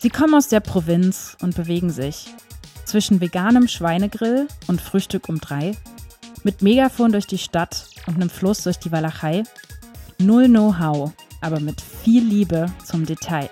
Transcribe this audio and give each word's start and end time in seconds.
Sie 0.00 0.10
kommen 0.10 0.34
aus 0.34 0.48
der 0.48 0.60
Provinz 0.60 1.36
und 1.40 1.56
bewegen 1.56 1.90
sich 1.90 2.26
zwischen 2.84 3.20
veganem 3.20 3.66
Schweinegrill 3.66 4.46
und 4.66 4.80
Frühstück 4.80 5.28
um 5.28 5.40
drei, 5.40 5.72
mit 6.44 6.62
Megafon 6.62 7.12
durch 7.12 7.26
die 7.26 7.38
Stadt 7.38 7.88
und 8.06 8.16
einem 8.16 8.30
Fluss 8.30 8.62
durch 8.62 8.78
die 8.78 8.92
Walachei. 8.92 9.42
Null 10.18 10.48
Know-how, 10.48 11.12
aber 11.40 11.60
mit 11.60 11.80
viel 11.80 12.22
Liebe 12.22 12.66
zum 12.84 13.06
Detail. 13.06 13.50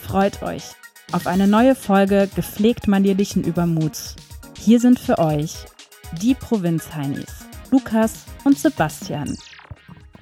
Freut 0.00 0.42
euch 0.42 0.62
auf 1.12 1.26
eine 1.26 1.46
neue 1.46 1.74
Folge 1.74 2.28
gepflegt 2.34 2.86
manierlichen 2.86 3.42
Übermuts. 3.42 4.16
Hier 4.58 4.80
sind 4.80 4.98
für 4.98 5.18
euch 5.18 5.54
die 6.20 6.34
Provinzheinis, 6.34 7.46
Lukas 7.70 8.24
und 8.44 8.58
Sebastian. 8.58 9.36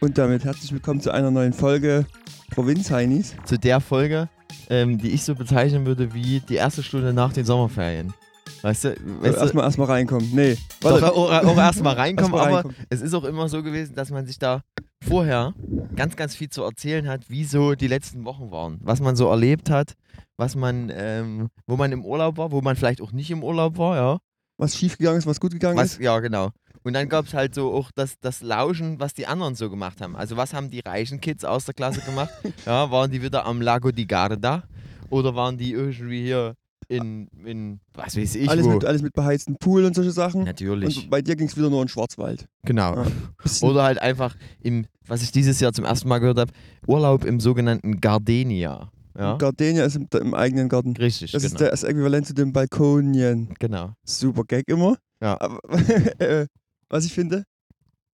Und 0.00 0.18
damit 0.18 0.44
herzlich 0.44 0.72
willkommen 0.72 1.00
zu 1.00 1.10
einer 1.10 1.30
neuen 1.30 1.52
Folge 1.52 2.06
Provinzheinis. 2.50 3.34
zu 3.44 3.58
der 3.58 3.80
Folge, 3.80 4.28
ähm, 4.72 4.96
die 4.96 5.10
ich 5.10 5.22
so 5.22 5.34
bezeichnen 5.34 5.84
würde 5.84 6.14
wie 6.14 6.40
die 6.40 6.54
erste 6.54 6.82
Stunde 6.82 7.12
nach 7.12 7.34
den 7.34 7.44
Sommerferien. 7.44 8.14
Weißt 8.62 8.84
du, 8.84 8.88
weißt 8.90 9.36
du 9.36 9.40
erstmal 9.40 9.64
erstmal 9.64 9.86
reinkommen. 9.88 10.30
Nee, 10.32 10.56
doch, 10.80 11.02
auch, 11.02 11.30
auch 11.30 11.56
erstmal 11.58 11.94
reinkommen, 11.94 12.32
Erst 12.32 12.46
aber 12.46 12.56
reinkommen. 12.56 12.76
es 12.88 13.02
ist 13.02 13.12
auch 13.12 13.24
immer 13.24 13.48
so 13.48 13.62
gewesen, 13.62 13.94
dass 13.94 14.10
man 14.10 14.24
sich 14.24 14.38
da 14.38 14.62
vorher 15.06 15.52
ganz, 15.94 16.16
ganz 16.16 16.34
viel 16.34 16.48
zu 16.48 16.62
erzählen 16.62 17.06
hat, 17.06 17.28
wie 17.28 17.44
so 17.44 17.74
die 17.74 17.88
letzten 17.88 18.24
Wochen 18.24 18.50
waren. 18.50 18.78
Was 18.82 19.00
man 19.00 19.14
so 19.14 19.28
erlebt 19.28 19.68
hat, 19.68 19.94
was 20.38 20.56
man, 20.56 20.90
ähm, 20.94 21.48
wo 21.66 21.76
man 21.76 21.92
im 21.92 22.04
Urlaub 22.04 22.38
war, 22.38 22.50
wo 22.50 22.62
man 22.62 22.76
vielleicht 22.76 23.02
auch 23.02 23.12
nicht 23.12 23.30
im 23.30 23.44
Urlaub 23.44 23.76
war, 23.76 23.96
ja. 23.96 24.18
was 24.56 24.76
schief 24.76 24.96
gegangen 24.96 25.18
ist, 25.18 25.26
was 25.26 25.40
gut 25.40 25.52
gegangen 25.52 25.76
Was, 25.76 25.94
ist. 25.94 26.00
ja, 26.00 26.18
genau. 26.20 26.50
Und 26.84 26.94
dann 26.94 27.08
gab 27.08 27.26
es 27.26 27.34
halt 27.34 27.54
so 27.54 27.72
auch 27.72 27.90
das, 27.94 28.14
das 28.20 28.42
Lauschen, 28.42 28.98
was 28.98 29.14
die 29.14 29.26
anderen 29.26 29.54
so 29.54 29.70
gemacht 29.70 30.00
haben. 30.00 30.16
Also 30.16 30.36
was 30.36 30.52
haben 30.52 30.70
die 30.70 30.80
reichen 30.80 31.20
Kids 31.20 31.44
aus 31.44 31.64
der 31.64 31.74
Klasse 31.74 32.00
gemacht? 32.00 32.30
ja, 32.66 32.90
waren 32.90 33.10
die 33.10 33.22
wieder 33.22 33.46
am 33.46 33.60
Lago 33.60 33.90
di 33.92 34.06
Garda? 34.06 34.64
Oder 35.10 35.34
waren 35.34 35.58
die 35.58 35.72
irgendwie 35.72 36.22
hier 36.22 36.54
in, 36.88 37.28
in 37.44 37.80
was 37.94 38.16
weiß 38.16 38.34
ich 38.34 38.48
Alles 38.50 38.66
wo? 38.66 38.70
mit, 38.70 38.84
alles 38.84 39.00
mit 39.02 39.12
beheizten 39.14 39.56
Pool 39.58 39.84
und 39.84 39.94
solche 39.94 40.10
Sachen. 40.10 40.44
Natürlich, 40.44 41.04
Und 41.04 41.10
bei 41.10 41.22
dir 41.22 41.36
ging 41.36 41.46
es 41.46 41.56
wieder 41.56 41.70
nur 41.70 41.80
in 41.82 41.88
Schwarzwald. 41.88 42.46
genau. 42.66 42.96
Ja. 42.96 43.06
Bisschen- 43.42 43.68
Oder 43.70 43.84
halt 43.84 43.98
einfach 44.00 44.34
im, 44.60 44.86
was 45.06 45.22
ich 45.22 45.30
dieses 45.32 45.60
Jahr 45.60 45.72
zum 45.72 45.84
ersten 45.84 46.08
Mal 46.08 46.18
gehört 46.18 46.38
habe, 46.38 46.52
Urlaub 46.86 47.24
im 47.24 47.40
sogenannten 47.40 48.00
Gardenia. 48.00 48.90
Ja, 49.16 49.36
Gardenia 49.36 49.84
ist 49.84 49.96
im, 49.96 50.08
im 50.20 50.34
eigenen 50.34 50.68
Garten. 50.70 50.96
richtig, 50.96 51.32
Das 51.32 51.44
ist 51.44 51.50
genau. 51.52 51.58
der- 51.60 51.70
das 51.70 51.82
Äquivalent 51.84 52.26
zu 52.26 52.34
dem 52.34 52.52
Balkonien. 52.52 53.54
genau. 53.58 53.92
Super 54.04 54.42
Gag 54.44 54.64
immer. 54.68 54.96
Ja. 55.22 55.38
Aber, 55.40 55.60
äh, 56.18 56.46
was 56.92 57.04
ich 57.04 57.12
finde, 57.12 57.44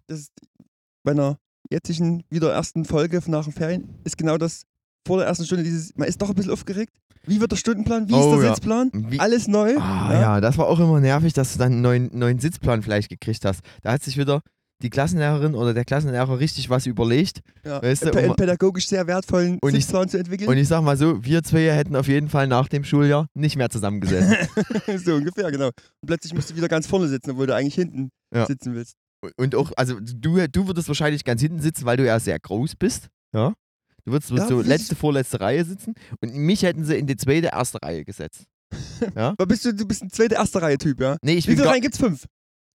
das 0.07 0.21
ist 0.21 0.33
bei 1.05 1.11
einer 1.13 1.37
jetzigen, 1.71 2.25
wieder 2.31 2.53
ersten 2.53 2.85
Folge 2.85 3.21
nach 3.27 3.45
den 3.45 3.53
Ferien, 3.53 3.99
ist 4.05 4.17
genau 4.17 4.39
das 4.39 4.63
vor 5.07 5.19
der 5.19 5.27
ersten 5.27 5.45
Stunde 5.45 5.65
dieses, 5.65 5.95
man 5.97 6.09
ist 6.09 6.21
doch 6.23 6.29
ein 6.31 6.35
bisschen 6.35 6.53
aufgeregt. 6.53 6.93
Wie 7.27 7.41
wird 7.41 7.53
der 7.53 7.57
Stundenplan? 7.57 8.09
Wie 8.09 8.13
ist 8.13 8.19
Oh, 8.19 8.37
der 8.37 8.45
ja. 8.45 8.55
Sitzplan? 8.55 8.91
Wie, 8.95 9.21
Alles 9.21 9.49
neu. 9.49 9.77
Ah, 9.79 10.13
ja. 10.19 10.41
das 10.41 10.57
war 10.57 10.67
auch 10.67 10.79
immer 10.79 11.01
nervig, 11.01 11.33
dass 11.35 11.53
du 11.53 11.59
dann 11.59 11.73
einen 11.73 11.83
neuen, 11.83 12.11
neuen 12.19 12.39
Sitzplan 12.39 12.83
vielleicht 12.83 13.11
gekriegt 13.11 13.45
hast. 13.45 13.61
Da 13.83 13.93
hat 13.93 14.03
sich 14.03 14.17
wieder 14.17 14.41
die 14.83 14.91
Klassenlehrerin 14.91 15.55
oder 15.55 15.75
der 15.75 15.85
Klassenlehrer 15.85 16.39
richtig 16.39 16.71
was 16.71 16.87
überlegt. 16.87 17.41
Ja. 17.65 17.83
Weißt 17.83 18.05
du, 18.05 18.11
um- 18.13 18.37
pädagogisch 18.37 18.87
sehr 18.89 19.07
wertvollen 19.07 19.59
Und 19.61 19.75
ich- 19.75 19.87
zu 19.89 19.97
entwickeln. 19.99 20.49
Und 20.49 20.57
ich 20.57 20.69
sag 20.69 20.83
mal 20.83 20.97
so, 20.97 21.25
wir 21.25 21.43
zwei 21.43 21.71
hätten 21.73 21.97
auf 21.97 22.07
jeden 22.09 22.29
Fall 22.29 22.47
nach 22.47 22.69
dem 22.69 22.85
Schuljahr 22.85 23.27
nicht 23.35 23.57
mehr 23.57 23.71
zusammengesessen. 23.71 24.37
so 25.05 25.15
ungefähr, 25.15 25.51
genau. 25.51 25.67
Und 25.67 26.07
plötzlich 26.07 26.33
musst 26.35 26.51
du 26.51 26.57
wieder 26.57 26.69
ganz 26.69 26.87
vorne 26.87 27.09
sitzen, 27.09 27.33
obwohl 27.33 27.47
du 27.49 27.55
eigentlich 27.55 27.75
hinten 27.75 28.11
Ja. 28.35 28.47
sitzen 28.47 28.75
willst. 28.75 28.95
Und 29.37 29.55
auch, 29.57 29.73
also 29.77 29.99
du, 30.01 30.47
du 30.47 30.67
würdest 30.69 30.87
wahrscheinlich 30.87 31.25
ganz 31.25 31.41
hinten 31.41 31.61
sitzen, 31.61 31.85
weil 31.85 31.97
du 31.97 32.07
ja 32.07 32.21
sehr 32.21 32.39
groß 32.39 32.77
bist. 32.77 33.09
Ja. 33.35 33.53
Du 34.05 34.13
würdest 34.13 34.31
Ja, 34.31 34.47
so 34.47 34.63
letzte, 34.63 34.95
vorletzte 34.95 35.41
Reihe 35.41 35.65
sitzen. 35.65 35.95
Und 36.21 36.35
mich 36.35 36.63
hätten 36.63 36.85
sie 36.85 36.97
in 36.97 37.07
die 37.09 37.17
zweite, 37.17 37.49
erste 37.49 37.79
Reihe 37.83 38.05
gesetzt. 38.05 38.45
Aber 39.15 39.47
bist 39.47 39.65
du, 39.65 39.75
du 39.75 39.87
bist 39.87 40.03
ein 40.03 40.11
zweite, 40.11 40.37
erste 40.37 40.63
Reihe-Typ, 40.63 41.01
ja? 41.01 41.17
Nee, 41.23 41.35
ich 41.35 41.49
Wie 41.49 41.57
viele 41.57 41.67
Reihen 41.67 41.81
gibt's? 41.83 41.99
Fünf. 41.99 42.25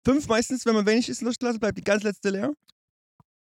Fünf 0.06 0.28
meistens, 0.28 0.66
wenn 0.66 0.76
man 0.76 0.86
wenig 0.86 1.08
ist 1.10 1.22
in 1.22 1.28
der 1.28 1.36
Klasse, 1.36 1.60
bleibt 1.60 1.78
die 1.78 1.84
ganz 1.84 2.04
letzte 2.04 2.30
leer. 2.30 2.52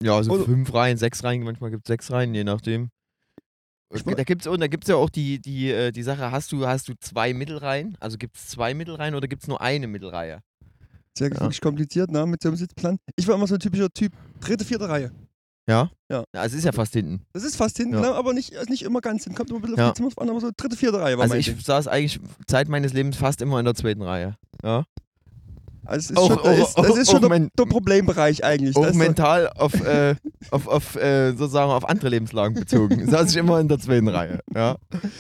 Ja, 0.03 0.23
so 0.23 0.33
Oder- 0.33 0.45
fünf 0.45 0.73
Reihen, 0.73 0.97
sechs 0.97 1.23
Reihen, 1.25 1.43
manchmal 1.43 1.71
gibt 1.71 1.85
es 1.87 1.89
sechs 1.89 2.11
Reihen, 2.11 2.35
je 2.35 2.45
nachdem. 2.45 2.91
Ich 3.95 4.03
Da 4.05 4.23
gibt 4.23 4.47
es 4.47 4.53
da 4.59 4.67
gibt's 4.67 4.89
ja 4.89 4.97
auch 4.97 5.09
die, 5.09 5.41
die, 5.41 5.71
äh, 5.71 5.93
die 5.93 6.03
Sache, 6.03 6.31
hast 6.31 6.53
du, 6.53 6.67
hast 6.67 6.89
du 6.89 6.95
zwei 7.01 7.33
Mittelreihen? 7.33 7.97
Also 8.01 8.19
gibt 8.19 8.37
es 8.37 8.49
zwei 8.49 8.75
Mittelreihen 8.75 9.15
oder 9.15 9.27
gibt 9.29 9.43
es 9.43 9.49
nur 9.49 9.61
eine 9.63 9.87
Mittelreihe? 9.87 10.41
Sehr 11.17 11.29
Ja. 11.31 11.41
wirklich 11.41 11.61
kompliziert, 11.61 12.11
ne, 12.11 12.27
mit 12.27 12.43
so 12.43 12.49
einem 12.51 12.57
Sitzplan. 12.59 12.99
Ich 13.17 13.27
war 13.27 13.35
immer 13.35 13.47
so 13.47 13.55
ein 13.55 13.61
typischer 13.61 13.89
Typ, 13.91 14.13
dritte, 14.41 14.65
vierte 14.65 14.89
Reihe. 14.89 15.11
Ja? 15.67 15.91
Ja. 16.11 16.25
Ja, 16.35 16.45
es 16.45 16.53
ist 16.53 16.65
ja 16.65 16.73
fast 16.73 16.93
hinten. 16.93 17.25
Das 17.33 17.45
ist 17.45 17.57
fast 17.57 17.77
hinten, 17.79 17.95
Ja. 17.95 18.01
ne, 18.01 18.15
aber 18.15 18.35
nicht, 18.35 18.51
ist 18.53 18.69
nicht 18.71 18.83
immer 18.83 19.01
ganz 19.01 19.25
hinten. 19.25 19.37
Kommt 19.37 19.51
immer 19.51 19.59
ein 19.59 19.63
bisschen 19.63 19.79
Ja. 19.79 19.89
auf 19.89 19.95
die 19.95 20.03
Zimmer 20.03 20.13
an, 20.19 20.31
aber 20.31 20.41
so 20.41 20.51
dritte, 20.55 20.77
vierte 20.77 21.01
Reihe 21.01 21.17
war 21.17 21.23
Also 21.23 21.33
mein 21.33 21.41
ich 21.41 21.47
Ding. 21.47 21.59
saß 21.61 21.89
eigentlich 21.89 22.21
Zeit 22.47 22.69
meines 22.69 22.93
Lebens 22.93 23.17
fast 23.17 23.41
immer 23.41 23.59
in 23.59 23.65
der 23.65 23.75
zweiten 23.75 24.03
Reihe. 24.03 24.37
Ja? 24.63 24.85
Also 25.89 26.13
ist 26.13 26.19
auch- 26.19 26.29
schon, 26.29 26.39
auch- 26.39 26.45
das 26.45 26.59
ist, 26.69 26.79
das 26.79 26.91
auch- 26.91 26.97
ist 26.97 27.11
schon 27.11 27.29
mein- 27.29 27.49
der 27.59 27.65
Problembereich 27.65 28.45
eigentlich. 28.45 28.77
Auch 28.77 28.93
mental 28.93 29.49
auf, 29.57 29.75
äh, 29.85 30.15
auf, 30.51 30.67
auf 30.69 30.97
äh, 30.97 31.31
sozusagen 31.33 31.71
auf 31.71 31.89
andere 31.89 32.11
Lebenslagen 32.11 32.55
bezogen. 32.55 33.09
saß 33.11 33.31
ich 33.31 33.37
immer 33.39 33.59
in 33.59 33.69
der 33.69 33.79
zweiten 33.79 34.09
Reihe. 34.09 34.41
Ja? 34.55 34.77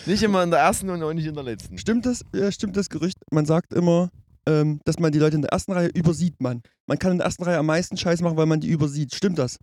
Nicht 0.06 0.22
immer 0.22 0.42
in 0.42 0.50
der 0.50 0.60
ersten 0.60 0.90
und 0.90 1.02
auch 1.02 1.12
nicht 1.14 1.26
in 1.26 1.34
der 1.34 1.44
letzten. 1.44 1.78
Stimmt 1.78 2.04
das, 2.06 2.22
äh, 2.34 2.52
stimmt 2.52 2.76
das 2.76 2.90
Gerücht? 2.90 3.16
Man 3.32 3.46
sagt 3.46 3.72
immer, 3.72 4.10
ähm, 4.48 4.80
dass 4.84 4.98
man 4.98 5.12
die 5.12 5.18
Leute 5.18 5.36
in 5.36 5.42
der 5.42 5.52
ersten 5.52 5.72
Reihe 5.72 5.88
übersieht 5.88 6.40
man. 6.40 6.62
Man 6.86 6.98
kann 6.98 7.12
in 7.12 7.18
der 7.18 7.26
ersten 7.26 7.44
Reihe 7.44 7.58
am 7.58 7.66
meisten 7.66 7.96
Scheiß 7.98 8.22
machen, 8.22 8.36
weil 8.38 8.46
man 8.46 8.60
die 8.60 8.68
übersieht. 8.68 9.14
Stimmt 9.14 9.38
das? 9.38 9.58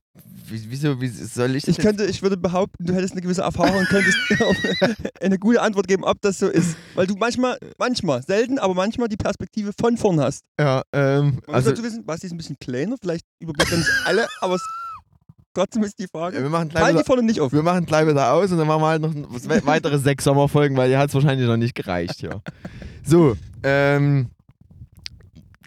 Wie, 0.47 0.61
wieso, 0.69 1.01
wie 1.01 1.07
soll 1.07 1.55
ich 1.55 1.63
das 1.63 1.75
Ich 1.77 1.83
könnte, 1.83 2.05
ich 2.05 2.21
würde 2.21 2.37
behaupten, 2.37 2.85
du 2.85 2.93
hättest 2.93 3.13
eine 3.13 3.21
gewisse 3.21 3.41
Erfahrung 3.41 3.77
und 3.79 3.87
könntest 3.89 4.17
eine 5.21 5.39
gute 5.39 5.61
Antwort 5.61 5.87
geben, 5.87 6.03
ob 6.03 6.21
das 6.21 6.37
so 6.37 6.47
ist. 6.47 6.77
Weil 6.93 7.07
du 7.07 7.15
manchmal, 7.15 7.57
manchmal, 7.79 8.21
selten, 8.21 8.59
aber 8.59 8.75
manchmal 8.75 9.07
die 9.07 9.17
Perspektive 9.17 9.71
von 9.79 9.97
vorn 9.97 10.19
hast. 10.19 10.41
Ja, 10.59 10.83
ähm, 10.93 11.25
Man 11.25 11.33
muss 11.47 11.55
also 11.55 11.69
dazu 11.71 11.83
wissen, 11.83 12.05
Basti 12.05 12.27
ist 12.27 12.33
ein 12.33 12.37
bisschen 12.37 12.57
kleiner, 12.59 12.95
vielleicht 13.01 13.25
überblickt 13.39 13.71
er 13.71 13.79
nicht 13.79 13.89
alle, 14.05 14.27
aber 14.41 14.55
es, 14.55 14.61
trotzdem 15.55 15.83
ist 15.83 15.97
die 15.97 16.07
Frage. 16.07 16.41
wir 16.43 16.49
machen 16.49 16.69
gleich 16.69 16.81
Fallen 16.83 16.95
die 16.95 16.99
wieder, 16.99 17.05
vorne 17.05 17.23
nicht 17.23 17.39
auf? 17.41 17.51
wir 17.51 17.63
machen 17.63 17.85
gleich 17.85 18.07
wieder 18.07 18.33
aus 18.33 18.51
und 18.51 18.57
dann 18.59 18.67
machen 18.67 18.81
wir 18.81 18.87
halt 18.87 19.01
noch 19.01 19.15
we- 19.15 19.65
weitere 19.65 19.97
sechs 19.97 20.25
Sommerfolgen, 20.25 20.77
weil 20.77 20.89
die 20.89 20.97
hat 20.97 21.09
es 21.09 21.15
wahrscheinlich 21.15 21.47
noch 21.47 21.57
nicht 21.57 21.73
gereicht. 21.75 22.21
Ja. 22.21 22.41
So, 23.03 23.35
ähm, 23.63 24.27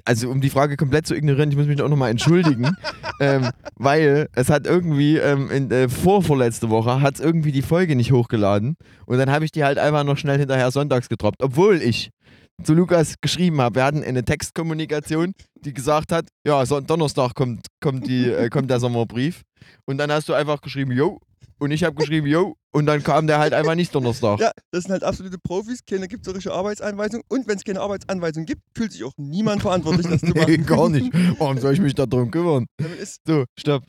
also 0.09 0.31
um 0.31 0.41
die 0.41 0.49
Frage 0.49 0.79
komplett 0.79 1.07
zu 1.07 1.15
ignorieren, 1.15 1.51
ich 1.51 1.57
muss 1.57 1.67
mich 1.67 1.83
auch 1.83 1.89
nochmal 1.89 2.11
entschuldigen, 2.11 2.75
ähm, 3.21 3.51
weil 3.77 4.29
es 4.35 4.49
hat 4.49 4.67
irgendwie 4.67 5.19
ähm, 5.19 5.51
in, 5.51 5.71
äh, 5.71 5.91
vorvorletzte 5.91 6.71
Woche 6.71 7.03
hat 7.03 7.17
es 7.17 7.21
irgendwie 7.21 7.53
die 7.53 7.61
Folge 7.61 7.95
nicht 7.95 8.11
hochgeladen 8.11 8.77
und 9.05 9.19
dann 9.19 9.31
habe 9.31 9.45
ich 9.45 9.53
die 9.53 9.65
halt 9.65 9.79
einfach 9.79 10.05
noch 10.05 10.17
schnell 10.17 10.39
hinterher 10.39 10.71
sonntags 10.71 11.11
getroppt, 11.11 11.43
obwohl 11.43 11.83
ich 11.83 12.09
zu 12.65 12.73
Lukas 12.73 13.17
geschrieben 13.21 13.61
habe, 13.61 13.77
wir 13.77 13.85
hatten 13.85 14.03
eine 14.03 14.25
Textkommunikation, 14.25 15.35
die 15.61 15.75
gesagt 15.75 16.11
hat, 16.11 16.29
ja, 16.47 16.65
Donnerstag 16.65 17.35
kommt, 17.35 17.67
kommt, 17.83 18.07
die, 18.09 18.31
äh, 18.31 18.49
kommt 18.49 18.71
der 18.71 18.81
Sommerbrief 18.81 19.43
und 19.85 19.99
dann 19.99 20.11
hast 20.11 20.29
du 20.31 20.33
einfach 20.33 20.63
geschrieben, 20.63 20.93
yo, 20.93 21.21
und 21.59 21.71
ich 21.71 21.85
habe 21.85 21.95
geschrieben, 21.97 22.27
yo, 22.27 22.57
und 22.73 22.87
dann 22.87 23.03
kam 23.03 23.27
der 23.27 23.39
halt 23.39 23.53
einfach 23.53 23.75
nicht 23.75 23.95
Donnerstag. 23.95 24.39
Ja, 24.41 24.53
das 24.71 24.85
sind 24.85 24.93
halt 24.93 25.03
absolute 25.05 25.39
Profis, 25.39 25.81
keine 25.85 26.09
gibt 26.09 26.25
so 26.25 26.31
richtige 26.33 26.55
Arbeitsanweisung 26.55 27.23
und 27.29 27.47
wenn 27.49 27.57
es 27.57 27.65
keine 27.65 27.81
Arbeitsanweisung 27.81 28.45
gibt, 28.47 28.63
fühlt 28.77 28.93
sich 28.93 29.05
auch 29.05 29.13
niemand 29.17 29.63
verantwortlich, 29.63 30.07
das 30.07 30.21
zu 30.21 30.27
nee, 30.35 30.41
machen. 30.59 30.67
gar 30.67 30.89
nicht. 30.91 31.13
Warum 31.39 31.59
soll 31.59 31.75
ich 31.75 31.81
mich 31.81 31.95
darum 31.95 32.31
kümmern? 32.31 32.67
Damit 32.79 32.99
ist, 32.99 33.21
So, 33.27 33.45
stopp. 33.59 33.85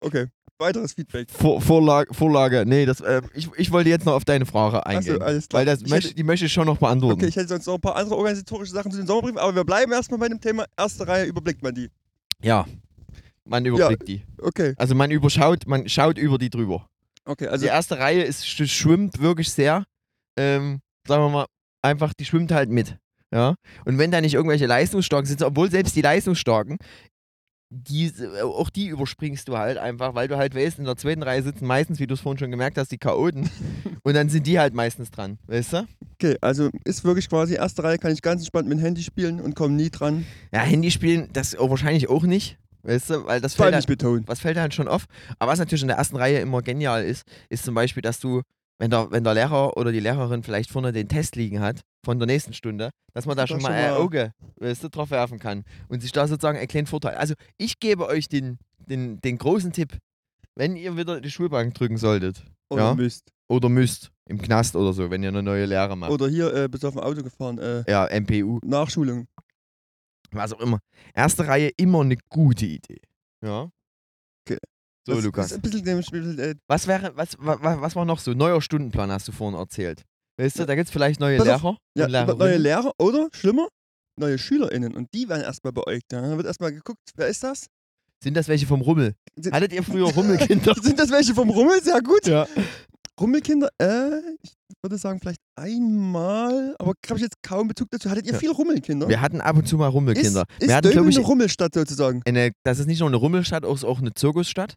okay, 0.00 0.26
weiteres 0.58 0.92
Feedback. 0.92 1.30
Vor, 1.30 1.60
Vorlage, 1.60 2.12
Vorlage, 2.14 2.64
nee, 2.66 2.86
das, 2.86 3.00
äh, 3.00 3.22
ich, 3.34 3.48
ich 3.56 3.70
wollte 3.72 3.90
jetzt 3.90 4.06
noch 4.06 4.12
auf 4.14 4.24
deine 4.24 4.46
Frage 4.46 4.84
eingehen. 4.86 5.14
Achso, 5.16 5.24
alles 5.24 5.48
klar. 5.48 5.60
weil 5.60 5.66
das 5.66 5.82
Ich 5.82 5.88
möchte, 5.90 6.08
hätte- 6.08 6.16
die 6.16 6.22
möchte 6.24 6.46
ich 6.46 6.52
schon 6.52 6.66
noch 6.66 6.78
beantworten. 6.78 7.14
Okay, 7.20 7.26
ich 7.28 7.36
hätte 7.36 7.48
sonst 7.48 7.66
noch 7.66 7.74
ein 7.74 7.80
paar 7.80 7.96
andere 7.96 8.16
organisatorische 8.16 8.72
Sachen 8.72 8.90
zu 8.92 8.98
den 8.98 9.06
Sommerbriefen, 9.06 9.38
aber 9.38 9.54
wir 9.54 9.64
bleiben 9.64 9.92
erstmal 9.92 10.20
bei 10.20 10.28
dem 10.28 10.40
Thema 10.40 10.64
erste 10.76 11.06
Reihe, 11.08 11.24
überblickt 11.26 11.62
man 11.62 11.74
die. 11.74 11.88
Ja, 12.42 12.66
man 13.46 13.64
überblickt 13.66 14.06
die. 14.08 14.22
Okay, 14.40 14.74
Also 14.76 14.94
man 14.94 15.10
überschaut, 15.10 15.66
man 15.66 15.88
schaut 15.88 16.18
über 16.18 16.38
die 16.38 16.50
drüber. 16.50 16.86
Okay, 17.26 17.48
also 17.48 17.62
die 17.64 17.68
erste 17.70 17.98
Reihe 17.98 18.22
ist, 18.22 18.44
sch- 18.44 18.66
schwimmt 18.68 19.20
wirklich 19.20 19.50
sehr, 19.50 19.84
ähm, 20.38 20.80
sagen 21.06 21.22
wir 21.24 21.30
mal, 21.30 21.46
einfach, 21.82 22.12
die 22.14 22.24
schwimmt 22.24 22.52
halt 22.52 22.70
mit. 22.70 22.96
Ja? 23.32 23.54
Und 23.84 23.98
wenn 23.98 24.10
da 24.10 24.20
nicht 24.20 24.34
irgendwelche 24.34 24.66
Leistungsstarken 24.66 25.26
sind, 25.26 25.42
obwohl 25.42 25.70
selbst 25.70 25.96
die 25.96 26.02
Leistungsstarken, 26.02 26.78
die, 27.70 28.12
auch 28.42 28.70
die 28.70 28.86
überspringst 28.86 29.48
du 29.48 29.58
halt 29.58 29.78
einfach, 29.78 30.14
weil 30.14 30.28
du 30.28 30.36
halt 30.36 30.54
weißt, 30.54 30.78
in 30.78 30.84
der 30.84 30.96
zweiten 30.96 31.22
Reihe 31.24 31.42
sitzen 31.42 31.66
meistens, 31.66 31.98
wie 31.98 32.06
du 32.06 32.14
es 32.14 32.20
vorhin 32.20 32.38
schon 32.38 32.50
gemerkt 32.52 32.78
hast, 32.78 32.92
die 32.92 32.98
Chaoten. 32.98 33.50
und 34.04 34.14
dann 34.14 34.28
sind 34.28 34.46
die 34.46 34.60
halt 34.60 34.74
meistens 34.74 35.10
dran, 35.10 35.38
weißt 35.46 35.72
du? 35.72 35.86
Okay, 36.12 36.36
also 36.40 36.70
ist 36.84 37.02
wirklich 37.02 37.28
quasi 37.28 37.54
erste 37.54 37.82
Reihe, 37.82 37.98
kann 37.98 38.12
ich 38.12 38.22
ganz 38.22 38.42
entspannt 38.42 38.68
mit 38.68 38.78
dem 38.78 38.82
Handy 38.82 39.02
spielen 39.02 39.40
und 39.40 39.56
komme 39.56 39.74
nie 39.74 39.90
dran. 39.90 40.24
Ja, 40.52 40.60
Handyspielen, 40.60 41.30
das 41.32 41.56
auch 41.56 41.70
wahrscheinlich 41.70 42.08
auch 42.08 42.22
nicht, 42.22 42.58
weißt 42.84 43.10
du, 43.10 43.24
weil 43.26 43.40
das 43.40 43.54
Vor 43.54 43.64
fällt 43.64 43.74
halt, 43.74 43.86
betonen. 43.86 44.22
was 44.26 44.40
fällt 44.40 44.56
halt 44.56 44.72
schon 44.74 44.88
auf. 44.88 45.06
Aber 45.38 45.52
was 45.52 45.58
natürlich 45.58 45.82
in 45.82 45.88
der 45.88 45.96
ersten 45.96 46.16
Reihe 46.16 46.38
immer 46.40 46.62
genial 46.62 47.04
ist, 47.04 47.24
ist 47.48 47.64
zum 47.64 47.74
Beispiel, 47.74 48.02
dass 48.02 48.20
du, 48.20 48.42
wenn 48.78 48.90
der, 48.90 49.10
wenn 49.10 49.24
der 49.24 49.34
Lehrer 49.34 49.76
oder 49.76 49.92
die 49.92 50.00
Lehrerin 50.00 50.42
vielleicht 50.42 50.70
vorne 50.70 50.92
den 50.92 51.08
Test 51.08 51.36
liegen 51.36 51.60
hat, 51.60 51.80
von 52.04 52.18
der 52.18 52.26
nächsten 52.26 52.52
Stunde, 52.52 52.90
dass 53.14 53.24
man 53.26 53.36
da 53.36 53.46
schon 53.46 53.60
schon 53.60 53.70
mal 53.70 53.76
ein 53.78 53.92
Auge 53.94 54.32
weißt 54.56 54.84
du, 54.84 54.88
drauf 54.90 55.10
werfen 55.10 55.38
kann 55.38 55.64
und 55.88 56.00
sich 56.02 56.12
da 56.12 56.26
sozusagen 56.26 56.58
einen 56.58 56.68
kleinen 56.68 56.86
Vorteil. 56.86 57.14
Also 57.16 57.34
ich 57.56 57.80
gebe 57.80 58.06
euch 58.06 58.28
den, 58.28 58.58
den, 58.78 59.20
den 59.22 59.38
großen 59.38 59.72
Tipp, 59.72 59.96
wenn 60.54 60.76
ihr 60.76 60.96
wieder 60.96 61.20
die 61.20 61.30
Schulbank 61.30 61.74
drücken 61.74 61.96
solltet 61.96 62.44
Oder 62.68 62.82
Ja. 62.82 62.94
müsst. 62.94 63.30
oder 63.48 63.68
müsst, 63.68 64.10
Im 64.28 64.40
Knast 64.40 64.76
oder 64.76 64.92
so, 64.92 65.10
wenn 65.10 65.22
ihr 65.22 65.28
eine 65.30 65.42
neue 65.42 65.64
Lehre 65.66 65.96
macht. 65.96 66.10
Oder 66.10 66.28
hier 66.28 66.52
äh, 66.54 66.68
bist 66.68 66.82
du 66.82 66.88
auf 66.88 66.94
dem 66.94 67.02
Auto 67.02 67.22
gefahren. 67.22 67.58
Äh, 67.58 67.84
ja, 67.90 68.06
MPU, 68.10 68.58
Nachschulung. 68.64 69.26
Was 70.34 70.52
auch 70.52 70.60
immer. 70.60 70.78
Erste 71.14 71.46
Reihe 71.46 71.70
immer 71.76 72.00
eine 72.02 72.16
gute 72.28 72.66
Idee. 72.66 73.00
Ja. 73.44 73.68
Okay. 74.46 74.58
So, 75.06 75.14
das, 75.14 75.24
Lukas. 75.24 75.48
Das 75.48 75.58
ist 75.58 75.58
ein 75.58 75.70
bisschen, 75.70 75.88
ein 75.88 75.96
bisschen 76.00 76.38
äh, 76.38 76.54
Was 76.66 76.86
wäre, 76.86 77.12
was, 77.16 77.36
was, 77.38 77.58
was 77.60 77.96
war 77.96 78.04
noch 78.04 78.18
so? 78.18 78.32
Neuer 78.32 78.60
Stundenplan 78.62 79.10
hast 79.10 79.28
du 79.28 79.32
vorhin 79.32 79.58
erzählt. 79.58 80.02
Weißt 80.38 80.56
du, 80.56 80.60
Ja. 80.62 80.66
da 80.66 80.74
gibt 80.74 80.86
es 80.88 80.92
vielleicht 80.92 81.20
neue 81.20 81.38
Pass 81.38 81.62
auf. 81.62 81.76
Lehrer 81.94 82.10
ja, 82.10 82.24
und 82.24 82.38
neue. 82.38 82.56
Lehrer 82.56 82.92
oder, 82.98 83.28
schlimmer, 83.32 83.68
neue 84.18 84.38
SchülerInnen. 84.38 84.94
Und 84.96 85.12
die 85.14 85.28
werden 85.28 85.42
erstmal 85.42 85.72
beäugt. 85.72 86.10
Ja. 86.12 86.20
Dann 86.22 86.36
wird 86.36 86.46
erstmal 86.46 86.72
geguckt, 86.72 87.00
wer 87.16 87.28
ist 87.28 87.42
das? 87.44 87.66
Sind 88.22 88.34
das 88.36 88.48
welche 88.48 88.66
vom 88.66 88.80
Rummel? 88.80 89.14
Sind, 89.36 89.52
Hattet 89.52 89.72
ihr 89.74 89.82
früher 89.82 90.06
Rummelkinder? 90.06 90.74
sind 90.82 90.98
das 90.98 91.10
welche 91.10 91.34
vom 91.34 91.50
Rummel? 91.50 91.82
Sehr 91.82 92.00
gut. 92.00 92.26
ja. 92.26 92.46
Rummelkinder, 93.20 93.68
äh, 93.78 94.20
ich 94.42 94.52
würde 94.84 94.98
sagen, 94.98 95.18
vielleicht 95.18 95.40
einmal, 95.56 96.76
aber 96.78 96.92
habe 97.08 97.18
ich 97.18 97.22
jetzt 97.22 97.42
kaum 97.42 97.68
Bezug 97.68 97.88
dazu. 97.90 98.10
Hattet 98.10 98.26
ihr 98.26 98.34
Ja. 98.34 98.38
viel 98.38 98.50
Rummelkinder? 98.50 99.08
Wir 99.08 99.20
hatten 99.20 99.40
ab 99.40 99.56
und 99.56 99.66
zu 99.66 99.76
mal 99.76 99.88
Rummelkinder. 99.88 100.44
Ist, 100.48 100.62
ist 100.62 100.68
Wir 100.68 100.76
hatten, 100.76 100.82
Döbel 100.84 100.92
glaube 100.94 101.10
ich, 101.10 101.16
eine 101.16 101.26
Rummelstadt 101.26 101.74
sozusagen? 101.74 102.22
eine, 102.26 102.52
das 102.64 102.78
ist 102.78 102.86
nicht 102.86 103.00
nur 103.00 103.08
eine 103.08 103.16
Rummelstadt, 103.16 103.64
auch, 103.64 103.82
auch 103.82 103.98
eine 103.98 104.12
Zirkusstadt. 104.14 104.74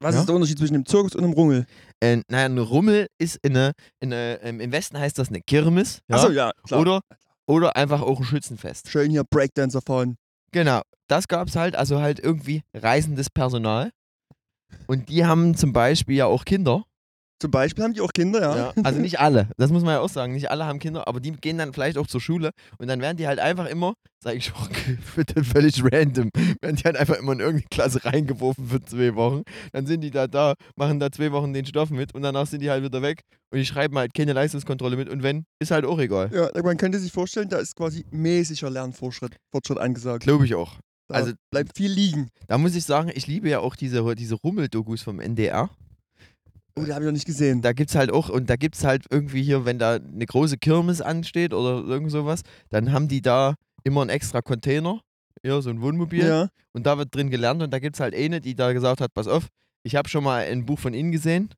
Was 0.00 0.14
Ja. 0.14 0.20
ist 0.20 0.26
der 0.28 0.34
Unterschied 0.36 0.58
zwischen 0.58 0.74
einem 0.74 0.86
Zirkus 0.86 1.14
und 1.14 1.24
einem 1.24 1.32
Rummel? 1.32 1.64
Äh, 2.00 2.22
naja, 2.30 2.44
eine 2.46 2.60
Rummel 2.60 3.06
ist 3.18 3.38
eine, 3.44 3.72
eine 4.02 4.38
ähm, 4.42 4.60
im 4.60 4.70
Westen 4.70 4.98
heißt 4.98 5.18
das 5.18 5.28
eine 5.28 5.40
Kirmes. 5.40 6.00
Ja? 6.08 6.16
Achso, 6.16 6.30
ja, 6.30 6.52
klar. 6.66 6.80
Oder, 6.80 7.00
oder 7.46 7.76
einfach 7.76 8.02
auch 8.02 8.18
ein 8.20 8.24
Schützenfest. 8.24 8.88
Schön 8.90 9.10
hier 9.10 9.24
Breakdancer 9.24 9.80
fahren. 9.80 10.16
Genau, 10.52 10.82
das 11.08 11.26
gab 11.26 11.48
es 11.48 11.56
halt, 11.56 11.74
also 11.74 12.00
halt 12.00 12.20
irgendwie 12.20 12.62
reisendes 12.74 13.30
Personal. 13.30 13.90
Und 14.86 15.08
die 15.08 15.24
haben 15.24 15.54
zum 15.56 15.72
Beispiel 15.72 16.16
ja 16.16 16.26
auch 16.26 16.44
Kinder. 16.44 16.84
Zum 17.42 17.50
Beispiel 17.50 17.82
haben 17.82 17.92
die 17.92 18.00
auch 18.00 18.12
Kinder, 18.12 18.40
ja. 18.40 18.56
Ja, 18.56 18.72
also 18.84 19.00
nicht 19.00 19.18
alle, 19.18 19.48
das 19.56 19.72
muss 19.72 19.82
man 19.82 19.94
ja 19.94 19.98
auch 19.98 20.08
sagen. 20.08 20.32
Nicht 20.32 20.52
alle 20.52 20.64
haben 20.64 20.78
Kinder, 20.78 21.08
aber 21.08 21.18
die 21.18 21.32
gehen 21.32 21.58
dann 21.58 21.72
vielleicht 21.72 21.98
auch 21.98 22.06
zur 22.06 22.20
Schule 22.20 22.52
und 22.78 22.86
dann 22.86 23.00
werden 23.00 23.16
die 23.16 23.26
halt 23.26 23.40
einfach 23.40 23.66
immer, 23.66 23.94
sag 24.22 24.36
ich 24.36 24.52
auch, 24.54 24.68
völlig 25.42 25.82
random, 25.82 26.30
werden 26.60 26.76
die 26.76 26.84
halt 26.84 26.96
einfach 26.96 27.16
immer 27.16 27.32
in 27.32 27.40
irgendeine 27.40 27.66
Klasse 27.68 28.04
reingeworfen 28.04 28.68
für 28.68 28.80
zwei 28.80 29.16
Wochen. 29.16 29.42
Dann 29.72 29.86
sind 29.86 30.02
die 30.02 30.12
da 30.12 30.28
da, 30.28 30.54
machen 30.76 31.00
da 31.00 31.10
zwei 31.10 31.32
Wochen 31.32 31.52
den 31.52 31.66
Stoff 31.66 31.90
mit 31.90 32.14
und 32.14 32.22
danach 32.22 32.46
sind 32.46 32.60
die 32.60 32.70
halt 32.70 32.84
wieder 32.84 33.02
weg 33.02 33.22
und 33.50 33.58
die 33.58 33.66
schreiben 33.66 33.98
halt 33.98 34.14
keine 34.14 34.34
Leistungskontrolle 34.34 34.96
mit 34.96 35.08
und 35.08 35.24
wenn, 35.24 35.42
ist 35.60 35.72
halt 35.72 35.84
auch 35.84 35.98
egal. 35.98 36.30
Ja, 36.32 36.48
man 36.62 36.76
könnte 36.76 37.00
sich 37.00 37.10
vorstellen, 37.10 37.48
da 37.48 37.58
ist 37.58 37.74
quasi 37.74 38.04
mäßiger 38.12 38.70
Lernfortschritt 38.70 39.34
Fortschritt 39.50 39.78
angesagt. 39.78 40.22
Glaube 40.22 40.44
ich 40.44 40.54
auch. 40.54 40.76
Da 41.08 41.16
also- 41.16 41.32
bleibt 41.50 41.76
viel 41.76 41.90
liegen. 41.90 42.28
Da 42.46 42.56
muss 42.56 42.76
ich 42.76 42.84
sagen, 42.84 43.10
ich 43.12 43.26
liebe 43.26 43.48
ja 43.48 43.58
auch 43.58 43.74
diese, 43.74 44.14
diese 44.14 44.36
Rummel-Dokus 44.36 45.02
vom 45.02 45.18
NDR. 45.18 45.70
Oh, 46.74 46.84
die 46.84 46.92
habe 46.92 47.04
ich 47.04 47.06
noch 47.06 47.12
nicht 47.12 47.26
gesehen. 47.26 47.60
Da 47.60 47.72
gibt's 47.72 47.94
halt 47.94 48.10
auch, 48.10 48.28
und 48.28 48.48
da 48.48 48.56
gibt's 48.56 48.84
halt 48.84 49.04
irgendwie 49.10 49.42
hier, 49.42 49.64
wenn 49.64 49.78
da 49.78 49.94
eine 49.96 50.26
große 50.26 50.56
Kirmes 50.56 51.00
ansteht 51.00 51.52
oder 51.52 51.84
irgend 51.86 52.10
sowas, 52.10 52.42
dann 52.70 52.92
haben 52.92 53.08
die 53.08 53.20
da 53.20 53.54
immer 53.84 54.00
einen 54.00 54.10
extra 54.10 54.40
Container, 54.40 55.00
ja, 55.42 55.60
so 55.60 55.70
ein 55.70 55.82
Wohnmobil, 55.82 56.24
ja. 56.24 56.48
und 56.72 56.86
da 56.86 56.96
wird 56.98 57.14
drin 57.14 57.30
gelernt 57.30 57.62
und 57.62 57.72
da 57.72 57.78
gibt's 57.78 58.00
halt 58.00 58.14
eine, 58.14 58.40
die 58.40 58.54
da 58.54 58.72
gesagt 58.72 59.00
hat, 59.00 59.12
pass 59.12 59.28
auf, 59.28 59.48
ich 59.82 59.96
habe 59.96 60.08
schon 60.08 60.24
mal 60.24 60.44
ein 60.44 60.64
Buch 60.64 60.78
von 60.78 60.94
Ihnen 60.94 61.12
gesehen 61.12 61.50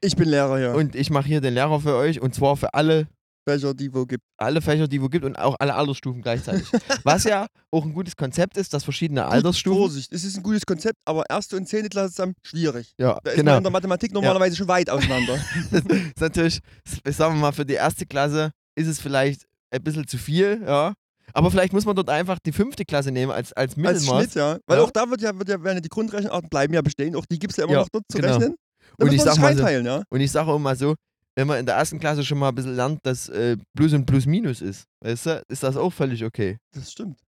Ich 0.00 0.16
bin 0.16 0.28
Lehrer, 0.28 0.58
ja. 0.58 0.74
und 0.74 0.94
ich 0.94 1.10
mache 1.10 1.28
hier 1.28 1.40
den 1.40 1.54
Lehrer 1.54 1.80
für 1.80 1.94
euch 1.94 2.20
und 2.20 2.34
zwar 2.34 2.56
für 2.56 2.74
alle, 2.74 3.06
Welcher 3.46 3.72
die 3.74 3.92
wo 3.94 4.04
gibt. 4.06 4.22
alle 4.36 4.60
Fächer, 4.60 4.86
die 4.86 5.00
wo 5.00 5.08
gibt 5.08 5.24
und 5.24 5.36
auch 5.36 5.56
alle 5.58 5.74
Altersstufen 5.74 6.20
gleichzeitig. 6.22 6.66
Was 7.04 7.24
ja 7.24 7.46
auch 7.70 7.84
ein 7.84 7.92
gutes 7.94 8.14
Konzept 8.16 8.56
ist, 8.58 8.72
dass 8.74 8.84
verschiedene 8.84 9.24
Altersstufen. 9.26 9.78
Vorsicht, 9.78 10.12
es 10.12 10.24
ist 10.24 10.36
ein 10.36 10.42
gutes 10.42 10.66
Konzept, 10.66 10.96
aber 11.06 11.24
erste 11.28 11.56
und 11.56 11.66
zehnte 11.66 11.88
Klasse 11.88 12.10
zusammen 12.14 12.34
schwierig. 12.42 12.92
Ja, 12.98 13.18
Da 13.24 13.30
ist 13.30 13.36
man 13.38 13.46
genau. 13.46 13.56
in 13.58 13.62
der 13.64 13.72
Mathematik 13.72 14.12
normalerweise 14.12 14.56
schon 14.56 14.68
weit 14.68 14.90
auseinander. 14.90 15.34
ist 15.72 16.20
natürlich, 16.20 16.60
sagen 17.08 17.34
wir 17.36 17.40
mal, 17.40 17.52
für 17.52 17.64
die 17.64 17.74
erste 17.74 18.04
Klasse 18.06 18.50
ist 18.76 18.86
es 18.88 19.00
vielleicht 19.00 19.46
ein 19.70 19.82
bisschen 19.82 20.06
zu 20.06 20.18
viel, 20.18 20.62
ja. 20.66 20.92
Aber 21.32 21.50
vielleicht 21.50 21.72
muss 21.72 21.84
man 21.84 21.94
dort 21.94 22.10
einfach 22.10 22.38
die 22.44 22.52
fünfte 22.52 22.84
Klasse 22.84 23.10
nehmen 23.12 23.30
als, 23.32 23.52
als 23.52 23.70
Als 23.72 23.76
Mittelmaß. 23.76 24.22
Schnitt, 24.24 24.34
ja. 24.34 24.58
Weil 24.66 24.78
Ja. 24.78 24.84
auch 24.84 24.90
da 24.90 25.08
wird 25.08 25.22
ja, 25.22 25.36
wird 25.38 25.48
ja, 25.48 25.62
werden 25.62 25.76
ja 25.76 25.80
die 25.80 25.88
Grundrechenarten 25.88 26.48
bleiben 26.50 26.74
ja 26.74 26.82
bestehen. 26.82 27.14
Auch 27.14 27.24
die 27.24 27.38
gibt 27.38 27.52
es 27.52 27.56
ja 27.56 27.64
immer 27.64 27.74
Ja, 27.74 27.80
noch 27.80 27.88
dort 27.90 28.04
zu 28.10 28.18
genau. 28.18 28.34
rechnen. 28.36 28.56
Und 28.98 29.12
ich 29.12 29.18
man 29.24 29.26
sag 29.34 29.38
mal 29.38 29.56
so- 29.56 29.66
ja. 29.68 30.02
Und 30.10 30.20
ich 30.20 30.30
sage 30.32 30.50
auch 30.50 30.58
mal 30.58 30.76
so, 30.76 30.94
wenn 31.40 31.46
man 31.46 31.58
in 31.58 31.64
der 31.64 31.76
ersten 31.76 31.98
Klasse 31.98 32.22
schon 32.22 32.38
mal 32.38 32.50
ein 32.50 32.54
bisschen 32.54 32.76
lernt, 32.76 33.00
dass 33.02 33.30
äh, 33.30 33.56
Plus 33.74 33.94
und 33.94 34.04
Plus 34.04 34.26
Minus 34.26 34.60
ist, 34.60 34.84
weißt 35.02 35.24
du, 35.24 35.42
ist 35.48 35.62
das 35.62 35.74
auch 35.78 35.90
völlig 35.90 36.22
okay. 36.22 36.58
Das 36.74 36.92
stimmt. 36.92 37.18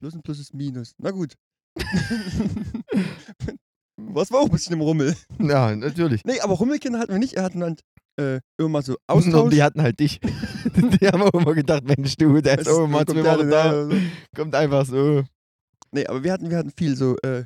Plus 0.00 0.12
und 0.14 0.24
Plus 0.24 0.40
ist 0.40 0.52
Minus. 0.52 0.92
Na 0.98 1.12
gut. 1.12 1.34
Was 3.96 4.32
war 4.32 4.40
auch 4.40 4.46
ein 4.46 4.50
bisschen 4.50 4.72
im 4.72 4.80
Rummel. 4.80 5.14
Ja, 5.38 5.76
natürlich. 5.76 6.22
Nee, 6.24 6.40
aber 6.40 6.54
Rummelkinder 6.54 6.98
hatten 6.98 7.12
wir 7.12 7.20
nicht. 7.20 7.34
Er 7.34 7.44
hatten 7.44 7.62
halt 7.62 7.82
äh, 8.18 8.40
immer 8.58 8.82
so 8.82 8.96
Austausch. 9.06 9.54
die 9.54 9.62
hatten 9.62 9.82
halt 9.82 10.00
dich. 10.00 10.18
die 10.64 11.06
haben 11.06 11.22
auch 11.22 11.34
immer 11.34 11.54
gedacht, 11.54 11.84
Mensch, 11.84 12.16
du, 12.16 12.40
der 12.40 12.58
ist 12.58 12.68
auch 12.68 12.86
immer 12.86 13.04
kommt 13.04 13.20
zwei 13.20 13.38
Wochen 13.38 13.50
da, 13.50 13.88
kommt 14.34 14.56
einfach 14.56 14.84
so. 14.84 15.22
Nee, 15.92 16.08
aber 16.08 16.24
wir 16.24 16.32
hatten, 16.32 16.50
wir 16.50 16.56
hatten 16.56 16.72
viel 16.76 16.96
so, 16.96 17.16
äh, 17.18 17.44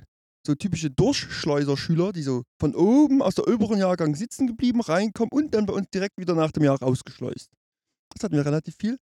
so 0.48 0.54
typische 0.54 0.90
Durchschleuserschüler, 0.90 2.12
die 2.12 2.22
so 2.22 2.42
von 2.58 2.74
oben 2.74 3.20
aus 3.22 3.34
der 3.34 3.46
oberen 3.48 3.78
Jahrgang 3.78 4.14
sitzen 4.14 4.46
geblieben, 4.46 4.80
reinkommen 4.80 5.28
und 5.30 5.54
dann 5.54 5.66
bei 5.66 5.74
uns 5.74 5.88
direkt 5.92 6.16
wieder 6.18 6.34
nach 6.34 6.50
dem 6.52 6.64
Jahr 6.64 6.80
rausgeschleust. 6.80 7.50
Das 8.14 8.24
hatten 8.24 8.34
wir 8.34 8.44
relativ 8.46 8.74
viel. 8.80 8.96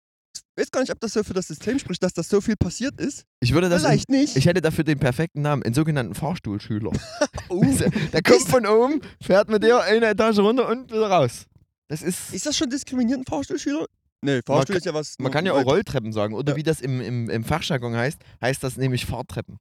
Ich 0.57 0.63
weiß 0.63 0.71
gar 0.73 0.81
nicht, 0.81 0.91
ob 0.93 0.99
das 1.01 1.13
so 1.13 1.23
für 1.23 1.35
das 1.35 1.47
System 1.47 1.79
spricht, 1.79 2.03
dass 2.03 2.13
das 2.15 2.29
so 2.29 2.41
viel 2.41 2.57
passiert 2.57 3.01
ist. 3.01 3.23
Ich 3.41 3.55
würde 3.55 3.69
das 3.69 3.83
in, 3.83 3.89
Vielleicht 3.89 4.09
nicht. 4.11 4.37
Ich 4.37 4.47
hätte 4.47 4.61
dafür 4.61 4.83
den 4.85 4.99
perfekten 4.99 5.41
Namen, 5.43 5.63
einen 5.63 5.75
sogenannten 5.75 6.15
Fahrstuhlschüler. 6.15 6.91
Oh. 7.49 7.65
Der 8.13 8.23
kommt 8.23 8.43
von 8.49 8.67
oben, 8.67 9.01
fährt 9.23 9.49
mit 9.49 9.63
dir 9.63 9.81
eine 9.81 10.07
Etage 10.07 10.39
runter 10.41 10.69
und 10.69 10.91
wieder 10.91 11.09
raus. 11.09 11.45
Das 11.89 12.03
ist. 12.03 12.35
Ist 12.35 12.45
das 12.45 12.57
schon 12.57 12.69
diskriminierend, 12.69 13.29
ein 13.29 13.31
Fahrstuhlschüler? 13.31 13.87
Nee, 14.23 14.41
Fahrstuhl 14.45 14.75
kann- 14.75 14.79
ist 14.79 14.85
ja 14.87 14.93
was. 14.95 15.15
Man 15.21 15.31
kann 15.31 15.47
ja 15.47 15.53
auch 15.53 15.65
Rolltreppen 15.65 16.13
sagen. 16.13 16.35
Oder 16.35 16.53
Ja. 16.53 16.57
wie 16.57 16.65
das 16.65 16.81
im, 16.81 17.01
im, 17.01 17.31
im 17.31 17.45
Fachjargon 17.45 17.95
heißt, 17.95 18.19
heißt 18.43 18.65
das 18.65 18.77
nämlich 18.77 19.07
Fahrtreppen. 19.07 19.59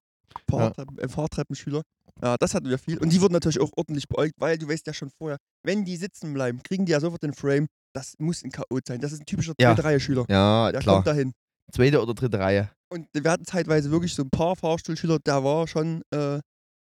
Fahrtreppen, 0.49 0.97
äh, 0.99 1.07
Fahrtreppenschüler. 1.07 1.81
Ja, 2.21 2.35
das 2.39 2.53
hatten 2.53 2.69
wir 2.69 2.77
viel. 2.77 2.97
Und 2.99 3.11
die 3.11 3.19
wurden 3.21 3.33
natürlich 3.33 3.59
auch 3.59 3.71
ordentlich 3.75 4.07
beäugt, 4.07 4.33
weil 4.37 4.57
du 4.57 4.67
weißt 4.67 4.87
ja 4.87 4.93
schon 4.93 5.09
vorher, 5.17 5.37
wenn 5.63 5.83
die 5.85 5.97
sitzen 5.97 6.33
bleiben, 6.33 6.61
kriegen 6.63 6.85
die 6.85 6.91
ja 6.93 6.99
sofort 6.99 7.23
den 7.23 7.33
Frame. 7.33 7.67
Das 7.93 8.13
muss 8.19 8.43
ein 8.43 8.51
K.O. 8.51 8.79
sein. 8.87 8.99
Das 9.01 9.11
ist 9.11 9.21
ein 9.21 9.25
typischer 9.25 9.53
Ja. 9.59 9.69
zweite 9.71 9.83
Reihe-Schüler. 9.85 10.25
Ja, 10.29 10.71
Der 10.71 10.81
klar. 10.81 10.95
kommt 10.95 11.07
dahin. 11.07 11.33
Zweite 11.71 12.01
oder 12.01 12.13
dritte 12.13 12.39
Reihe. 12.39 12.69
Und 12.91 13.07
wir 13.13 13.29
hatten 13.31 13.45
zeitweise 13.45 13.89
wirklich 13.91 14.13
so 14.13 14.21
ein 14.23 14.29
paar 14.29 14.55
Fahrstuhlschüler, 14.55 15.17
da 15.23 15.43
war 15.43 15.67
schon 15.67 16.03
äh, 16.11 16.39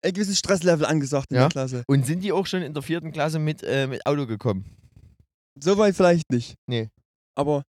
ein 0.04 0.12
gewisses 0.12 0.38
Stresslevel 0.38 0.84
angesagt 0.86 1.30
in 1.30 1.36
Ja. 1.36 1.42
der 1.42 1.48
Klasse. 1.48 1.82
Und 1.88 2.06
sind 2.06 2.22
die 2.22 2.30
auch 2.32 2.46
schon 2.46 2.62
in 2.62 2.74
der 2.74 2.82
vierten 2.82 3.10
Klasse 3.10 3.38
mit, 3.38 3.62
äh, 3.62 3.86
mit 3.86 4.04
Auto 4.06 4.26
gekommen? 4.26 4.64
Soweit 5.58 5.96
vielleicht 5.96 6.30
nicht. 6.30 6.54
Nee. 6.68 6.88
Aber 7.34 7.62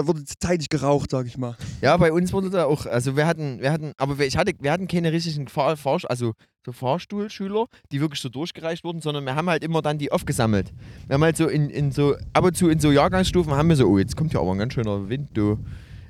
da 0.00 0.06
wurde 0.06 0.24
zeitig 0.24 0.70
geraucht, 0.70 1.10
sag 1.10 1.26
ich 1.26 1.36
mal. 1.36 1.56
Ja, 1.82 1.94
bei 1.98 2.10
uns 2.10 2.32
wurde 2.32 2.48
da 2.48 2.64
auch, 2.64 2.86
also 2.86 3.16
wir 3.16 3.26
hatten, 3.26 3.60
wir 3.60 3.70
hatten, 3.70 3.92
aber 3.98 4.18
ich 4.24 4.36
hatte, 4.36 4.52
wir 4.58 4.72
hatten 4.72 4.88
keine 4.88 5.12
richtigen 5.12 5.46
Fahr, 5.46 5.76
also 6.04 6.32
so 6.64 6.72
Fahrstuhlschüler, 6.72 7.66
die 7.92 8.00
wirklich 8.00 8.20
so 8.20 8.30
durchgereicht 8.30 8.82
wurden, 8.82 9.02
sondern 9.02 9.24
wir 9.24 9.34
haben 9.34 9.50
halt 9.50 9.62
immer 9.62 9.82
dann 9.82 9.98
die 9.98 10.10
aufgesammelt. 10.10 10.72
Wir 11.06 11.14
haben 11.14 11.22
halt 11.22 11.36
so 11.36 11.48
in, 11.48 11.68
in 11.68 11.92
so, 11.92 12.16
ab 12.32 12.44
und 12.44 12.56
zu 12.56 12.70
in 12.70 12.80
so 12.80 12.90
Jahrgangsstufen 12.90 13.52
haben 13.52 13.68
wir 13.68 13.76
so, 13.76 13.86
oh, 13.86 13.98
jetzt 13.98 14.16
kommt 14.16 14.32
ja 14.32 14.40
aber 14.40 14.52
ein 14.52 14.58
ganz 14.58 14.72
schöner 14.72 15.08
Wind, 15.08 15.28
du. 15.34 15.58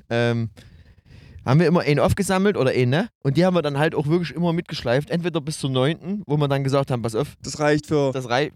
Ähm, 0.09 0.49
haben 1.45 1.59
wir 1.59 1.67
immer 1.67 1.81
einen 1.81 1.99
aufgesammelt 1.99 2.55
oder 2.57 2.71
einen, 2.71 2.89
ne? 2.91 3.09
Und 3.23 3.37
die 3.37 3.45
haben 3.45 3.53
wir 3.55 3.61
dann 3.61 3.77
halt 3.77 3.95
auch 3.95 4.07
wirklich 4.07 4.31
immer 4.35 4.53
mitgeschleift, 4.53 5.09
entweder 5.09 5.41
bis 5.41 5.57
zur 5.59 5.69
neunten, 5.69 6.23
wo 6.27 6.37
wir 6.37 6.47
dann 6.47 6.63
gesagt 6.63 6.91
haben, 6.91 7.01
pass 7.01 7.15
auf, 7.15 7.35
Das 7.41 7.59
reicht 7.59 7.87
für. 7.87 8.11
das 8.11 8.29
reicht 8.29 8.53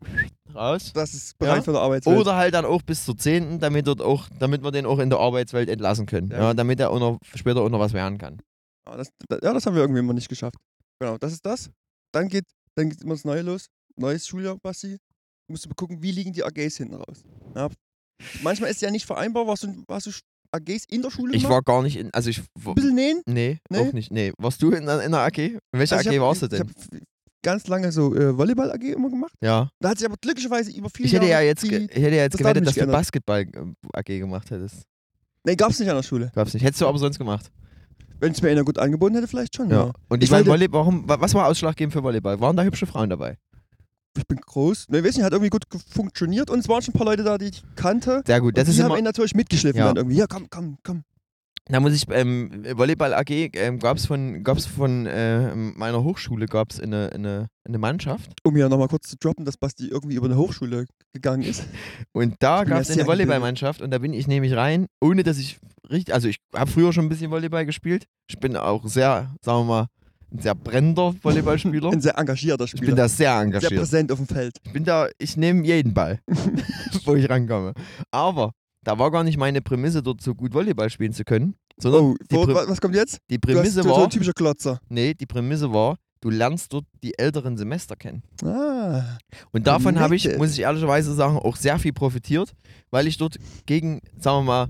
raus. 0.53 0.91
Das 0.93 1.13
ist 1.13 1.37
bereit 1.37 1.57
Ja. 1.57 1.61
für 1.63 1.71
eine 1.71 1.79
Arbeitswelt. 1.79 2.17
Oder 2.19 2.35
halt 2.35 2.53
dann 2.53 2.65
auch 2.65 2.81
bis 2.81 3.05
zur 3.05 3.17
10., 3.17 3.59
damit, 3.59 3.87
dort 3.87 4.01
auch, 4.01 4.27
damit 4.39 4.63
wir 4.63 4.71
den 4.71 4.85
auch 4.85 4.99
in 4.99 5.09
der 5.09 5.19
Arbeitswelt 5.19 5.69
entlassen 5.69 6.05
können. 6.05 6.29
Ja. 6.31 6.37
Ja. 6.37 6.53
damit 6.53 6.79
er 6.79 6.91
auch 6.91 6.99
noch, 6.99 7.17
später 7.33 7.61
auch 7.61 7.69
noch 7.69 7.79
was 7.79 7.93
werden 7.93 8.17
kann. 8.17 8.39
Ja 8.87 8.97
das, 8.97 9.09
da- 9.27 9.39
ja, 9.41 9.53
das 9.53 9.65
haben 9.65 9.73
wir 9.75 9.81
irgendwie 9.81 9.99
immer 9.99 10.13
nicht 10.13 10.29
geschafft. 10.29 10.55
Genau, 10.99 11.17
das 11.17 11.33
ist 11.33 11.45
das. 11.45 11.69
Dann 12.13 12.27
geht, 12.29 12.45
dann 12.75 12.89
geht 12.89 13.01
immer 13.01 13.15
das 13.15 13.25
Neue 13.25 13.41
los. 13.41 13.65
Neues 13.97 14.27
Schuljahr, 14.27 14.57
Basti. 14.61 14.97
Du 15.47 15.51
musst 15.53 15.67
mal 15.67 15.73
gucken, 15.75 16.01
wie 16.01 16.11
liegen 16.11 16.33
die 16.33 16.43
AGs 16.43 16.77
hinten 16.77 16.95
raus. 16.95 17.23
Ja. 17.55 17.69
Manchmal 18.43 18.69
ist 18.69 18.77
es 18.77 18.81
ja 18.81 18.91
nicht 18.91 19.05
vereinbar. 19.05 19.45
Warst 19.47 19.63
du, 19.63 19.83
warst 19.87 20.07
du 20.07 20.11
AGs 20.55 20.85
in 20.89 21.01
der 21.01 21.11
Schule 21.11 21.33
Ich 21.35 21.43
gemacht? 21.43 21.53
war 21.53 21.61
gar 21.61 21.83
nicht 21.83 21.97
in, 21.97 22.13
also 22.13 22.29
ich, 22.29 22.39
Ein 22.65 22.73
bisschen 22.75 22.95
nähen? 22.95 23.21
nee, 23.25 23.59
Nee? 23.69 23.79
auch 23.79 23.93
nicht, 23.93 24.11
nee. 24.11 24.31
Warst 24.37 24.61
du 24.61 24.71
in, 24.71 24.87
in 24.87 25.11
der 25.11 25.19
AG? 25.21 25.37
In 25.37 25.59
welcher 25.71 25.97
Also 25.97 26.09
AG 26.09 26.13
ich 26.13 26.19
hab- 26.19 26.25
warst 26.27 26.41
du 26.41 26.45
Ich 26.47 26.51
denn? 26.51 26.59
habe 26.61 26.71
ganz 27.43 27.67
lange 27.67 27.91
so 27.91 28.15
äh, 28.15 28.35
Volleyball-AG 28.37 28.83
immer 28.93 29.09
gemacht. 29.09 29.33
Ja. 29.41 29.69
Da 29.79 29.89
hat 29.89 29.99
sich 29.99 30.07
aber 30.07 30.15
glücklicherweise 30.19 30.71
über 30.71 30.89
viele 30.89 31.07
Ich 31.07 31.13
hätte 31.13 31.27
ja 31.27 31.41
jetzt, 31.41 31.63
die, 31.63 31.67
ich 31.67 31.81
hätte 31.81 32.15
ja 32.15 32.23
jetzt 32.23 32.33
das 32.33 32.39
gewettet, 32.39 32.65
dass 32.65 32.73
du 32.73 32.79
geändert. 32.79 32.97
Basketball-AG 32.97 34.05
gemacht 34.19 34.49
hättest. 34.51 34.83
Nee, 35.43 35.55
gab's 35.55 35.79
nicht 35.79 35.89
an 35.89 35.95
der 35.95 36.03
Schule. 36.03 36.31
Gab's 36.33 36.53
nicht. 36.55 36.63
Hättest 36.63 36.81
du 36.81 36.87
aber 36.87 36.97
sonst 36.97 37.19
gemacht. 37.19 37.51
Wenn 38.19 38.31
es 38.31 38.41
mir 38.41 38.49
einer 38.49 38.63
gut 38.63 38.79
angeboten 38.79 39.13
hätte, 39.15 39.27
vielleicht 39.27 39.55
schon. 39.55 39.69
Ja. 39.69 39.91
Und 40.09 40.19
Ich 40.23 40.27
ich 40.27 40.31
meine, 40.31 40.45
Volleyball, 40.47 40.79
warum, 40.81 41.07
wa- 41.07 41.19
was 41.19 41.33
war 41.35 41.47
ausschlaggebend 41.47 41.93
für 41.93 42.01
Volleyball? 42.01 42.39
Waren 42.39 42.55
da 42.55 42.63
hübsche 42.63 42.87
Frauen 42.87 43.09
dabei? 43.09 43.37
Ich 44.17 44.27
bin 44.27 44.37
groß. 44.39 44.85
Nee, 44.89 45.03
weiß 45.03 45.15
nicht, 45.15 45.23
hat 45.23 45.33
irgendwie 45.33 45.49
gut 45.49 45.63
funktioniert 45.89 46.49
und 46.49 46.59
es 46.59 46.69
waren 46.69 46.81
schon 46.81 46.93
ein 46.93 46.97
paar 46.97 47.05
Leute 47.07 47.23
da, 47.23 47.37
die 47.37 47.45
ich 47.45 47.63
kannte. 47.75 48.23
Sehr 48.25 48.39
gut. 48.41 48.57
Das 48.57 48.65
und 48.65 48.69
ist 48.71 48.77
die 48.77 48.83
haben 48.83 48.91
immer, 48.91 48.99
ihn 48.99 49.03
natürlich 49.03 49.35
mitgeschliffen 49.35 49.79
Ja. 49.79 49.87
dann 49.87 49.97
irgendwie. 49.97 50.17
Ja, 50.17 50.25
komm, 50.27 50.47
komm, 50.49 50.77
komm. 50.83 51.03
Da 51.67 51.79
muss 51.79 51.93
ich, 51.93 52.05
ähm, 52.11 52.63
Volleyball 52.75 53.11
AG 53.15 53.29
ähm, 53.53 53.79
gab 53.79 53.97
es 53.97 54.05
von, 54.05 54.43
gab's 54.43 54.67
von 54.67 55.07
äh, 55.07 55.55
meiner 55.55 56.03
Hochschule 56.03 56.45
gab's 56.45 56.79
eine, 56.79 57.09
eine, 57.11 57.47
eine 57.67 57.77
Mannschaft. 57.79 58.31
Um 58.43 58.55
ja 58.55 58.69
nochmal 58.69 58.87
kurz 58.87 59.07
zu 59.09 59.17
droppen, 59.17 59.45
dass 59.45 59.57
Basti 59.57 59.87
irgendwie 59.87 60.15
über 60.15 60.27
eine 60.27 60.37
Hochschule 60.37 60.85
gegangen 61.13 61.41
ist. 61.41 61.63
Und 62.11 62.35
da 62.39 62.65
gab 62.65 62.81
es 62.81 62.91
eine 62.91 63.07
Volleyballmannschaft 63.07 63.81
und 63.81 63.89
da 63.89 63.97
bin 63.97 64.13
ich 64.13 64.27
nämlich 64.27 64.53
rein, 64.55 64.85
ohne 65.01 65.23
dass 65.23 65.39
ich 65.39 65.57
richtig, 65.89 66.13
also 66.13 66.27
ich 66.27 66.37
habe 66.53 66.69
früher 66.69 66.93
schon 66.93 67.05
ein 67.05 67.09
bisschen 67.09 67.31
Volleyball 67.31 67.65
gespielt. 67.65 68.05
Ich 68.29 68.39
bin 68.39 68.55
auch 68.55 68.85
sehr, 68.85 69.33
sagen 69.41 69.61
wir 69.61 69.65
mal, 69.65 69.87
ein 70.35 70.41
sehr 70.41 70.55
brennender 70.55 71.13
Volleyballspieler. 71.21 71.91
Ein 71.91 72.01
sehr 72.01 72.17
engagierter 72.17 72.65
Ich 72.65 72.71
Spieler. 72.71 72.87
bin 72.87 72.95
da 72.95 73.07
sehr 73.07 73.31
sehr 73.33 73.41
engagiert. 73.41 73.75
präsent 73.75 74.11
auf 74.11 74.17
dem 74.19 74.27
Feld. 74.27 74.57
Ich 74.63 74.73
bin 74.73 74.83
da, 74.83 75.07
ich 75.17 75.37
nehme 75.37 75.65
jeden 75.65 75.93
Ball, 75.93 76.19
wo 77.05 77.15
ich 77.15 77.29
rankomme. 77.29 77.73
Aber 78.11 78.51
da 78.83 78.97
war 78.99 79.11
gar 79.11 79.23
nicht 79.23 79.37
meine 79.37 79.61
Prämisse, 79.61 80.03
dort 80.03 80.21
so 80.21 80.35
gut 80.35 80.53
Volleyball 80.53 80.89
spielen 80.89 81.13
zu 81.13 81.23
können. 81.23 81.55
Sondern 81.77 82.15
Oh, 82.33 82.47
wa- 82.47 82.65
was 82.67 82.79
kommt 82.79 82.95
jetzt? 82.95 83.19
die 83.29 83.37
Du, 83.39 83.47
hast, 83.49 83.55
Prämisse 83.55 83.81
du 83.81 83.89
so 83.89 83.95
war, 83.95 84.03
ein 84.03 84.09
typischer 84.09 84.33
Klotzer. 84.33 84.79
nee, 84.89 85.13
die 85.13 85.25
Prämisse 85.25 85.73
war, 85.73 85.97
du 86.21 86.29
lernst 86.29 86.71
dort 86.71 86.85
die 87.03 87.17
älteren 87.19 87.57
Semester 87.57 87.95
kennen. 87.95 88.23
Ah, 88.43 89.17
Und 89.51 89.67
davon 89.67 89.99
habe 89.99 90.15
ich, 90.15 90.37
muss 90.37 90.53
ich 90.53 90.61
ehrlicherweise 90.61 91.13
sagen, 91.13 91.37
auch 91.37 91.55
sehr 91.57 91.77
viel 91.79 91.91
profitiert, 91.93 92.53
weil 92.91 93.07
ich 93.07 93.17
dort 93.17 93.37
gegen, 93.65 94.01
sagen 94.17 94.39
wir 94.39 94.43
mal, 94.43 94.67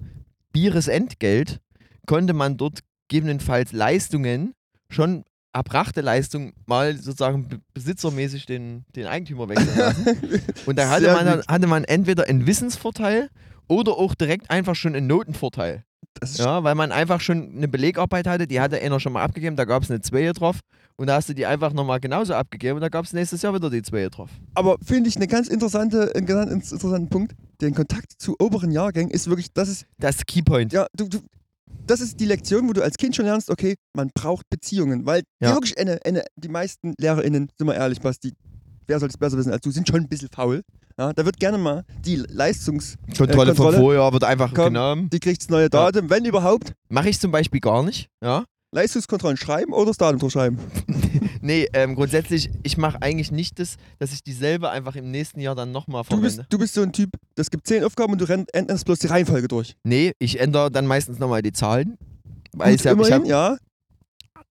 Bieres 0.52 0.88
Entgelt 0.88 1.60
konnte 2.08 2.34
man 2.34 2.56
dort 2.58 2.80
gegebenenfalls 3.10 3.72
Leistungen, 3.72 4.54
schon 4.90 5.26
erbrachte 5.56 6.02
Leistungen, 6.02 6.54
mal 6.66 6.96
sozusagen 6.98 7.48
be- 7.48 7.60
besitzermäßig 7.74 8.46
den, 8.46 8.86
den 8.96 9.08
Eigentümer 9.08 9.50
wechseln 9.50 9.78
lassen. 9.78 10.06
Und 10.66 10.78
da 10.78 10.90
hatte 10.90 11.12
man, 11.14 11.26
dann, 11.26 11.42
hatte 11.48 11.68
man 11.68 11.84
entweder 11.86 12.26
einen 12.28 12.46
Wissensvorteil 12.46 13.30
oder 13.68 13.94
auch 13.94 14.14
direkt 14.16 14.52
einfach 14.52 14.76
schon 14.76 14.96
einen 14.96 15.08
Notenvorteil. 15.08 15.84
Ja, 16.36 16.64
weil 16.64 16.76
man 16.76 16.92
einfach 16.94 17.20
schon 17.20 17.56
eine 17.58 17.68
Belegarbeit 17.68 18.26
hatte, 18.28 18.48
die 18.48 18.62
hatte 18.62 18.80
einer 18.82 19.00
schon 19.02 19.12
mal 19.14 19.24
abgegeben, 19.24 19.56
da 19.58 19.66
gab 19.66 19.84
es 19.84 19.92
eine 19.92 20.00
2 20.00 20.32
drauf 20.32 20.60
und 20.96 21.08
da 21.08 21.16
hast 21.16 21.28
du 21.28 21.34
die 21.34 21.46
einfach 21.46 21.74
nochmal 21.74 22.00
genauso 22.00 22.34
abgegeben 22.36 22.76
und 22.76 22.82
da 22.82 22.88
gab 22.88 23.04
es 23.04 23.12
nächstes 23.12 23.42
Jahr 23.42 23.54
wieder 23.54 23.70
die 23.70 23.82
2 23.82 24.08
drauf. 24.10 24.30
Aber 24.54 24.78
finde 24.82 25.10
ich 25.10 25.18
eine 25.18 25.28
ganz 25.28 25.50
interessante, 25.50 26.14
einen 26.16 26.26
ganz 26.26 26.72
interessanten 26.72 27.10
Punkt. 27.10 27.34
Den 27.60 27.74
Kontakt 27.76 28.14
zu 28.18 28.36
oberen 28.40 28.72
Jahrgängen 28.72 29.12
ist 29.12 29.28
wirklich, 29.28 29.52
das 29.54 29.68
ist, 29.68 29.86
Das 30.00 30.26
Keypoint. 30.26 30.72
ja, 30.72 30.88
du, 30.96 31.10
du, 31.10 31.20
das 31.88 32.02
ist 32.02 32.20
die 32.20 32.26
Lektion, 32.26 32.68
wo 32.68 32.74
du 32.74 32.82
als 32.84 32.98
Kind 32.98 33.16
schon 33.16 33.26
lernst, 33.26 33.50
okay, 33.50 33.76
man 33.96 34.10
braucht 34.14 34.50
Beziehungen, 34.50 35.06
weil 35.06 35.22
die 35.42 35.46
Ja. 35.46 35.54
wirklich 35.54 35.78
eine, 35.78 36.00
eine, 36.06 36.24
die 36.36 36.48
meisten 36.50 36.94
LehrerInnen, 37.00 37.50
sind 37.58 37.68
wir 37.68 37.76
ehrlich, 37.76 38.02
Basti, 38.02 38.34
wer 38.88 39.00
soll 39.00 39.10
es 39.10 39.18
besser 39.18 39.38
wissen 39.38 39.52
als 39.52 39.62
du, 39.62 39.72
sind 39.72 39.88
schon 39.88 40.02
ein 40.02 40.08
bisschen 40.10 40.30
faul. 40.34 40.62
Ja, 40.98 41.12
da 41.12 41.26
wird 41.26 41.38
gerne 41.40 41.58
mal 41.58 41.84
die 42.06 42.16
Leistungs, 42.16 42.96
Kontrolle, 43.18 43.52
Äh, 43.52 43.56
vom 43.56 43.66
Kontrolle. 43.66 43.78
Vorjahr 43.78 44.14
wird 44.14 44.24
einfach 44.24 44.54
Komm. 44.54 44.74
genommen. 44.74 45.10
die 45.10 45.20
kriegt 45.20 45.42
das 45.42 45.50
neue 45.50 45.70
Datum, 45.70 46.10
wenn 46.10 46.24
überhaupt, 46.26 46.74
Mache 46.90 47.10
ich 47.10 47.20
zum 47.20 47.32
Beispiel 47.32 47.60
gar 47.60 47.84
nicht. 47.84 48.08
Ja? 48.24 48.46
Leistungskontrollen 48.74 49.38
schreiben 49.38 49.74
oder 49.74 49.88
das 49.88 49.98
Datum 49.98 50.30
schreiben. 50.30 50.58
Nee, 51.46 51.68
ähm, 51.74 51.94
grundsätzlich, 51.94 52.50
ich 52.64 52.76
mache 52.78 53.00
eigentlich 53.04 53.32
nicht 53.32 53.60
das, 53.60 53.76
dass 54.00 54.12
ich 54.14 54.24
dieselbe 54.24 54.72
einfach 54.72 54.96
im 54.96 55.12
nächsten 55.12 55.40
Jahr 55.40 55.54
dann 55.54 55.72
nochmal 55.72 56.02
Du 56.10 56.20
bist, 56.20 56.36
verwende. 56.38 56.48
du 56.50 56.58
bist 56.58 56.74
so 56.74 56.82
ein 56.82 56.92
Typ, 56.92 57.12
das 57.36 57.52
gibt 57.52 57.68
zehn 57.68 57.84
Aufgaben 57.84 58.14
und 58.14 58.20
du 58.20 58.26
änderst 58.54 58.84
bloß 58.86 58.98
die 58.98 59.08
Reihenfolge 59.08 59.48
durch. 59.48 59.76
Nee, 59.84 60.14
ich 60.18 60.40
ändere 60.40 60.72
dann 60.72 60.88
meistens 60.88 61.20
nochmal 61.20 61.44
die 61.44 61.52
Zahlen. 61.52 61.98
Weil 62.54 62.72
Gut, 62.72 62.80
ich 62.82 62.88
hab, 62.88 63.00
ich 63.00 63.08
immerhin, 63.08 63.22
hab, 63.22 63.28
ja. 63.30 63.58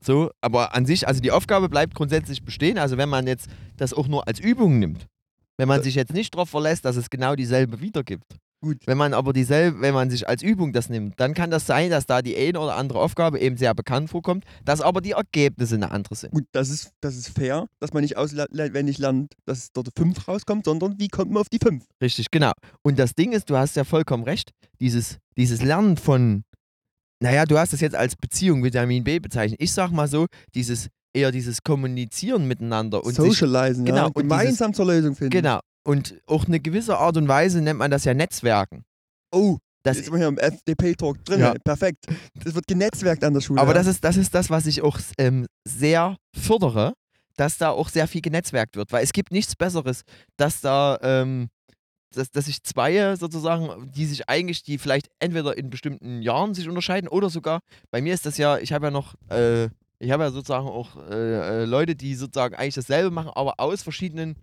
so, 0.01 0.31
aber 0.41 0.75
an 0.77 0.87
sich, 0.87 1.09
also 1.09 1.21
die 1.21 1.33
Aufgabe 1.33 1.69
bleibt 1.69 1.95
grundsätzlich 1.97 2.45
bestehen. 2.45 2.79
Also 2.79 2.97
wenn 2.97 3.09
man 3.09 3.27
jetzt 3.27 3.49
das 3.77 3.93
auch 3.93 4.07
nur 4.07 4.29
als 4.29 4.39
Übung 4.39 4.79
nimmt, 4.79 5.07
wenn 5.57 5.67
man 5.67 5.81
Äh. 5.81 5.83
sich 5.85 5.97
jetzt 5.97 6.13
nicht 6.13 6.35
darauf 6.35 6.51
verlässt, 6.51 6.85
dass 6.85 6.95
es 6.95 7.11
genau 7.11 7.35
dieselbe 7.35 7.81
wiedergibt. 7.81 8.37
Gut. 8.65 8.79
Wenn 8.87 8.97
man 8.97 9.13
aber 9.13 9.35
dieselbe, 9.35 9.83
wenn 9.83 9.93
man 9.93 10.09
sich 10.09 10.27
als 10.27 10.43
Übung 10.43 10.73
das 10.73 10.89
nimmt, 10.89 11.21
dann 11.21 11.35
kann 11.35 11.51
das 11.51 11.67
sein, 11.67 11.91
dass 11.91 12.07
da 12.07 12.23
die 12.23 12.35
eine 12.35 12.59
oder 12.59 12.77
andere 12.77 12.99
Aufgabe 12.99 13.39
eben 13.39 13.59
sehr 13.59 13.75
bekannt 13.75 14.09
vorkommt, 14.09 14.45
dass 14.65 14.81
aber 14.81 15.03
die 15.03 15.11
Ergebnisse 15.11 15.75
eine 15.75 15.91
andere 15.91 16.15
sind. 16.15 16.33
Gut, 16.33 16.47
das 16.53 16.71
ist, 16.71 16.93
das 17.03 17.15
ist 17.15 17.29
fair, 17.29 17.67
dass 17.79 17.93
man 17.93 18.03
nicht 18.03 18.17
auswendig 18.17 18.97
lernt, 18.97 19.35
dass 19.45 19.71
dort 19.73 19.91
5 19.95 20.27
rauskommt, 20.27 20.65
sondern 20.65 20.99
wie 20.99 21.09
kommt 21.09 21.31
man 21.31 21.43
auf 21.43 21.51
die 21.51 21.59
5? 21.63 21.85
Richtig, 22.01 22.31
genau. 22.31 22.53
Und 22.81 22.99
das 22.99 23.15
Ding 23.15 23.33
ist, 23.33 23.51
du 23.51 23.57
hast 23.59 23.77
ja 23.77 23.85
vollkommen 23.85 24.25
recht, 24.25 24.53
dieses, 24.81 25.19
dieses 25.37 25.61
Lernen 25.61 25.99
von, 25.99 26.45
naja, 27.21 27.45
du 27.45 27.59
hast 27.59 27.75
das 27.75 27.83
jetzt 27.83 27.97
als 27.97 28.17
Beziehung 28.17 28.65
Vitamin 28.65 29.05
B 29.05 29.19
bezeichnet. 29.19 29.61
Ich 29.61 29.75
sag 29.75 29.91
mal 29.91 30.09
so, 30.09 30.25
dieses 30.55 30.89
eher 31.13 31.31
dieses 31.31 31.63
Kommunizieren 31.63 32.49
miteinander 32.49 33.05
und 33.05 33.15
sich, 33.15 33.25
Socializen, 33.25 33.85
genau, 33.85 33.99
ja. 33.99 34.05
und 34.07 34.15
Gemeinsam 34.15 34.75
zur 34.75 34.87
Lösung 34.87 35.15
finden. 35.15 35.31
genau. 35.31 35.61
Und 35.85 36.21
auch 36.27 36.47
eine 36.47 36.61
gewisse 36.61 36.99
Art 36.99 37.17
und 37.17 37.29
Weise 37.29 37.61
nennt 37.61 37.79
man 37.79 37.91
das 37.91 38.05
ja 38.05 38.15
Netzwerken. 38.15 38.85
Oh, 39.31 39.59
Das, 39.83 39.99
jetzt 39.99 40.07
sind 40.07 40.15
wir 40.15 40.19
hier 40.19 40.29
im 40.29 40.39
FDP-Talk 40.39 41.25
drin. 41.25 41.41
Ja. 41.41 41.55
Perfekt. 41.63 42.07
Das 42.43 42.55
wird 42.55 42.67
genetzwerkt 42.67 43.23
an 43.23 43.35
der 43.35 43.43
Schule. 43.43 43.61
aber 43.61 43.73
ja. 43.73 43.79
das 43.79 43.87
ist, 43.87 44.03
das 44.03 44.17
ist 44.17 44.35
das, 44.35 44.49
was 44.49 44.67
ich 44.67 44.81
auch 44.81 44.99
ähm, 45.19 45.47
sehr 45.65 46.17
fördere, 46.35 46.95
dass 47.37 47.59
da 47.59 47.71
auch 47.71 47.91
sehr 47.91 48.09
viel 48.09 48.23
genetzwerkt 48.23 48.77
wird. 48.77 48.93
Weil 48.93 49.05
es 49.05 49.13
gibt 49.13 49.31
nichts 49.31 49.55
Besseres, 49.57 50.03
dass 50.39 50.63
da, 50.63 50.99
ähm, 51.03 51.49
dass, 52.15 52.31
dass 52.31 52.47
sich 52.47 52.63
zwei 52.63 53.17
sozusagen, 53.17 53.91
die 53.93 54.07
sich 54.07 54.29
eigentlich, 54.29 54.63
die 54.63 54.79
vielleicht 54.79 55.09
entweder 55.19 55.59
in 55.59 55.69
bestimmten 55.69 56.23
Jahren 56.23 56.55
sich 56.55 56.67
unterscheiden 56.69 57.09
oder 57.09 57.29
sogar, 57.29 57.61
bei 57.91 58.01
mir 58.01 58.15
ist 58.15 58.25
das 58.25 58.39
ja, 58.39 58.57
ich 58.57 58.73
habe 58.73 58.87
ja 58.87 58.91
noch, 58.91 59.17
äh, 59.29 59.65
ich 59.99 60.11
habe 60.11 60.23
ja 60.23 60.31
sozusagen 60.31 60.67
auch 60.67 60.97
äh, 61.11 61.63
äh, 61.63 61.65
Leute, 61.67 61.95
die 61.95 62.15
sozusagen 62.15 62.55
eigentlich 62.55 62.75
dasselbe 62.75 63.11
machen, 63.11 63.33
aber 63.35 63.55
aus 63.59 63.83
verschiedenen 63.83 64.37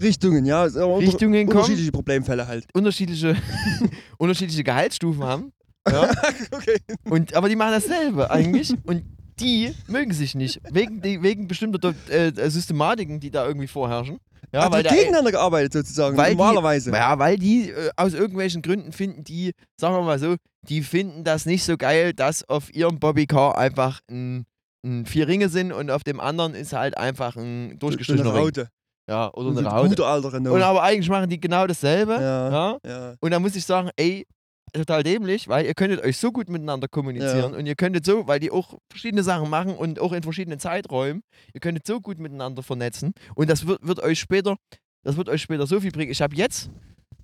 Richtungen, 0.00 0.44
ja. 0.46 0.64
Richtungen 0.64 1.46
kommen, 1.46 1.58
Unterschiedliche 1.58 1.92
Problemfälle 1.92 2.46
halt. 2.46 2.66
unterschiedliche, 2.74 3.36
unterschiedliche 4.18 4.64
Gehaltsstufen 4.64 5.22
haben. 5.24 5.52
Ja? 5.90 6.10
okay. 6.50 6.78
Und, 7.08 7.34
aber 7.34 7.48
die 7.48 7.56
machen 7.56 7.72
dasselbe 7.72 8.30
eigentlich 8.30 8.74
und 8.84 9.02
die 9.40 9.72
mögen 9.86 10.12
sich 10.12 10.34
nicht. 10.34 10.60
Wegen, 10.70 11.02
die, 11.02 11.22
wegen 11.22 11.46
bestimmter 11.46 11.78
Do- 11.78 11.94
äh, 12.12 12.32
Systematiken, 12.50 13.20
die 13.20 13.30
da 13.30 13.46
irgendwie 13.46 13.66
vorherrschen. 13.66 14.18
Ja, 14.52 14.62
Ja, 14.64 14.72
weil 14.72 14.82
da, 14.82 14.90
gegeneinander 14.94 15.32
gearbeitet 15.32 15.72
sozusagen, 15.72 16.16
weil 16.16 16.30
die- 16.32 16.36
normalerweise. 16.36 16.90
ja, 16.90 17.18
weil 17.18 17.36
die 17.38 17.70
äh, 17.70 17.90
aus 17.96 18.14
irgendwelchen 18.14 18.62
Gründen 18.62 18.92
finden, 18.92 19.24
die, 19.24 19.52
sagen 19.78 19.94
wir 19.94 20.02
mal 20.02 20.18
so, 20.18 20.36
die 20.68 20.82
finden 20.82 21.22
das 21.24 21.46
nicht 21.46 21.64
so 21.64 21.76
geil, 21.76 22.12
dass 22.14 22.48
auf 22.48 22.74
ihrem 22.74 22.98
Bobbycar 22.98 23.58
einfach 23.58 24.00
ein, 24.10 24.46
ein 24.84 25.04
vier 25.04 25.28
Ringe 25.28 25.48
sind 25.48 25.72
und 25.72 25.90
auf 25.90 26.02
dem 26.02 26.18
anderen 26.20 26.54
ist 26.54 26.72
halt 26.72 26.96
einfach 26.96 27.36
ein 27.36 27.78
durchgestrichener 27.78 28.32
Ring. 28.34 28.42
Raute. 28.42 28.68
Ja, 29.08 29.32
oder 29.34 29.48
Und 29.48 29.58
eine 29.58 29.68
Raute. 29.68 29.90
Gute 29.90 30.06
alte 30.06 30.26
Und 30.28 30.34
Renault. 30.34 30.62
aber 30.62 30.82
eigentlich 30.82 31.08
machen 31.08 31.30
die 31.30 31.40
genau 31.40 31.66
dasselbe. 31.66 32.14
Ja. 32.14 32.50
ja? 32.50 32.78
Ja. 32.84 33.14
Und 33.20 33.30
da 33.30 33.38
muss 33.38 33.54
ich 33.54 33.64
sagen, 33.64 33.90
ey, 33.96 34.26
total 34.72 35.02
dämlich, 35.02 35.48
weil 35.48 35.66
ihr 35.66 35.74
könntet 35.74 36.02
euch 36.04 36.16
so 36.18 36.32
gut 36.32 36.48
miteinander 36.48 36.88
kommunizieren 36.88 37.54
und 37.54 37.66
ihr 37.66 37.76
könntet 37.76 38.04
so, 38.04 38.26
weil 38.26 38.40
die 38.40 38.50
auch 38.50 38.74
verschiedene 38.90 39.22
Sachen 39.22 39.48
machen 39.48 39.74
und 39.74 40.00
auch 40.00 40.12
in 40.12 40.22
verschiedenen 40.22 40.58
Zeiträumen, 40.58 41.22
ihr 41.54 41.60
könntet 41.60 41.86
so 41.86 42.00
gut 42.00 42.18
miteinander 42.18 42.62
vernetzen 42.62 43.12
und 43.34 43.48
das 43.48 43.66
wird, 43.66 43.86
wird 43.86 44.00
euch 44.00 44.18
später, 44.18 44.56
das 45.02 45.16
wird 45.16 45.28
euch 45.28 45.40
später 45.40 45.66
so 45.66 45.80
viel 45.80 45.92
bringen. 45.92 46.10
Ich 46.10 46.20
habe 46.20 46.34
jetzt 46.34 46.70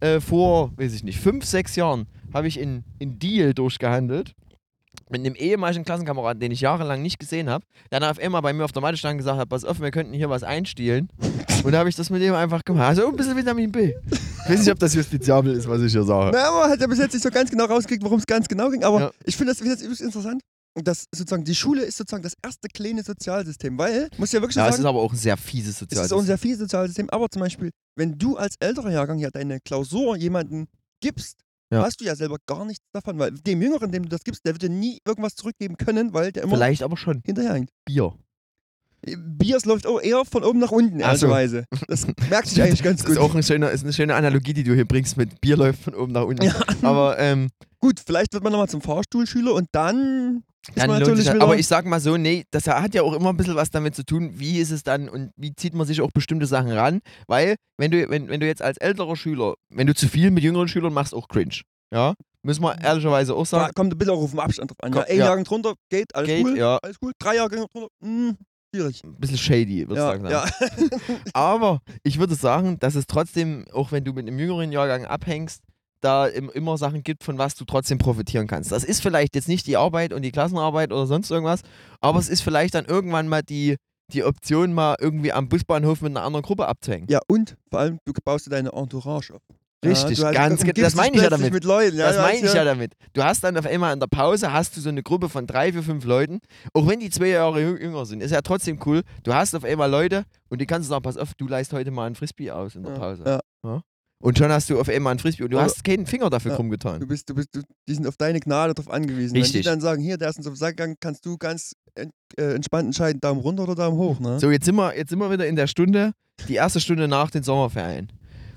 äh, 0.01 0.21
vor, 0.21 0.73
weiß 0.77 0.95
ich 0.95 1.05
nicht, 1.05 1.19
fünf, 1.21 1.45
sechs 1.45 1.77
Jahren 1.77 2.07
habe 2.33 2.47
ich 2.49 2.59
in, 2.59 2.85
in 2.99 3.19
Deal 3.19 3.55
durchgehandelt 3.55 4.33
mit 5.13 5.21
einem 5.25 5.35
ehemaligen 5.37 5.85
Klassenkameraden, 5.85 6.41
den 6.41 6.51
ich 6.51 6.61
jahrelang 6.63 7.03
nicht 7.03 7.19
gesehen 7.19 7.49
habe, 7.49 7.65
der 7.91 8.01
dann 8.01 8.11
auf 8.11 8.19
einmal 8.19 8.43
bei 8.43 8.53
mir 8.53 8.65
auf 8.65 8.73
der 8.73 8.83
Matte 8.83 8.97
stand 8.97 9.13
und 9.13 9.19
gesagt 9.19 9.39
hat, 9.39 9.49
pass 9.49 9.65
auf, 9.65 9.81
wir 9.81 9.91
könnten 9.91 10.13
hier 10.15 10.29
was 10.31 10.43
einstielen. 10.43 11.09
Und 11.63 11.73
da 11.73 11.79
habe 11.79 11.89
ich 11.89 11.95
das 11.97 12.11
mit 12.11 12.21
dem 12.23 12.35
einfach 12.35 12.65
gemacht. 12.65 12.89
Also 12.89 13.07
ein 13.07 13.15
bisschen 13.17 13.37
Vitamin 13.37 13.71
B. 13.71 13.93
Ich 14.11 14.51
weiß 14.51 14.59
nicht, 14.61 14.71
ob 14.73 14.79
das 14.81 14.95
justiziabel 14.95 15.53
ist, 15.55 15.69
was 15.69 15.81
ich 15.83 15.93
hier 15.93 16.03
sage. 16.03 16.33
Na, 16.35 16.49
aber 16.49 16.69
hat 16.69 16.81
ja 16.81 16.87
bis 16.89 16.99
jetzt 16.99 17.13
nicht 17.13 17.23
so 17.23 17.31
ganz 17.31 17.51
genau 17.51 17.67
rausgekriegt, 17.67 18.03
worum 18.03 18.19
es 18.19 18.27
ganz 18.27 18.49
genau 18.49 18.71
ging. 18.71 18.83
Aber 18.83 19.01
Ja. 19.01 19.11
ich 19.25 19.37
finde 19.37 19.53
das, 19.53 19.61
find 19.61 19.71
das 19.73 19.81
übrigens 19.83 20.01
interessant. 20.01 20.41
dass 20.75 21.05
sozusagen 21.15 21.45
die 21.45 21.55
Schule 21.55 21.83
ist 21.83 21.99
sozusagen 21.99 22.23
das 22.23 22.33
erste 22.43 22.67
kleine 22.69 23.03
Sozialsystem, 23.03 23.77
weil, 23.77 24.09
muss 24.17 24.33
ja 24.33 24.41
wirklich 24.41 24.57
Ja, 24.57 24.65
es 24.69 24.71
sagen, 24.77 24.83
ist 24.83 24.89
aber 24.89 25.01
auch 25.01 25.13
ein 25.13 25.19
sehr 25.19 25.37
fieses 25.37 25.83
es 25.83 25.83
ist 25.83 25.83
auch 25.83 25.85
ein 25.85 25.89
Sozialsystem. 26.09 26.27
sehr 26.27 26.39
viel 26.39 26.57
Sozialsystem, 26.57 27.11
aber 27.11 27.29
zum 27.29 27.41
Beispiel, 27.41 27.71
wenn 27.95 28.17
du 28.17 28.39
als 28.39 28.55
älterer 28.59 28.91
Jahrgang 28.91 29.19
ja 29.19 29.31
deine 29.31 29.61
Klausur 29.61 30.17
jemanden 30.17 30.69
gibst, 31.03 31.37
Ja. 31.73 31.83
hast 31.83 32.01
du 32.01 32.05
ja 32.05 32.15
selber 32.15 32.37
gar 32.47 32.65
nichts 32.65 32.85
davon, 32.93 33.19
weil 33.19 33.33
dem 33.33 33.63
Jüngeren, 33.63 33.91
dem 33.91 34.03
du 34.05 34.09
das 34.09 34.23
gibst, 34.25 34.45
der 34.45 34.53
wird 34.55 34.63
dir 34.63 34.69
nie 34.69 34.99
irgendwas 35.07 35.35
zurückgeben 35.35 35.77
können, 35.77 36.13
weil 36.13 36.31
der 36.33 36.43
immer 36.45 36.57
Vielleicht 36.57 36.83
aber 36.83 36.97
schon 36.97 37.23
hinterherhängt. 37.25 37.71
Bier. 37.87 38.13
Biers 39.05 39.65
läuft 39.65 39.85
auch 39.87 40.01
eher 40.01 40.25
von 40.25 40.45
oben 40.45 40.61
nach 40.61 40.71
unten, 40.71 41.03
Ach 41.03 41.17
so. 41.17 41.27
ehrlicherweise. 41.27 41.65
Das 41.89 42.07
merkt 42.31 42.47
sich 42.49 42.63
eigentlich 42.63 42.83
ganz 42.85 42.99
Das 43.01 43.07
gut. 43.07 43.17
ist 43.17 43.21
auch 43.21 43.33
eine 43.35 43.43
schöne, 43.43 43.69
ist 43.71 43.83
eine 43.83 43.93
schöne 43.93 44.15
Analogie, 44.15 44.53
die 44.53 44.63
du 44.63 44.75
hier 44.75 44.87
bringst 44.87 45.17
mit 45.17 45.41
Bier 45.41 45.57
läuft 45.57 45.83
von 45.83 45.95
oben 45.95 46.13
nach 46.13 46.23
unten. 46.25 46.45
Ja. 46.45 46.55
Aber 46.83 47.19
ähm, 47.19 47.49
Gut, 47.81 48.01
vielleicht 48.07 48.33
wird 48.33 48.45
man 48.45 48.53
nochmal 48.53 48.69
zum 48.69 48.81
Fahrstuhlschüler 48.81 49.55
und 49.55 49.67
dann 49.73 50.45
Dann 50.77 50.91
lohnt 51.01 51.17
sich, 51.17 51.33
wieder... 51.33 51.43
aber 51.43 51.57
ich 51.57 51.67
sag 51.67 51.87
mal 51.87 51.99
so, 52.01 52.17
nee, 52.17 52.45
das 52.51 52.67
hat 52.69 52.95
ja 52.95 53.03
auch 53.03 53.15
immer 53.15 53.31
ein 53.31 53.37
bisschen 53.37 53.57
was 53.57 53.71
damit 53.71 53.95
zu 53.97 54.05
tun, 54.05 54.31
wie 54.35 54.59
ist 54.59 54.71
es 54.71 54.83
dann 54.85 55.09
und 55.09 55.33
wie 55.37 55.55
zieht 55.55 55.75
man 55.75 55.87
sich 55.87 56.01
auch 56.01 56.11
bestimmte 56.13 56.47
Sachen 56.47 56.71
ran. 56.71 57.01
Weil, 57.27 57.57
wenn 57.79 57.91
du, 57.91 58.09
wenn, 58.09 58.29
wenn 58.29 58.41
du 58.41 58.47
jetzt 58.47 58.63
als 58.63 58.79
älterer 58.79 59.17
Schüler, 59.17 59.55
wenn 59.71 59.87
du 59.87 59.95
zu 59.95 60.09
viel 60.09 60.31
mit 60.31 60.45
jüngeren 60.45 60.69
Schülern 60.69 60.93
machst, 60.93 61.15
auch 61.15 61.27
cringe. 61.29 61.63
Ja, 61.93 62.15
müssen 62.43 62.63
wir 62.63 62.81
ehrlicherweise 62.81 63.35
auch 63.35 63.43
da 63.47 63.61
sagen. 63.61 63.73
kommt 63.75 63.93
ein 63.93 63.99
bisschen 63.99 64.15
auch 64.15 64.23
auf 64.23 64.31
den 64.31 64.41
Abstand 64.41 64.71
drauf 64.71 64.79
an. 64.83 64.93
Komm, 64.93 65.01
Ja, 65.03 65.09
ein 65.09 65.19
ja. 65.19 65.25
Jahrgang 65.27 65.45
drunter 65.45 65.75
geht, 65.91 66.15
alles 66.15 66.29
Geht, 66.29 66.47
cool, 66.47 66.57
ja. 66.57 66.79
alles 66.83 66.97
cool. 67.03 67.13
Drei 67.19 67.37
Jahrgänge 67.37 67.67
drunter, 67.73 67.89
mh, 68.01 68.35
schwierig. 68.75 69.03
Ein 69.05 69.17
bisschen 69.19 69.39
shady, 69.39 69.89
würde 69.89 69.95
ich 69.95 69.99
Ja, 69.99 70.07
sagen. 70.07 70.27
ja. 70.31 70.47
Aber 71.35 71.81
ich 72.03 72.19
würde 72.19 72.35
sagen, 72.35 72.79
dass 72.79 72.95
es 72.95 73.07
trotzdem, 73.07 73.65
auch 73.73 73.93
wenn 73.93 74.05
du 74.05 74.13
mit 74.13 74.27
einem 74.27 74.39
jüngeren 74.39 74.73
Jahrgang 74.73 75.05
abhängst, 75.07 75.63
da 76.03 76.27
im, 76.27 76.51
immer 76.51 76.77
Sachen 76.77 77.03
gibt, 77.03 77.25
von 77.25 77.39
was 77.39 77.55
du 77.55 77.65
trotzdem 77.65 77.99
profitieren 77.99 78.47
kannst. 78.47 78.71
Das 78.73 78.85
ist 78.85 79.01
vielleicht 79.03 79.35
jetzt 79.35 79.49
nicht 79.49 79.67
die 79.67 79.77
Arbeit 79.77 80.13
und 80.13 80.23
die 80.23 80.33
Klassenarbeit 80.33 80.93
oder 80.93 81.07
sonst 81.07 81.31
irgendwas, 81.31 81.63
aber 82.01 82.19
es 82.19 82.29
ist 82.29 82.43
vielleicht 82.43 82.75
dann 82.75 82.85
irgendwann 82.85 83.29
mal 83.29 83.43
die, 83.43 83.77
die 84.13 84.25
Option, 84.25 84.73
mal 84.75 84.97
irgendwie 85.01 85.33
am 85.33 85.49
Busbahnhof 85.49 86.03
mit 86.03 86.11
einer 86.11 86.23
anderen 86.23 86.43
Gruppe 86.43 86.67
abzuhängen. 86.69 87.07
Ja, 87.09 87.21
und 87.29 87.57
vor 87.71 87.81
allem, 87.81 87.99
du 88.05 88.13
baust 88.25 88.47
dir 88.47 88.51
deine 88.51 88.73
Entourage 88.73 89.33
auf. 89.35 89.41
Richtig, 89.85 90.19
ja, 90.19 90.31
ganz 90.31 90.61
genau. 90.63 90.81
Das 90.81 90.95
meine 90.95 91.17
ich 91.17 91.23
ja 91.23 91.29
damit. 91.29 91.53
Mit 91.53 91.65
Leuten, 91.65 91.97
ja, 91.97 92.07
das 92.07 92.15
du 92.17 92.23
meine 92.23 92.37
hast 92.39 92.45
ich 92.45 92.55
ja 92.55 92.63
damit. 92.63 92.93
Du 93.15 93.25
hast 93.25 93.43
dann 93.43 93.57
auf 93.57 93.67
einmal 93.67 93.93
in 93.93 93.99
der 93.99 94.07
Pause 94.07 94.53
hast 94.53 94.77
du 94.77 94.81
so 94.81 94.89
eine 94.91 95.03
Gruppe 95.03 95.29
von 95.29 95.45
drei, 95.45 95.73
vier, 95.73 95.83
fünf 95.83 96.05
Leuten, 96.05 96.39
auch 96.73 96.87
wenn 96.87 97.01
die 97.01 97.11
zwei 97.11 97.29
Jahre 97.29 97.59
jü- 97.59 97.81
jünger 97.81 98.07
sind, 98.07 98.23
ist 98.23 98.31
ja 98.31 98.43
trotzdem 98.43 98.79
cool. 98.87 99.03
Du 99.25 99.35
hast 99.35 99.57
auf 99.57 99.65
einmal 99.65 99.91
Leute 99.91 100.23
und 100.51 100.61
die 100.61 100.67
kannst 100.67 100.89
du 100.89 100.91
sagen, 100.91 101.03
pass 101.03 101.17
auf, 101.17 101.35
du 101.35 101.49
leist 101.49 101.73
heute 101.73 101.91
mal 101.91 102.07
ein 102.07 102.15
Frisbee 102.15 102.53
aus 102.53 102.77
in 102.77 102.85
der 102.85 102.93
Ja, 102.93 102.99
Pause. 102.99 103.41
ja. 103.65 103.83
Und 104.23 104.39
schon 104.39 104.51
hast 104.51 104.71
du 104.71 104.81
auf 104.81 104.89
einmal 104.89 105.13
ein 105.13 105.19
Frisbee 105.19 105.43
und 105.45 105.51
du 105.53 105.59
Aber- 105.59 105.67
hast 105.67 105.83
keinen 105.85 106.07
Finger 106.07 106.31
dafür 106.31 106.53
Ja. 106.53 106.57
krumm 106.57 106.71
getan. 106.71 107.01
Du 107.01 107.07
bist, 107.07 107.29
du 107.29 107.35
bist, 107.35 107.49
du, 107.55 107.61
die 107.89 107.95
sind 107.95 108.07
auf 108.07 108.17
deine 108.17 108.41
Gnade 108.41 108.73
drauf 108.73 108.89
angewiesen. 108.91 109.35
Wenn 109.35 109.43
Richtig. 109.43 109.63
die 109.63 109.69
dann 109.69 109.81
sagen, 109.81 110.01
hier, 110.01 110.17
der 110.17 110.31
ist 110.31 110.39
uns 110.39 110.47
auf 110.47 110.53
den 110.55 110.59
Sack 110.59 110.77
gegangen, 110.77 110.97
kannst 111.01 111.27
du 111.27 111.37
ganz 111.37 111.75
äh, 111.97 112.07
entspannt 112.55 112.87
entscheiden, 112.87 113.21
Daumen 113.21 113.41
runter 113.41 113.65
oder 113.65 113.75
Daumen 113.75 113.99
hoch, 113.99 114.19
ne? 114.21 114.39
So, 114.41 114.51
jetzt 114.51 114.65
sind, 114.65 114.77
wir, 114.77 114.97
jetzt 114.97 115.11
sind 115.11 115.19
wir 115.19 115.31
wieder 115.31 115.47
in 115.47 115.57
der 115.57 115.67
Stunde, 115.67 116.13
die 116.49 116.55
erste 116.55 116.81
Stunde 116.81 117.09
nach 117.09 117.31
den 117.31 117.43
Sommerferien. 117.43 118.11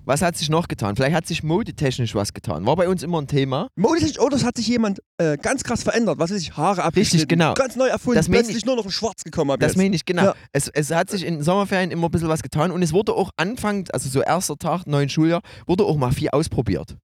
Was 0.05 0.21
hat 0.21 0.37
sich 0.37 0.49
noch 0.49 0.67
getan? 0.67 0.95
Vielleicht 0.95 1.15
hat 1.15 1.27
sich 1.27 1.43
modetechnisch 1.43 2.13
was 2.15 2.33
getan. 2.33 2.65
War 2.65 2.75
bei 2.75 2.87
uns 2.87 3.03
immer 3.03 3.19
ein 3.21 3.27
Thema. 3.27 3.67
Modetechnisch, 3.75 4.19
oh, 4.19 4.29
das 4.29 4.43
hat 4.43 4.55
sich 4.57 4.67
jemand 4.67 4.99
äh, 5.17 5.37
ganz 5.37 5.63
krass 5.63 5.83
verändert. 5.83 6.19
Was 6.19 6.31
weiß 6.31 6.39
ich, 6.41 6.55
Haare 6.55 6.83
abgeschnitten. 6.83 7.27
genau. 7.27 7.53
Ganz 7.55 7.75
neu 7.75 7.87
erfunden. 7.87 8.17
Das 8.17 8.29
plötzlich 8.29 8.57
ich- 8.57 8.65
nur 8.65 8.75
noch 8.75 8.85
in 8.85 8.91
schwarz 8.91 9.23
gekommen 9.23 9.51
ab 9.51 9.59
Das 9.59 9.75
meine 9.75 9.95
ich, 9.95 10.05
genau. 10.05 10.23
Ja. 10.25 10.35
Es, 10.51 10.67
es 10.67 10.91
hat 10.91 11.09
sich 11.09 11.25
in 11.25 11.41
Sommerferien 11.41 11.91
immer 11.91 12.07
ein 12.07 12.11
bisschen 12.11 12.29
was 12.29 12.41
getan 12.43 12.71
und 12.71 12.81
es 12.83 12.93
wurde 12.93 13.13
auch 13.13 13.31
Anfang, 13.37 13.87
also 13.93 14.09
so 14.09 14.21
erster 14.21 14.57
Tag, 14.57 14.85
neuen 14.87 15.09
Schuljahr, 15.09 15.41
wurde 15.67 15.83
auch 15.83 15.97
mal 15.97 16.11
viel 16.11 16.29
ausprobiert. 16.29 16.97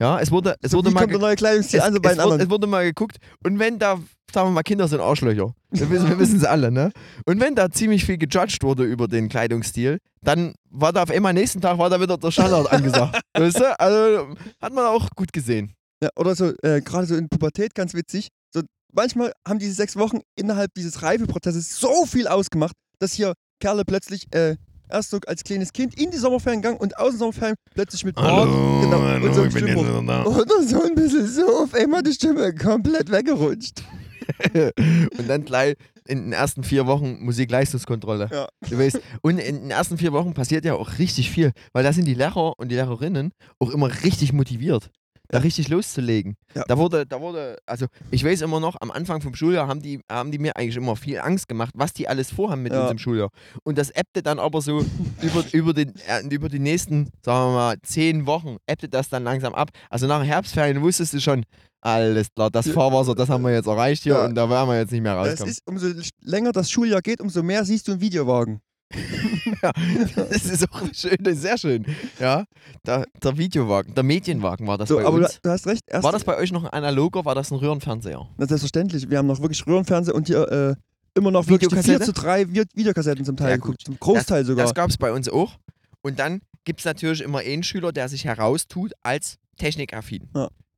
Ja, 0.00 0.20
es 0.20 0.30
wurde, 0.30 0.56
es 0.62 0.70
so, 0.70 0.78
wurde 0.78 0.90
mal 0.90 1.08
kommt 1.08 1.20
neue 1.20 1.34
Kleidungsstil 1.34 1.80
es, 1.80 1.84
an, 1.84 1.92
so 1.92 2.00
bei 2.00 2.12
es, 2.12 2.18
wurde, 2.18 2.42
es 2.42 2.50
wurde 2.50 2.66
mal 2.68 2.84
geguckt 2.84 3.16
und 3.44 3.58
wenn 3.58 3.80
da, 3.80 3.98
sagen 4.32 4.48
wir 4.48 4.52
mal, 4.52 4.62
Kinder 4.62 4.86
sind 4.86 5.00
Arschlöcher. 5.00 5.52
Wir 5.70 5.90
wissen, 5.90 6.08
wir 6.08 6.18
wissen 6.20 6.36
es 6.36 6.44
alle, 6.44 6.70
ne? 6.70 6.92
Und 7.26 7.40
wenn 7.40 7.56
da 7.56 7.68
ziemlich 7.70 8.04
viel 8.04 8.16
gejudged 8.16 8.62
wurde 8.62 8.84
über 8.84 9.08
den 9.08 9.28
Kleidungsstil, 9.28 9.98
dann 10.22 10.54
war 10.70 10.92
da 10.92 11.02
auf 11.02 11.10
einmal 11.10 11.34
nächsten 11.34 11.60
Tag 11.60 11.78
war 11.78 11.90
da 11.90 12.00
wieder 12.00 12.16
der 12.16 12.30
Standard 12.30 12.70
angesagt. 12.72 13.20
weißt 13.36 13.58
du? 13.58 13.80
Also 13.80 14.34
hat 14.60 14.72
man 14.72 14.86
auch 14.86 15.08
gut 15.16 15.32
gesehen. 15.32 15.74
Ja, 16.00 16.10
oder 16.16 16.36
so, 16.36 16.52
äh, 16.62 16.80
gerade 16.80 17.06
so 17.06 17.16
in 17.16 17.28
Pubertät, 17.28 17.74
ganz 17.74 17.92
witzig. 17.92 18.28
So, 18.54 18.62
manchmal 18.92 19.32
haben 19.46 19.58
diese 19.58 19.74
sechs 19.74 19.96
Wochen 19.96 20.20
innerhalb 20.36 20.72
dieses 20.74 21.02
Reifeprozesses 21.02 21.80
so 21.80 22.06
viel 22.06 22.28
ausgemacht, 22.28 22.74
dass 23.00 23.14
hier 23.14 23.32
Kerle 23.60 23.84
plötzlich 23.84 24.32
äh, 24.32 24.56
erst 24.90 25.10
so 25.10 25.18
als 25.26 25.44
kleines 25.44 25.72
Kind 25.72 26.00
in 26.00 26.10
die 26.10 26.16
Sommerferien 26.16 26.62
gegangen 26.62 26.80
und 26.80 26.96
aus 26.98 27.10
den 27.10 27.18
Sommerferien 27.18 27.56
plötzlich 27.74 28.04
mit 28.04 28.16
Bart 28.16 28.48
genau, 28.82 29.26
und 29.26 29.34
so 29.34 29.42
ein 29.42 29.50
Stimmbruch. 29.50 30.26
Oder 30.26 30.62
so 30.62 30.82
ein 30.82 30.94
bisschen 30.94 31.26
so, 31.26 31.62
auf 31.62 31.74
einmal 31.74 32.02
die 32.02 32.12
Stimme 32.12 32.54
komplett 32.54 33.10
weggerutscht. 33.10 33.82
und 34.54 35.28
dann 35.28 35.44
gleich 35.44 35.76
in 36.06 36.24
den 36.24 36.32
ersten 36.32 36.64
vier 36.64 36.86
Wochen 36.86 37.18
Musikleistungskontrolle. 37.20 38.28
Ja. 38.32 38.48
Du 38.68 38.78
weißt, 38.78 39.00
und 39.22 39.38
in 39.38 39.60
den 39.62 39.70
ersten 39.70 39.98
vier 39.98 40.12
Wochen 40.12 40.34
passiert 40.34 40.64
ja 40.64 40.74
auch 40.74 40.98
richtig 40.98 41.30
viel, 41.30 41.52
weil 41.72 41.84
da 41.84 41.92
sind 41.92 42.06
die 42.06 42.14
Lehrer 42.14 42.54
und 42.58 42.70
die 42.70 42.74
Lehrerinnen 42.74 43.32
auch 43.58 43.70
immer 43.70 43.90
richtig 44.02 44.32
motiviert, 44.32 44.90
da 45.28 45.38
richtig 45.38 45.68
loszulegen. 45.68 46.36
Ja. 46.54 46.64
Da 46.66 46.78
wurde, 46.78 47.04
da 47.06 47.20
wurde, 47.20 47.58
also 47.66 47.86
ich 48.10 48.24
weiß 48.24 48.40
immer 48.40 48.60
noch, 48.60 48.76
am 48.80 48.90
Anfang 48.90 49.20
vom 49.20 49.34
Schuljahr 49.34 49.68
haben 49.68 49.82
die, 49.82 50.00
haben 50.10 50.30
die 50.30 50.38
mir 50.38 50.56
eigentlich 50.56 50.76
immer 50.76 50.96
viel 50.96 51.18
Angst 51.20 51.48
gemacht, 51.48 51.72
was 51.74 51.92
die 51.92 52.08
alles 52.08 52.30
vorhaben 52.32 52.62
mit 52.62 52.72
Ja. 52.72 52.82
uns 52.82 52.92
im 52.92 52.98
Schuljahr. 52.98 53.28
Und 53.62 53.76
das 53.78 53.90
ebbte 53.90 54.22
dann 54.22 54.38
aber 54.38 54.60
so 54.62 54.78
über, 55.22 55.44
über, 55.52 55.74
den, 55.74 55.92
über 56.30 56.48
die 56.48 56.58
nächsten, 56.58 57.10
sagen 57.22 57.50
wir 57.50 57.54
mal, 57.54 57.76
zehn 57.82 58.26
Wochen, 58.26 58.56
ebbte 58.66 58.88
das 58.88 59.08
dann 59.10 59.24
langsam 59.24 59.54
ab. 59.54 59.70
Also 59.90 60.06
nach 60.06 60.24
Herbstferien 60.24 60.80
wusstest 60.80 61.12
du 61.14 61.20
schon, 61.20 61.44
alles 61.80 62.28
klar, 62.34 62.50
das 62.50 62.66
Ja. 62.66 62.72
Fahrwasser, 62.72 63.14
das 63.14 63.28
haben 63.28 63.44
wir 63.44 63.52
jetzt 63.52 63.66
erreicht 63.66 64.02
hier 64.02 64.14
Ja. 64.14 64.24
und 64.24 64.34
da 64.34 64.48
werden 64.50 64.68
wir 64.68 64.78
jetzt 64.78 64.90
nicht 64.92 65.02
mehr 65.02 65.14
rauskommen. 65.14 65.50
ist, 65.52 65.62
umso 65.66 65.88
länger 66.22 66.52
das 66.52 66.70
Schuljahr 66.70 67.02
geht, 67.02 67.20
umso 67.20 67.42
mehr 67.42 67.64
siehst 67.64 67.86
du 67.86 67.92
einen 67.92 68.00
Videowagen. 68.00 68.60
Ja, 69.62 69.72
das 70.14 70.44
ist 70.44 70.70
auch 70.72 70.82
schön, 70.92 71.16
das 71.20 71.34
ist 71.34 71.42
sehr 71.42 71.58
schön. 71.58 71.84
Ja, 72.20 72.44
der, 72.86 73.06
der 73.22 73.36
Videowagen, 73.38 73.94
der 73.94 74.04
Medienwagen 74.04 74.66
war 74.66 74.78
das 74.78 74.88
So, 74.88 74.96
bei 74.96 75.04
aber 75.04 75.18
du, 75.18 75.24
uns. 75.24 75.40
du 75.42 75.50
hast 75.50 75.66
recht. 75.66 75.82
War 75.90 76.12
das 76.12 76.24
bei 76.24 76.36
euch 76.36 76.52
noch 76.52 76.64
ein 76.64 76.70
analoger, 76.70 77.24
war 77.24 77.34
das 77.34 77.50
ein 77.50 77.56
Röhrenfernseher? 77.58 78.28
Na, 78.36 78.46
selbstverständlich. 78.46 79.10
Wir 79.10 79.18
haben 79.18 79.26
noch 79.26 79.40
wirklich 79.40 79.66
Röhrenfernseher 79.66 80.14
und 80.14 80.26
hier 80.28 80.50
äh, 80.50 80.74
immer 81.14 81.30
noch 81.30 81.46
wirklich 81.48 81.68
die 81.68 81.74
4 81.74 81.84
Videokassette? 81.84 82.04
zu 82.14 82.20
3 82.20 82.42
Vi- 82.42 82.66
Videokassetten 82.74 83.24
zum 83.24 83.36
Teil 83.36 83.50
Ja, 83.50 83.56
geguckt. 83.56 83.82
Zum 83.84 83.98
Großteil 83.98 84.44
sogar. 84.44 84.64
Das 84.66 84.74
gab 84.74 84.90
es 84.90 84.96
bei 84.98 85.12
uns 85.12 85.28
auch. 85.28 85.58
Und 86.02 86.18
dann 86.18 86.40
gibt 86.64 86.80
es 86.80 86.84
natürlich 86.86 87.22
immer 87.22 87.38
einen 87.40 87.62
Schüler, 87.64 87.92
der 87.92 88.08
sich 88.08 88.24
heraustut 88.24 88.92
als 89.02 89.36
technikaffin. 89.58 90.28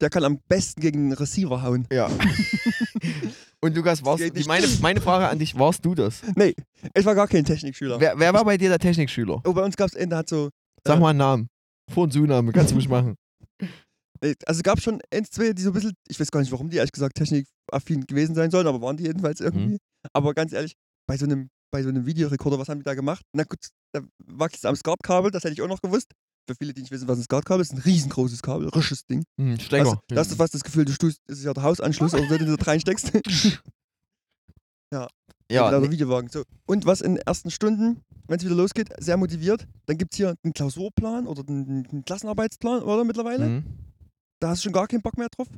Der 0.01 0.11
kann 0.11 0.25
am 0.25 0.39
besten 0.49 0.81
gegen 0.81 1.11
den 1.11 1.13
Receiver 1.13 1.63
hauen. 1.63 1.87
Ja. 1.93 2.09
Und 3.63 3.77
Lukas, 3.77 4.03
warst, 4.05 4.23
die, 4.23 4.45
meine, 4.45 4.67
meine 4.81 5.01
Frage 5.03 5.29
an 5.29 5.39
dich, 5.39 5.59
warst 5.59 5.85
du 5.85 5.95
das? 5.95 6.23
Nee, 6.35 6.55
ich 6.95 7.05
war 7.05 7.15
gar 7.15 7.29
kein 7.29 7.45
Technikschüler. 7.45 8.01
Wer, 8.01 8.19
wer 8.19 8.33
war 8.33 8.45
bei 8.45 8.57
dir 8.57 8.71
der 8.71 8.79
Technikschüler? 8.79 9.43
Oh, 9.45 9.53
bei 9.53 9.63
uns 9.63 9.77
gab 9.77 9.89
es 9.89 9.95
Ende 9.95 10.17
hat 10.17 10.29
so. 10.31 10.49
Sag 10.87 10.97
Äh. 10.97 11.01
mal 11.01 11.11
einen 11.11 11.19
Namen. 11.19 11.49
Vor- 11.93 12.05
und 12.05 12.13
Zunahme, 12.13 12.53
kannst 12.53 12.71
du 12.73 12.77
mich 12.77 12.89
machen. 12.89 13.17
Also 14.45 14.61
gab 14.61 14.77
es 14.77 14.85
schon 14.85 15.01
ein, 15.11 15.25
zwei, 15.25 15.55
die 15.55 15.63
so 15.63 15.71
ein 15.71 15.73
bisschen. 15.73 15.95
Ich 16.07 16.21
weiß 16.21 16.31
gar 16.31 16.41
nicht, 16.41 16.53
warum 16.53 16.69
die 16.69 16.77
ehrlich 16.77 16.93
gesagt 16.93 17.15
technikaffin 17.17 18.05
gewesen 18.07 18.35
sein 18.35 18.51
sollen, 18.51 18.67
aber 18.67 18.83
waren 18.83 18.99
die 18.99 19.05
jedenfalls 19.05 19.41
irgendwie. 19.41 19.79
Aber 20.13 20.35
ganz 20.35 20.53
ehrlich, 20.53 20.75
bei 21.09 21.17
so 21.17 21.25
einem, 21.25 21.49
bei 21.73 21.83
so 21.83 21.89
einem 21.89 22.05
Videorekorder, 22.05 22.59
was 22.59 22.69
haben 22.69 22.81
die 22.81 22.85
da 22.85 22.93
gemacht? 22.93 23.23
Na 23.35 23.45
gut, 23.45 23.59
da 23.95 24.03
wachst 24.27 24.67
am 24.67 24.77
SCART-Kabel, 24.77 25.31
das 25.31 25.45
hätte 25.45 25.55
ich 25.55 25.63
auch 25.63 25.69
noch 25.69 25.81
gewusst. 25.81 26.13
Für 26.49 26.55
viele, 26.57 26.75
die 26.75 26.81
nicht 26.81 26.91
wissen, 26.91 27.07
was 27.07 27.19
ein 27.19 27.23
SCART-Kabel 27.25 27.61
ist, 27.63 27.73
ein 27.73 27.79
riesengroßes 27.79 28.43
Kabel, 28.43 28.69
risches 28.71 29.05
Ding. 29.07 29.25
Hm, 29.39 29.59
Stecker. 29.59 29.79
Also, 29.91 30.01
da 30.09 30.17
hast 30.17 30.33
du 30.33 30.37
fast 30.37 30.55
das 30.55 30.65
Gefühl, 30.65 30.85
du 30.85 30.93
das 30.99 31.17
ist 31.29 31.45
ja 31.45 31.53
der 31.53 31.63
Hausanschluss, 31.63 32.15
oder 32.15 32.29
wenn 32.29 32.45
du 32.45 32.57
da 32.57 32.65
reinsteckst. 32.65 33.13
ja, 34.93 35.07
Ja, 35.51 35.79
nee, 35.79 35.91
Videowagen. 35.91 36.29
So. 36.31 36.43
Und 36.67 36.87
was 36.87 37.01
in 37.01 37.15
den 37.15 37.23
ersten 37.27 37.51
Stunden, 37.51 38.03
wenn 38.27 38.39
es 38.39 38.45
wieder 38.45 38.55
losgeht, 38.55 38.89
sehr 38.99 39.17
motiviert, 39.17 39.67
dann 39.87 39.99
gibt 39.99 40.13
es 40.13 40.17
hier 40.17 40.35
einen 40.43 40.53
Klausurplan 40.53 41.27
oder 41.27 41.45
einen, 41.49 41.87
einen 41.91 42.05
Klassenarbeitsplan, 42.05 42.83
oder 42.83 43.05
mittlerweile? 43.05 43.45
hm. 43.45 43.65
Da 44.43 44.49
hast 44.49 44.61
du 44.61 44.65
schon 44.65 44.73
gar 44.73 44.89
keinen 44.89 45.03
Bock 45.03 45.19
mehr 45.19 45.29
drauf. 45.29 45.49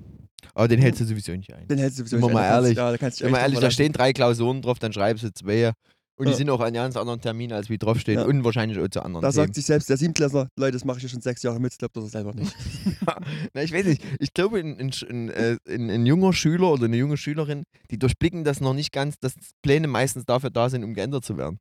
Aber 0.55 0.67
den 0.67 0.81
hältst 0.81 1.01
du 1.01 1.05
sowieso 1.05 1.31
nicht 1.33 1.53
ein. 1.55 1.69
Den 1.69 1.79
hältst 1.79 2.01
du 2.01 2.03
sowieso 2.05 2.17
nicht 2.17 2.35
mal 2.35 2.41
ein. 2.43 2.49
Kannst- 2.51 2.65
ehrlich. 2.65 2.77
Ja, 2.79 2.91
da 2.91 2.99
kannst 2.99 3.21
du 3.21 3.25
echt 3.27 3.37
ehrlich, 3.37 3.61
da 3.61 3.71
stehen 3.71 3.93
drei 3.93 4.13
Klausuren 4.13 4.61
drauf, 4.61 4.81
dann 4.81 4.93
schreibst 4.93 5.23
du 5.23 5.33
zwei. 5.33 5.73
Und 6.23 6.33
die 6.33 6.35
sind 6.37 6.51
auch 6.51 6.61
an 6.61 6.73
ganz 6.73 6.97
anderen 6.97 7.21
Terminen, 7.21 7.53
als 7.53 7.69
wie 7.71 7.79
draufstehen. 7.79 8.19
Ja. 8.21 8.27
Und 8.27 8.45
wahrscheinlich 8.45 8.79
auch 8.79 8.89
zu 8.89 9.03
anderen 9.03 9.23
Da 9.23 9.31
Themen. 9.31 9.45
sagt 9.45 9.55
sich 9.55 9.67
selbst 9.67 9.89
der 9.91 9.97
Siebenklässler, 9.97 10.49
Leute, 10.57 10.73
das 10.73 10.85
mache 10.85 10.99
ich 10.99 11.03
ja 11.03 11.09
schon 11.09 11.21
sechs 11.21 11.43
Jahre 11.43 11.61
mit, 11.61 11.73
das 11.73 11.79
glaubt 11.79 11.97
er 11.97 12.03
selber 12.03 12.33
nicht. 12.35 12.55
Na, 13.55 13.63
ich 13.63 13.73
weiß 13.73 13.87
nicht. 13.87 14.03
Ich 14.19 14.33
glaube, 14.35 14.59
ein, 14.61 14.79
ein, 14.79 14.93
ein, 15.09 15.29
äh, 15.31 15.57
ein, 15.69 15.91
ein 15.91 16.07
junger 16.07 16.33
Schüler 16.33 16.73
oder 16.73 16.85
eine 16.87 16.97
junge 16.97 17.17
Schülerin, 17.17 17.65
die 17.91 17.99
durchblicken 17.99 18.45
das 18.45 18.61
noch 18.61 18.75
nicht 18.75 18.93
ganz, 18.93 19.19
dass 19.21 19.35
Pläne 19.63 19.89
meistens 19.89 20.25
dafür 20.25 20.51
da 20.51 20.69
sind, 20.71 20.85
um 20.85 20.95
geändert 20.95 21.25
zu 21.25 21.37
werden. 21.37 21.59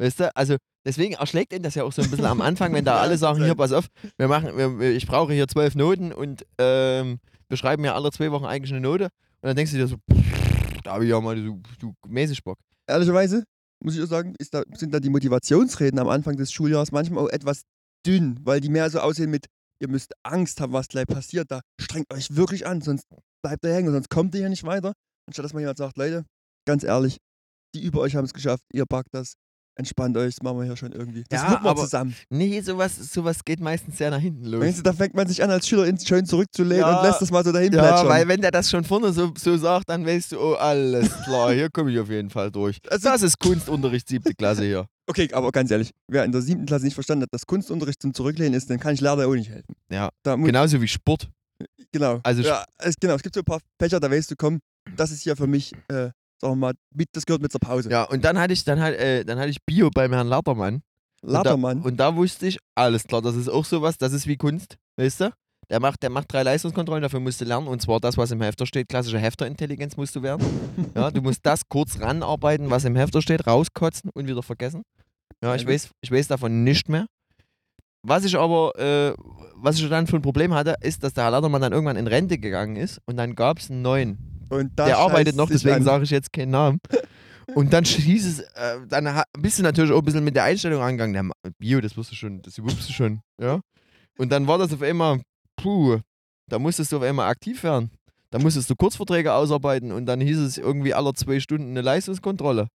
Weißt 0.00 0.20
du? 0.20 0.36
Also 0.36 0.56
deswegen 0.86 1.14
erschlägt 1.14 1.52
ihn 1.52 1.62
das 1.62 1.74
ja 1.74 1.82
auch 1.84 1.92
so 1.92 2.02
ein 2.02 2.10
bisschen 2.10 2.26
am 2.26 2.40
Anfang, 2.40 2.72
wenn 2.72 2.84
da 2.84 2.96
alle 3.00 3.18
sagen, 3.18 3.40
das 3.40 3.46
hier, 3.48 3.54
pass 3.56 3.72
auf, 3.72 3.86
wir 4.16 4.28
machen, 4.28 4.56
wir, 4.56 4.78
wir- 4.78 4.92
ich 4.96 5.06
brauche 5.06 5.32
hier 5.32 5.48
zwölf 5.48 5.74
Noten 5.74 6.12
und 6.12 6.46
ähm, 6.58 7.18
wir 7.48 7.56
schreiben 7.56 7.84
ja 7.84 7.94
alle 7.94 8.10
zwei 8.12 8.30
Wochen 8.30 8.44
eigentlich 8.44 8.72
eine 8.72 8.80
Note. 8.80 9.04
Und 9.40 9.46
dann 9.48 9.56
denkst 9.56 9.72
du 9.72 9.78
dir 9.78 9.88
so, 9.88 9.96
pff, 9.96 10.82
da 10.84 10.92
habe 10.94 11.04
ich 11.04 11.10
ja 11.10 11.20
mal 11.20 11.36
so, 11.36 11.58
so 11.80 11.94
mäßig 12.06 12.42
Bock. 12.44 12.58
Ehrlicherweise, 12.86 13.44
muss 13.82 13.96
ich 13.96 14.02
auch 14.02 14.08
sagen, 14.08 14.34
da, 14.50 14.62
sind 14.74 14.92
da 14.92 15.00
die 15.00 15.10
Motivationsreden 15.10 15.98
am 15.98 16.08
Anfang 16.08 16.36
des 16.36 16.52
Schuljahres 16.52 16.92
manchmal 16.92 17.24
auch 17.24 17.28
etwas 17.28 17.62
dünn, 18.06 18.38
weil 18.42 18.60
die 18.60 18.68
mehr 18.68 18.90
so 18.90 19.00
aussehen 19.00 19.30
mit, 19.30 19.46
ihr 19.80 19.88
müsst 19.88 20.12
Angst 20.22 20.60
haben, 20.60 20.72
was 20.72 20.88
gleich 20.88 21.06
passiert. 21.06 21.50
Da 21.50 21.60
strengt 21.80 22.12
euch 22.12 22.34
wirklich 22.34 22.66
an, 22.66 22.80
sonst 22.80 23.06
bleibt 23.42 23.64
ihr 23.64 23.72
hängen, 23.72 23.92
sonst 23.92 24.10
kommt 24.10 24.34
ihr 24.34 24.40
hier 24.40 24.48
nicht 24.48 24.64
weiter. 24.64 24.92
Anstatt 25.26 25.44
dass 25.44 25.52
man 25.52 25.60
jemand 25.60 25.78
sagt, 25.78 25.96
Leute, 25.96 26.24
ganz 26.66 26.82
ehrlich, 26.82 27.18
die 27.74 27.84
über 27.84 28.00
euch 28.00 28.16
haben 28.16 28.24
es 28.24 28.32
geschafft, 28.32 28.64
ihr 28.72 28.86
packt 28.86 29.12
das, 29.12 29.34
entspannt 29.78 30.16
euch, 30.16 30.34
das 30.34 30.42
machen 30.42 30.58
wir 30.58 30.64
hier 30.64 30.76
schon 30.76 30.92
irgendwie. 30.92 31.24
Das 31.28 31.42
Ja, 31.42 31.62
wird 31.62 31.78
zusammen. 31.78 32.14
Nee, 32.30 32.60
sowas, 32.60 32.96
sowas 32.96 33.44
geht 33.44 33.60
meistens 33.60 33.96
sehr 33.96 34.10
nach 34.10 34.18
hinten 34.20 34.44
los. 34.44 34.60
Weißt 34.60 34.78
du, 34.78 34.82
da 34.82 34.92
fängt 34.92 35.14
man 35.14 35.26
sich 35.26 35.42
an, 35.42 35.50
als 35.50 35.66
Schüler 35.66 35.90
schön 36.04 36.26
zurückzulehnen 36.26 36.80
Ja. 36.80 36.98
und 37.00 37.06
lässt 37.06 37.22
das 37.22 37.30
mal 37.30 37.44
so 37.44 37.52
dahin 37.52 37.72
Ja, 37.72 37.82
plätschern. 37.82 38.08
weil 38.08 38.28
wenn 38.28 38.40
der 38.40 38.50
das 38.50 38.68
schon 38.70 38.84
vorne 38.84 39.12
so, 39.12 39.32
so 39.38 39.56
sagt, 39.56 39.88
dann 39.88 40.04
weißt 40.04 40.32
du, 40.32 40.40
oh, 40.40 40.54
alles 40.54 41.08
klar, 41.24 41.52
hier 41.52 41.70
komme 41.70 41.90
ich 41.92 41.98
auf 41.98 42.10
jeden 42.10 42.30
Fall 42.30 42.50
durch. 42.50 42.78
Also- 42.90 43.08
Das 43.08 43.22
ist 43.22 43.38
Kunstunterricht, 43.38 44.08
siebte 44.08 44.34
Klasse 44.34 44.64
hier. 44.64 44.86
Okay, 45.06 45.28
aber 45.32 45.50
ganz 45.52 45.70
ehrlich, 45.70 45.92
wer 46.08 46.24
in 46.24 46.32
der 46.32 46.42
siebten 46.42 46.66
Klasse 46.66 46.84
nicht 46.84 46.94
verstanden 46.94 47.22
hat, 47.22 47.32
dass 47.32 47.46
Kunstunterricht 47.46 48.02
zum 48.02 48.12
Zurücklehnen 48.12 48.52
ist, 48.54 48.68
dann 48.68 48.78
kann 48.78 48.92
ich 48.94 49.00
leider 49.00 49.26
auch 49.26 49.34
nicht 49.34 49.48
helfen. 49.48 49.74
Ja, 49.90 50.10
Genauso 50.24 50.80
wie 50.82 50.88
Sport. 50.88 51.28
Genau. 51.92 52.20
Also 52.22 52.42
ja, 52.42 52.64
es, 52.78 52.94
genau, 53.00 53.14
es 53.14 53.22
gibt 53.22 53.34
so 53.34 53.40
ein 53.40 53.44
paar 53.44 53.60
Fächer, 53.80 53.98
da 54.00 54.10
weißt 54.10 54.30
du, 54.30 54.34
komm, 54.36 54.60
das 54.96 55.10
ist 55.10 55.22
hier 55.22 55.34
für 55.36 55.46
mich, 55.46 55.72
äh, 55.88 56.10
sagen 56.40 56.54
wir 56.54 56.56
mal, 56.56 56.72
mit, 56.94 57.08
das 57.12 57.26
gehört 57.26 57.42
mit 57.42 57.52
zur 57.52 57.60
Pause. 57.60 57.90
Ja, 57.90 58.04
und 58.04 58.24
dann 58.24 58.38
hatte 58.38 58.52
ich, 58.52 58.64
dann, 58.64 58.80
halt, 58.80 58.98
äh, 58.98 59.24
dann 59.24 59.38
hatte 59.38 59.50
ich 59.50 59.62
Bio 59.64 59.90
beim 59.90 60.12
Herrn 60.12 60.28
Lattermann. 60.28 60.82
Lattermann. 61.22 61.78
Und 61.78 61.84
da, 61.84 62.08
und 62.08 62.14
da 62.14 62.16
wusste 62.16 62.46
ich, 62.46 62.58
alles 62.74 63.04
klar, 63.04 63.22
das 63.22 63.34
ist 63.36 63.48
auch 63.48 63.64
sowas, 63.64 63.98
das 63.98 64.12
ist 64.12 64.26
wie 64.26 64.36
Kunst, 64.36 64.76
weißt 64.96 65.20
du? 65.22 65.30
Der 65.70 65.80
macht, 65.80 66.02
der 66.02 66.08
macht 66.08 66.32
drei 66.32 66.42
Leistungskontrollen, 66.44 67.02
dafür 67.02 67.20
musst 67.20 67.40
du 67.42 67.44
lernen. 67.44 67.66
Und 67.66 67.82
zwar 67.82 68.00
das, 68.00 68.16
was 68.16 68.30
im 68.30 68.40
Hefter 68.40 68.64
steht. 68.64 68.88
Klassische 68.88 69.18
Hefterintelligenz 69.18 69.98
musst 69.98 70.16
du 70.16 70.22
werden. 70.22 70.46
Ja, 70.94 71.10
du 71.10 71.20
musst 71.20 71.44
das 71.44 71.68
kurz 71.68 72.00
ranarbeiten, 72.00 72.70
was 72.70 72.84
im 72.84 72.96
Hefter 72.96 73.20
steht, 73.20 73.46
rauskotzen 73.46 74.10
und 74.14 74.26
wieder 74.26 74.42
vergessen. 74.42 74.82
Ja, 75.42 75.54
ich 75.54 75.66
weiß, 75.66 75.90
ich 76.00 76.10
weiß 76.10 76.28
davon 76.28 76.64
nicht 76.64 76.88
mehr. 76.88 77.06
was 78.02 78.24
ich 78.24 78.38
aber, 78.38 78.78
äh, 78.78 79.12
was 79.56 79.78
ich 79.78 79.88
dann 79.90 80.06
für 80.06 80.16
ein 80.16 80.22
Problem 80.22 80.54
hatte, 80.54 80.76
ist, 80.80 81.02
dass 81.04 81.12
der 81.12 81.24
Herr 81.24 81.32
Lattermann 81.32 81.60
dann 81.60 81.72
irgendwann 81.72 81.96
in 81.96 82.06
Rente 82.06 82.38
gegangen 82.38 82.76
ist 82.76 83.00
und 83.04 83.16
dann 83.18 83.34
gab 83.34 83.58
es 83.58 83.70
einen 83.70 83.82
neuen. 83.82 84.37
Der 84.50 84.98
arbeitet 84.98 85.36
noch, 85.36 85.48
deswegen 85.48 85.82
sage 85.84 86.04
ich 86.04 86.10
jetzt 86.10 86.32
keinen 86.32 86.50
Namen. 86.50 86.78
Und 87.54 87.72
dann 87.72 87.84
hieß 87.84 88.26
es, 88.26 88.40
äh, 88.40 88.86
dann 88.88 89.22
bist 89.38 89.58
du 89.58 89.62
natürlich 89.62 89.90
auch 89.92 90.00
ein 90.00 90.04
bisschen 90.04 90.24
mit 90.24 90.36
der 90.36 90.44
Einstellung 90.44 90.82
angegangen, 90.82 91.32
der 91.42 91.50
Bio, 91.58 91.80
das 91.80 91.94
du 91.94 92.02
schon, 92.02 92.42
das 92.42 92.54
du 92.54 92.92
schon, 92.92 93.20
ja. 93.40 93.60
Und 94.18 94.30
dann 94.30 94.46
war 94.46 94.58
das 94.58 94.72
auf 94.72 94.82
einmal, 94.82 95.22
puh, 95.56 95.98
da 96.50 96.58
musstest 96.58 96.92
du 96.92 96.98
auf 96.98 97.02
einmal 97.02 97.30
aktiv 97.30 97.62
werden. 97.62 97.90
Da 98.30 98.38
musstest 98.38 98.68
du 98.68 98.76
Kurzverträge 98.76 99.32
ausarbeiten 99.32 99.92
und 99.92 100.04
dann 100.04 100.20
hieß 100.20 100.38
es 100.38 100.58
irgendwie 100.58 100.92
alle 100.92 101.14
zwei 101.14 101.40
Stunden 101.40 101.70
eine 101.70 101.80
Leistungskontrolle. 101.80 102.68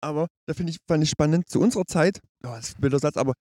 Aber 0.00 0.28
da 0.46 0.54
finde 0.54 0.72
ich, 0.72 0.78
fand 0.86 1.02
ich 1.02 1.10
spannend, 1.10 1.48
zu 1.48 1.60
unserer 1.60 1.84
Zeit, 1.84 2.20
oh, 2.44 2.48
das 2.48 2.70
ist 2.70 2.78
ein 2.78 2.80
blöder 2.80 3.00
Satz, 3.00 3.16
aber 3.16 3.34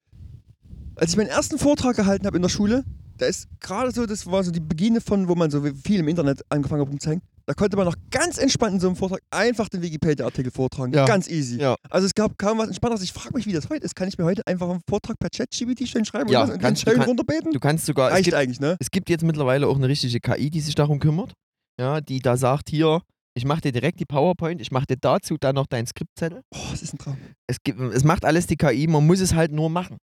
als 0.95 1.11
ich 1.11 1.17
meinen 1.17 1.29
ersten 1.29 1.59
Vortrag 1.59 1.95
gehalten 1.95 2.25
habe 2.25 2.35
in 2.35 2.41
der 2.41 2.49
Schule, 2.49 2.83
da 3.17 3.25
ist 3.25 3.47
gerade 3.59 3.91
so, 3.91 4.05
das 4.05 4.25
war 4.25 4.43
so 4.43 4.51
die 4.51 4.59
Beginne 4.59 5.01
von, 5.01 5.27
wo 5.27 5.35
man 5.35 5.49
so 5.51 5.61
viel 5.83 5.99
im 5.99 6.07
Internet 6.07 6.41
angefangen 6.49 6.81
hat 6.81 6.89
rumzuhängen, 6.89 7.21
da 7.45 7.53
konnte 7.53 7.77
man 7.77 7.85
noch 7.85 7.95
ganz 8.11 8.37
entspannt 8.37 8.73
in 8.75 8.79
so 8.81 8.87
einem 8.87 8.95
Vortrag 8.97 9.21
einfach 9.31 9.69
den 9.69 9.81
Wikipedia-Artikel 9.81 10.51
vortragen. 10.51 10.93
Ja. 10.93 11.05
Ganz 11.05 11.29
easy. 11.29 11.57
Ja. 11.61 11.75
Also 11.89 12.05
es 12.05 12.13
gab 12.13 12.37
kaum 12.37 12.57
was 12.57 12.67
Entspannteres. 12.67 13.01
Ich 13.03 13.13
frage 13.13 13.35
mich, 13.35 13.45
wie 13.45 13.53
das 13.53 13.69
heute 13.69 13.85
ist. 13.85 13.95
Kann 13.95 14.09
ich 14.09 14.17
mir 14.17 14.25
heute 14.25 14.45
einfach 14.45 14.69
einen 14.69 14.81
Vortrag 14.89 15.17
per 15.17 15.29
Chat-GBT 15.29 15.87
schön 15.87 16.03
schreiben 16.03 16.29
Ja, 16.29 16.43
und, 16.43 16.49
den 16.51 16.59
kannst 16.59 16.85
du- 16.85 16.89
schön 16.89 16.99
kann- 16.99 17.07
runterbeten? 17.07 17.51
Du 17.53 17.59
kannst 17.61 17.85
sogar, 17.85 18.09
es 18.09 18.15
Reicht 18.15 18.25
gibt, 18.25 18.35
eigentlich, 18.35 18.59
ne? 18.59 18.75
es 18.79 18.91
gibt 18.91 19.09
jetzt 19.09 19.23
mittlerweile 19.23 19.67
auch 19.67 19.77
eine 19.77 19.87
richtige 19.87 20.19
KI, 20.19 20.49
die 20.49 20.59
sich 20.59 20.75
darum 20.75 20.99
kümmert, 20.99 21.33
ja, 21.79 22.01
die 22.01 22.19
da 22.19 22.35
sagt, 22.35 22.69
hier, 22.69 23.01
ich 23.33 23.45
mache 23.45 23.61
dir 23.61 23.71
direkt 23.71 23.99
die 24.01 24.05
PowerPoint, 24.05 24.59
ich 24.59 24.71
mache 24.71 24.87
dir 24.87 24.97
dazu 24.99 25.37
dann 25.39 25.55
noch 25.55 25.67
deinen 25.67 25.87
Skriptzettel. 25.87 26.41
Oh, 26.53 26.57
das 26.71 26.81
ist 26.81 26.95
ein 26.95 26.97
Traum. 26.97 27.17
es, 27.47 27.57
gibt, 27.63 27.79
es 27.79 28.03
macht 28.03 28.25
alles 28.25 28.47
die 28.47 28.57
KI, 28.57 28.87
man 28.87 29.05
muss 29.07 29.21
es 29.21 29.33
halt 29.35 29.51
nur 29.53 29.69
machen. 29.69 29.95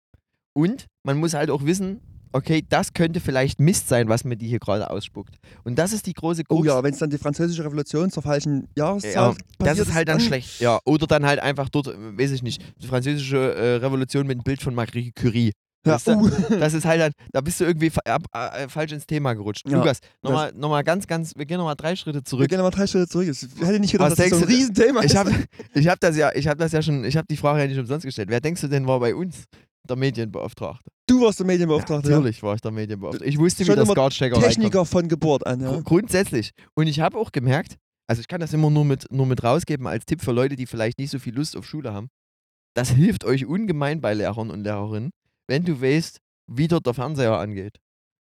Und 0.53 0.85
man 1.03 1.17
muss 1.17 1.33
halt 1.33 1.49
auch 1.49 1.65
wissen, 1.65 1.99
okay, 2.33 2.65
das 2.67 2.93
könnte 2.93 3.19
vielleicht 3.19 3.59
Mist 3.59 3.87
sein, 3.87 4.09
was 4.09 4.23
mir 4.23 4.35
die 4.35 4.47
hier 4.47 4.59
gerade 4.59 4.89
ausspuckt. 4.89 5.35
Und 5.63 5.77
das 5.79 5.93
ist 5.93 6.05
die 6.05 6.13
große 6.13 6.43
Oh 6.49 6.55
Krux. 6.55 6.67
ja, 6.67 6.83
wenn 6.83 6.93
es 6.93 6.99
dann 6.99 7.09
die 7.09 7.17
französische 7.17 7.63
Revolution 7.63 8.11
zur 8.11 8.23
falschen 8.23 8.67
Jahreszahl 8.75 9.13
Ja, 9.13 9.35
das 9.59 9.79
ist 9.79 9.93
halt 9.93 10.07
dann 10.07 10.17
dann 10.17 10.27
schlecht. 10.27 10.59
Ja, 10.59 10.79
oder 10.85 11.07
dann 11.07 11.25
halt 11.25 11.39
einfach 11.39 11.69
dort, 11.69 11.87
äh, 11.87 12.17
weiß 12.17 12.31
ich 12.31 12.43
nicht, 12.43 12.61
die 12.81 12.87
französische 12.87 13.37
äh, 13.55 13.75
Revolution 13.75 14.27
mit 14.27 14.35
einem 14.37 14.43
Bild 14.43 14.61
von 14.61 14.75
Marie 14.75 15.11
Curie. 15.11 15.53
Ja, 15.85 15.97
uh, 16.07 16.29
Das 16.59 16.73
ist 16.73 16.85
halt 16.85 17.01
dann, 17.01 17.11
da 17.33 17.41
bist 17.41 17.59
du 17.59 17.65
irgendwie 17.65 17.89
fa 17.89 17.99
ab, 18.05 18.23
äh, 18.33 18.69
falsch 18.69 18.93
ins 18.93 19.05
Thema 19.05 19.33
gerutscht. 19.33 19.69
Ja, 19.69 19.77
Lukas, 19.77 19.99
nochmal 20.21 20.53
noch 20.55 20.69
mal 20.69 20.81
ganz, 20.83 21.07
ganz, 21.07 21.35
wir 21.35 21.45
gehen 21.45 21.57
nochmal 21.57 21.75
drei 21.75 21.95
Schritte 21.95 22.19
wir 22.19 22.23
zurück. 22.23 22.47
gehen 22.47 22.57
nochmal 22.57 22.71
drei 22.71 22.87
Schritte 22.87 23.07
zurück. 23.07 23.27
Ich 23.29 23.41
hätte 23.67 23.79
nicht 23.79 23.91
gedacht, 23.91 24.11
Was 24.11 24.17
dass 24.17 24.29
das 24.29 24.39
so 24.39 24.45
ein 24.45 24.51
Riesenthema 24.51 25.01
Ich 25.01 25.07
ist. 25.07 25.15
habe 25.17 25.31
ich 25.73 25.87
hab 25.87 25.99
das, 25.99 26.15
ja, 26.15 26.31
ich 26.33 26.47
hab 26.47 26.57
das 26.57 26.71
ja 26.71 26.81
schon, 26.81 27.03
ich 27.03 27.17
habe 27.17 27.27
die 27.29 27.37
Frage 27.37 27.59
ja 27.61 27.67
nicht 27.67 27.77
umsonst 27.79 28.05
gestellt. 28.05 28.29
Wer 28.29 28.39
denkst 28.39 28.61
du 28.61 28.67
denn 28.69 28.87
war 28.87 28.99
bei 29.01 29.13
uns 29.13 29.43
der 29.87 29.95
Medienbeauftragte? 29.97 30.89
Du 31.07 31.21
warst 31.21 31.39
der 31.39 31.45
Medienbeauftragte. 31.45 32.09
ja. 32.09 32.15
Natürlich 32.17 32.41
war 32.43 32.55
ich 32.55 32.61
der 32.61 32.71
Medienbeauftragte. 32.71 33.25
Ich 33.27 33.37
wusste, 33.37 33.59
wie 33.61 33.65
Schon 33.67 33.75
das 33.75 33.85
immer 33.85 33.95
Guardstecker 33.95 34.35
reinkommt. 34.35 34.53
Techniker 34.53 34.85
von 34.85 35.07
Geburt 35.07 35.45
an, 35.45 35.61
ja. 35.61 35.71
Gru- 35.71 35.83
Grundsätzlich. 35.83 36.51
Und 36.75 36.87
ich 36.87 36.99
habe 36.99 37.17
auch 37.17 37.31
gemerkt, 37.31 37.77
also 38.07 38.19
ich 38.21 38.27
kann 38.27 38.39
das 38.41 38.53
immer 38.53 38.69
nur 38.69 38.85
mit, 38.85 39.11
nur 39.11 39.25
mit 39.25 39.43
rausgeben 39.43 39.87
als 39.87 40.05
Tipp 40.05 40.21
für 40.21 40.31
Leute, 40.31 40.55
die 40.55 40.65
vielleicht 40.65 40.97
nicht 40.99 41.09
so 41.11 41.19
viel 41.19 41.35
Lust 41.35 41.55
auf 41.57 41.65
Schule 41.65 41.93
haben. 41.93 42.07
Das 42.75 42.89
hilft 42.89 43.23
euch 43.25 43.45
ungemein 43.45 44.01
bei 44.01 44.13
Lehrern 44.13 44.49
und 44.49 44.63
Lehrerinnen, 44.63 45.11
wenn 45.47 45.63
du 45.63 45.79
weißt, 45.81 46.17
wie 46.51 46.67
dort 46.67 46.85
der 46.85 46.93
Fernseher 46.93 47.37
angeht. 47.37 47.77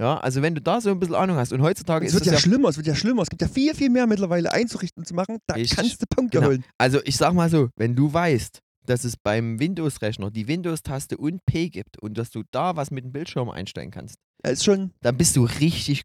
Ja, 0.00 0.18
also 0.18 0.42
wenn 0.42 0.56
du 0.56 0.60
da 0.60 0.80
so 0.80 0.90
ein 0.90 0.98
bisschen 0.98 1.14
Ahnung 1.14 1.36
hast 1.36 1.52
und 1.52 1.62
heutzutage 1.62 2.04
Es 2.04 2.10
ist 2.12 2.14
wird 2.16 2.22
es 2.22 2.26
ja 2.26 2.32
ja, 2.34 2.40
schlimmer, 2.40 2.68
es 2.68 2.76
wird 2.76 2.86
ja 2.88 2.96
schlimmer. 2.96 3.22
Es 3.22 3.30
gibt 3.30 3.40
ja 3.42 3.48
viel, 3.48 3.74
viel 3.76 3.90
mehr 3.90 4.08
mittlerweile 4.08 4.52
einzurichten 4.52 5.00
und 5.02 5.06
zu 5.06 5.14
machen. 5.14 5.38
Da 5.46 5.54
Richtig. 5.54 5.76
kannst 5.78 6.02
du 6.02 6.06
Punkte 6.10 6.38
Genau. 6.38 6.50
holen. 6.50 6.64
also 6.78 7.00
ich 7.04 7.16
sag 7.16 7.32
mal 7.32 7.48
so, 7.48 7.68
wenn 7.76 7.94
du 7.94 8.12
weißt, 8.12 8.58
dass 8.86 9.04
es 9.04 9.16
beim 9.16 9.58
Windows-Rechner 9.58 10.30
die 10.30 10.48
Windows-Taste 10.48 11.16
und 11.16 11.44
P 11.46 11.68
gibt 11.68 11.98
und 11.98 12.18
dass 12.18 12.30
du 12.30 12.42
da 12.50 12.76
was 12.76 12.90
mit 12.90 13.04
dem 13.04 13.12
Bildschirm 13.12 13.50
einstellen 13.50 13.90
kannst, 13.90 14.16
Ja, 14.44 14.50
ist 14.50 14.64
schon, 14.64 14.92
dann 15.00 15.16
bist 15.16 15.36
du 15.36 15.44
richtig 15.44 16.02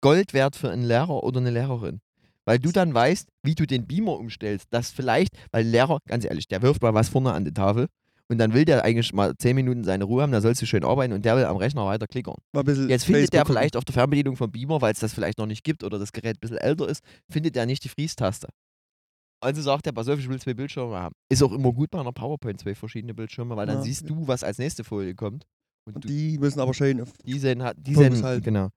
Gold 0.00 0.32
wert 0.32 0.56
für 0.56 0.70
einen 0.70 0.84
Lehrer 0.84 1.22
oder 1.22 1.40
eine 1.40 1.50
Lehrerin. 1.50 2.00
Weil 2.46 2.58
du 2.58 2.72
dann 2.72 2.94
weißt, 2.94 3.28
wie 3.42 3.54
du 3.54 3.66
den 3.66 3.86
Beamer 3.86 4.18
umstellst. 4.18 4.66
Das 4.70 4.90
vielleicht, 4.90 5.36
weil 5.52 5.66
Lehrer, 5.66 5.98
ganz 6.08 6.24
ehrlich, 6.24 6.48
der 6.48 6.62
wirft 6.62 6.82
mal 6.82 6.94
was 6.94 7.08
vorne 7.08 7.32
an 7.32 7.44
die 7.44 7.52
Tafel 7.52 7.86
und 8.30 8.38
dann 8.38 8.54
will 8.54 8.64
der 8.64 8.84
eigentlich 8.84 9.12
mal 9.12 9.36
10 9.36 9.56
Minuten 9.56 9.84
seine 9.84 10.04
Ruhe 10.04 10.22
haben, 10.22 10.30
da 10.32 10.40
sollst 10.40 10.62
du 10.62 10.66
schön 10.66 10.84
arbeiten 10.84 11.12
und 11.12 11.24
der 11.24 11.36
will 11.36 11.44
am 11.44 11.56
Rechner 11.56 11.84
weiter 11.84 12.06
klickern. 12.06 12.36
Jetzt 12.88 13.04
findet 13.04 13.32
der 13.32 13.40
Facebook 13.40 13.46
vielleicht 13.46 13.76
auf 13.76 13.84
der 13.84 13.92
Fernbedienung 13.92 14.36
vom 14.36 14.50
Beamer, 14.50 14.80
weil 14.80 14.92
es 14.92 15.00
das 15.00 15.12
vielleicht 15.12 15.38
noch 15.38 15.46
nicht 15.46 15.64
gibt 15.64 15.82
oder 15.82 15.98
das 15.98 16.12
Gerät 16.12 16.36
ein 16.36 16.40
bisschen 16.40 16.58
älter 16.58 16.88
ist, 16.88 17.02
findet 17.28 17.56
er 17.56 17.66
nicht 17.66 17.82
die 17.82 17.88
Freeze-Taste. 17.88 18.48
Also 19.42 19.62
sagt 19.62 19.86
er, 19.86 19.92
pass 19.92 20.08
auf, 20.08 20.18
ich 20.18 20.28
will 20.28 20.40
zwei 20.40 20.54
Bildschirme 20.54 20.96
haben. 20.98 21.14
Ist 21.30 21.42
auch 21.42 21.52
immer 21.52 21.72
gut 21.72 21.90
bei 21.90 21.98
einer 22.00 22.12
PowerPoint, 22.12 22.60
zwei 22.60 22.74
verschiedene 22.74 23.14
Bildschirme, 23.14 23.56
weil 23.56 23.66
dann 23.66 23.76
Ja. 23.78 23.82
siehst 23.82 24.08
du, 24.08 24.26
was 24.28 24.44
als 24.44 24.58
nächste 24.58 24.84
Folie 24.84 25.14
kommt. 25.14 25.46
Und 25.86 25.96
Und 25.96 26.08
die 26.08 26.38
müssen 26.38 26.60
aber 26.60 26.74
schön 26.74 27.00
auf. 27.00 27.10
die 27.24 27.38
sehen, 27.38 27.62
die 27.78 27.94
sehen 27.94 28.22
halten. 28.22 28.44
genau. 28.44 28.68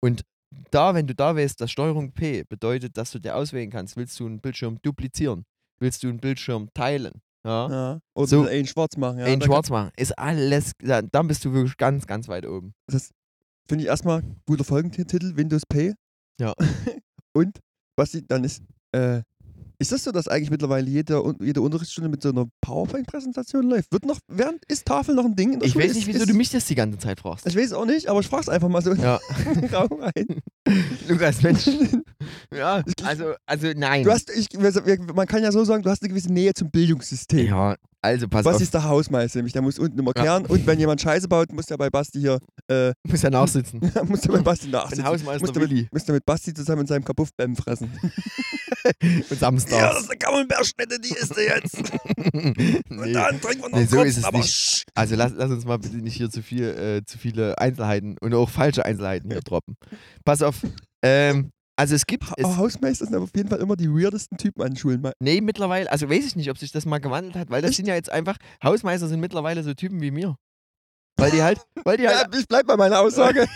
Und 0.00 0.22
da, 0.70 0.94
wenn 0.94 1.06
du 1.06 1.14
da 1.14 1.34
weißt, 1.34 1.60
dass 1.60 1.70
Steuerung 1.70 2.12
P 2.12 2.44
bedeutet, 2.44 2.96
dass 2.98 3.12
du 3.12 3.18
dir 3.18 3.34
auswählen 3.36 3.70
kannst, 3.70 3.96
willst 3.96 4.18
du 4.20 4.26
einen 4.26 4.40
Bildschirm 4.40 4.78
duplizieren, 4.82 5.44
willst 5.78 6.02
du 6.02 6.08
einen 6.08 6.18
Bildschirm 6.20 6.68
teilen, 6.74 7.22
ja, 7.46 7.70
Ja. 7.70 8.00
Oder 8.14 8.26
So. 8.26 8.44
einen 8.46 8.66
schwarz 8.66 8.96
machen. 8.98 9.20
Ja. 9.20 9.24
einen 9.26 9.40
schwarz 9.40 9.70
machen, 9.70 9.90
ist 9.96 10.18
alles, 10.18 10.72
da- 10.80 11.00
dann 11.02 11.28
bist 11.28 11.44
du 11.46 11.52
wirklich 11.54 11.76
ganz, 11.78 12.06
ganz 12.06 12.28
weit 12.28 12.44
oben. 12.46 12.74
Das 12.88 13.10
finde 13.66 13.84
ich 13.84 13.88
erstmal 13.88 14.22
guter 14.46 14.64
Folgentitel, 14.64 15.34
Windows 15.36 15.62
Pay. 15.66 15.94
Ja. 16.40 16.52
und 17.32 17.58
was 17.96 18.10
die, 18.10 18.26
dann 18.26 18.44
ist, 18.44 18.62
äh, 18.92 19.22
ist 19.80 19.90
das 19.92 20.04
so, 20.04 20.12
dass 20.12 20.28
eigentlich 20.28 20.50
mittlerweile 20.50 20.88
jede, 20.88 21.20
jede 21.40 21.60
Unterrichtsstunde 21.62 22.08
mit 22.10 22.22
so 22.22 22.28
einer 22.28 22.46
PowerPoint-Präsentation 22.60 23.68
läuft? 23.68 23.90
Wird 23.92 24.04
noch, 24.04 24.18
während, 24.28 24.64
ist 24.66 24.86
Tafel 24.86 25.14
noch 25.14 25.24
ein 25.24 25.34
Ding 25.34 25.54
in 25.54 25.58
der 25.60 25.66
Ich 25.66 25.72
Schule? 25.72 25.86
weiß 25.86 25.94
nicht, 25.94 26.06
wieso 26.06 26.20
ist, 26.20 26.28
du 26.30 26.34
mich 26.34 26.50
das 26.50 26.66
die 26.66 26.74
ganze 26.74 26.98
Zeit 26.98 27.20
fragst. 27.20 27.46
Ich 27.46 27.56
weiß 27.56 27.66
es 27.66 27.72
auch 27.72 27.86
nicht, 27.86 28.06
aber 28.08 28.20
ich 28.20 28.28
frage 28.28 28.42
es 28.42 28.48
einfach 28.48 28.68
mal 28.68 28.82
so 28.82 28.90
in 28.92 29.00
Ja, 29.00 29.18
den 29.54 29.64
Raum 29.74 29.88
rein. 30.00 30.40
Lukas, 31.08 31.42
Mensch. 31.42 31.68
Ja, 32.54 32.82
also, 33.04 33.32
also 33.46 33.68
nein. 33.76 34.04
Du 34.04 34.10
hast, 34.10 34.30
ich, 34.30 34.48
man 35.14 35.26
kann 35.26 35.42
ja 35.42 35.50
so 35.52 35.64
sagen, 35.64 35.82
du 35.82 35.90
hast 35.90 36.02
eine 36.02 36.08
gewisse 36.10 36.32
Nähe 36.32 36.52
zum 36.52 36.70
Bildungssystem. 36.70 37.46
ja, 37.46 37.76
also 38.02 38.28
pass 38.28 38.44
Was 38.44 38.56
auf, 38.56 38.62
ist 38.62 38.74
der 38.74 38.84
Hausmeister? 38.84 39.38
Nämlich, 39.38 39.52
der 39.52 39.62
muss 39.62 39.78
unten 39.78 39.98
immer 39.98 40.12
Ja. 40.16 40.22
kehren. 40.22 40.46
Und 40.46 40.66
wenn 40.66 40.78
jemand 40.78 41.00
Scheiße 41.00 41.28
baut, 41.28 41.52
muss 41.52 41.66
der 41.66 41.76
bei 41.76 41.90
Basti 41.90 42.18
hier, 42.20 42.38
äh, 42.68 42.92
muss 43.06 43.22
ja 43.22 43.30
nachsitzen. 43.30 43.80
muss 44.06 44.20
der 44.22 44.32
bei 44.32 44.40
Basti 44.40 44.66
Ein 44.66 44.72
nachsitzen. 44.72 45.04
Hausmeister 45.04 45.46
Muss 45.46 45.52
der, 45.52 45.68
mit, 45.68 45.92
muss 45.92 46.04
der 46.04 46.14
mit 46.16 46.26
Basti 46.26 46.52
zusammen 46.54 46.82
in 46.82 46.86
seinem 46.88 47.04
Kapuffbäm 47.04 47.56
fressen. 47.56 47.90
und 49.30 49.38
Samstag. 49.38 49.98
ist 49.98 50.10
eine 50.10 50.18
Camembert-Schnitte, 50.18 51.00
die 51.00 51.14
isst 51.14 51.36
du 51.36 51.42
jetzt. 51.42 51.76
nee. 52.32 53.12
trinken 53.12 53.62
wir 53.62 53.68
Nee, 53.78 53.84
so 53.84 54.02
ist 54.02 54.18
es 54.18 54.32
nicht. 54.32 54.84
Also 54.94 55.16
lass, 55.16 55.32
lass 55.34 55.50
uns 55.50 55.64
mal 55.64 55.78
bitte 55.78 55.96
nicht 55.96 56.16
hier 56.16 56.30
zu 56.30 56.42
viel, 56.42 56.64
äh, 56.64 57.04
zu 57.04 57.18
viele 57.18 57.58
Einzelheiten 57.58 58.16
und 58.20 58.34
auch 58.34 58.48
falsche 58.48 58.84
Einzelheiten 58.84 59.30
hier 59.30 59.40
droppen. 59.40 59.76
Pass 60.24 60.42
auf. 60.42 60.56
Ähm, 61.02 61.50
also 61.80 61.94
es 61.94 62.04
gibt, 62.04 62.24
es, 62.36 62.44
Aber 62.44 62.58
Hausmeister 62.58 63.06
sind 63.06 63.16
auf 63.16 63.30
jeden 63.34 63.48
Fall 63.48 63.60
immer 63.60 63.74
die 63.74 63.88
weirdesten 63.88 64.36
Typen 64.36 64.62
an 64.62 64.76
Schulen. 64.76 65.02
Nee, 65.18 65.40
mittlerweile, 65.40 65.90
also 65.90 66.10
weiß 66.10 66.26
ich 66.26 66.36
nicht, 66.36 66.50
ob 66.50 66.58
sich 66.58 66.72
das 66.72 66.84
mal 66.84 66.98
gewandelt 66.98 67.36
hat, 67.36 67.50
weil 67.50 67.62
das 67.62 67.70
Echt? 67.70 67.78
sind 67.78 67.88
ja 67.88 67.94
jetzt 67.94 68.10
einfach, 68.10 68.36
Hausmeister 68.62 69.08
sind 69.08 69.18
mittlerweile 69.18 69.62
so 69.62 69.72
Typen 69.72 70.02
wie 70.02 70.10
mir. 70.10 70.36
Weil 71.16 71.30
die 71.30 71.42
halt, 71.42 71.60
weil 71.84 71.96
die 71.96 72.04
Ja, 72.04 72.18
halt, 72.18 72.34
ich 72.34 72.46
bleib 72.46 72.66
bei 72.66 72.76
meiner 72.76 73.00
Aussage. 73.00 73.46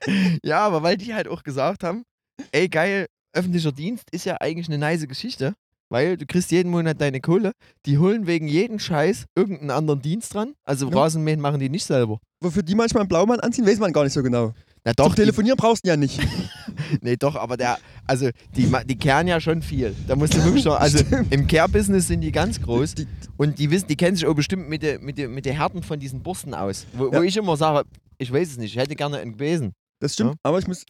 ja, 0.44 0.58
aber 0.60 0.82
weil 0.82 0.98
die 0.98 1.14
halt 1.14 1.28
auch 1.28 1.42
gesagt 1.42 1.82
haben, 1.82 2.04
ey 2.52 2.68
geil, 2.68 3.06
öffentlicher 3.32 3.72
Dienst 3.72 4.04
ist 4.12 4.24
ja 4.24 4.36
eigentlich 4.40 4.68
eine 4.68 4.78
nice 4.78 5.06
Geschichte, 5.06 5.54
weil 5.88 6.16
du 6.16 6.26
kriegst 6.26 6.50
jeden 6.52 6.70
Monat 6.70 7.00
deine 7.00 7.20
Kohle, 7.20 7.52
die 7.86 7.98
holen 7.98 8.26
wegen 8.26 8.46
jeden 8.48 8.78
Scheiß 8.78 9.24
irgendeinen 9.36 9.70
anderen 9.70 10.02
Dienst 10.02 10.34
dran, 10.34 10.54
also 10.64 10.88
Ja. 10.90 10.96
Rasenmähen 10.98 11.40
machen 11.40 11.60
die 11.60 11.68
nicht 11.68 11.84
selber. 11.84 12.18
Wofür 12.42 12.62
die 12.62 12.74
manchmal 12.74 13.02
einen 13.02 13.08
Blaumann 13.08 13.40
anziehen, 13.40 13.66
weiß 13.66 13.78
man 13.80 13.92
gar 13.92 14.04
nicht 14.04 14.12
so 14.12 14.22
genau. 14.22 14.54
Na 14.84 14.94
Zum 14.94 15.04
doch, 15.06 15.14
die, 15.14 15.20
Telefonieren 15.22 15.56
brauchst 15.58 15.84
du 15.84 15.88
ja 15.88 15.96
nicht. 15.96 16.20
Nee, 17.02 17.16
doch, 17.16 17.36
aber 17.36 17.56
der, 17.56 17.78
also 18.06 18.30
die, 18.56 18.72
die 18.86 18.96
kehren 18.96 19.28
ja 19.28 19.40
schon 19.40 19.62
viel. 19.62 19.94
Da 20.08 20.16
musst 20.16 20.34
du 20.34 20.42
wirklich 20.44 20.64
schon, 20.64 20.72
also 20.72 20.98
Stimmt. 21.04 21.32
im 21.32 21.46
Care-Business 21.46 22.08
sind 22.08 22.20
die 22.22 22.32
ganz 22.32 22.60
groß 22.60 22.94
Die- 22.94 23.06
und 23.36 23.58
die 23.58 23.70
wissen, 23.70 23.86
die 23.86 23.96
kennen 23.96 24.16
sich 24.16 24.26
auch 24.26 24.34
bestimmt 24.34 24.68
mit 24.68 24.82
den 24.82 25.00
mit 25.04 25.16
der, 25.18 25.28
mit 25.28 25.46
Härten 25.46 25.82
von 25.84 26.00
diesen 26.00 26.22
Borsten 26.22 26.52
aus. 26.54 26.86
Wo, 26.94 27.06
wo 27.12 27.16
Ja. 27.16 27.22
ich 27.22 27.36
immer 27.36 27.56
sage, 27.56 27.86
ich 28.18 28.32
weiß 28.32 28.48
es 28.52 28.56
nicht, 28.56 28.74
ich 28.74 28.80
hätte 28.80 28.96
gerne 28.96 29.18
einen 29.18 29.34
gewesen. 29.34 29.72
Das 30.00 30.14
stimmt, 30.14 30.30
Ja. 30.30 30.36
aber 30.42 30.58
ich 30.58 30.66
muss. 30.66 30.84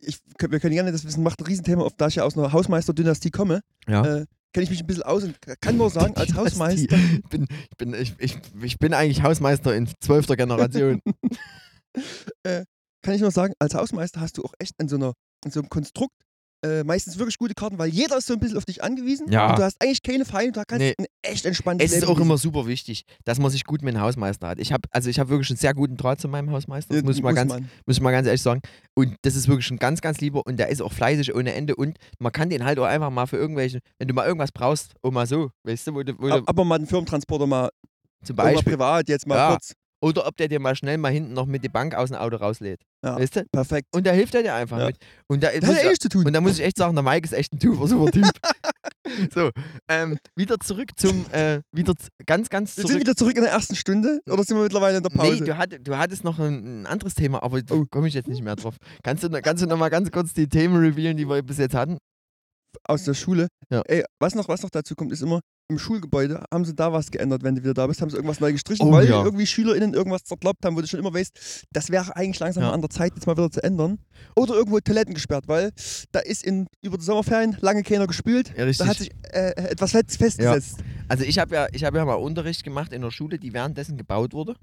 Ich, 0.00 0.18
wir 0.38 0.60
können 0.60 0.74
gerne 0.74 0.92
das 0.92 1.04
wissen, 1.04 1.22
macht 1.22 1.40
ein 1.40 1.46
Riesenthema 1.46 1.82
auf, 1.82 1.94
da 1.96 2.08
ich 2.08 2.16
ja 2.16 2.24
aus 2.24 2.36
einer 2.36 2.52
Hausmeister-Dynastie 2.52 3.30
komme. 3.30 3.60
Ja. 3.86 4.04
Äh, 4.04 4.26
kenne 4.52 4.64
ich 4.64 4.70
mich 4.70 4.80
ein 4.80 4.86
bisschen 4.86 5.02
aus 5.02 5.24
und 5.24 5.36
kann 5.60 5.76
nur 5.76 5.90
sagen, 5.90 6.16
als 6.16 6.34
Hausmeister. 6.34 6.96
Ich 6.96 7.28
bin, 7.28 7.46
ich, 7.50 7.76
bin, 7.76 7.94
ich, 7.94 8.14
ich, 8.18 8.38
ich 8.62 8.78
bin 8.78 8.94
eigentlich 8.94 9.22
Hausmeister 9.22 9.74
in 9.74 9.88
zwölfter 10.00 10.36
Generation. 10.36 11.00
kann 12.44 13.14
ich 13.14 13.20
nur 13.20 13.30
sagen, 13.30 13.54
als 13.58 13.74
Hausmeister 13.74 14.20
hast 14.20 14.38
du 14.38 14.44
auch 14.44 14.54
echt 14.58 14.74
in 14.78 14.88
so, 14.88 14.96
einer, 14.96 15.12
in 15.44 15.50
so 15.50 15.60
einem 15.60 15.68
Konstrukt 15.68 16.14
äh, 16.64 16.82
meistens 16.84 17.18
wirklich 17.18 17.38
gute 17.38 17.54
Karten, 17.54 17.78
weil 17.78 17.88
jeder 17.88 18.16
ist 18.18 18.26
so 18.26 18.34
ein 18.34 18.40
bisschen 18.40 18.56
auf 18.58 18.64
dich 18.64 18.82
angewiesen. 18.82 19.30
Ja. 19.30 19.50
Und 19.50 19.58
du 19.58 19.62
hast 19.62 19.76
eigentlich 19.82 20.02
keine 20.02 20.24
Feinde, 20.24 20.52
da 20.52 20.64
kannst 20.64 20.80
Nee. 20.84 20.94
du 20.98 21.04
echt 21.22 21.44
entspanntes 21.46 21.86
es 21.86 21.92
ist 21.96 22.00
Leben 22.02 22.12
auch 22.12 22.20
immer 22.20 22.36
super 22.38 22.66
wichtig, 22.66 23.04
dass 23.24 23.38
man 23.38 23.50
sich 23.50 23.64
gut 23.64 23.82
mit 23.82 23.94
einem 23.94 24.02
Hausmeister 24.02 24.48
hat. 24.48 24.58
Ich 24.58 24.72
habe 24.72 24.88
also 24.90 25.08
ich 25.08 25.18
habe 25.20 25.30
wirklich 25.30 25.50
einen 25.50 25.56
sehr 25.56 25.72
guten 25.74 25.96
Draht 25.96 26.20
zu 26.20 26.26
meinem 26.28 26.50
Hausmeister. 26.50 26.94
Das 26.94 27.02
Ja, 27.02 27.06
muss 27.06 27.16
ich 27.16 27.22
mal 27.22 27.34
ganz 27.34 27.52
man. 27.52 27.70
muss 27.86 27.96
ich 27.96 28.02
mal 28.02 28.10
ganz 28.10 28.26
ehrlich 28.26 28.42
sagen. 28.42 28.60
Und 28.94 29.14
das 29.22 29.36
ist 29.36 29.46
wirklich 29.48 29.70
ein 29.70 29.78
ganz, 29.78 30.00
ganz 30.00 30.20
lieber 30.20 30.44
und 30.46 30.56
der 30.58 30.68
ist 30.68 30.82
auch 30.82 30.92
fleißig 30.92 31.34
ohne 31.34 31.54
Ende 31.54 31.76
und 31.76 31.96
man 32.18 32.32
kann 32.32 32.50
den 32.50 32.64
halt 32.64 32.78
auch 32.78 32.84
einfach 32.86 33.10
mal 33.10 33.26
für 33.26 33.36
irgendwelche, 33.36 33.78
wenn 33.98 34.08
du 34.08 34.14
mal 34.14 34.26
irgendwas 34.26 34.50
brauchst, 34.52 34.92
auch 35.02 35.10
mal 35.12 35.26
so, 35.26 35.50
weißt 35.64 35.86
du, 35.86 35.94
wo 35.94 36.02
du, 36.02 36.14
wo 36.18 36.26
du 36.28 36.34
Ab- 36.34 36.44
Aber 36.46 36.64
mal 36.64 36.74
einen 36.76 36.86
Firmentransporter 36.88 37.46
mal, 37.46 37.68
zum 38.24 38.34
Beispiel, 38.34 38.72
privat, 38.72 39.08
jetzt 39.08 39.26
mal 39.28 39.36
Ja. 39.36 39.50
kurz. 39.52 39.74
Oder 40.00 40.26
ob 40.28 40.36
der 40.36 40.46
dir 40.48 40.60
mal 40.60 40.76
schnell 40.76 40.96
mal 40.96 41.10
hinten 41.12 41.32
noch 41.32 41.46
mit 41.46 41.64
die 41.64 41.68
Bank 41.68 41.94
aus 41.94 42.10
dem 42.10 42.18
Auto 42.18 42.36
rauslädt. 42.36 42.80
Ja. 43.04 43.16
Weißt 43.18 43.34
du? 43.36 43.44
Perfekt. 43.50 43.88
Und 43.92 44.06
da 44.06 44.12
hilft 44.12 44.34
er 44.34 44.42
dir 44.44 44.54
einfach 44.54 44.78
Ja. 44.78 44.86
mit. 44.86 44.96
Und 45.28 45.42
da, 45.42 45.50
Das 45.50 45.68
hat 45.70 45.76
ich, 45.78 45.82
ja 45.84 45.90
eh 45.90 45.94
zu 45.94 46.08
tun. 46.08 46.24
und 46.26 46.32
da 46.32 46.40
muss 46.40 46.58
ich 46.58 46.64
echt 46.64 46.76
sagen, 46.76 46.94
der 46.94 47.02
Mike 47.02 47.24
ist 47.26 47.32
echt 47.32 47.52
ein 47.52 47.60
super, 47.60 47.88
super 47.88 48.10
Typ. 48.12 48.30
so, 49.34 49.50
ähm, 49.88 50.18
wieder 50.36 50.58
zurück 50.60 50.90
zum, 50.96 51.26
äh, 51.32 51.60
wieder 51.72 51.94
ganz, 52.26 52.48
ganz 52.48 52.76
wir 52.76 52.82
sind 52.82 52.88
zurück. 52.90 53.00
wieder 53.00 53.16
zurück 53.16 53.36
in 53.36 53.42
der 53.42 53.52
ersten 53.52 53.74
Stunde 53.74 54.20
oder 54.30 54.44
sind 54.44 54.56
wir 54.56 54.62
mittlerweile 54.64 54.98
in 54.98 55.02
der 55.02 55.10
Pause? 55.10 55.32
Nee, 55.40 55.46
du, 55.46 55.56
hatt, 55.56 55.74
du 55.80 55.96
hattest 55.96 56.24
noch 56.24 56.38
ein, 56.38 56.82
ein 56.82 56.86
anderes 56.86 57.14
Thema, 57.14 57.42
aber 57.42 57.62
da 57.62 57.74
Oh. 57.74 57.84
komme 57.90 58.06
ich 58.08 58.14
jetzt 58.14 58.28
nicht 58.28 58.42
mehr 58.42 58.56
drauf. 58.56 58.76
Kannst 59.02 59.24
du, 59.24 59.30
kannst 59.30 59.62
du 59.62 59.66
noch 59.66 59.78
mal 59.78 59.88
ganz 59.88 60.10
kurz 60.10 60.32
die 60.32 60.48
Themen 60.48 60.76
revealen, 60.76 61.16
die 61.16 61.28
wir 61.28 61.42
bis 61.42 61.58
jetzt 61.58 61.74
hatten? 61.74 61.98
aus 62.84 63.04
der 63.04 63.14
Schule. 63.14 63.48
Ja. 63.70 63.82
Ey, 63.86 64.04
was 64.20 64.34
noch, 64.34 64.46
was 64.48 64.62
noch 64.62 64.70
dazu 64.70 64.94
kommt, 64.94 65.10
ist 65.12 65.22
immer, 65.22 65.40
im 65.70 65.78
Schulgebäude 65.78 66.42
haben 66.50 66.64
sie 66.64 66.74
da 66.74 66.92
was 66.94 67.10
geändert, 67.10 67.42
wenn 67.42 67.54
du 67.54 67.62
wieder 67.62 67.74
da 67.74 67.86
bist, 67.86 68.00
haben 68.00 68.08
sie 68.08 68.16
irgendwas 68.16 68.40
neu 68.40 68.52
gestrichen, 68.52 68.88
Oh, 68.88 68.92
weil 68.92 69.06
ja. 69.08 69.22
irgendwie 69.22 69.46
SchülerInnen 69.46 69.92
irgendwas 69.92 70.24
zerkloppt 70.24 70.64
haben, 70.64 70.74
wo 70.76 70.80
du 70.80 70.86
schon 70.86 70.98
immer 70.98 71.12
weißt, 71.12 71.66
das 71.72 71.90
wäre 71.90 72.16
eigentlich 72.16 72.38
langsam 72.38 72.62
Ja. 72.62 72.68
mal 72.70 72.74
an 72.74 72.80
der 72.80 72.88
Zeit, 72.88 73.12
jetzt 73.14 73.26
mal 73.26 73.36
wieder 73.36 73.50
zu 73.50 73.62
ändern. 73.62 73.98
Oder 74.34 74.54
irgendwo 74.54 74.80
Toiletten 74.80 75.12
gesperrt, 75.12 75.44
weil 75.46 75.70
da 76.10 76.20
ist 76.20 76.42
in, 76.42 76.66
über 76.80 76.96
die 76.96 77.04
Sommerferien 77.04 77.56
lange 77.60 77.82
keiner 77.82 78.06
gespült. 78.06 78.52
Ja. 78.56 78.64
Da 78.64 78.86
hat 78.86 78.96
sich 78.96 79.10
äh, 79.32 79.50
etwas 79.70 79.90
fest- 79.90 80.16
festgesetzt. 80.16 80.78
Also 81.06 81.24
ich 81.24 81.38
habe 81.38 81.54
ja, 81.54 81.66
ich 81.72 81.84
hab 81.84 81.94
ja 81.94 82.04
mal 82.04 82.14
Unterricht 82.14 82.64
gemacht 82.64 82.92
in 82.94 83.02
der 83.02 83.10
Schule, 83.10 83.38
die 83.38 83.52
währenddessen 83.52 83.98
gebaut 83.98 84.32
wurde. 84.32 84.56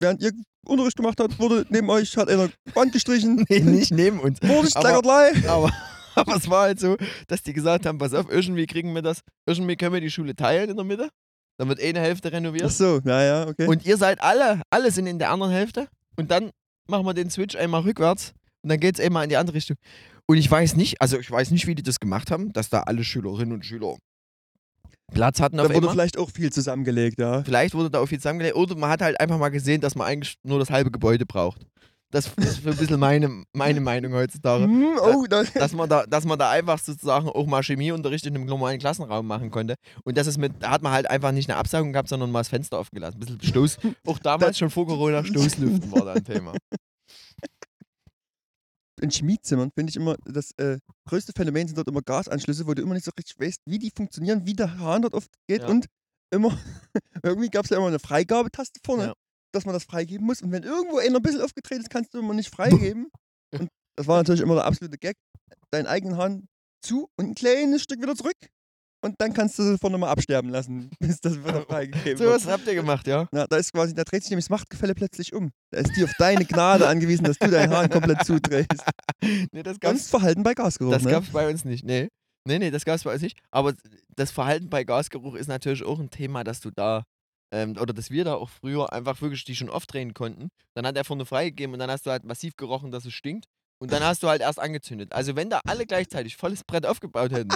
Während 0.00 0.22
ihr 0.22 0.32
Unterricht 0.66 0.96
gemacht 0.96 1.18
habt, 1.20 1.38
wurde 1.38 1.64
neben 1.70 1.88
euch 1.88 2.16
hat 2.16 2.28
einer 2.28 2.50
Band 2.74 2.92
gestrichen. 2.92 3.44
Nee, 3.48 3.60
nicht 3.60 3.92
neben 3.92 4.20
uns. 4.20 4.38
Vorsicht, 4.40 4.76
Aber-! 4.76 5.32
Aber, 5.46 5.72
aber 6.14 6.36
es 6.36 6.48
war 6.48 6.62
halt 6.62 6.80
so, 6.80 6.96
dass 7.26 7.42
die 7.42 7.52
gesagt 7.52 7.86
haben, 7.86 7.98
pass 7.98 8.14
auf, 8.14 8.28
irgendwie 8.28 8.66
kriegen 8.66 8.94
wir 8.94 9.02
das, 9.02 9.20
irgendwie 9.46 9.76
können 9.76 9.94
wir 9.94 10.00
die 10.00 10.10
Schule 10.10 10.34
teilen 10.34 10.70
in 10.70 10.76
der 10.76 10.84
Mitte. 10.84 11.08
Dann 11.58 11.68
wird 11.68 11.82
eine 11.82 12.00
Hälfte 12.00 12.28
Ach 12.28 12.32
renoviert. 12.32 12.70
so, 12.70 13.00
ja, 13.04 13.22
ja, 13.22 13.48
okay. 13.48 13.66
Und 13.66 13.84
ihr 13.84 13.96
seid 13.96 14.20
alle, 14.20 14.62
alle 14.70 14.90
sind 14.90 15.06
in 15.06 15.18
der 15.18 15.30
anderen 15.30 15.52
Hälfte. 15.52 15.88
Und 16.16 16.30
dann 16.30 16.50
machen 16.88 17.04
wir 17.04 17.14
den 17.14 17.30
Switch 17.30 17.56
einmal 17.56 17.82
rückwärts 17.82 18.32
und 18.62 18.70
dann 18.70 18.80
geht 18.80 18.98
es 18.98 19.04
einmal 19.04 19.24
in 19.24 19.30
die 19.30 19.36
andere 19.36 19.56
Richtung. 19.56 19.76
Und 20.26 20.36
ich 20.36 20.50
weiß 20.50 20.76
nicht, 20.76 21.00
also 21.00 21.18
ich 21.18 21.30
weiß 21.30 21.50
nicht, 21.50 21.66
wie 21.66 21.74
die 21.74 21.82
das 21.82 22.00
gemacht 22.00 22.30
haben, 22.30 22.52
dass 22.52 22.68
da 22.68 22.80
alle 22.80 23.02
Schülerinnen 23.02 23.54
und 23.54 23.64
Schüler 23.64 23.96
Platz 25.12 25.40
hatten 25.40 25.56
da 25.56 25.62
auf 25.62 25.68
wurde 25.68 25.78
einmal. 25.78 25.92
vielleicht 25.92 26.18
auch 26.18 26.30
viel 26.30 26.52
zusammengelegt, 26.52 27.18
ja. 27.18 27.42
Vielleicht 27.42 27.74
wurde 27.74 27.90
da 27.90 28.00
auch 28.00 28.06
viel 28.06 28.18
zusammengelegt. 28.18 28.56
Oder 28.56 28.76
man 28.76 28.90
hat 28.90 29.00
halt 29.00 29.18
einfach 29.20 29.38
mal 29.38 29.48
gesehen, 29.48 29.80
dass 29.80 29.94
man 29.94 30.06
eigentlich 30.06 30.36
nur 30.42 30.58
das 30.58 30.70
halbe 30.70 30.90
Gebäude 30.90 31.24
braucht. 31.24 31.66
Das 32.10 32.26
ist 32.38 32.60
für 32.60 32.70
ein 32.70 32.76
bisschen 32.76 32.98
meine, 32.98 33.44
meine 33.52 33.80
Meinung 33.82 34.14
heutzutage. 34.14 34.64
Hm, 34.64 34.98
oh, 34.98 35.26
da, 35.28 35.42
Dass 35.54 35.72
man, 35.74 35.88
da, 35.90 36.06
dass 36.06 36.24
man 36.24 36.38
da 36.38 36.50
einfach 36.50 36.78
sozusagen 36.78 37.28
auch 37.28 37.46
mal 37.46 37.62
Chemieunterricht 37.62 38.24
in 38.24 38.34
einem 38.34 38.46
normalen 38.46 38.78
Klassenraum 38.78 39.26
machen 39.26 39.50
konnte. 39.50 39.74
Und 40.04 40.16
das 40.16 40.26
ist 40.26 40.38
mit, 40.38 40.54
da 40.62 40.70
hat 40.70 40.82
man 40.82 40.92
halt 40.92 41.10
einfach 41.10 41.32
nicht 41.32 41.50
eine 41.50 41.58
Absaugung 41.58 41.92
gehabt, 41.92 42.08
sondern 42.08 42.30
mal 42.30 42.40
das 42.40 42.48
Fenster 42.48 42.78
offen 42.78 42.94
gelassen. 42.94 43.16
Ein 43.16 43.20
bisschen 43.20 43.42
Stoß, 43.42 43.78
auch 44.06 44.18
damals 44.18 44.56
schon 44.56 44.70
vor 44.70 44.86
Corona, 44.86 45.22
Stoßlüften 45.22 45.92
war 45.92 46.06
da 46.06 46.12
ein 46.14 46.24
Thema. 46.24 46.54
in 49.00 49.10
Chemiezimmern 49.10 49.70
finde 49.74 49.90
ich 49.90 49.96
immer, 49.96 50.16
das 50.24 50.52
äh, 50.56 50.78
größte 51.06 51.32
Phänomen 51.36 51.68
sind 51.68 51.76
dort 51.76 51.88
immer 51.88 52.02
Gasanschlüsse, 52.02 52.66
wo 52.66 52.74
du 52.74 52.82
immer 52.82 52.94
nicht 52.94 53.04
so 53.04 53.12
richtig 53.16 53.38
weißt, 53.38 53.60
wie 53.66 53.78
die 53.78 53.92
funktionieren, 53.94 54.46
wie 54.46 54.54
der 54.54 54.78
Hahn 54.78 55.02
dort 55.02 55.14
oft 55.14 55.30
geht 55.46 55.62
Ja. 55.62 55.68
und 55.68 55.86
immer, 56.30 56.56
irgendwie 57.22 57.48
gab 57.48 57.64
es 57.64 57.70
ja 57.70 57.76
immer 57.76 57.86
eine 57.88 57.98
Freigabetaste 57.98 58.80
vorne, 58.84 59.04
Ja. 59.04 59.12
Dass 59.52 59.64
man 59.64 59.72
das 59.74 59.84
freigeben 59.84 60.26
muss 60.26 60.42
und 60.42 60.52
wenn 60.52 60.62
irgendwo 60.62 60.98
einer 60.98 61.16
ein 61.16 61.22
bisschen 61.22 61.40
aufgedreht 61.42 61.78
ist, 61.80 61.90
kannst 61.90 62.14
du 62.14 62.18
immer 62.18 62.34
nicht 62.34 62.54
freigeben. 62.54 63.08
und 63.58 63.68
das 63.96 64.06
war 64.06 64.18
natürlich 64.18 64.40
immer 64.40 64.54
der 64.54 64.64
absolute 64.64 64.98
Gag, 64.98 65.16
deinen 65.70 65.86
eigenen 65.86 66.16
Hahn 66.16 66.48
zu 66.82 67.08
und 67.16 67.30
ein 67.30 67.34
kleines 67.34 67.82
Stück 67.82 68.00
wieder 68.00 68.14
zurück 68.14 68.36
und 69.04 69.14
dann 69.18 69.32
kannst 69.32 69.58
du 69.58 69.62
sie 69.62 69.78
vorne 69.78 69.96
mal 69.98 70.10
absterben 70.10 70.50
lassen, 70.50 70.90
bis 71.00 71.20
das 71.20 71.38
wieder 71.38 71.62
freigegeben 71.68 72.16
So 72.18 72.24
wird. 72.24 72.34
was 72.34 72.46
habt 72.46 72.66
ihr 72.66 72.74
gemacht, 72.74 73.06
ja? 73.06 73.28
Na, 73.32 73.46
da 73.46 73.56
ist 73.56 73.72
quasi, 73.72 73.94
da 73.94 74.04
dreht 74.04 74.22
sich 74.22 74.30
nämlich 74.30 74.46
das 74.46 74.50
Machtgefälle 74.50 74.94
plötzlich 74.94 75.32
um. 75.32 75.50
Da 75.70 75.80
ist 75.80 75.92
die 75.96 76.04
auf 76.04 76.12
deine 76.18 76.44
Gnade 76.44 76.86
angewiesen, 76.88 77.24
dass 77.24 77.38
du 77.38 77.48
deinen 77.48 77.72
Hahn 77.72 77.90
komplett 77.90 78.24
zudrehst. 78.24 78.68
Nee, 79.50 79.64
das 79.64 79.80
Ganz 79.80 80.02
gab's, 80.02 80.10
Verhalten 80.10 80.44
bei 80.44 80.54
Gasgeruch, 80.54 80.92
das 80.92 81.02
ne? 81.02 81.10
gab's 81.10 81.30
bei 81.30 81.48
uns 81.50 81.64
nicht. 81.64 81.84
Nee. 81.84 82.08
Nee, 82.46 82.60
nee, 82.60 82.70
das 82.70 82.84
gab's 82.84 83.02
bei 83.02 83.12
uns 83.12 83.20
nicht. 83.22 83.36
Aber 83.50 83.74
das 84.14 84.30
Verhalten 84.30 84.70
bei 84.70 84.84
Gasgeruch 84.84 85.34
ist 85.34 85.48
natürlich 85.48 85.82
auch 85.84 85.98
ein 85.98 86.08
Thema, 86.10 86.44
dass 86.44 86.60
du 86.60 86.70
da, 86.70 87.02
ähm, 87.52 87.76
oder 87.80 87.92
dass 87.94 88.10
wir 88.10 88.24
da 88.24 88.34
auch 88.34 88.48
früher 88.50 88.92
einfach 88.92 89.20
wirklich 89.22 89.44
die 89.44 89.56
schon 89.56 89.70
oft 89.70 89.92
drehen 89.92 90.14
konnten. 90.14 90.48
Dann 90.74 90.86
hat 90.86 90.96
er 90.96 91.04
vorne 91.04 91.24
freigegeben 91.26 91.72
und 91.74 91.78
dann 91.78 91.90
hast 91.90 92.06
du 92.06 92.10
halt 92.10 92.24
massiv 92.24 92.56
gerochen, 92.56 92.90
dass 92.90 93.04
es 93.04 93.12
stinkt. 93.14 93.46
Und 93.80 93.92
dann 93.92 94.02
hast 94.02 94.22
du 94.22 94.28
halt 94.28 94.40
erst 94.42 94.58
angezündet. 94.58 95.12
Also 95.12 95.36
wenn 95.36 95.50
da 95.50 95.60
alle 95.66 95.86
gleichzeitig 95.86 96.36
volles 96.36 96.64
Brett 96.64 96.84
aufgebaut 96.84 97.30
hätten, 97.32 97.54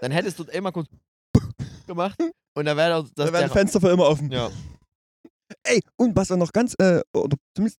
dann 0.00 0.12
hättest 0.12 0.38
du 0.38 0.44
dort 0.44 0.54
einmal 0.56 0.72
kurz 0.72 0.88
gemacht 1.86 2.18
und 2.54 2.64
dann 2.66 2.76
wäre 2.76 3.02
das 3.02 3.12
Da 3.14 3.24
wären 3.24 3.32
der 3.34 3.48
die 3.48 3.52
Fenster 3.52 3.80
für 3.80 3.88
immer 3.90 4.06
offen. 4.06 4.30
Ja. 4.30 4.50
Ey, 5.64 5.80
und 5.96 6.14
was 6.16 6.28
dann 6.28 6.38
noch 6.38 6.52
ganz, 6.52 6.74
äh, 6.78 7.00
oder 7.14 7.36
zumindest 7.54 7.78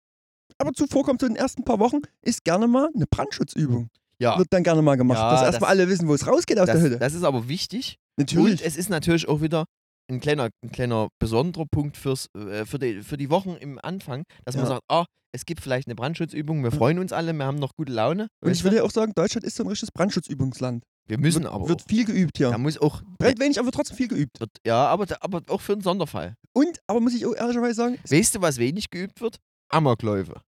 ab 0.58 0.68
und 0.68 0.76
zu 0.76 0.86
vorkommt 0.86 1.20
so 1.20 1.26
in 1.26 1.34
den 1.34 1.40
ersten 1.42 1.64
paar 1.64 1.78
Wochen, 1.78 1.98
ist 2.22 2.44
gerne 2.44 2.66
mal 2.66 2.88
eine 2.94 3.06
Brandschutzübung. 3.06 3.88
Ja, 4.18 4.38
Wird 4.38 4.48
dann 4.52 4.62
gerne 4.62 4.80
mal 4.80 4.96
gemacht. 4.96 5.18
Ja, 5.18 5.30
dass 5.32 5.40
das- 5.40 5.48
erstmal 5.54 5.70
alle 5.70 5.88
wissen, 5.88 6.06
wo 6.08 6.14
es 6.14 6.26
rausgeht 6.26 6.58
aus 6.58 6.66
das, 6.66 6.76
der 6.76 6.84
Hütte. 6.84 6.98
das 6.98 7.14
ist 7.14 7.24
aber 7.24 7.48
wichtig. 7.48 7.98
Natürlich. 8.16 8.60
Und 8.60 8.66
es 8.66 8.76
ist 8.76 8.88
natürlich 8.88 9.26
auch 9.28 9.40
wieder 9.40 9.64
ein 10.10 10.20
kleiner, 10.20 10.50
ein 10.62 10.70
kleiner 10.72 11.08
besonderer 11.18 11.66
Punkt 11.70 11.96
fürs, 11.96 12.28
äh, 12.36 12.64
für, 12.66 12.78
die, 12.78 13.02
für 13.02 13.16
die 13.16 13.30
Wochen 13.30 13.56
im 13.58 13.78
Anfang, 13.82 14.24
dass 14.44 14.54
man 14.56 14.64
Ja. 14.64 14.68
sagt, 14.72 14.82
ah, 14.88 15.04
es 15.32 15.44
gibt 15.46 15.60
vielleicht 15.62 15.88
eine 15.88 15.94
Brandschutzübung, 15.96 16.62
wir 16.62 16.70
freuen 16.70 16.98
uns 16.98 17.12
alle, 17.12 17.32
wir 17.32 17.44
haben 17.44 17.58
noch 17.58 17.72
gute 17.76 17.92
Laune. 17.92 18.28
und 18.40 18.52
ich 18.52 18.62
will 18.64 18.72
ja 18.74 18.82
auch 18.84 18.90
sagen, 18.90 19.12
Deutschland 19.16 19.44
ist 19.44 19.56
so 19.56 19.64
ein 19.64 19.68
richtiges 19.68 19.90
Brandschutzübungsland. 19.92 20.84
wir 21.08 21.18
müssen 21.18 21.42
wird, 21.42 21.52
aber 21.52 21.68
Wird 21.68 21.82
auch. 21.82 21.86
viel 21.88 22.04
geübt 22.04 22.36
hier. 22.38 22.50
Da 22.50 22.58
muss 22.58 22.78
auch, 22.78 23.02
Brennt 23.18 23.40
wenig, 23.40 23.58
aber 23.58 23.66
wird 23.66 23.74
trotzdem 23.74 23.96
viel 23.96 24.08
geübt. 24.08 24.38
wird, 24.40 24.50
ja, 24.66 24.86
aber, 24.86 25.06
aber 25.20 25.42
auch 25.48 25.60
für 25.60 25.72
einen 25.72 25.82
Sonderfall. 25.82 26.34
Und, 26.52 26.78
aber 26.86 27.00
muss 27.00 27.14
ich 27.14 27.26
auch 27.26 27.34
ehrlicherweise 27.34 27.74
sagen, 27.74 27.98
Weißt 28.08 28.36
du, 28.36 28.40
was 28.42 28.58
wenig 28.58 28.88
geübt 28.90 29.20
wird? 29.20 29.38
Amokläufe. 29.70 30.40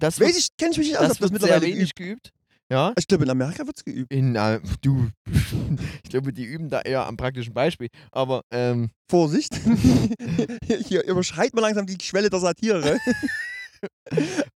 Das 0.00 0.18
weiß 0.18 0.28
wird, 0.28 0.38
ich, 0.38 0.48
kenne 0.56 0.70
ich 0.72 0.78
mich 0.78 0.88
nicht 0.88 0.98
aus, 0.98 1.08
das 1.08 1.18
das 1.18 1.30
wird 1.32 1.42
sehr 1.42 1.50
mittlerweile 1.60 1.74
wenig 1.76 1.94
geübt. 1.94 2.30
geübt. 2.30 2.39
Ja, 2.70 2.92
Ich 2.96 3.06
glaube, 3.08 3.24
in 3.24 3.30
Amerika 3.30 3.66
wird 3.66 3.76
es 3.78 3.84
geübt. 3.84 4.12
in, 4.12 4.36
äh, 4.36 4.60
du, 4.80 5.08
ich 6.04 6.10
glaube, 6.10 6.32
die 6.32 6.44
üben 6.44 6.68
da 6.68 6.80
eher 6.82 7.06
am 7.06 7.16
praktischen 7.16 7.52
Beispiel. 7.52 7.88
Aber, 8.12 8.42
ähm, 8.52 8.90
Vorsicht. 9.10 9.54
hier 10.86 11.04
überschreit 11.04 11.52
man 11.54 11.62
langsam 11.62 11.86
die 11.86 11.96
Schwelle 12.00 12.30
der 12.30 12.40
Satire. 12.40 12.98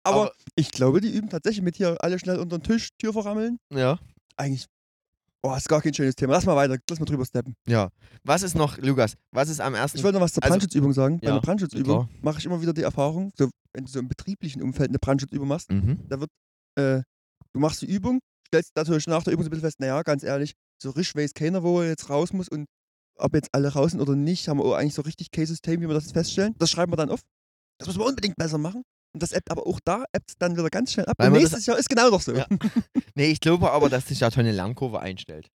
aber, 0.04 0.24
Aber- 0.24 0.32
ich 0.56 0.72
glaube, 0.72 1.02
die 1.02 1.10
üben 1.14 1.30
tatsächlich 1.30 1.64
mit 1.64 1.76
hier 1.76 1.98
alle 2.02 2.20
schnell 2.20 2.38
unter 2.40 2.60
den 2.60 2.64
Tisch, 2.64 2.90
Tür 3.00 3.14
verrammeln. 3.14 3.58
ja. 3.74 3.98
Eigentlich, 4.36 4.66
oh, 5.44 5.54
ist 5.56 5.70
gar 5.70 5.80
kein 5.82 5.94
schönes 5.94 6.16
Thema. 6.16 6.34
Lass 6.34 6.46
mal 6.48 6.56
weiter, 6.56 6.78
lass 6.90 7.00
mal 7.00 7.06
drüber 7.06 7.24
steppen. 7.24 7.54
Ja. 7.68 7.90
Was 8.24 8.42
ist 8.42 8.56
noch, 8.56 8.80
Lukas, 8.80 9.14
was 9.32 9.48
ist 9.48 9.62
am 9.62 9.76
ersten 9.76 10.00
Ich 10.00 10.04
wollte 10.04 10.18
noch 10.18 10.24
was 10.26 10.34
zur 10.34 10.42
Also- 10.44 10.54
Brandschutzübung 10.54 10.92
sagen. 10.94 11.20
Bei 11.20 11.28
Ja, 11.28 11.34
einer 11.34 11.42
Brandschutzübung 11.42 12.10
mache 12.24 12.40
ich 12.40 12.46
immer 12.46 12.60
wieder 12.60 12.74
die 12.74 12.82
Erfahrung, 12.82 13.32
so, 13.38 13.50
wenn 13.74 13.86
du 13.86 13.92
so 13.92 14.00
im 14.00 14.08
betrieblichen 14.08 14.64
Umfeld 14.64 14.90
eine 14.90 14.98
Brandschutzübung 14.98 15.48
machst, 15.48 15.72
Mhm. 15.72 16.00
äh, 16.80 17.02
du 17.54 17.60
machst 17.60 17.82
die 17.82 17.86
Übung, 17.86 18.20
stellst 18.48 18.72
natürlich 18.76 19.08
nach 19.08 19.24
der 19.24 19.34
Übung 19.34 19.44
so 19.44 19.48
ein 19.48 19.52
bisschen 19.52 19.66
fest, 19.68 19.80
naja, 19.80 20.02
ganz 20.04 20.24
ehrlich, 20.24 20.54
so 20.82 20.92
richtig 20.92 21.16
weiß 21.16 21.34
keiner, 21.34 21.64
wo 21.64 21.82
er 21.82 21.90
jetzt 21.90 22.10
raus 22.10 22.34
muss 22.34 22.50
und 22.50 22.66
ob 23.16 23.34
jetzt 23.36 23.50
alle 23.54 23.70
raus 23.70 23.92
sind 23.92 24.02
oder 24.02 24.16
nicht, 24.16 24.48
haben 24.48 24.60
wir 24.60 24.76
eigentlich 24.76 24.96
so 24.96 25.04
richtig 25.04 25.32
K-System, 25.32 25.82
wie 25.82 25.88
wir 25.88 25.94
das 25.94 26.06
jetzt 26.06 26.14
feststellen. 26.14 26.56
Das 26.58 26.72
schreiben 26.72 26.92
wir 26.92 26.98
dann 26.98 27.10
auf. 27.10 27.22
Das 27.78 27.88
müssen 27.88 28.00
wir 28.00 28.06
unbedingt 28.06 28.36
besser 28.36 28.58
machen. 28.58 28.84
Und 29.14 29.22
das 29.22 29.34
appt 29.34 29.52
aber 29.52 29.68
auch 29.68 29.80
da, 29.86 30.06
appt 30.12 30.30
es 30.30 30.36
dann 30.40 30.58
wieder 30.58 30.70
ganz 30.70 30.94
schnell 30.94 31.06
ab. 31.06 31.14
Weil 31.18 31.28
Und 31.28 31.38
nächstes 31.38 31.66
Jahr 31.68 31.78
ist 31.78 31.88
genau 31.88 32.10
doch 32.10 32.22
so. 32.22 32.34
Ja. 32.34 32.48
Nee, 33.16 33.28
ich 33.28 33.40
glaube 33.40 33.70
aber, 33.72 33.90
dass 33.90 34.08
sich 34.08 34.18
da 34.18 34.32
schon 34.32 34.42
eine 34.42 34.52
Lernkurve 34.52 35.00
einstellt. 35.00 35.52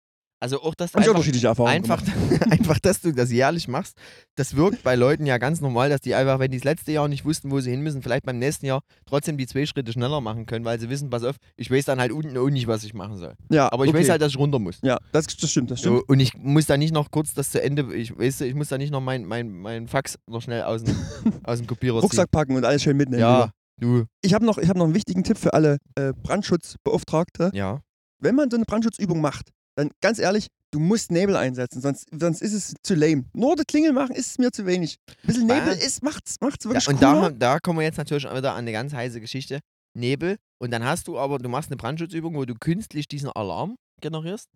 Also 0.44 0.60
auch, 0.60 0.74
ich 0.74 0.94
einfach, 0.94 1.08
unterschiedliche 1.08 1.46
Erfahrungen 1.46 1.74
einfach, 1.74 2.02
einfach, 2.50 2.78
dass 2.78 3.00
du 3.00 3.12
das 3.14 3.32
jährlich 3.32 3.66
machst, 3.66 3.96
das 4.34 4.54
wirkt 4.54 4.82
bei 4.82 4.94
Leuten 4.94 5.24
ja 5.24 5.38
ganz 5.38 5.62
normal, 5.62 5.88
dass 5.88 6.02
die 6.02 6.14
einfach, 6.14 6.38
wenn 6.38 6.50
die 6.50 6.58
das 6.58 6.64
letzte 6.64 6.92
Jahr 6.92 7.08
nicht 7.08 7.24
wussten, 7.24 7.50
wo 7.50 7.60
sie 7.60 7.70
hin 7.70 7.80
müssen, 7.80 8.02
vielleicht 8.02 8.26
beim 8.26 8.38
nächsten 8.38 8.66
Jahr 8.66 8.82
trotzdem 9.06 9.38
die 9.38 9.46
zwei 9.46 9.64
Schritte 9.64 9.90
schneller 9.90 10.20
machen 10.20 10.44
können, 10.44 10.66
weil 10.66 10.78
sie 10.78 10.90
wissen, 10.90 11.08
pass 11.08 11.24
auf, 11.24 11.36
ich 11.56 11.70
weiß 11.70 11.86
dann 11.86 11.98
halt 11.98 12.12
unten 12.12 12.36
auch 12.36 12.50
nicht, 12.50 12.66
was 12.66 12.84
ich 12.84 12.92
machen 12.92 13.16
soll. 13.16 13.32
Ja, 13.50 13.72
Aber 13.72 13.86
ich 13.86 13.90
okay. 13.90 14.00
weiß 14.00 14.10
halt, 14.10 14.20
dass 14.20 14.32
ich 14.32 14.38
runter 14.38 14.58
muss. 14.58 14.80
Ja, 14.82 14.98
das, 15.12 15.26
das 15.28 15.50
stimmt, 15.50 15.70
das 15.70 15.78
stimmt. 15.80 16.00
So, 16.00 16.04
und 16.08 16.20
ich 16.20 16.36
muss 16.36 16.66
da 16.66 16.76
nicht 16.76 16.92
noch 16.92 17.10
kurz 17.10 17.32
das 17.32 17.50
zu 17.50 17.62
Ende, 17.62 17.94
ich 17.94 18.14
weiß, 18.14 18.42
ich 18.42 18.54
muss 18.54 18.68
da 18.68 18.76
nicht 18.76 18.92
noch 18.92 19.00
mein, 19.00 19.24
mein, 19.24 19.50
mein 19.50 19.88
Fax 19.88 20.18
noch 20.26 20.42
schnell 20.42 20.64
aus 20.64 20.84
dem, 20.84 20.94
aus 21.44 21.56
dem 21.56 21.66
Kopierer 21.66 22.00
Rucksack 22.02 22.30
packen 22.30 22.54
und 22.54 22.66
alles 22.66 22.82
schön 22.82 22.98
mitnehmen. 22.98 23.22
ziehen. 23.22 23.30
Ja, 23.30 23.50
du, 23.80 24.04
Ich 24.20 24.34
habe 24.34 24.44
noch, 24.44 24.58
ich 24.58 24.68
hab 24.68 24.76
noch 24.76 24.84
einen 24.84 24.94
wichtigen 24.94 25.24
Tipp 25.24 25.38
für 25.38 25.54
alle 25.54 25.78
äh, 25.94 26.12
Brandschutzbeauftragte. 26.22 27.50
ja. 27.54 27.80
wenn 28.18 28.34
man 28.34 28.50
so 28.50 28.56
eine 28.56 28.66
Brandschutzübung 28.66 29.22
macht, 29.22 29.50
dann 29.76 29.90
ganz 30.00 30.18
ehrlich, 30.18 30.48
du 30.70 30.78
musst 30.80 31.10
Nebel 31.10 31.36
einsetzen, 31.36 31.80
sonst, 31.80 32.08
sonst 32.10 32.42
ist 32.42 32.52
es 32.52 32.74
zu 32.82 32.94
lame. 32.94 33.24
Nur 33.32 33.56
das 33.56 33.66
Klingel 33.66 33.92
machen 33.92 34.14
ist 34.14 34.38
mir 34.38 34.50
zu 34.50 34.66
wenig. 34.66 34.96
Ein 35.08 35.14
bisschen 35.26 35.46
Nebel 35.46 35.68
Was? 35.68 35.84
ist, 35.84 36.02
macht's, 36.02 36.40
macht's 36.40 36.64
Ja, 36.64 36.70
wirklich 36.70 36.88
und 36.88 37.02
da, 37.02 37.12
cooler. 37.14 37.30
da 37.32 37.58
kommen 37.60 37.78
wir 37.78 37.84
jetzt 37.84 37.98
natürlich 37.98 38.24
wieder 38.24 38.52
an 38.52 38.58
eine 38.58 38.72
ganz 38.72 38.92
heiße 38.92 39.20
Geschichte. 39.20 39.60
Nebel. 39.96 40.36
Und 40.60 40.70
dann 40.72 40.84
hast 40.84 41.06
du 41.08 41.18
aber, 41.18 41.38
du 41.38 41.48
machst 41.48 41.70
eine 41.70 41.76
Brandschutzübung, 41.76 42.34
wo 42.34 42.44
du 42.44 42.54
künstlich 42.54 43.06
diesen 43.06 43.30
Alarm 43.30 43.76
generierst. 44.00 44.48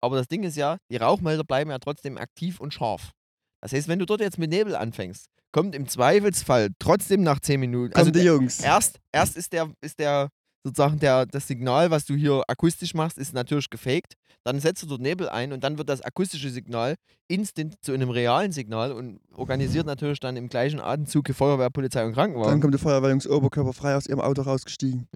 Aber 0.00 0.16
das 0.16 0.28
Ding 0.28 0.42
ist 0.44 0.56
ja, 0.56 0.76
die 0.90 0.96
Rauchmelder 0.96 1.44
bleiben 1.44 1.70
ja 1.70 1.78
trotzdem 1.78 2.18
aktiv 2.18 2.60
und 2.60 2.72
scharf. 2.74 3.10
Das 3.62 3.72
heißt, 3.72 3.88
wenn 3.88 3.98
du 3.98 4.06
dort 4.06 4.20
jetzt 4.20 4.38
mit 4.38 4.50
Nebel 4.50 4.76
anfängst, 4.76 5.26
kommt 5.50 5.74
im 5.74 5.88
Zweifelsfall 5.88 6.68
trotzdem 6.78 7.22
nach 7.22 7.40
10 7.40 7.58
Minuten. 7.58 7.94
Also 7.94 8.10
die 8.10 8.20
Jungs. 8.20 8.60
erst, 8.60 9.00
erst 9.12 9.36
ist 9.36 9.52
der, 9.52 9.72
ist 9.80 9.98
der 9.98 10.28
sozusagen 10.64 10.98
der, 10.98 11.26
das 11.26 11.46
Signal, 11.46 11.90
was 11.90 12.06
du 12.06 12.14
hier 12.14 12.42
akustisch 12.48 12.94
machst, 12.94 13.18
ist 13.18 13.34
natürlich 13.34 13.70
gefaked. 13.70 14.14
Dann 14.44 14.60
setzt 14.60 14.82
du 14.82 14.86
dort 14.86 15.00
Nebel 15.00 15.28
ein 15.28 15.52
und 15.52 15.62
dann 15.62 15.78
wird 15.78 15.88
das 15.88 16.00
akustische 16.02 16.50
Signal 16.50 16.96
instant 17.28 17.76
zu 17.82 17.92
einem 17.92 18.10
realen 18.10 18.52
Signal 18.52 18.92
und 18.92 19.20
organisiert 19.34 19.86
natürlich 19.86 20.20
dann 20.20 20.36
im 20.36 20.48
gleichen 20.48 20.80
Atemzug 20.80 21.24
die 21.26 21.32
Feuerwehr, 21.32 21.70
Polizei 21.70 22.00
und 22.04 22.08
Dann 22.08 22.14
Krankenwagen. 22.14 22.60
kommt 22.60 22.74
die 22.74 22.78
Feuerwehrjungs 22.78 23.26
oberkörperfrei 23.26 23.96
aus 23.96 24.06
ihrem 24.06 24.20
Auto 24.20 24.42
rausgestiegen 24.42 25.06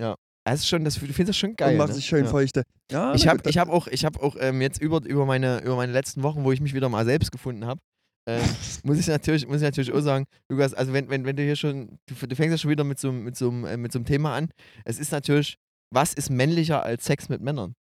Das 0.45 0.61
ist 0.61 0.69
schon, 0.69 0.85
das, 0.85 0.97
finde 0.97 1.25
das 1.27 1.37
schon 1.37 1.57
geil. 1.57 1.73
und 1.73 1.79
macht 1.79 1.89
ne? 1.91 1.95
sich 1.97 2.07
schön 2.07 2.25
ja. 2.25 2.31
feuchte. 2.31 2.63
Ja, 2.91 3.15
Ich 3.15 3.29
habe 3.29 3.43
ich 3.49 3.59
hab 3.59 3.69
auch, 3.69 3.87
ich 3.89 4.07
hab 4.07 4.23
auch 4.23 4.37
ähm, 4.41 4.63
jetzt 4.63 4.81
über, 4.81 5.05
über, 5.05 5.27
meine, 5.27 5.61
über 5.61 5.77
meine 5.77 5.93
letzten 5.93 6.23
Wochen, 6.23 6.45
wo 6.45 6.53
ich 6.53 6.61
mich 6.63 6.73
wieder 6.73 6.89
mal 6.89 7.05
selbst 7.05 7.31
gefunden 7.31 7.67
habe, 7.67 7.81
ähm, 8.29 8.45
muss, 8.85 8.99
ich 8.99 9.07
natürlich, 9.09 9.47
muss 9.47 9.57
ich 9.57 9.63
natürlich 9.63 9.93
auch 9.93 10.01
sagen, 10.01 10.27
Lukas, 10.51 10.75
also 10.75 10.93
wenn, 10.93 11.09
wenn, 11.09 11.25
wenn 11.25 11.35
du 11.37 11.43
hier 11.43 11.57
schon, 11.57 11.99
du, 12.07 12.27
du 12.27 12.37
fängst 12.37 12.53
ja 12.53 12.59
schon 12.59 12.71
wieder 12.71 12.85
mit 12.85 12.99
so, 12.99 13.09
einem- 13.09 13.25
mit, 13.25 13.37
so, 13.37 13.51
äh, 13.67 13.77
mit 13.77 13.91
so 13.93 13.99
einem 13.99 14.07
Thema 14.07 14.35
an. 14.37 14.51
Es 14.85 14.99
ist 14.99 15.13
natürlich, 15.13 15.57
was 15.93 16.13
ist 16.13 16.29
männlicher 16.31 16.83
als 16.83 17.05
Sex 17.07 17.29
mit 17.29 17.41
Männern? 17.41 17.75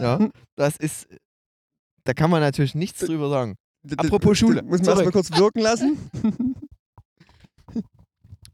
Ja, 0.00 0.30
das 0.56 0.76
ist, 0.78 1.06
da 2.04 2.14
kann 2.14 2.30
man 2.30 2.40
natürlich 2.40 2.74
nichts 2.74 3.00
drüber 3.00 3.28
sagen. 3.28 3.56
apropos 3.96 4.38
Schule, 4.38 4.62
Muss 4.62 4.80
man 4.80 4.88
erstmal 4.88 4.96
zurück. 4.96 5.12
kurz 5.12 5.30
wirken 5.38 5.60
lassen. 5.60 5.98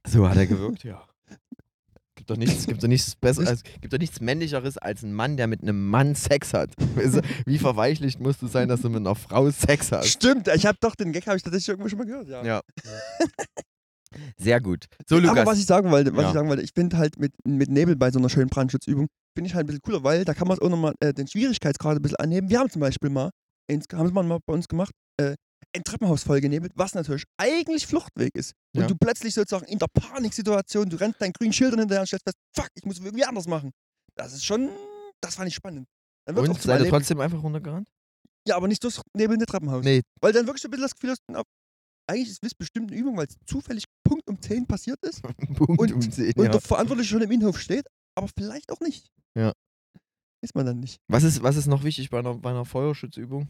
So 0.09 0.29
hat 0.29 0.37
er 0.37 0.47
gewirkt, 0.47 0.85
ja. 0.85 1.05
Gibt 2.27 2.31
doch 2.31 2.45
nichts, 2.45 2.67
gibt 2.67 2.83
doch 2.83 2.89
nichts 2.89 3.15
besseres, 3.15 3.63
gibt 3.81 3.93
doch 3.93 3.99
nichts 3.99 4.21
männlicheres 4.21 4.79
als 4.79 5.05
ein 5.05 5.13
Mann, 5.13 5.37
der 5.37 5.47
mit 5.47 5.63
einem 5.63 5.89
Mann 5.89 6.17
Sex 6.17 6.55
hat. 6.55 6.73
Wie 7.47 7.59
verweichlicht 7.59 8.19
musst 8.19 8.43
du 8.43 8.49
sein, 8.49 8.67
dass 8.69 8.81
du 8.81 8.89
mit 8.89 8.99
einer 8.99 9.15
Frau 9.15 9.49
Sex 9.49 9.93
hast? 9.93 10.09
Stimmt, 10.09 10.49
ich 10.49 10.67
habe 10.67 10.77
doch 10.81 10.97
den 10.97 11.13
Gag 11.13 11.25
habe 11.29 11.37
ich 11.37 11.45
tatsächlich 11.45 11.69
irgendwo 11.69 11.89
schon 11.89 11.99
mal 11.99 12.05
gehört. 12.07 12.27
Ja. 12.29 12.45
Ja. 12.45 12.61
Sehr 14.39 14.61
gut. 14.61 14.87
So, 15.09 15.19
Lukas. 15.19 15.39
Aber 15.39 15.51
was 15.53 15.59
ich 15.59 15.67
sagen 15.67 15.91
wollte, 15.93 16.15
was 16.17 16.23
Ja. 16.23 16.29
ich 16.31 16.35
sagen 16.35 16.49
wollte, 16.49 16.63
ich 16.63 16.73
finde 16.75 16.99
halt 16.99 17.17
mit, 17.19 17.33
mit 17.47 17.71
Nebel 17.71 17.95
bei 17.95 18.11
so 18.11 18.19
einer 18.19 18.29
schönen 18.29 18.49
Brandschutzübung, 18.49 19.07
finde 19.37 19.49
ich 19.49 19.55
halt 19.55 19.65
ein 19.65 19.67
bisschen 19.69 19.83
cooler, 19.83 20.03
weil 20.03 20.25
da 20.25 20.35
kann 20.35 20.49
man 20.49 20.59
auch 20.59 20.69
nochmal 20.69 20.95
äh, 21.01 21.13
den 21.15 21.29
Schwierigkeitsgrad 21.29 21.97
ein 21.97 22.03
bisschen 22.03 22.17
anheben. 22.17 22.49
Wir 22.51 22.59
haben 22.59 22.71
zum 22.71 22.81
Beispiel 22.81 23.11
mal, 23.11 23.31
haben 23.71 24.07
es 24.07 24.13
mal 24.13 24.39
bei 24.45 24.53
uns 24.53 24.67
gemacht, 24.67 24.93
äh, 25.21 25.35
ein 25.75 25.83
Treppenhaus 25.85 26.23
vollgenebelt, 26.23 26.73
was 26.75 26.95
natürlich 26.95 27.25
eigentlich 27.39 27.87
Fluchtweg 27.87 28.35
ist. 28.35 28.53
Und 28.75 28.83
Ja. 28.83 28.87
du 28.87 28.95
plötzlich 28.97 29.35
sozusagen 29.35 29.67
in 29.67 29.79
der 29.79 29.89
Paniksituation, 29.89 30.89
du 30.89 30.97
rennst 30.97 31.21
deinen 31.21 31.33
grünen 31.33 31.53
Schildern 31.53 31.81
hinterher 31.81 32.01
und 32.03 32.07
stellst 32.07 32.25
fest, 32.25 32.37
fuck, 32.55 32.69
ich 32.75 32.85
muss 32.85 32.99
irgendwie 32.99 33.25
anders 33.25 33.47
machen. 33.47 33.73
Das 34.17 34.33
ist 34.33 34.45
schon, 34.45 34.71
das 35.21 35.35
fand 35.35 35.49
ich 35.49 35.55
spannend. 35.55 35.87
Dann 36.27 36.37
Und 36.39 36.61
seid 36.61 36.81
ihr 36.83 36.89
trotzdem 36.89 37.21
einfach 37.21 37.43
runtergerannt? 37.43 37.89
ja, 38.49 38.57
aber 38.57 38.69
nicht 38.69 38.83
durchs 38.85 39.01
nebelnde 39.17 39.45
Treppenhaus. 39.47 39.85
Nee. 39.85 40.03
Weil 40.21 40.33
dann 40.33 40.47
wirklich 40.47 40.63
so 40.63 40.69
ein 40.69 40.71
bisschen 40.71 40.85
das 40.85 40.95
Gefühl 40.95 41.11
hast, 41.11 41.21
na, 41.31 41.43
eigentlich 42.09 42.29
ist 42.31 42.39
es 42.43 42.55
bestimmt 42.55 42.91
eine 42.93 43.01
Übung, 43.01 43.17
weil 43.17 43.27
es 43.27 43.37
zufällig 43.45 43.85
Punkt 44.05 44.29
um 44.29 44.41
10 44.41 44.67
passiert 44.67 44.99
ist 45.03 45.21
Punkt 45.57 45.81
Und- 45.81 45.93
um 45.93 46.01
10, 46.01 46.33
und 46.37 46.45
ja. 46.45 46.51
der 46.53 46.61
Verantwortliche 46.61 47.11
schon 47.11 47.23
im 47.23 47.31
Innenhof 47.31 47.59
steht, 47.59 47.87
aber 48.17 48.29
vielleicht 48.39 48.71
auch 48.73 48.81
nicht. 48.81 49.09
Ja. 49.37 49.53
Ist 50.43 50.55
man 50.55 50.65
dann 50.67 50.81
nicht. 50.81 51.01
Was 51.09 51.25
ist, 51.25 51.43
was 51.43 51.57
ist 51.57 51.67
noch 51.67 51.83
wichtig 51.83 52.09
bei 52.11 52.19
einer, 52.21 52.35
bei 52.35 52.51
einer 52.51 52.65
Feuerschutzübung? 52.65 53.49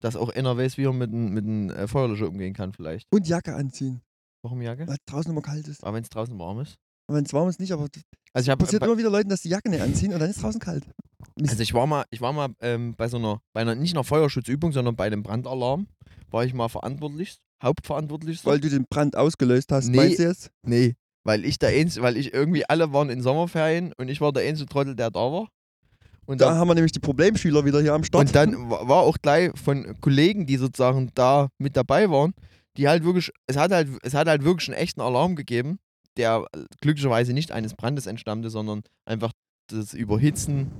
Dass 0.00 0.16
auch 0.16 0.28
einer 0.30 0.56
weiß, 0.56 0.78
wie 0.78 0.84
er 0.84 0.92
mit 0.92 1.10
einem 1.12 1.70
äh, 1.70 1.88
Feuerlöscher 1.88 2.28
umgehen 2.28 2.54
kann, 2.54 2.72
vielleicht. 2.72 3.06
Und 3.10 3.26
Jacke 3.26 3.54
anziehen, 3.54 4.00
Warum 4.42 4.62
Jacke? 4.62 4.86
weil 4.86 4.94
es 4.94 5.04
draußen 5.06 5.30
immer 5.32 5.42
kalt 5.42 5.66
ist. 5.66 5.82
Aber 5.82 5.96
wenn 5.96 6.02
es 6.04 6.08
draußen 6.10 6.38
warm 6.38 6.60
ist. 6.60 6.76
Wenn 7.10 7.24
es 7.24 7.32
warm 7.32 7.48
ist, 7.48 7.58
nicht, 7.58 7.72
aber 7.72 7.88
Also 8.34 8.46
ich, 8.46 8.50
hab, 8.50 8.58
passiert 8.58 8.80
bei, 8.80 8.86
immer 8.86 8.98
wieder 8.98 9.10
Leuten, 9.10 9.28
dass 9.30 9.40
die 9.42 9.48
Jacke 9.48 9.70
nicht 9.70 9.80
anziehen 9.82 10.12
und 10.12 10.20
dann 10.20 10.30
ist 10.30 10.42
draußen 10.42 10.60
kalt. 10.60 10.84
Mist. 11.36 11.50
also 11.52 11.62
ich 11.62 11.72
war 11.74 11.86
mal, 11.86 12.04
ich 12.10 12.20
war 12.20 12.32
mal 12.32 12.50
ähm, 12.60 12.94
bei 12.96 13.08
so 13.08 13.16
einer, 13.16 13.40
bei 13.52 13.62
einer, 13.62 13.74
nicht 13.74 13.94
einer 13.94 14.04
Feuerschutzübung, 14.04 14.72
sondern 14.72 14.94
bei 14.94 15.08
dem 15.10 15.22
Brandalarm, 15.22 15.88
war 16.30 16.44
ich 16.44 16.52
mal 16.54 16.68
verantwortlich, 16.68 17.38
hauptverantwortlich. 17.62 18.44
weil 18.44 18.60
du 18.60 18.68
den 18.68 18.84
Brand 18.88 19.16
ausgelöst 19.16 19.72
hast, 19.72 19.88
Nee. 19.88 19.96
meinst 19.96 20.18
du 20.18 20.22
jetzt? 20.24 20.50
Nee, 20.64 20.94
weil 21.24 21.44
ich 21.44 21.58
der 21.58 21.70
Einzige, 21.70 22.02
weil 22.04 22.16
ich 22.16 22.32
irgendwie 22.34 22.64
alle 22.68 22.92
waren 22.92 23.10
in 23.10 23.22
Sommerferien 23.22 23.92
und 23.98 24.08
ich 24.08 24.20
war 24.20 24.32
der 24.32 24.44
einzige 24.48 24.68
Trottel, 24.68 24.94
der 24.94 25.10
da 25.10 25.20
war. 25.32 25.48
Und 26.28 26.40
Da 26.40 26.50
dann, 26.50 26.58
haben 26.58 26.68
wir 26.68 26.74
nämlich 26.74 26.92
die 26.92 27.00
Problemschüler 27.00 27.64
wieder 27.64 27.80
hier 27.80 27.94
am 27.94 28.04
Start. 28.04 28.26
und 28.26 28.34
dann 28.34 28.70
wa- 28.70 28.86
war 28.86 28.98
auch 29.02 29.16
gleich 29.22 29.50
von 29.58 29.98
Kollegen, 30.00 30.46
die 30.46 30.56
sozusagen 30.56 31.10
da 31.14 31.48
mit 31.58 31.76
dabei 31.76 32.10
waren, 32.10 32.34
die 32.76 32.86
halt 32.86 33.02
wirklich, 33.04 33.30
es 33.46 33.56
hat 33.56 33.72
halt, 33.72 33.88
es 34.02 34.12
hat 34.14 34.28
halt 34.28 34.44
wirklich 34.44 34.68
einen 34.68 34.76
echten 34.78 35.00
Alarm 35.00 35.36
gegeben, 35.36 35.78
der 36.16 36.44
glücklicherweise 36.82 37.32
nicht 37.32 37.50
eines 37.52 37.74
Brandes 37.74 38.06
entstammte, 38.06 38.50
sondern 38.50 38.82
einfach 39.08 39.32
das 39.70 39.94
Überhitzen 39.94 40.70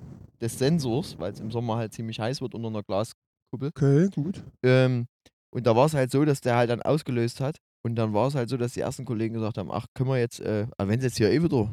des 0.40 0.58
Sensors, 0.58 1.18
weil 1.18 1.32
es 1.32 1.40
im 1.40 1.50
Sommer 1.50 1.76
halt 1.76 1.94
ziemlich 1.94 2.20
heiß 2.20 2.40
wird 2.42 2.54
unter 2.54 2.68
einer 2.68 2.82
Glaskuppel. 2.82 3.68
Okay, 3.74 4.08
gut. 4.14 4.42
Ähm, 4.62 5.06
und 5.54 5.66
da 5.66 5.74
war 5.74 5.86
es 5.86 5.94
halt 5.94 6.10
so, 6.10 6.24
dass 6.26 6.40
der 6.42 6.56
halt 6.56 6.68
dann 6.70 6.82
ausgelöst 6.82 7.40
hat. 7.40 7.56
Und 7.86 7.94
dann 7.94 8.12
war 8.12 8.26
es 8.28 8.34
halt 8.34 8.48
so, 8.50 8.56
dass 8.56 8.74
die 8.74 8.80
ersten 8.80 9.04
Kollegen 9.04 9.34
gesagt 9.34 9.56
haben, 9.56 9.70
ach, 9.70 9.86
können 9.94 10.10
wir 10.10 10.18
jetzt, 10.18 10.40
äh, 10.40 10.66
wenn 10.78 10.98
es 10.98 11.04
jetzt 11.04 11.16
hier 11.16 11.30
eh 11.30 11.42
wieder, 11.42 11.72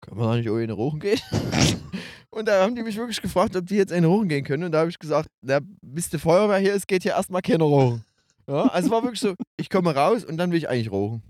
können 0.00 0.18
wir 0.18 0.26
da 0.26 0.36
nicht 0.36 0.50
ohne 0.50 0.72
Rochen 0.72 1.00
gehen? 1.00 1.20
und 2.30 2.48
da 2.48 2.62
haben 2.62 2.74
die 2.74 2.82
mich 2.82 2.96
wirklich 2.96 3.20
gefragt, 3.20 3.56
ob 3.56 3.66
die 3.66 3.76
jetzt 3.76 3.92
eine 3.92 4.06
Rochen 4.06 4.28
gehen 4.28 4.44
können. 4.44 4.64
Und 4.64 4.72
da 4.72 4.80
habe 4.80 4.90
ich 4.90 4.98
gesagt, 4.98 5.28
na, 5.42 5.60
bis 5.82 6.10
die 6.10 6.18
Feuerwehr 6.18 6.58
hier 6.58 6.74
ist, 6.74 6.86
geht 6.86 7.02
hier 7.02 7.12
erstmal 7.12 7.42
keiner 7.42 7.64
rochen. 7.64 8.04
Ja, 8.46 8.66
also 8.68 8.90
war 8.90 9.02
wirklich 9.02 9.20
so, 9.20 9.34
ich 9.60 9.68
komme 9.68 9.94
raus 9.94 10.24
und 10.24 10.36
dann 10.38 10.50
will 10.50 10.58
ich 10.58 10.68
eigentlich 10.68 10.90
rochen. 10.90 11.22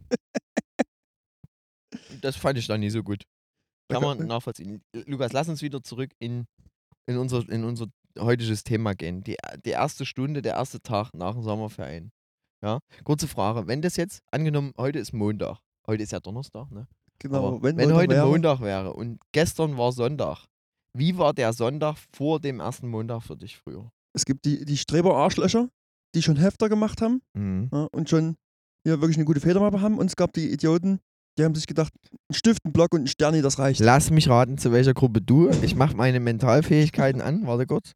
Das 2.20 2.36
fand 2.36 2.58
ich 2.58 2.66
dann 2.66 2.80
nicht 2.80 2.92
so 2.92 3.02
gut. 3.02 3.24
Kann 3.90 4.02
man 4.02 4.26
nachvollziehen. 4.26 4.82
Lukas, 5.06 5.32
lass 5.32 5.48
uns 5.48 5.62
wieder 5.62 5.82
zurück 5.82 6.10
in, 6.18 6.46
in, 7.06 7.16
unser, 7.16 7.48
in 7.48 7.64
unser 7.64 7.86
heutiges 8.18 8.64
Thema 8.64 8.94
gehen. 8.94 9.22
Die, 9.22 9.36
die 9.64 9.70
erste 9.70 10.04
Stunde, 10.04 10.42
der 10.42 10.54
erste 10.54 10.80
Tag 10.80 11.10
nach 11.14 11.34
dem 11.34 11.42
Sommerferien. 11.42 12.10
Ja, 12.62 12.80
kurze 13.04 13.28
Frage. 13.28 13.66
Wenn 13.66 13.82
das 13.82 13.96
jetzt, 13.96 14.22
angenommen, 14.30 14.72
heute 14.76 14.98
ist 14.98 15.12
Montag. 15.12 15.58
Heute 15.86 16.02
ist 16.02 16.12
ja 16.12 16.20
Donnerstag, 16.20 16.70
ne? 16.70 16.86
Genau. 17.20 17.48
Aber 17.48 17.62
wenn, 17.62 17.76
Montag 17.76 17.94
heute 17.96 18.14
wäre- 18.14 18.26
Montag 18.28 18.60
wäre 18.60 18.92
und 18.92 19.20
gestern 19.32 19.76
war 19.76 19.92
Sonntag, 19.92 20.44
wie 20.94 21.16
war 21.18 21.32
der 21.34 21.52
Sonntag 21.52 21.96
vor 22.14 22.40
dem 22.40 22.60
ersten 22.60 22.88
Montag 22.88 23.22
für 23.22 23.36
dich 23.36 23.56
früher? 23.56 23.90
Es 24.14 24.24
gibt 24.24 24.44
die, 24.44 24.64
die 24.64 24.76
Streber-Arschlöcher, 24.76 25.68
die 26.14 26.22
schon 26.22 26.36
Hefter 26.36 26.68
gemacht 26.68 27.02
haben 27.02 27.20
Mhm. 27.34 27.68
ja, 27.72 27.88
und 27.92 28.08
schon 28.08 28.36
hier 28.84 29.00
wirklich 29.00 29.16
eine 29.16 29.24
gute 29.26 29.40
Federmappe 29.40 29.80
haben. 29.80 29.98
Und 29.98 30.06
es 30.06 30.16
gab 30.16 30.32
die 30.32 30.50
Idioten, 30.50 31.00
die 31.38 31.44
haben 31.44 31.54
sich 31.54 31.66
gedacht, 31.66 31.92
ein 32.30 32.34
Stift, 32.34 32.64
ein 32.64 32.72
Block 32.72 32.94
und 32.94 33.02
ein 33.02 33.06
Sterni, 33.06 33.42
das 33.42 33.58
reicht. 33.58 33.80
Lass 33.80 34.10
mich 34.10 34.28
raten, 34.28 34.56
zu 34.58 34.72
welcher 34.72 34.94
Gruppe 34.94 35.20
du. 35.20 35.50
Ich 35.62 35.74
mache 35.76 35.96
meine 35.96 36.20
Mentalfähigkeiten 36.20 37.20
an. 37.20 37.46
Warte 37.46 37.66
kurz. 37.66 37.92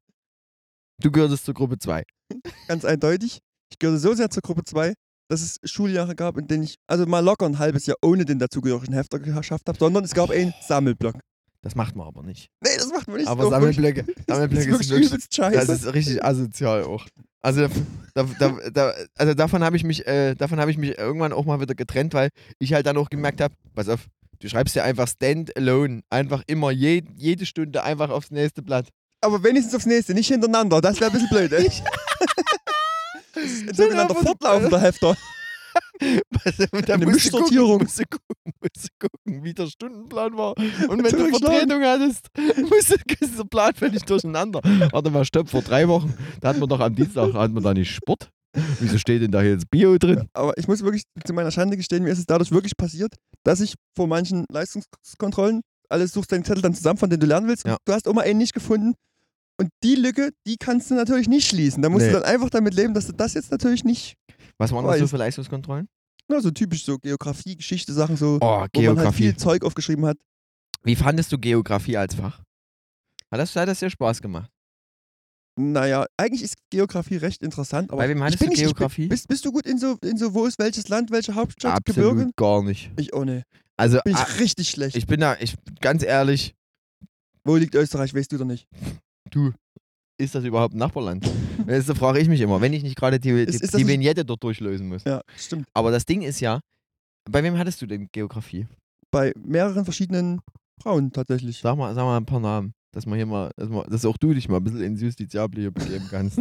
Du 1.00 1.10
gehörtest 1.10 1.44
zur 1.46 1.54
Gruppe 1.54 1.78
2. 1.78 2.04
Ganz 2.68 2.84
eindeutig. 2.84 3.38
Ich 3.72 3.78
gehörte 3.78 3.98
so 4.00 4.14
sehr 4.14 4.30
zur 4.30 4.42
Gruppe 4.42 4.62
2, 4.64 4.94
dass 5.28 5.40
es 5.42 5.58
Schuljahre 5.64 6.14
gab, 6.14 6.36
in 6.36 6.46
denen 6.46 6.64
ich 6.64 6.76
also 6.86 7.06
mal 7.06 7.20
locker 7.20 7.46
ein 7.46 7.58
halbes 7.58 7.86
Jahr 7.86 7.96
ohne 8.02 8.24
den 8.24 8.38
dazugehörigen 8.38 8.94
Hefter 8.94 9.18
geschafft 9.18 9.68
habe, 9.68 9.78
sondern 9.78 10.04
es 10.04 10.14
gab 10.14 10.30
einen 10.30 10.52
Sammelblock. 10.66 11.16
Das 11.62 11.76
macht 11.76 11.94
man 11.94 12.08
aber 12.08 12.22
nicht. 12.22 12.48
Nee, 12.60 12.70
das 12.76 12.88
macht 12.88 13.06
man 13.06 13.18
nicht. 13.18 13.28
Aber. 13.28 13.48
Sammelblöcke, 13.48 14.04
Sammelblöcke 14.28 14.70
ist 14.70 14.90
wirklich 14.90 15.06
übelst 15.06 15.34
scheiße. 15.34 15.66
das 15.66 15.82
ist 15.84 15.94
richtig 15.94 16.24
asozial 16.24 16.82
auch. 16.84 17.06
Also, 17.40 17.68
da, 18.14 18.24
da, 18.38 18.56
da, 18.72 18.94
also 19.16 19.34
davon 19.34 19.64
habe 19.64 19.76
ich 19.76 19.84
mich, 19.84 20.06
äh, 20.06 20.34
davon 20.34 20.60
habe 20.60 20.70
ich 20.70 20.78
mich 20.78 20.96
irgendwann 20.98 21.32
auch 21.32 21.44
mal 21.44 21.60
wieder 21.60 21.74
getrennt, 21.74 22.14
weil 22.14 22.30
ich 22.58 22.72
halt 22.72 22.86
dann 22.86 22.96
auch 22.96 23.10
gemerkt 23.10 23.40
habe, 23.40 23.54
pass 23.74 23.88
auf, 23.88 24.06
du 24.38 24.48
schreibst 24.48 24.76
dir 24.76 24.84
einfach 24.84 25.08
Stand-alone, 25.08 26.02
einfach 26.10 26.42
immer 26.46 26.70
je, 26.70 27.02
jede 27.16 27.46
Stunde 27.46 27.82
einfach 27.82 28.10
aufs 28.10 28.30
nächste 28.30 28.62
Blatt. 28.62 28.88
Aber 29.20 29.42
wenigstens 29.42 29.74
aufs 29.74 29.86
nächste, 29.86 30.14
nicht 30.14 30.28
hintereinander. 30.28 30.80
Das 30.80 31.00
wäre 31.00 31.10
ein 31.10 31.12
bisschen 31.12 31.28
blöd, 31.30 31.52
ey. 31.52 31.70
Das 33.32 33.44
ist 33.44 33.68
ein 33.68 33.74
sogenannter 33.74 34.14
fortlaufender 34.14 34.80
Hefter. 34.80 35.16
Eine 36.00 36.18
du 36.20 36.80
gucken, 36.80 37.12
Mischsortierung. 37.12 37.82
musst 37.82 37.98
du 37.98 38.04
gucken, 38.04 38.52
musst 38.60 38.88
du 38.88 39.08
gucken, 39.08 39.44
wie 39.44 39.54
der 39.54 39.66
Stundenplan 39.68 40.36
war. 40.36 40.54
Und 40.88 41.02
wenn 41.02 41.12
du. 41.12 41.28
Vertretung 41.28 41.82
hattest, 41.82 42.28
ist 43.20 43.38
der 43.38 43.44
Plan 43.44 43.74
völlig 43.74 44.02
durcheinander. 44.02 44.60
Warte 44.90 45.10
mal, 45.10 45.24
stopp, 45.24 45.48
vor 45.48 45.62
drei 45.62 45.88
Wochen, 45.88 46.12
da 46.40 46.48
hat 46.50 46.58
man 46.58 46.68
doch 46.68 46.80
am 46.80 46.94
Dienstag, 46.94 47.32
hat 47.32 47.52
man 47.52 47.62
da 47.62 47.72
nicht 47.72 47.94
Sport? 47.94 48.30
Wieso 48.80 48.98
steht 48.98 49.22
denn 49.22 49.30
da 49.30 49.42
jetzt 49.42 49.70
Bio 49.70 49.96
drin? 49.96 50.28
Aber 50.34 50.56
ich 50.58 50.68
muss 50.68 50.82
wirklich 50.82 51.04
zu 51.24 51.32
meiner 51.32 51.50
Schande 51.50 51.76
gestehen, 51.76 52.04
mir 52.04 52.10
ist 52.10 52.18
es 52.18 52.26
dadurch 52.26 52.50
wirklich 52.50 52.76
passiert, 52.76 53.14
dass 53.44 53.60
ich 53.60 53.74
vor 53.96 54.06
manchen 54.06 54.44
Leistungskontrollen 54.50 55.62
alles 55.88 56.12
suchst 56.12 56.32
deinen 56.32 56.44
Zettel 56.44 56.62
dann 56.62 56.74
zusammen, 56.74 56.98
von 56.98 57.10
denen 57.10 57.20
du 57.20 57.26
lernen 57.26 57.48
willst. 57.48 57.66
Ja. 57.66 57.76
Du 57.84 57.92
hast 57.92 58.06
immer 58.06 58.22
einen 58.22 58.38
nicht 58.38 58.54
gefunden. 58.54 58.94
Und 59.62 59.70
die 59.84 59.94
Lücke, 59.94 60.30
die 60.46 60.56
kannst 60.56 60.90
du 60.90 60.94
natürlich 60.94 61.28
nicht 61.28 61.46
schließen. 61.48 61.82
Da 61.82 61.88
musst 61.88 62.06
Nee. 62.06 62.12
du 62.12 62.20
dann 62.20 62.24
einfach 62.28 62.50
damit 62.50 62.74
leben, 62.74 62.94
dass 62.94 63.06
du 63.06 63.12
das 63.12 63.34
jetzt 63.34 63.50
natürlich 63.50 63.84
nicht. 63.84 64.16
Was 64.58 64.72
waren 64.72 64.84
das 64.86 64.96
so 64.98 65.04
Weiß. 65.04 65.10
für 65.10 65.16
Leistungskontrollen? 65.16 65.88
Na, 66.28 66.40
so 66.40 66.50
typisch 66.50 66.84
so 66.84 66.98
Geografie, 66.98 67.56
Geschichte, 67.56 67.92
Sachen 67.92 68.16
so, 68.16 68.36
Oh, 68.36 68.40
wo 68.40 68.46
man 68.48 68.60
halt 68.62 68.72
Geografie. 68.72 69.22
viel 69.22 69.36
Zeug 69.36 69.64
aufgeschrieben 69.64 70.04
hat. 70.06 70.16
Wie 70.82 70.96
fandest 70.96 71.30
du 71.32 71.38
Geografie 71.38 71.96
als 71.96 72.14
Fach? 72.14 72.38
Hat 73.30 73.40
das, 73.40 73.54
hat 73.56 73.68
das 73.68 73.78
dir 73.78 73.90
Spaß 73.90 74.20
gemacht? 74.20 74.50
Naja, 75.58 76.06
eigentlich 76.16 76.42
ist 76.42 76.56
Geografie 76.70 77.16
recht 77.16 77.42
interessant. 77.42 77.90
Aber 77.90 78.02
Bei 78.02 78.08
wem 78.08 78.22
ich 78.26 78.38
bin 78.38 78.38
du 78.38 78.44
nicht, 78.46 78.58
ich 78.62 78.66
bin- 78.66 78.74
Geografie? 78.74 79.06
Bist, 79.08 79.28
bist 79.28 79.44
du 79.44 79.52
gut 79.52 79.66
in 79.66 79.78
so, 79.78 79.98
in 80.02 80.16
so, 80.16 80.32
wo 80.34 80.46
ist 80.46 80.58
welches 80.58 80.88
Land, 80.88 81.10
welche 81.10 81.34
Hauptstadt, 81.34 81.76
Absolut 81.76 82.10
Gebirge? 82.12 82.30
gar 82.36 82.62
nicht. 82.62 82.90
Ich 82.98 83.12
auch 83.14 83.24
nicht. 83.24 83.44
Also, 83.76 83.98
Bin 84.04 84.14
ich 84.14 84.18
ah, 84.18 84.26
richtig 84.38 84.70
schlecht. 84.70 84.96
ich 84.96 85.06
bin 85.06 85.20
da, 85.20 85.36
ich, 85.38 85.54
ganz 85.80 86.02
ehrlich, 86.02 86.54
wo 87.44 87.56
liegt 87.56 87.74
Österreich, 87.74 88.14
weißt 88.14 88.32
du 88.32 88.38
doch 88.38 88.44
nicht. 88.46 88.66
du, 89.34 89.52
ist 90.20 90.34
das 90.34 90.44
überhaupt 90.44 90.74
ein 90.74 90.78
Nachbarland? 90.78 91.28
Das 91.66 91.86
frage 91.96 92.18
ich 92.18 92.28
mich 92.28 92.40
immer, 92.40 92.60
wenn 92.60 92.72
ich 92.72 92.82
nicht 92.82 92.96
gerade 92.96 93.20
die, 93.20 93.30
die, 93.30 93.42
Ist- 93.42 93.78
die 93.78 93.86
Vignette 93.86 94.24
dort 94.24 94.42
durchlösen 94.42 94.88
muss. 94.88 95.04
Ja, 95.04 95.20
stimmt. 95.36 95.66
Aber 95.74 95.92
das 95.92 96.04
Ding 96.04 96.22
ist 96.22 96.40
ja, 96.40 96.58
bei 97.30 97.40
wem 97.44 97.56
hattest 97.56 97.80
du 97.82 97.86
denn 97.86 98.08
Geografie? 98.10 98.66
Bei 99.12 99.32
mehreren 99.38 99.84
verschiedenen 99.84 100.40
Frauen 100.82 101.12
tatsächlich. 101.12 101.58
Sag 101.58 101.76
mal, 101.76 101.94
sag 101.94 102.02
mal 102.04 102.16
ein 102.16 102.26
paar 102.26 102.40
Namen, 102.40 102.72
dass 102.92 103.06
man 103.06 103.16
hier 103.16 103.26
mal, 103.26 103.52
dass, 103.56 103.68
man, 103.68 103.88
dass 103.88 104.04
auch 104.04 104.16
du 104.16 104.34
dich 104.34 104.48
mal 104.48 104.56
ein 104.56 104.64
bisschen 104.64 104.82
ins 104.82 105.00
Justiziable 105.02 105.60
hier 105.60 105.70
begeben 105.70 106.06
kannst. 106.10 106.40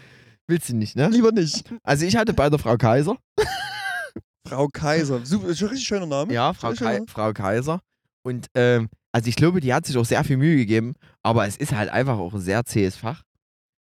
Willst 0.48 0.68
du 0.68 0.74
nicht, 0.74 0.96
ne? 0.96 1.08
Lieber 1.10 1.30
nicht. 1.30 1.72
Also 1.84 2.06
ich 2.06 2.16
hatte 2.16 2.32
bei 2.34 2.50
der 2.50 2.58
Frau 2.58 2.76
Kaiser. 2.76 3.16
Frau 4.48 4.68
Kaiser. 4.68 5.24
Super, 5.24 5.48
richtig 5.48 5.82
schöner 5.86 6.06
Name. 6.06 6.32
Ja, 6.32 6.52
Frau, 6.54 6.74
schön. 6.74 7.06
Frau 7.08 7.32
Kaiser. 7.32 7.80
Und 8.24 8.46
ähm, 8.54 8.88
also 9.16 9.30
ich 9.30 9.36
glaube, 9.36 9.62
die 9.62 9.72
hat 9.72 9.86
sich 9.86 9.96
auch 9.96 10.04
sehr 10.04 10.22
viel 10.24 10.36
Mühe 10.36 10.56
gegeben, 10.56 10.92
aber 11.22 11.46
es 11.46 11.56
ist 11.56 11.72
halt 11.72 11.88
einfach 11.88 12.18
auch 12.18 12.34
ein 12.34 12.40
sehr 12.40 12.66
zähes 12.66 12.96
Fach. 12.96 13.22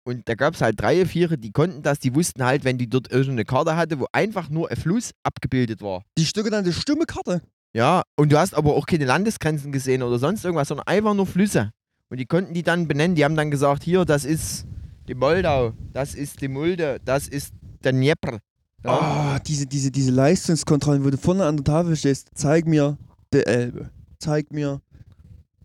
Und 0.05 0.29
da 0.29 0.35
gab 0.35 0.55
es 0.55 0.61
halt 0.61 0.81
drei, 0.81 1.07
vier, 1.07 1.37
die 1.37 1.53
konnten 1.53 1.81
das, 1.81 2.01
die 2.01 2.13
wussten 2.17 2.43
halt, 2.43 2.65
wenn 2.65 2.77
die 2.77 2.89
dort 2.91 3.09
irgendeine 3.13 3.45
Karte 3.45 3.77
hatte, 3.77 4.01
wo 4.01 4.07
einfach 4.11 4.49
nur 4.49 4.69
ein 4.69 4.77
Fluss 4.77 5.13
abgebildet 5.23 5.81
war. 5.81 6.03
Die 6.19 6.25
sogenannte 6.25 6.73
Stimmekarte. 6.73 7.41
Ja, 7.73 8.03
und 8.17 8.33
du 8.33 8.37
hast 8.37 8.53
aber 8.53 8.75
auch 8.75 8.85
keine 8.85 9.05
Landesgrenzen 9.05 9.71
gesehen 9.71 10.03
oder 10.03 10.19
sonst 10.19 10.45
irgendwas, 10.45 10.67
sondern 10.67 10.89
einfach 10.89 11.15
nur 11.15 11.29
Flüsse. 11.29 11.71
Und 12.11 12.19
die 12.19 12.27
konnten 12.27 12.53
die 12.53 12.65
dann 12.65 12.89
benennen. 12.89 13.15
Die 13.15 13.25
haben 13.25 13.37
dann 13.37 13.53
gesagt, 13.53 13.85
hier, 13.85 14.05
das 14.05 14.25
ist 14.25 14.67
die 15.07 15.15
Moldau, 15.15 15.73
das 15.93 16.17
ist 16.17 16.41
die 16.41 16.49
Mulde, 16.49 17.01
das 17.05 17.29
ist 17.29 17.55
der 17.85 17.93
Dnieper. 17.93 18.41
Ja. 18.85 19.37
Oh, 19.37 19.43
diese, 19.47 19.67
diese, 19.67 19.93
diese 19.93 20.11
Leistungskontrollen, 20.11 21.05
wo 21.05 21.11
du 21.11 21.17
vorne 21.17 21.45
an 21.45 21.59
der 21.59 21.65
Tafel 21.65 21.95
stehst, 21.95 22.31
zeig 22.35 22.67
mir 22.67 22.99
die 23.33 23.47
Elbe. 23.47 23.89
Zeig 24.19 24.53
mir 24.53 24.81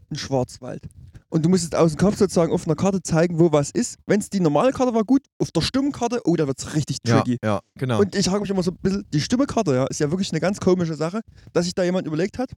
den 0.10 0.18
Schwarzwald. 0.18 0.84
Und 1.30 1.43
du 1.43 1.49
musst 1.49 1.64
jetzt 1.64 1.76
aus 1.76 1.91
dem 1.93 1.97
Kopf 1.97 2.18
sozusagen 2.18 2.53
auf 2.53 2.66
einer 2.66 2.76
Karte 2.76 3.01
zeigen, 3.01 3.38
wo 3.38 3.51
was 3.51 3.70
ist. 3.72 3.97
Wenn 4.05 4.22
es 4.22 4.30
die 4.30 4.39
normale 4.39 4.72
Karte 4.72 4.93
war, 4.93 5.03
gut. 5.03 5.24
Auf 5.39 5.51
der 5.51 5.62
Stimmkarte, 5.62 6.22
oh, 6.24 6.36
da 6.38 6.47
wird 6.47 6.58
es 6.58 6.74
richtig 6.74 6.99
ja, 7.05 7.20
tricky. 7.22 7.38
ja, 7.43 7.60
genau. 7.78 7.99
Und 7.99 8.16
ich 8.16 8.26
frage 8.28 8.41
mich 8.41 8.49
immer 8.49 8.64
so 8.64 8.72
ein 8.72 8.78
bisschen, 8.82 9.05
die 9.12 9.20
Stimmekarte, 9.20 9.74
ja, 9.74 9.86
ist 9.88 9.99
ja 9.99 10.10
wirklich 10.10 10.32
eine 10.32 10.39
ganz 10.39 10.60
komische 10.60 10.95
Sache, 10.95 11.22
dass 11.51 11.66
sich 11.66 11.76
da 11.76 11.84
jemand 11.84 12.08
überlegt 12.08 12.38
hat, 12.38 12.51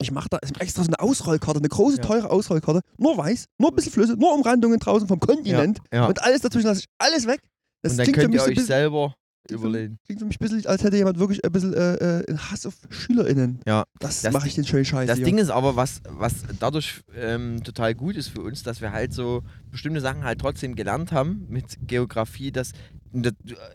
ich 0.00 0.10
mache 0.10 0.28
da 0.28 0.38
extra 0.58 0.82
so 0.82 0.88
eine 0.88 0.98
Ausrollkarte, 0.98 1.60
eine 1.60 1.68
große, 1.68 1.98
Ja. 1.98 2.02
teure 2.02 2.30
Ausrollkarte, 2.30 2.80
nur 2.98 3.16
weiß, 3.16 3.46
nur 3.58 3.70
ein 3.70 3.76
bisschen 3.76 3.92
Flüsse, 3.92 4.14
nur 4.14 4.34
Umrandungen 4.34 4.80
draußen 4.80 5.06
vom 5.06 5.20
Kontinent 5.20 5.78
ja. 5.92 6.06
und 6.06 6.20
alles 6.22 6.40
dazwischen 6.40 6.66
lasse 6.66 6.80
ich 6.80 6.86
alles 6.98 7.26
weg. 7.26 7.40
Das 7.82 7.92
und 7.92 7.98
dann 7.98 8.04
klingt 8.04 8.16
für 8.16 8.22
könnt 8.22 8.32
mich 8.34 8.40
ihr 8.40 8.44
so 8.44 8.50
ein 8.50 8.58
euch 8.58 8.66
selber 8.66 9.14
überlegen. 9.50 9.98
klingt 10.04 10.20
für 10.20 10.26
mich 10.26 10.40
ein 10.40 10.44
bisschen, 10.44 10.66
als 10.66 10.82
hätte 10.82 10.96
jemand 10.96 11.18
wirklich 11.18 11.44
ein 11.44 11.52
bisschen 11.52 11.74
äh, 11.74 11.94
äh, 11.94 12.26
einen 12.28 12.50
Hass 12.50 12.66
auf 12.66 12.74
SchülerInnen. 12.90 13.60
Ja. 13.66 13.84
Das, 13.98 14.22
Das 14.22 14.32
mache 14.32 14.48
ich 14.48 14.54
den 14.54 14.64
schönen 14.66 14.84
Scheiß 14.84 15.06
Das 15.06 15.16
hier. 15.18 15.26
Ding 15.26 15.38
ist 15.38 15.50
aber, 15.50 15.76
was, 15.76 16.00
was 16.08 16.34
dadurch 16.58 17.02
ähm, 17.16 17.62
total 17.62 17.94
gut 17.94 18.16
ist 18.16 18.28
für 18.28 18.40
uns, 18.42 18.62
dass 18.62 18.80
wir 18.80 18.92
halt 18.92 19.12
so 19.12 19.42
bestimmte 19.70 20.00
Sachen 20.00 20.24
halt 20.24 20.40
trotzdem 20.40 20.74
gelernt 20.74 21.12
haben 21.12 21.46
mit 21.48 21.76
Geografie, 21.86 22.52
dass, 22.52 22.72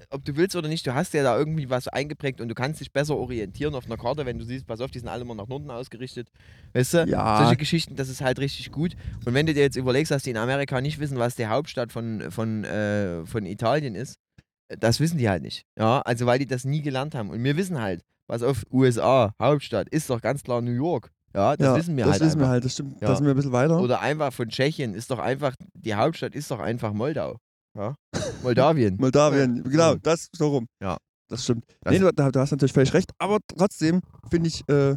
ob 0.09 0.25
du 0.25 0.35
willst 0.35 0.55
oder 0.55 0.67
nicht, 0.67 0.85
du 0.87 0.93
hast 0.93 1.13
ja 1.13 1.23
da 1.23 1.37
irgendwie 1.37 1.69
was 1.69 1.87
eingeprägt 1.87 2.41
und 2.41 2.49
du 2.49 2.55
kannst 2.55 2.79
dich 2.81 2.91
besser 2.91 3.15
orientieren 3.15 3.75
auf 3.75 3.85
einer 3.85 3.97
Karte, 3.97 4.25
wenn 4.25 4.37
du 4.37 4.45
siehst, 4.45 4.65
pass 4.67 4.81
auf, 4.81 4.91
die 4.91 4.99
sind 4.99 5.07
alle 5.07 5.21
immer 5.21 5.35
nach 5.35 5.47
Norden 5.47 5.69
ausgerichtet. 5.71 6.29
Weißt 6.73 6.93
du? 6.93 7.05
Ja. 7.07 7.39
Solche 7.43 7.57
Geschichten, 7.57 7.95
das 7.95 8.09
ist 8.09 8.21
halt 8.21 8.39
richtig 8.39 8.71
gut. 8.71 8.95
Und 9.25 9.33
wenn 9.33 9.45
du 9.45 9.53
dir 9.53 9.61
jetzt 9.61 9.77
überlegst, 9.77 10.11
dass 10.11 10.23
die 10.23 10.31
in 10.31 10.37
Amerika 10.37 10.81
nicht 10.81 10.99
wissen, 10.99 11.17
was 11.17 11.35
die 11.35 11.47
Hauptstadt 11.47 11.91
von, 11.91 12.31
von, 12.31 12.63
äh, 12.63 13.25
von 13.25 13.45
Italien 13.45 13.95
ist, 13.95 14.17
das 14.79 14.99
wissen 14.99 15.17
die 15.17 15.29
halt 15.29 15.41
nicht. 15.43 15.65
Ja, 15.77 16.01
also 16.01 16.25
weil 16.25 16.39
die 16.39 16.47
das 16.47 16.63
nie 16.65 16.81
gelernt 16.81 17.15
haben. 17.15 17.29
Und 17.29 17.43
wir 17.43 17.57
wissen 17.57 17.79
halt, 17.81 18.01
was 18.27 18.43
auf 18.43 18.63
USA, 18.71 19.33
Hauptstadt, 19.41 19.89
ist 19.89 20.09
doch 20.09 20.21
ganz 20.21 20.43
klar 20.43 20.61
New 20.61 20.71
York. 20.71 21.09
Ja, 21.35 21.55
das 21.55 21.65
ja, 21.65 21.75
wissen 21.75 21.95
wir 21.97 22.05
das 22.05 22.13
halt. 22.13 22.21
wissen 22.21 22.31
einfach. 22.37 22.47
wir 22.47 22.51
halt, 22.51 22.65
das 22.65 22.73
stimmt. 22.73 23.01
Ja. 23.01 23.07
Da 23.07 23.15
sind 23.15 23.25
wir 23.25 23.33
ein 23.33 23.35
bisschen 23.35 23.51
weiter. 23.51 23.79
Oder 23.79 23.99
einfach 24.01 24.33
von 24.33 24.49
Tschechien 24.49 24.93
ist 24.93 25.11
doch 25.11 25.19
einfach, 25.19 25.55
die 25.73 25.93
Hauptstadt 25.95 26.33
ist 26.35 26.49
doch 26.51 26.59
einfach 26.59 26.93
Moldau. 26.93 27.37
Ja? 27.77 27.93
Moldawien. 28.43 28.97
Moldawien, 28.99 29.63
genau, 29.63 29.95
Mhm. 29.95 29.99
das 30.03 30.27
so 30.35 30.47
rum. 30.49 30.67
Ja. 30.81 30.97
Das 31.29 31.43
stimmt. 31.43 31.65
Das- 31.81 31.93
nee, 31.93 31.99
du, 31.99 32.11
du 32.11 32.39
hast 32.39 32.51
natürlich 32.51 32.73
völlig 32.73 32.93
recht, 32.93 33.11
aber 33.19 33.37
trotzdem 33.55 34.01
finde 34.31 34.47
ich, 34.47 34.67
äh, 34.69 34.95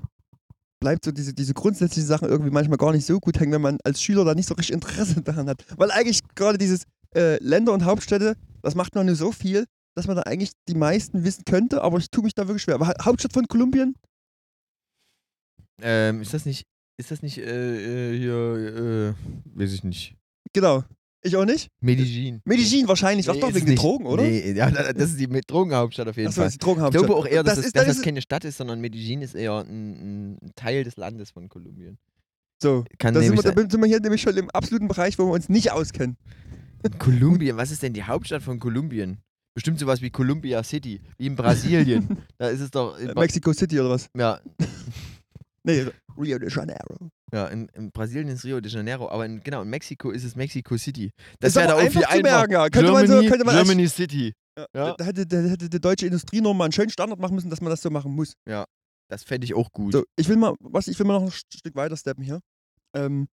bleibt 0.81 1.05
so 1.05 1.13
diese, 1.13 1.33
diese 1.35 1.53
grundsätzlichen 1.55 2.09
Sachen 2.09 2.29
irgendwie 2.29 2.51
manchmal 2.51 2.79
gar 2.79 2.93
nicht 2.93 3.05
so 3.07 3.21
gut 3.21 3.39
hängen, 3.39 3.53
wenn 3.53 3.61
man 3.61 3.79
als 3.85 4.03
Schüler 4.03 4.25
da 4.25 4.35
nicht 4.35 4.49
so 4.49 4.55
richtig 4.55 4.73
Interesse 4.75 5.21
daran 5.23 5.49
hat. 5.49 5.65
Weil 5.77 5.91
eigentlich 5.91 6.21
gerade 6.35 6.57
dieses 6.59 6.85
äh, 7.15 7.37
Länder 7.45 7.73
und 7.75 7.85
Hauptstädte, 7.85 8.35
das 8.63 8.75
macht 8.75 8.95
man 8.95 9.07
nur 9.07 9.15
so 9.17 9.33
viel, 9.33 9.67
dass 9.95 10.07
man 10.07 10.17
da 10.17 10.23
eigentlich 10.23 10.53
die 10.69 10.75
meisten 10.75 11.25
wissen 11.25 11.45
könnte, 11.45 11.83
aber 11.83 11.99
ich 11.99 12.11
tue 12.11 12.25
mich 12.25 12.35
da 12.35 12.49
wirklich 12.49 12.63
schwer. 12.63 12.77
Aber 12.77 12.89
Ha- 12.89 13.05
Hauptstadt 13.05 13.33
von 13.33 13.47
Kolumbien? 13.47 13.95
Ähm, 15.81 16.21
ist 16.23 16.33
das 16.35 16.47
nicht, 16.47 16.65
ist 16.99 17.11
das 17.11 17.23
nicht 17.23 17.39
äh, 17.39 18.13
äh, 18.15 18.19
hier, 18.19 19.15
äh, 19.55 19.59
weiß 19.59 19.73
ich 19.73 19.85
nicht, 19.85 20.17
Genau. 20.53 20.85
Ich 21.25 21.37
auch 21.37 21.45
nicht? 21.45 21.69
Medellin? 21.81 22.41
Medellin 22.45 22.89
wahrscheinlich, 22.89 23.29
was 23.29 23.37
Nee, 23.37 23.41
doch 23.43 23.49
ist 23.51 23.55
wegen 23.55 23.67
den 23.67 23.71
nicht. 23.75 23.83
Drogen, 23.83 24.07
oder? 24.07 24.25
Nee, 24.25 24.53
ja, 24.55 24.69
da- 24.73 24.93
das 24.93 25.11
ist 25.11 25.21
die 25.21 25.29
Drogenhauptstadt 25.29 26.09
auf 26.09 26.17
jeden 26.17 26.27
Achso, 26.29 26.41
Fall. 26.41 26.47
das 26.47 26.55
ist 26.55 26.61
die 26.61 26.65
Ich 26.65 26.67
Drogenhauptstadt. 26.67 27.07
glaube 27.07 27.21
auch 27.21 27.27
eher, 27.27 27.45
dass, 27.45 27.55
das 27.55 27.59
es, 27.61 27.67
ist, 27.67 27.77
dass 27.77 27.83
das 27.83 27.89
das 27.91 27.97
ist, 27.99 28.05
keine 28.05 28.21
Stadt 28.23 28.45
ist, 28.45 28.57
sondern 28.57 28.81
Medellin 28.81 29.23
ist 29.23 29.37
eher 29.37 29.61
ein, 29.61 30.33
ein 30.43 30.51
Teil 30.57 30.83
des 30.83 30.97
Landes 30.97 31.31
von 31.31 31.49
Kolumbien. 31.49 31.97
so. 32.61 32.85
Kann 32.99 33.15
Da 33.15 33.21
sind, 33.21 33.37
wir, 33.37 33.53
da 33.53 33.61
sind 33.71 33.81
wir 33.81 33.87
hier 33.87 34.01
nämlich 34.01 34.21
schon 34.21 34.37
im 34.37 34.51
absoluten 34.51 34.89
Bereich, 34.89 35.17
wo 35.17 35.27
wir 35.27 35.33
uns 35.33 35.49
nicht 35.49 35.71
auskennen. 35.71 36.17
Kolumbien, 36.99 37.57
was 37.57 37.71
ist 37.71 37.83
denn 37.83 37.93
die 37.93 38.03
Hauptstadt 38.05 38.43
von 38.43 38.59
Kolumbien? 38.59 39.19
Bestimmt 39.55 39.79
sowas 39.79 40.01
wie 40.01 40.11
Columbia 40.11 40.63
City, 40.65 41.01
wie 41.19 41.27
in 41.27 41.37
Brasilien. 41.37 42.19
da 42.39 42.49
ist 42.49 42.61
es 42.61 42.71
doch. 42.71 42.99
In, 42.99 43.11
Äh, 43.11 43.15
Mexico 43.15 43.53
City 43.53 43.79
oder 43.81 43.91
was? 43.91 44.09
ja, 44.17 44.41
Nee, 45.65 45.87
Rio 46.19 46.39
de 46.39 46.51
Janeiro. 46.51 47.09
Ja, 47.33 47.47
in, 47.47 47.69
in 47.69 47.91
Brasilien 47.93 48.29
ist 48.29 48.45
Rio 48.45 48.61
de 48.61 48.71
Janeiro, 48.71 49.09
aber 49.09 49.25
in, 49.27 49.41
genau, 49.43 49.63
in 49.63 49.71
Mexiko 49.71 50.11
ist 50.11 50.25
es 50.25 50.35
Mexico 50.35 50.77
City. 50.77 51.11
Das 51.39 51.55
wäre 51.55 51.69
da 51.69 51.77
viel 51.79 51.87
einfach 52.05 52.15
zu 52.17 52.21
merken, 52.21 52.53
ja. 52.53 52.69
Könnte 52.69 52.93
man 52.93 53.07
so- 53.07 53.13
Germany, 53.13 53.29
könnte 53.29 53.45
man 53.45 53.55
als- 53.57 53.69
Germany 53.69 53.89
City. 53.89 54.33
Ja. 54.59 54.67
Ja. 54.75 54.95
Da, 54.99 55.05
hätte, 55.05 55.27
da 55.27 55.37
hätte 55.39 55.71
die 55.71 55.81
deutsche 55.81 56.07
Industrie 56.07 56.41
noch 56.41 56.53
mal 56.53 56.65
einen 56.65 56.73
schönen 56.73 56.91
Standard 56.91 57.19
machen 57.21 57.35
müssen, 57.37 57.49
dass 57.49 57.61
man 57.61 57.71
das 57.71 57.81
so 57.81 57.91
machen 57.91 58.13
muss. 58.15 58.35
Das 59.09 59.23
fände 59.25 59.45
ich 59.45 59.55
auch 59.55 59.71
gut. 59.73 59.93
So, 59.93 60.05
ich 60.17 60.29
will 60.29 60.37
mal, 60.37 60.55
was, 60.61 60.89
ich 60.89 60.99
will 60.99 61.07
mal 61.07 61.21
noch 61.21 61.27
ein 61.27 61.31
Stück 61.31 61.75
weiter 61.75 61.97
steppen 61.97 62.23
hier. 62.25 62.41
Ähm, 62.95 63.29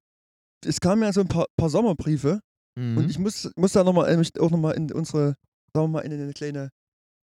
es 0.66 0.80
kamen 0.80 1.03
ja 1.03 1.12
so 1.12 1.20
ein 1.20 1.28
paar, 1.28 1.47
paar 1.57 1.70
Sommerbriefe 1.70 2.40
Mhm. 2.79 2.99
und 2.99 3.11
ich 3.11 3.18
muss, 3.18 3.51
muss 3.57 3.72
da 3.72 3.85
nochmal 3.85 4.14
auch 4.39 4.51
nochmal 4.51 4.74
in 4.74 4.93
unsere, 4.93 5.37
sagen 5.74 5.87
wir 5.87 5.89
mal, 5.89 6.01
in 6.01 6.12
eine 6.12 6.33
kleine 6.33 6.70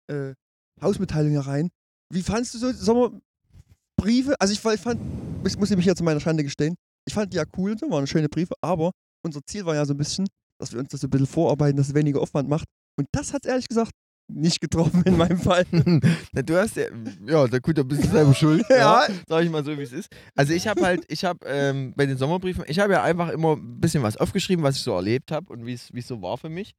äh, 0.08 0.34
Hausmitteilung 0.82 1.32
hier 1.32 1.42
rein. 1.42 1.70
Wie 2.14 2.24
fandst 2.24 2.54
du 2.54 2.58
so 2.58 2.72
Sommerbriefe? 2.72 4.36
Also 4.40 4.54
ich, 4.54 4.64
ich 4.64 4.82
fand, 4.82 5.02
ich 5.46 5.58
muss 5.58 5.72
ich 5.72 5.78
mich 5.78 5.86
ja 5.86 5.96
zu 5.96 6.04
meiner 6.04 6.20
Schande 6.20 6.44
gestehen, 6.44 6.76
ich 7.06 7.14
fand 7.14 7.34
die 7.34 7.38
ja 7.38 7.44
cool 7.58 7.78
so, 7.78 7.90
waren 7.90 8.08
schöne 8.08 8.30
Briefe, 8.30 8.54
aber 8.62 8.92
unser 9.26 9.42
Ziel 9.46 9.66
war 9.66 9.76
ja 9.76 9.86
so 9.86 9.94
ein 9.94 9.98
bisschen, 9.98 10.28
dass 10.60 10.72
wir 10.72 10.80
uns 10.80 10.90
das 10.90 11.02
so 11.02 11.08
ein 11.08 11.10
bisschen 11.10 11.28
vorarbeiten, 11.28 11.78
dass 11.78 11.90
es 11.90 11.94
weniger 11.94 12.22
Aufwand 12.22 12.50
macht. 12.50 12.66
Und 12.98 13.08
das 13.12 13.34
hat 13.34 13.46
ehrlich 13.46 13.68
gesagt 13.68 13.92
nicht 14.34 14.62
getroffen 14.62 15.04
in 15.06 15.18
meinem 15.18 15.40
Fall. 15.40 15.66
Du 16.46 16.56
hast 16.58 16.76
ja, 16.76 16.86
ja, 17.26 17.48
da 17.48 17.60
gut, 17.60 17.78
da 17.78 17.84
bist 17.84 18.04
du 18.04 18.08
selber 18.08 18.34
schuld. 18.34 18.64
Ja. 18.70 19.06
Sag 19.28 19.44
ich 19.44 19.50
mal 19.50 19.64
so, 19.64 19.78
wie 19.78 19.84
es 19.84 19.92
ist. 19.94 20.10
Also 20.36 20.54
ich 20.54 20.68
habe 20.68 20.82
halt, 20.82 21.04
ich 21.08 21.24
habe 21.24 21.40
ähm, 21.46 21.94
bei 21.96 22.06
den 22.06 22.18
Sommerbriefen, 22.18 22.64
ich 22.68 22.80
habe 22.80 22.94
ja 22.94 23.04
einfach 23.04 23.30
immer 23.30 23.54
ein 23.56 23.80
bisschen 23.80 24.04
was 24.04 24.18
aufgeschrieben, 24.18 24.64
was 24.64 24.78
ich 24.78 24.84
so 24.84 24.94
erlebt 24.94 25.32
habe 25.32 25.52
und 25.52 25.66
wie 25.66 25.74
es 25.74 26.08
so 26.08 26.22
war 26.22 26.38
für 26.38 26.50
mich. 26.50 26.74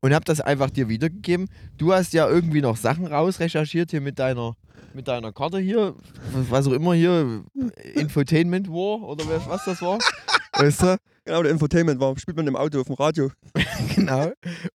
Und 0.00 0.14
habe 0.14 0.24
das 0.24 0.40
einfach 0.40 0.70
dir 0.70 0.88
wiedergegeben. 0.88 1.48
Du 1.76 1.92
hast 1.92 2.12
ja 2.14 2.28
irgendwie 2.28 2.62
noch 2.62 2.76
Sachen 2.76 3.06
rausrecherchiert 3.06 3.90
hier 3.90 4.00
mit 4.00 4.18
deiner, 4.18 4.56
mit 4.94 5.08
deiner 5.08 5.32
Karte 5.32 5.58
hier, 5.58 5.94
was 6.32 6.66
auch 6.66 6.72
immer 6.72 6.94
hier, 6.94 7.44
Infotainment 7.94 8.68
War 8.68 9.02
oder 9.06 9.24
was 9.46 9.64
das 9.64 9.82
war. 9.82 9.98
weißt 10.54 10.82
du? 10.82 10.96
Genau, 11.30 11.42
der 11.44 11.52
Infotainment 11.52 12.00
war, 12.00 12.18
spielt 12.18 12.36
man 12.36 12.46
im 12.46 12.56
Auto 12.56 12.80
auf 12.80 12.86
dem 12.86 12.94
Radio. 12.96 13.30
Genau. 13.94 14.30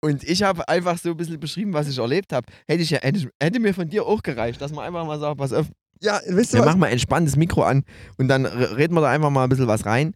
Und 0.01 0.23
ich 0.23 0.41
habe 0.43 0.67
einfach 0.67 0.97
so 0.97 1.09
ein 1.11 1.17
bisschen 1.17 1.39
beschrieben, 1.39 1.73
was 1.73 1.87
ich 1.87 1.97
erlebt 1.97 2.33
habe. 2.33 2.45
Hätte, 2.67 2.81
ich 2.83 2.89
ja, 2.89 2.99
hätte, 3.01 3.19
ich- 3.19 3.27
hätte 3.41 3.59
mir 3.59 3.73
von 3.73 3.87
dir 3.87 4.05
auch 4.05 4.21
gereicht, 4.23 4.61
dass 4.61 4.71
man 4.71 4.85
einfach 4.85 5.05
mal 5.05 5.19
sagt, 5.19 5.37
pass 5.37 5.53
auf, 5.53 5.67
Ja, 6.01 6.15
weißt 6.27 6.53
du 6.53 6.57
wir 6.57 6.59
was? 6.61 6.65
machen 6.67 6.79
mal 6.79 6.87
entspannt 6.87 7.27
das 7.27 7.35
Mikro 7.35 7.63
an 7.63 7.83
und 8.17 8.27
dann 8.27 8.45
reden 8.45 8.93
wir 8.95 9.01
da 9.01 9.09
einfach 9.09 9.29
mal 9.29 9.43
ein 9.43 9.49
bisschen 9.49 9.67
was 9.67 9.85
rein. 9.85 10.13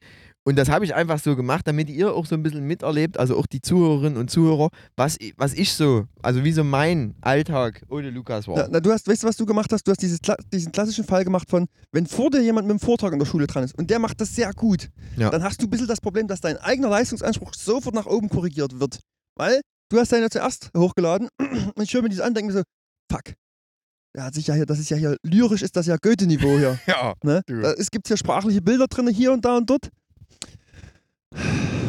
Und 0.47 0.57
das 0.57 0.69
habe 0.69 0.85
ich 0.85 0.93
einfach 0.93 1.17
so 1.17 1.35
gemacht, 1.35 1.67
damit 1.67 1.89
ihr 1.89 2.13
auch 2.13 2.27
so 2.27 2.35
ein 2.35 2.43
bisschen 2.43 2.65
miterlebt, 2.67 3.17
also 3.17 3.35
auch 3.35 3.47
die 3.47 3.61
Zuhörerinnen 3.61 4.15
und 4.15 4.29
Zuhörer, 4.29 4.69
was, 4.95 5.17
was 5.37 5.53
ich 5.53 5.73
so, 5.73 6.05
also 6.21 6.43
wie 6.43 6.51
so 6.51 6.63
mein 6.63 7.15
Alltag 7.21 7.81
ohne 7.89 8.11
Lukas 8.11 8.47
war. 8.47 8.55
Na, 8.57 8.67
na, 8.69 8.79
du 8.79 8.91
hast, 8.91 9.07
weißt 9.07 9.23
du, 9.23 9.27
was 9.27 9.37
du 9.37 9.47
gemacht 9.47 9.73
hast? 9.73 9.87
Du 9.87 9.91
hast 9.91 10.03
dieses, 10.03 10.19
diesen 10.53 10.71
klassischen 10.71 11.03
Fall 11.03 11.23
gemacht 11.23 11.49
von, 11.49 11.65
wenn 11.91 12.05
vor 12.05 12.29
dir 12.29 12.41
jemand 12.41 12.67
mit 12.67 12.77
dem 12.77 12.79
Vortrag 12.79 13.11
in 13.13 13.17
der 13.19 13.25
Schule 13.25 13.47
dran 13.47 13.63
ist 13.63 13.75
und 13.75 13.89
der 13.89 13.97
macht 13.97 14.21
das 14.21 14.35
sehr 14.35 14.53
gut, 14.53 14.89
Ja. 15.17 15.31
dann 15.31 15.41
hast 15.41 15.61
du 15.63 15.65
ein 15.65 15.69
bisschen 15.71 15.87
das 15.87 15.99
Problem, 15.99 16.27
dass 16.27 16.41
dein 16.41 16.57
eigener 16.57 16.89
Leistungsanspruch 16.89 17.55
sofort 17.55 17.95
nach 17.95 18.05
oben 18.05 18.29
korrigiert 18.29 18.79
wird. 18.79 18.99
Weil 19.35 19.61
du 19.89 19.97
hast 19.99 20.11
deine 20.11 20.23
ja 20.25 20.29
zuerst 20.29 20.69
hochgeladen 20.77 21.27
und 21.75 21.81
ich 21.81 21.91
höre 21.91 22.03
mir 22.03 22.09
dieses 22.09 22.21
an 22.21 22.29
und 22.29 22.37
denke 22.37 22.53
mir 22.53 22.59
so, 22.59 22.63
fuck. 23.11 23.33
Der 24.15 24.25
hat 24.25 24.35
sich 24.35 24.45
ja 24.45 24.53
hier, 24.53 24.67
das 24.67 24.77
ist 24.79 24.89
ja 24.91 24.97
hier, 24.97 25.17
lyrisch 25.23 25.63
ist 25.63 25.75
das 25.75 25.87
ja 25.87 25.97
Goethe-Niveau 25.97 26.57
hier. 26.59 26.79
Ja. 26.87 27.15
Ne? 27.23 27.41
Da, 27.47 27.73
es 27.73 27.89
gibt 27.89 28.07
ja 28.09 28.15
sprachliche 28.15 28.61
Bilder 28.61 28.85
drin, 28.87 29.07
hier 29.07 29.33
und 29.33 29.43
da 29.43 29.57
und 29.57 29.67
dort. 29.69 29.89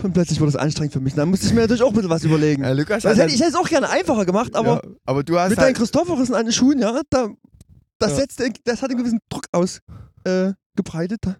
Und 0.02 0.12
plötzlich 0.12 0.40
wurde 0.40 0.50
es 0.50 0.56
anstrengend 0.56 0.92
für 0.92 1.00
mich. 1.00 1.14
Da 1.14 1.26
musste 1.26 1.46
ich 1.46 1.52
mir 1.52 1.60
natürlich 1.60 1.82
auch 1.82 1.88
ein 1.88 1.94
bisschen 1.94 2.10
was 2.10 2.24
überlegen. 2.24 2.62
Ja, 2.64 2.72
Lukas 2.72 3.02
Das 3.02 3.12
hat 3.12 3.24
hätte, 3.24 3.34
ich 3.34 3.40
hätte 3.40 3.50
es 3.50 3.56
auch 3.56 3.68
gerne 3.68 3.88
einfacher 3.88 4.24
gemacht, 4.24 4.54
aber 4.54 4.82
ja, 4.84 4.90
aber 5.04 5.24
du 5.24 5.38
hast 5.38 5.50
mit 5.50 5.58
deinen 5.58 5.66
halt, 5.66 5.76
Christophorissen 5.76 6.34
an 6.34 6.46
den 6.46 6.52
Schuhen, 6.52 6.78
ja, 6.78 7.00
da, 7.10 7.28
das, 7.98 8.10
Ja. 8.12 8.16
setzt, 8.16 8.42
das 8.64 8.82
hat 8.82 8.90
einen 8.90 8.98
gewissen 8.98 9.20
Druck 9.28 9.46
ausgebreitet. 9.52 11.26
Äh. 11.26 11.34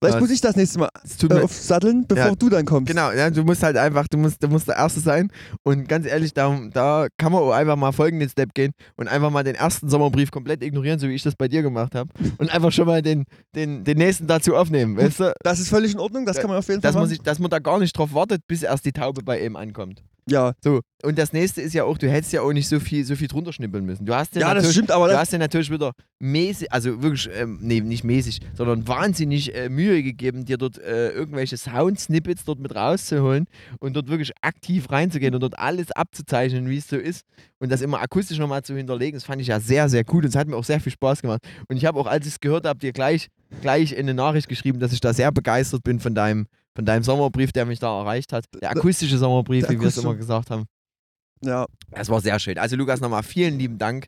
Vielleicht 0.00 0.20
muss 0.20 0.30
ich 0.30 0.40
das 0.40 0.54
nächste 0.56 0.78
Mal 0.78 0.88
äh, 1.30 1.40
aufsatteln, 1.42 2.04
bevor 2.06 2.26
Ja. 2.26 2.34
du 2.34 2.48
dann 2.50 2.64
kommst. 2.66 2.88
Genau, 2.90 3.10
ja, 3.12 3.30
du 3.30 3.42
musst 3.42 3.62
halt 3.62 3.76
einfach, 3.76 4.06
du 4.08 4.18
musst, 4.18 4.42
du 4.42 4.48
musst 4.48 4.68
der 4.68 4.76
Erste 4.76 5.00
sein. 5.00 5.30
Und 5.62 5.88
ganz 5.88 6.06
ehrlich, 6.06 6.34
da, 6.34 6.58
da 6.72 7.06
kann 7.16 7.32
man 7.32 7.42
auch 7.42 7.52
einfach 7.52 7.76
mal 7.76 7.92
folgenden 7.92 8.28
Step 8.28 8.52
gehen 8.54 8.72
und 8.96 9.08
einfach 9.08 9.30
mal 9.30 9.44
den 9.44 9.54
ersten 9.54 9.88
Sommerbrief 9.88 10.30
komplett 10.30 10.62
ignorieren, 10.62 10.98
so 10.98 11.08
wie 11.08 11.14
ich 11.14 11.22
das 11.22 11.36
bei 11.36 11.48
dir 11.48 11.62
gemacht 11.62 11.94
habe. 11.94 12.10
Und 12.38 12.50
einfach 12.52 12.70
schon 12.72 12.86
mal 12.86 13.00
den, 13.02 13.24
den, 13.54 13.84
den 13.84 13.96
nächsten 13.98 14.26
dazu 14.26 14.56
aufnehmen. 14.56 14.96
Weißt 14.96 15.20
du? 15.20 15.32
Das 15.42 15.58
ist 15.58 15.68
völlig 15.70 15.92
in 15.94 16.00
Ordnung, 16.00 16.26
das 16.26 16.36
Da- 16.36 16.42
kann 16.42 16.50
man 16.50 16.58
auf 16.58 16.68
jeden 16.68 16.80
Dass 16.82 16.92
Fall 16.92 17.00
man, 17.00 17.08
machen. 17.08 17.16
sich, 17.16 17.22
dass 17.22 17.38
man 17.38 17.50
da 17.50 17.58
gar 17.58 17.78
nicht 17.78 17.96
drauf 17.96 18.12
wartet, 18.12 18.46
bis 18.46 18.62
erst 18.62 18.84
die 18.84 18.92
Taube 18.92 19.22
bei 19.22 19.40
ihm 19.44 19.56
ankommt. 19.56 20.02
Ja, 20.28 20.52
So, 20.62 20.80
und 21.02 21.18
das 21.18 21.32
nächste 21.32 21.60
ist 21.60 21.74
ja 21.74 21.84
auch, 21.84 21.98
du 21.98 22.10
hättest 22.10 22.32
ja 22.32 22.40
auch 22.40 22.52
nicht 22.52 22.68
so 22.68 22.80
viel, 22.80 23.04
so 23.04 23.14
viel 23.14 23.28
drunter 23.28 23.52
schnippeln 23.52 23.84
müssen. 23.84 24.06
Du 24.06 24.14
hast 24.14 24.34
ja, 24.34 24.40
ja 24.40 24.46
das 24.48 24.62
natürlich, 24.62 24.72
stimmt, 24.72 24.90
aber 24.90 25.08
du 25.08 25.18
hast 25.18 25.32
ja 25.32 25.38
natürlich 25.38 25.70
wieder 25.70 25.92
mäßig, 26.18 26.72
also 26.72 27.02
wirklich, 27.02 27.28
ähm, 27.34 27.58
nee, 27.60 27.80
nicht 27.80 28.04
mäßig, 28.04 28.40
sondern 28.54 28.88
wahnsinnig 28.88 29.54
äh, 29.54 29.68
Mühe 29.68 30.02
gegeben, 30.02 30.46
dir 30.46 30.56
dort 30.56 30.78
äh, 30.78 31.10
irgendwelche 31.10 31.58
Sound-Snippets 31.58 32.44
dort 32.44 32.58
mit 32.58 32.74
rauszuholen 32.74 33.46
und 33.80 33.94
dort 33.94 34.08
wirklich 34.08 34.32
aktiv 34.40 34.90
reinzugehen 34.90 35.34
und 35.34 35.42
dort 35.42 35.58
alles 35.58 35.92
abzuzeichnen, 35.92 36.70
wie 36.70 36.78
es 36.78 36.88
so 36.88 36.96
ist 36.96 37.26
und 37.58 37.70
das 37.70 37.82
immer 37.82 38.00
akustisch 38.00 38.38
nochmal 38.38 38.62
zu 38.62 38.74
hinterlegen. 38.74 39.18
Das 39.18 39.24
fand 39.24 39.42
ich 39.42 39.48
ja 39.48 39.60
sehr, 39.60 39.88
sehr 39.88 40.04
gut 40.04 40.24
und 40.24 40.30
es 40.30 40.36
hat 40.36 40.48
mir 40.48 40.56
auch 40.56 40.64
sehr 40.64 40.80
viel 40.80 40.92
Spaß 40.92 41.20
gemacht. 41.22 41.40
Und 41.68 41.76
ich 41.76 41.84
habe 41.84 41.98
auch, 42.00 42.06
als 42.06 42.26
ich 42.26 42.34
es 42.34 42.40
gehört 42.40 42.66
habe, 42.66 42.78
dir 42.78 42.92
gleich, 42.92 43.28
gleich 43.60 43.92
in 43.92 44.00
eine 44.00 44.14
Nachricht 44.14 44.48
geschrieben, 44.48 44.80
dass 44.80 44.92
ich 44.92 45.00
da 45.00 45.12
sehr 45.12 45.32
begeistert 45.32 45.82
bin 45.82 46.00
von 46.00 46.14
deinem, 46.14 46.46
von 46.74 46.84
deinem 46.84 47.02
Sommerbrief, 47.02 47.52
der 47.52 47.66
mich 47.66 47.78
da 47.78 47.98
erreicht 48.00 48.32
hat. 48.32 48.44
Der 48.60 48.70
akustische 48.70 49.18
Sommerbrief, 49.18 49.66
Der 49.66 49.74
wie 49.76 49.80
wir 49.80 49.88
es 49.88 49.96
immer 49.98 50.14
gesagt 50.14 50.50
haben. 50.50 50.64
ja, 51.42 51.66
Das 51.90 52.08
war 52.08 52.20
sehr 52.20 52.38
schön. 52.38 52.58
Also 52.58 52.76
Lukas, 52.76 53.00
nochmal 53.00 53.22
vielen 53.22 53.58
lieben 53.58 53.78
Dank 53.78 54.06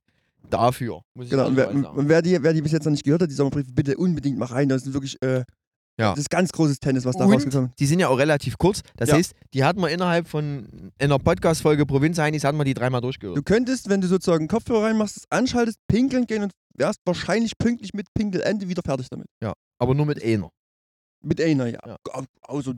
dafür. 0.51 1.01
Muss 1.15 1.27
ich 1.27 1.31
genau. 1.31 1.47
Und 1.47 1.57
wer, 1.57 1.71
und 1.71 2.09
wer, 2.09 2.23
die, 2.23 2.43
wer 2.43 2.53
die 2.53 2.63
bis 2.63 2.73
jetzt 2.73 2.85
noch 2.85 2.93
nicht 2.93 3.05
gehört 3.05 3.23
hat, 3.23 3.31
die 3.31 3.35
Sommerbriefe, 3.35 3.71
bitte 3.73 3.97
unbedingt 3.97 4.39
mal 4.39 4.47
rein. 4.47 4.69
Das 4.69 4.87
ist 4.87 4.93
wirklich, 4.93 5.21
äh, 5.23 5.45
Ja. 5.99 6.11
das 6.11 6.21
ist 6.21 6.31
ganz 6.31 6.53
großes 6.53 6.79
Tennis, 6.79 7.05
was 7.05 7.17
da 7.17 7.25
rausgekommen 7.25 7.71
ist. 7.71 7.79
Die 7.81 7.87
sind 7.87 8.01
ja 8.01 8.09
auch 8.09 8.19
relativ 8.19 8.59
kurz. 8.59 8.83
Das 8.97 9.09
Ja. 9.11 9.17
heißt, 9.17 9.33
die 9.55 9.65
hat 9.65 9.77
man 9.77 9.91
innerhalb 9.91 10.29
von 10.29 10.93
einer 11.01 11.19
Podcast-Folge 11.19 11.87
Provinz 11.87 12.19
Heinis, 12.19 12.45
hat 12.45 12.55
man 12.55 12.67
die 12.67 12.75
dreimal 12.75 13.01
durchgehört. 13.01 13.37
Du 13.39 13.43
könntest, 13.43 13.89
wenn 13.89 14.01
du 14.01 14.07
sozusagen 14.09 14.47
Kopfhörer 14.49 14.85
reinmachst, 14.85 15.25
anschaltest, 15.31 15.79
pinkeln 15.89 16.27
gehen 16.27 16.43
und 16.45 16.53
wärst 16.77 17.01
wahrscheinlich 17.07 17.57
pünktlich 17.59 17.95
mit 17.95 18.07
Pinkelende 18.15 18.69
wieder 18.69 18.83
fertig 18.85 19.09
damit. 19.09 19.27
Aber 19.79 19.95
nur 19.95 20.07
mit 20.07 20.23
einer. 20.23 20.49
Mit 21.27 21.41
einer, 21.41 21.67
ja. 21.67 21.81
Ja. 21.87 21.97
Also, 22.43 22.75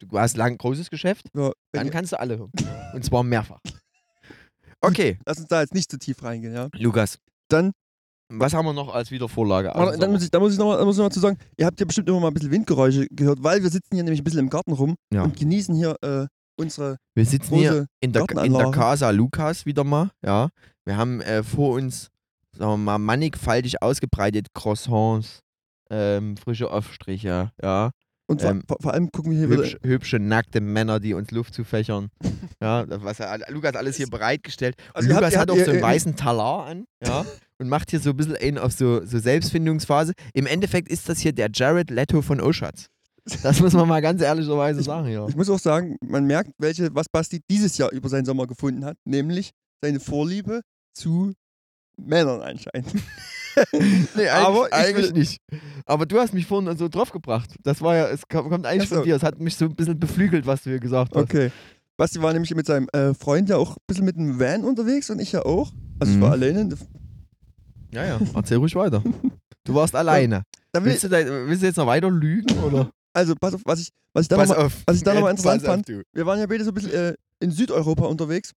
Du 0.00 0.18
hast 0.18 0.36
lang 0.36 0.58
großes 0.58 0.90
Geschäft, 0.90 1.26
ja, 1.34 1.50
dann 1.72 1.88
kannst 1.88 2.12
du 2.12 2.20
alle 2.20 2.36
hören. 2.38 2.52
Und 2.94 3.02
zwar 3.04 3.22
mehrfach. 3.22 3.58
Okay, 4.80 5.18
lass 5.26 5.38
uns 5.38 5.48
da 5.48 5.62
jetzt 5.62 5.74
nicht 5.74 5.90
zu 5.90 5.98
tief 5.98 6.22
reingehen, 6.22 6.54
ja. 6.54 6.68
Lukas. 6.74 7.18
Dann- 7.48 7.72
Was 8.30 8.52
haben 8.52 8.66
wir 8.66 8.74
noch 8.74 8.94
als 8.94 9.10
Wiedervorlage? 9.10 9.74
Außer 9.74 9.96
dann 9.96 10.12
muss 10.12 10.22
ich, 10.22 10.30
da 10.30 10.38
muss 10.38 10.52
ich 10.52 10.58
nochmal 10.58 10.84
noch 10.84 10.94
mal 10.94 11.10
zu 11.10 11.20
sagen, 11.20 11.38
ihr 11.56 11.64
habt 11.64 11.80
ja 11.80 11.86
bestimmt 11.86 12.08
immer 12.10 12.20
mal 12.20 12.28
ein 12.28 12.34
bisschen 12.34 12.50
Windgeräusche 12.50 13.06
gehört, 13.10 13.42
weil 13.42 13.62
wir 13.62 13.70
sitzen 13.70 13.94
hier 13.94 14.04
nämlich 14.04 14.20
ein 14.20 14.24
bisschen 14.24 14.40
im 14.40 14.50
Garten 14.50 14.72
rum 14.72 14.96
Ja. 15.10 15.22
und 15.22 15.34
genießen 15.36 15.74
hier 15.74 15.96
äh, 16.02 16.26
unsere 16.60 16.98
wir 17.14 17.24
sitzen 17.24 17.54
hier 17.56 17.86
in 18.00 18.12
der, 18.12 18.26
in 18.44 18.52
der. 18.52 18.70
Casa 18.70 19.08
Lukas 19.10 19.64
wieder 19.64 19.84
mal. 19.84 20.10
Ja. 20.22 20.50
Wir 20.84 20.98
haben 20.98 21.22
äh, 21.22 21.42
vor 21.42 21.74
uns, 21.76 22.08
sagen 22.54 22.72
wir 22.72 22.76
mal, 22.76 22.98
mannigfaltig 22.98 23.80
ausgebreitet 23.82 24.48
Croissants, 24.52 25.40
ähm, 25.90 26.36
frische 26.36 26.70
Aufstriche, 26.70 27.50
ja. 27.62 27.90
Und 28.30 28.42
vor, 28.42 28.50
ähm, 28.50 28.62
vor, 28.80 28.92
allem 28.92 29.10
gucken 29.10 29.32
wir 29.32 29.38
hier 29.38 29.48
wieder. 29.50 29.62
Hübsch, 29.62 29.76
hübsche, 29.82 30.18
nackte 30.18 30.60
Männer, 30.60 31.00
die 31.00 31.14
uns 31.14 31.30
Luft 31.30 31.54
zufächern. 31.54 32.08
ja, 32.62 32.84
was 33.02 33.20
er, 33.20 33.38
Lukas 33.50 33.74
alles 33.74 33.96
hier 33.96 34.06
bereitgestellt. 34.08 34.74
Und 34.88 34.96
Also 34.96 35.08
habt- 35.08 35.16
Lukas 35.20 35.32
ihr 35.32 35.40
hat 35.40 35.48
habt- 35.50 35.58
auch 35.60 35.64
so 35.64 35.70
einen 35.70 35.80
ihr- 35.80 35.82
weißen 35.86 36.14
Talar 36.16 36.66
an, 36.66 36.84
ja, 37.02 37.24
und 37.58 37.68
macht 37.70 37.90
hier 37.90 38.00
so 38.00 38.10
ein 38.10 38.16
bisschen 38.16 38.36
einen 38.36 38.58
auf 38.58 38.72
so, 38.72 39.04
so 39.06 39.18
Selbstfindungsphase. 39.18 40.12
Im 40.34 40.46
Endeffekt 40.46 40.90
ist 40.90 41.08
das 41.08 41.20
hier 41.20 41.32
der 41.32 41.48
Jared 41.52 41.90
Leto 41.90 42.20
von 42.20 42.40
Oschatz. 42.42 42.86
Das 43.42 43.60
muss 43.60 43.72
man 43.74 43.88
mal 43.88 44.00
ganz 44.00 44.20
ehrlicherweise 44.22 44.82
sagen, 44.82 45.08
ja. 45.08 45.26
Ich 45.28 45.36
muss 45.36 45.48
auch 45.50 45.58
sagen, 45.58 45.96
man 46.02 46.26
merkt, 46.26 46.50
welche, 46.58 46.94
was 46.94 47.08
Basti 47.10 47.40
dieses 47.50 47.76
Jahr 47.78 47.92
über 47.92 48.08
seinen 48.10 48.24
Sommer 48.26 48.46
gefunden 48.46 48.84
hat, 48.86 48.96
nämlich 49.04 49.50
seine 49.82 50.00
Vorliebe 50.00 50.60
zu 50.94 51.32
Männern 51.98 52.42
anscheinend. 52.42 52.92
Nee, 54.16 54.28
Aber 54.28 54.72
eigentlich, 54.72 55.06
ich 55.06 55.10
eigentlich 55.12 55.12
nicht. 55.12 55.40
Aber 55.86 56.06
du 56.06 56.18
hast 56.18 56.34
mich 56.34 56.46
vorhin 56.46 56.76
so 56.76 56.88
draufgebracht. 56.88 57.54
Das 57.62 57.80
war 57.80 57.96
ja, 57.96 58.08
es 58.08 58.28
kommt 58.28 58.66
eigentlich 58.66 58.88
so. 58.88 58.96
von 58.96 59.04
dir. 59.04 59.16
Es 59.16 59.22
hat 59.22 59.38
mich 59.40 59.56
so 59.56 59.66
ein 59.66 59.74
bisschen 59.74 59.98
beflügelt, 59.98 60.46
was 60.46 60.62
du 60.62 60.70
hier 60.70 60.80
gesagt 60.80 61.14
hast. 61.14 61.22
Okay. 61.22 61.50
Basti 61.96 62.22
war 62.22 62.32
nämlich 62.32 62.54
mit 62.54 62.66
seinem 62.66 62.88
äh, 62.92 63.12
Freund 63.14 63.48
ja 63.48 63.56
auch 63.56 63.72
ein 63.72 63.82
bisschen 63.86 64.04
mit 64.04 64.16
einem 64.16 64.38
Van 64.38 64.64
unterwegs 64.64 65.10
und 65.10 65.18
ich 65.20 65.32
ja 65.32 65.44
auch. 65.44 65.72
Also 65.98 66.12
ich 66.12 66.18
Mhm. 66.18 66.22
war 66.22 66.32
alleine. 66.32 66.68
Ja, 67.92 68.04
ja, 68.04 68.20
erzähl 68.34 68.58
ruhig 68.58 68.74
weiter. 68.76 69.02
Du 69.64 69.74
warst 69.74 69.94
alleine. 69.96 70.42
Will, 70.74 70.84
Willst 70.84 71.04
du, 71.04 71.08
da, 71.08 71.18
willst 71.24 71.62
du 71.62 71.66
jetzt 71.66 71.76
noch 71.76 71.86
weiter 71.86 72.10
lügen? 72.10 72.56
Oder? 72.62 72.90
also 73.14 73.34
pass 73.34 73.54
auf, 73.54 73.62
was 73.64 73.80
ich, 73.80 73.88
was 74.12 74.24
ich 74.24 74.28
da 74.28 74.36
nochmal 74.36 74.68
ich 74.94 75.04
noch 75.04 75.28
interessant 75.28 75.62
pass 75.64 75.70
fand, 75.70 75.88
wir 75.88 76.26
waren 76.26 76.38
ja 76.38 76.46
beide 76.46 76.62
so 76.62 76.70
ein 76.70 76.74
bisschen 76.74 76.92
äh, 76.92 77.14
in 77.40 77.50
Südeuropa 77.50 78.04
unterwegs 78.06 78.52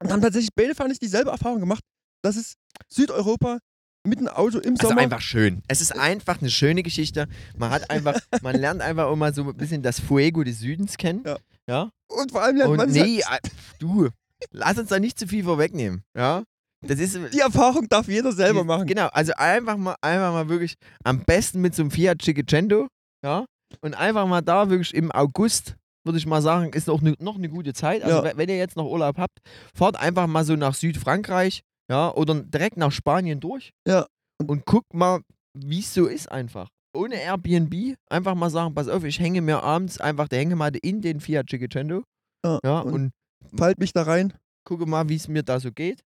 und 0.00 0.12
haben 0.12 0.20
tatsächlich 0.20 0.50
beide, 0.54 0.74
fand 0.74 0.92
ich, 0.92 0.98
dieselbe 0.98 1.30
Erfahrung 1.30 1.60
gemacht, 1.60 1.82
dass 2.26 2.36
es 2.36 2.54
Südeuropa 2.88 3.58
mit 4.06 4.18
einem 4.18 4.28
Auto 4.28 4.58
im 4.58 4.74
Also 4.74 4.88
Sommer 4.88 5.00
einfach 5.00 5.20
schön. 5.20 5.62
Es 5.68 5.80
ist 5.80 5.92
einfach 5.98 6.40
eine 6.40 6.50
schöne 6.50 6.82
Geschichte. 6.82 7.26
Man 7.56 7.70
hat 7.70 7.90
einfach, 7.90 8.18
man 8.42 8.54
lernt 8.56 8.80
einfach 8.82 9.10
immer 9.12 9.32
so 9.32 9.42
ein 9.48 9.56
bisschen 9.56 9.82
das 9.82 9.98
Fuego 10.00 10.44
des 10.44 10.60
Südens 10.60 10.96
kennen. 10.96 11.22
Ja. 11.26 11.36
ja? 11.68 11.90
und 12.08 12.30
vor 12.30 12.42
allem 12.42 12.56
lernt 12.56 12.70
Und 12.70 12.76
man 12.76 12.90
nee, 12.90 13.18
äh, 13.20 13.48
du, 13.80 14.08
lass 14.52 14.78
uns 14.78 14.88
da 14.90 14.98
nicht 15.00 15.18
zu 15.18 15.26
viel 15.26 15.42
vorwegnehmen. 15.44 16.02
Ja? 16.16 16.44
Das 16.86 17.00
ist 17.00 17.18
die 17.32 17.40
Erfahrung 17.40 17.88
darf 17.88 18.06
jeder 18.06 18.30
selber 18.32 18.60
die- 18.60 18.66
machen. 18.66 18.86
Genau, 18.86 19.08
also 19.08 19.32
einfach 19.36 19.76
mal, 19.76 19.96
einfach 20.00 20.32
mal 20.32 20.48
wirklich 20.48 20.74
am 21.02 21.24
besten 21.24 21.60
mit 21.60 21.74
so 21.74 21.82
einem 21.82 21.90
Fiat 21.90 22.22
Cinquecento, 22.22 22.86
ja? 23.24 23.44
Und 23.80 23.94
einfach 23.94 24.26
mal 24.28 24.42
da 24.42 24.70
wirklich 24.70 24.94
im 24.94 25.10
August, 25.10 25.74
würde 26.04 26.18
ich 26.18 26.26
mal 26.26 26.40
sagen, 26.42 26.72
ist 26.74 26.86
noch, 26.86 27.00
ne, 27.00 27.14
noch 27.18 27.34
eine 27.36 27.48
gute 27.48 27.72
Zeit. 27.72 28.04
Also 28.04 28.18
Ja. 28.18 28.24
we- 28.24 28.36
wenn 28.36 28.48
ihr 28.48 28.58
jetzt 28.58 28.76
noch 28.76 28.84
Urlaub 28.88 29.18
habt, 29.18 29.38
fahrt 29.74 29.96
einfach 29.96 30.28
mal 30.28 30.44
so 30.44 30.54
nach 30.54 30.74
Südfrankreich, 30.74 31.62
ja, 31.90 32.12
oder 32.14 32.34
direkt 32.42 32.76
nach 32.76 32.92
Spanien 32.92 33.40
durch. 33.40 33.70
Ja. 33.86 34.06
Und 34.46 34.66
guckt 34.66 34.92
mal, 34.94 35.20
wie 35.56 35.80
es 35.80 35.92
so 35.94 36.06
ist 36.06 36.30
einfach. 36.30 36.68
Ohne 36.94 37.16
Airbnb, 37.16 37.96
einfach 38.10 38.34
mal 38.34 38.50
sagen, 38.50 38.74
pass 38.74 38.88
auf, 38.88 39.04
ich 39.04 39.18
hänge 39.20 39.40
mir 39.42 39.62
abends 39.62 40.00
einfach 40.00 40.28
der 40.28 40.38
Hängematte 40.40 40.78
in 40.78 41.00
den 41.02 41.20
Fiat 41.20 41.48
Cinquecento, 41.48 42.02
Ja, 42.44 42.58
ja, 42.64 42.80
und, 42.80 42.92
und 42.94 43.12
Falt 43.58 43.78
mich 43.78 43.92
da 43.92 44.02
rein. 44.02 44.32
gucke 44.64 44.86
mal, 44.86 45.08
wie 45.08 45.16
es 45.16 45.28
mir 45.28 45.42
da 45.42 45.60
so 45.60 45.70
geht. 45.72 46.02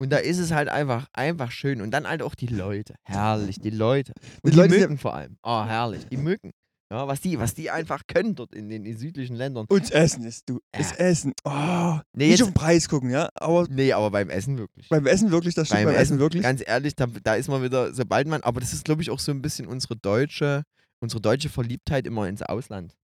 Und 0.00 0.10
da 0.10 0.16
ist 0.16 0.38
es 0.38 0.50
halt 0.50 0.68
einfach, 0.70 1.08
einfach 1.12 1.50
schön. 1.50 1.82
Und 1.82 1.90
dann 1.90 2.08
halt 2.08 2.22
auch 2.22 2.34
die 2.34 2.46
Leute. 2.46 2.94
Herrlich, 3.04 3.58
die 3.60 3.68
Leute. 3.70 4.12
Und 4.42 4.46
Die 4.46 4.50
die, 4.52 4.56
Leute, 4.56 4.74
die- 4.74 4.80
Mücken 4.80 4.98
vor 4.98 5.14
allem. 5.14 5.36
Oh, 5.42 5.62
herrlich. 5.64 6.06
Die 6.06 6.16
Mücken. 6.16 6.52
Ja, 6.92 7.06
was 7.06 7.20
die, 7.20 7.38
was 7.38 7.54
die 7.54 7.70
einfach 7.70 8.02
können 8.08 8.34
dort 8.34 8.52
in 8.52 8.68
den, 8.68 8.84
in 8.84 8.98
südlichen 8.98 9.36
Ländern. 9.36 9.66
Und 9.68 9.92
Essen 9.92 10.24
ist 10.24 10.48
du. 10.48 10.58
Das 10.72 10.90
Ja. 10.90 10.96
Essen. 10.96 11.32
Oh, 11.44 12.00
Nee, 12.12 12.24
nicht 12.26 12.30
jetzt, 12.30 12.42
auf 12.42 12.48
den 12.48 12.54
Preis 12.54 12.88
gucken, 12.88 13.10
ja. 13.10 13.28
Aber 13.34 13.68
nee, 13.70 13.92
aber 13.92 14.10
beim 14.10 14.28
Essen 14.28 14.58
wirklich. 14.58 14.88
beim 14.88 15.06
Essen 15.06 15.30
wirklich, 15.30 15.54
das 15.54 15.68
stimmt 15.68 15.84
Beim 15.84 15.86
beim 15.86 15.94
Essen 15.94 16.14
Essen, 16.14 16.18
wirklich. 16.18 16.42
Ganz 16.42 16.62
ehrlich, 16.66 16.96
da, 16.96 17.06
da 17.06 17.34
ist 17.36 17.48
man 17.48 17.62
wieder, 17.62 17.94
sobald 17.94 18.26
man, 18.26 18.42
aber 18.42 18.58
das 18.58 18.72
ist, 18.72 18.84
glaube 18.84 19.02
ich, 19.02 19.10
auch 19.10 19.20
so 19.20 19.30
ein 19.30 19.40
bisschen 19.40 19.68
unsere 19.68 19.94
deutsche, 19.96 20.64
unsere 21.00 21.20
deutsche 21.20 21.48
Verliebtheit 21.48 22.06
immer 22.08 22.26
ins 22.28 22.42
Ausland, 22.42 22.96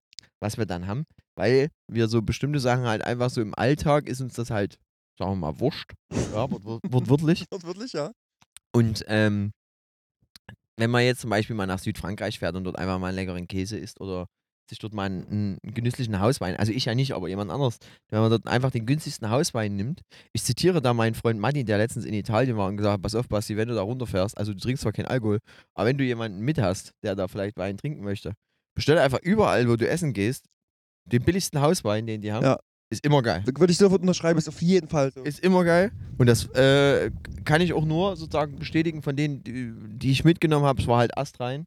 was 0.41 0.57
wir 0.57 0.65
dann 0.65 0.87
haben, 0.87 1.05
weil 1.37 1.69
wir 1.87 2.09
so 2.09 2.23
bestimmte 2.23 2.61
Sachen 2.61 2.85
halt 2.87 3.05
einfach 3.05 3.29
so 3.29 3.43
im 3.43 3.55
Alltag 3.55 4.09
ist 4.09 4.23
uns 4.23 4.33
das 4.33 4.49
halt, 4.49 4.79
sagen 5.19 5.33
wir 5.33 5.37
mal, 5.37 5.61
wurscht, 5.61 5.93
ja, 6.33 6.51
wort, 6.51 6.65
wort, 6.65 6.83
wortwörtlich. 6.91 7.45
Wirklich, 7.51 7.93
ja. 7.93 8.13
Und 8.73 9.05
ähm, 9.09 9.53
wenn 10.77 10.91
man 10.91 11.05
jetzt 11.05 11.21
zum 11.21 11.31
Beispiel 11.31 11.57
mal 11.57 11.67
nach 11.67 11.79
Südfrankreich 11.79 12.39
fährt 12.39 12.57
und 12.57 12.65
dort 12.65 12.79
einfach 12.79 12.99
mal 12.99 13.09
einen 13.09 13.17
leckeren 13.17 13.47
Käse 13.47 13.79
isst 13.79 14.01
oder 14.01 14.27
sich 14.69 14.79
dort 14.79 14.95
mal 14.95 15.05
einen, 15.05 15.59
einen 15.63 15.75
genüsslichen 15.75 16.21
Hauswein, 16.21 16.57
also 16.57 16.73
ich 16.73 16.87
ja 16.87 16.95
nicht, 16.95 17.13
aber 17.13 17.29
jemand 17.29 17.51
anderes, 17.51 17.79
wenn 18.09 18.21
man 18.21 18.31
dort 18.31 18.47
einfach 18.47 18.71
den 18.71 18.87
günstigsten 18.87 19.29
Hauswein 19.29 19.77
nimmt. 19.77 20.01
Ich 20.33 20.43
zitiere 20.43 20.81
da 20.81 20.95
meinen 20.95 21.15
Freund 21.15 21.39
Matti, 21.39 21.65
der 21.65 21.79
letztens 21.79 22.07
in 22.07 22.15
Italien 22.15 22.57
war 22.57 22.69
und 22.69 22.79
gesagt 22.79 22.95
hat, 22.95 23.03
pass 23.03 23.15
auf, 23.15 23.29
Basti, 23.29 23.57
wenn 23.57 23.69
du 23.69 23.75
da 23.75 23.83
runterfährst, 23.83 24.39
also 24.39 24.55
du 24.55 24.59
trinkst 24.59 24.83
zwar 24.83 24.93
keinen 24.93 25.07
Alkohol, 25.07 25.41
aber 25.75 25.89
wenn 25.89 25.99
du 25.99 26.05
jemanden 26.05 26.41
mit 26.41 26.59
hast, 26.59 26.93
der 27.03 27.15
da 27.15 27.29
vielleicht 27.29 27.57
Wein 27.59 27.77
trinken 27.77 28.03
möchte, 28.03 28.33
bestell 28.75 28.99
einfach 28.99 29.21
überall, 29.21 29.69
wo 29.69 29.77
du 29.77 29.87
essen 29.87 30.15
gehst, 30.15 30.47
den 31.05 31.23
billigsten 31.23 31.61
Hauswein, 31.61 32.07
den 32.07 32.23
die 32.23 32.33
haben. 32.33 32.45
Ja. 32.45 32.59
Ist 32.91 33.05
immer 33.05 33.23
geil. 33.23 33.43
Würde 33.47 33.73
ich 33.73 33.79
sofort 33.79 34.03
unterschreiben, 34.03 34.39
ist 34.39 34.49
auf 34.49 34.63
jeden 34.63 34.89
Fall 34.89 35.11
so. 35.13 35.23
Ist 35.23 35.41
immer 35.41 35.65
geil. 35.65 35.91
Und 36.19 36.27
das 36.27 36.47
äh, 36.51 37.11
kann 37.45 37.61
ich 37.61 37.73
auch 37.73 37.85
nur 37.85 38.17
sozusagen 38.17 38.57
bestätigen 38.57 39.03
von 39.03 39.17
denen, 39.17 39.43
die, 39.43 39.73
die 39.99 40.11
ich 40.11 40.25
mitgenommen 40.25 40.67
habe. 40.67 40.81
Es 40.81 40.87
war 40.87 40.99
halt 40.99 41.17
astrein. 41.17 41.67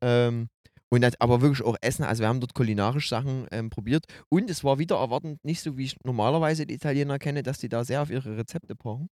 Ähm, 0.00 0.48
und 0.88 1.00
das, 1.00 1.18
aber 1.20 1.40
wirklich 1.40 1.66
auch 1.66 1.76
Essen. 1.80 2.04
Also 2.04 2.22
wir 2.22 2.28
haben 2.28 2.40
dort 2.40 2.54
kulinarisch 2.54 3.08
Sachen 3.08 3.46
ähm, 3.50 3.70
probiert. 3.70 4.04
Und 4.28 4.50
es 4.50 4.62
war 4.62 4.78
wieder 4.78 4.96
erwartend 4.96 5.42
nicht 5.44 5.62
so, 5.62 5.76
wie 5.76 5.84
ich 5.84 5.96
normalerweise 6.04 6.66
die 6.66 6.74
Italiener 6.74 7.18
kenne, 7.18 7.42
dass 7.42 7.58
die 7.58 7.68
da 7.68 7.84
sehr 7.84 8.02
auf 8.02 8.10
ihre 8.10 8.36
Rezepte 8.36 8.76
pochen. 8.76 9.08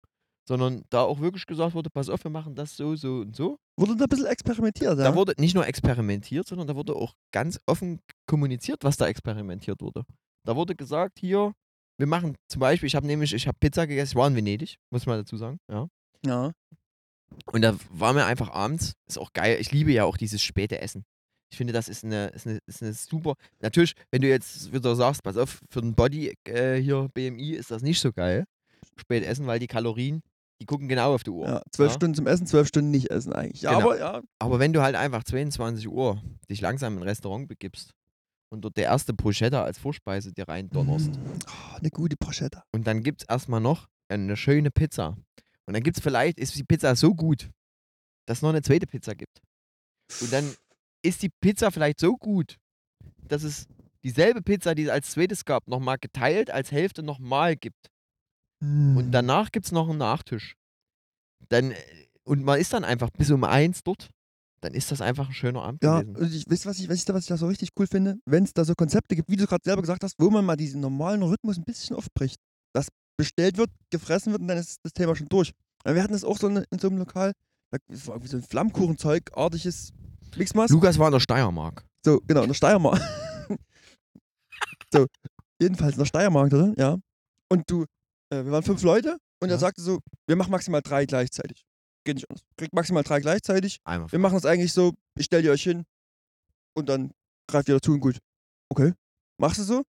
Sondern 0.48 0.82
da 0.90 1.02
auch 1.02 1.20
wirklich 1.20 1.46
gesagt 1.46 1.74
wurde, 1.74 1.90
pass 1.90 2.08
auf, 2.08 2.24
wir 2.24 2.30
machen 2.30 2.54
das 2.54 2.76
so, 2.76 2.96
so 2.96 3.18
und 3.18 3.36
so. 3.36 3.58
Wurde 3.76 3.96
da 3.96 4.04
ein 4.04 4.08
bisschen 4.08 4.26
experimentiert, 4.26 4.98
ja? 4.98 5.04
Da 5.04 5.14
wurde 5.14 5.34
nicht 5.38 5.54
nur 5.54 5.66
experimentiert, 5.66 6.48
sondern 6.48 6.66
da 6.66 6.74
wurde 6.74 6.96
auch 6.96 7.14
ganz 7.32 7.60
offen 7.66 8.00
kommuniziert, 8.26 8.82
was 8.82 8.96
da 8.96 9.06
experimentiert 9.06 9.80
wurde. 9.80 10.04
Da 10.44 10.56
wurde 10.56 10.74
gesagt, 10.74 11.18
hier, 11.18 11.52
wir 11.98 12.06
machen 12.06 12.36
zum 12.48 12.60
Beispiel, 12.60 12.86
ich 12.86 12.94
habe 12.94 13.06
nämlich, 13.06 13.32
ich 13.34 13.46
habe 13.46 13.58
Pizza 13.60 13.86
gegessen, 13.86 14.12
ich 14.12 14.16
war 14.16 14.28
in 14.28 14.36
Venedig, 14.36 14.76
muss 14.90 15.06
man 15.06 15.18
dazu 15.18 15.36
sagen, 15.36 15.58
ja. 15.70 15.88
ja. 16.24 16.52
Und 17.52 17.62
da 17.62 17.76
war 17.90 18.12
mir 18.12 18.24
einfach 18.24 18.50
abends, 18.50 18.94
ist 19.06 19.18
auch 19.18 19.32
geil, 19.32 19.58
ich 19.60 19.72
liebe 19.72 19.92
ja 19.92 20.04
auch 20.04 20.16
dieses 20.16 20.42
späte 20.42 20.80
Essen. 20.80 21.04
Ich 21.50 21.56
finde, 21.56 21.72
das 21.72 21.88
ist 21.88 22.04
eine, 22.04 22.26
ist 22.28 22.46
eine, 22.46 22.58
ist 22.66 22.82
eine 22.82 22.92
super. 22.92 23.34
Natürlich, 23.60 23.94
wenn 24.10 24.20
du 24.20 24.28
jetzt 24.28 24.72
wieder 24.72 24.94
sagst, 24.96 25.22
pass 25.22 25.36
auf, 25.38 25.60
für 25.70 25.80
den 25.80 25.94
Body 25.94 26.34
äh, 26.44 26.76
hier 26.80 27.08
BMI 27.14 27.52
ist 27.52 27.70
das 27.70 27.82
nicht 27.82 28.00
so 28.00 28.12
geil. 28.12 28.44
Spät 28.96 29.24
essen, 29.24 29.46
weil 29.46 29.58
die 29.58 29.66
Kalorien, 29.66 30.20
die 30.60 30.66
gucken 30.66 30.88
genau 30.88 31.14
auf 31.14 31.22
die 31.24 31.30
Uhr. 31.30 31.46
Ja, 31.46 31.62
zwölf 31.70 31.92
Ja? 31.92 31.96
Stunden 31.96 32.14
zum 32.16 32.26
Essen, 32.26 32.46
zwölf 32.46 32.68
Stunden 32.68 32.90
nicht 32.90 33.10
essen 33.10 33.32
eigentlich. 33.32 33.62
Ja, 33.62 33.72
Genau. 33.74 33.90
aber 33.92 33.98
ja. 33.98 34.22
Aber 34.38 34.58
wenn 34.58 34.72
du 34.72 34.82
halt 34.82 34.94
einfach 34.94 35.24
22 35.24 35.88
Uhr 35.88 36.22
dich 36.50 36.60
langsam 36.60 36.94
in 36.94 37.00
ein 37.00 37.08
Restaurant 37.08 37.48
begibst 37.48 37.92
und 38.50 38.62
dort 38.62 38.76
der 38.76 38.84
erste 38.84 39.12
Bruschetta 39.14 39.62
als 39.62 39.78
Vorspeise 39.78 40.32
dir 40.32 40.48
rein 40.48 40.68
donnerst 40.70 41.10
Oh, 41.46 41.76
eine 41.76 41.90
gute 41.90 42.16
Bruschetta. 42.16 42.64
und 42.72 42.86
dann 42.86 43.02
gibt 43.02 43.22
es 43.22 43.28
erstmal 43.28 43.60
noch 43.60 43.88
eine 44.10 44.36
schöne 44.36 44.70
Pizza. 44.70 45.16
Und 45.66 45.74
dann 45.74 45.82
gibt 45.82 45.98
es 45.98 46.02
vielleicht, 46.02 46.38
ist 46.38 46.56
die 46.56 46.64
Pizza 46.64 46.96
so 46.96 47.14
gut, 47.14 47.50
dass 48.26 48.38
es 48.38 48.42
noch 48.42 48.48
eine 48.50 48.62
zweite 48.62 48.86
Pizza 48.86 49.14
gibt. 49.14 49.42
Und 50.22 50.32
dann 50.32 50.54
ist 51.02 51.22
die 51.22 51.28
Pizza 51.28 51.70
vielleicht 51.70 52.00
so 52.00 52.16
gut, 52.16 52.56
dass 53.28 53.42
es 53.42 53.66
dieselbe 54.02 54.40
Pizza, 54.40 54.74
die 54.74 54.84
es 54.84 54.88
als 54.88 55.10
zweites 55.10 55.44
gab, 55.44 55.68
nochmal 55.68 55.98
geteilt 55.98 56.50
als 56.50 56.72
Hälfte 56.72 57.02
nochmal 57.02 57.54
gibt. 57.56 57.90
Hm. 58.64 58.96
Und 58.96 59.12
danach 59.12 59.52
gibt 59.52 59.66
es 59.66 59.72
noch 59.72 59.88
einen 59.90 59.98
Nachtisch. 59.98 60.56
Dann, 61.50 61.72
äh, 61.72 61.76
und 62.24 62.42
man 62.42 62.58
ist 62.58 62.72
dann 62.72 62.84
einfach 62.84 63.10
bis 63.10 63.30
um 63.30 63.44
eins 63.44 63.82
dort. 63.82 64.08
Dann 64.60 64.74
ist 64.74 64.90
das 64.90 65.00
einfach 65.00 65.28
ein 65.28 65.34
schöner 65.34 65.62
Abend 65.62 65.82
Ja, 65.84 66.00
gewesen. 66.02 66.16
und 66.16 66.34
ich, 66.34 66.44
wisst 66.48 66.66
ihr, 66.66 66.70
was 66.70 66.78
ich, 66.80 66.88
was 66.88 66.96
ich, 66.96 67.04
da- 67.04 67.14
was 67.14 67.22
ich 67.24 67.28
da 67.28 67.36
so 67.36 67.46
richtig 67.46 67.70
cool 67.78 67.86
finde? 67.86 68.18
Wenn 68.26 68.42
es 68.44 68.52
da 68.52 68.64
so 68.64 68.74
Konzepte 68.74 69.14
gibt, 69.14 69.30
wie 69.30 69.36
du 69.36 69.46
gerade 69.46 69.62
selber 69.64 69.82
gesagt 69.82 70.02
hast, 70.02 70.14
wo 70.18 70.30
man 70.30 70.44
mal 70.44 70.56
diesen 70.56 70.80
normalen 70.80 71.22
Rhythmus 71.22 71.56
ein 71.58 71.64
bisschen 71.64 71.94
aufbricht. 71.96 72.36
Dass 72.74 72.88
bestellt 73.16 73.56
wird, 73.56 73.70
gefressen 73.90 74.32
wird 74.32 74.42
und 74.42 74.48
dann 74.48 74.58
ist 74.58 74.78
das 74.82 74.92
Thema 74.92 75.14
schon 75.16 75.28
durch. 75.28 75.52
Ja, 75.86 75.94
Wir 75.94 76.02
hatten 76.02 76.12
das 76.12 76.24
auch 76.24 76.38
so 76.38 76.48
in, 76.48 76.64
in 76.70 76.78
so 76.78 76.88
einem 76.88 76.98
Lokal, 76.98 77.32
da 77.72 77.78
das 77.88 78.06
war 78.06 78.14
irgendwie 78.16 78.30
so 78.30 78.36
ein 78.36 78.42
Flammkuchenzeug-artiges 78.42 79.92
Mixmaß. 80.36 80.70
Lukas 80.70 80.98
war 80.98 81.06
in 81.08 81.12
der 81.12 81.20
Steiermark. 81.20 81.84
So, 82.04 82.20
genau, 82.26 82.42
in 82.42 82.48
der 82.48 82.54
Steiermark. 82.54 83.00
so, 84.92 85.06
jedenfalls 85.60 85.94
in 85.94 85.98
der 86.00 86.06
Steiermark, 86.06 86.52
oder? 86.52 86.74
Ja. 86.76 86.96
Und 87.48 87.62
du, 87.70 87.82
äh, 88.30 88.44
wir 88.44 88.50
waren 88.52 88.62
fünf 88.62 88.82
Leute 88.82 89.18
und 89.40 89.48
er 89.48 89.54
Ja. 89.54 89.58
sagte 89.58 89.80
so, 89.82 90.00
wir 90.26 90.36
machen 90.36 90.50
maximal 90.50 90.82
drei 90.82 91.06
gleichzeitig. 91.06 91.64
Geht 92.08 92.16
nicht 92.16 92.30
anders. 92.30 92.42
Kriegt 92.56 92.72
maximal 92.72 93.02
drei 93.02 93.20
gleichzeitig. 93.20 93.80
Einmal. 93.84 94.10
Wir 94.10 94.18
machen 94.18 94.38
es 94.38 94.46
eigentlich 94.46 94.72
so, 94.72 94.94
ich 95.18 95.26
stell 95.26 95.44
ihr 95.44 95.50
euch 95.50 95.62
hin 95.62 95.84
und 96.74 96.88
dann 96.88 97.12
greift 97.46 97.68
ihr 97.68 97.74
dazu 97.74 97.92
und 97.92 98.00
gut. 98.00 98.18
Okay. 98.70 98.94
Machst 99.38 99.58
du 99.58 99.62
so? 99.62 99.82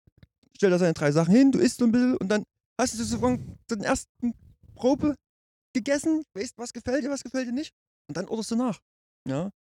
Stell 0.56 0.70
da 0.70 0.80
seine 0.80 0.94
drei 0.94 1.12
Sachen 1.12 1.32
hin, 1.32 1.52
du 1.52 1.60
isst 1.60 1.78
so 1.78 1.84
ein 1.84 1.92
bisschen 1.92 2.16
und 2.16 2.28
dann 2.28 2.42
hast 2.76 2.98
du 2.98 3.04
so 3.04 3.20
von 3.20 3.56
den 3.70 3.82
ersten 3.82 4.34
Probe 4.74 5.14
gegessen, 5.72 6.24
weißt, 6.34 6.54
was 6.56 6.72
gefällt 6.72 7.04
dir, 7.04 7.10
was 7.10 7.22
gefällt 7.22 7.46
dir 7.46 7.52
nicht. 7.52 7.70
Und 8.08 8.16
dann 8.16 8.26
orderst 8.26 8.50
du 8.50 8.56
nach. 8.56 8.80
Ja. 9.24 9.50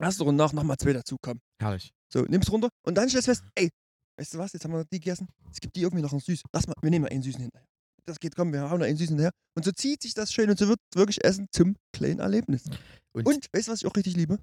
Erste 0.00 0.24
Runde 0.24 0.42
nach, 0.42 0.52
nochmal 0.52 0.78
zwei 0.78 0.92
dazu, 0.92 1.16
komm. 1.22 1.38
Herrlich. 1.62 1.92
So, 2.12 2.22
nimmst 2.22 2.50
runter 2.50 2.70
und 2.84 2.96
dann 2.96 3.08
stellst 3.08 3.28
du 3.28 3.30
fest, 3.30 3.44
ey, 3.54 3.70
weißt 4.18 4.34
du 4.34 4.38
was, 4.38 4.52
jetzt 4.54 4.64
haben 4.64 4.72
wir 4.72 4.84
die 4.86 4.98
gegessen, 4.98 5.28
es 5.52 5.60
gibt 5.60 5.76
die 5.76 5.82
irgendwie 5.82 6.02
noch 6.02 6.10
einen 6.10 6.20
süß. 6.20 6.42
Lass 6.52 6.66
mal, 6.66 6.74
wir 6.82 6.90
nehmen 6.90 7.04
mal 7.04 7.12
einen 7.12 7.22
süßen 7.22 7.40
hinterher. 7.40 7.68
Das 8.06 8.20
geht, 8.20 8.36
komm, 8.36 8.52
wir 8.52 8.70
hauen 8.70 8.78
noch 8.78 8.86
einen 8.86 8.96
süßen 8.96 9.16
hinterher. 9.16 9.32
Und 9.56 9.64
so 9.64 9.72
zieht 9.72 10.02
sich 10.02 10.14
das 10.14 10.32
schön 10.32 10.48
und 10.48 10.58
so 10.58 10.68
wird 10.68 10.78
wirklich 10.94 11.24
Essen 11.24 11.48
zum 11.50 11.76
kleinen 11.92 12.20
Erlebnis. 12.20 12.64
Und, 13.12 13.26
Und 13.26 13.46
weißt 13.52 13.68
du, 13.68 13.72
was 13.72 13.80
ich 13.80 13.86
auch 13.86 13.96
richtig 13.96 14.16
liebe? 14.16 14.38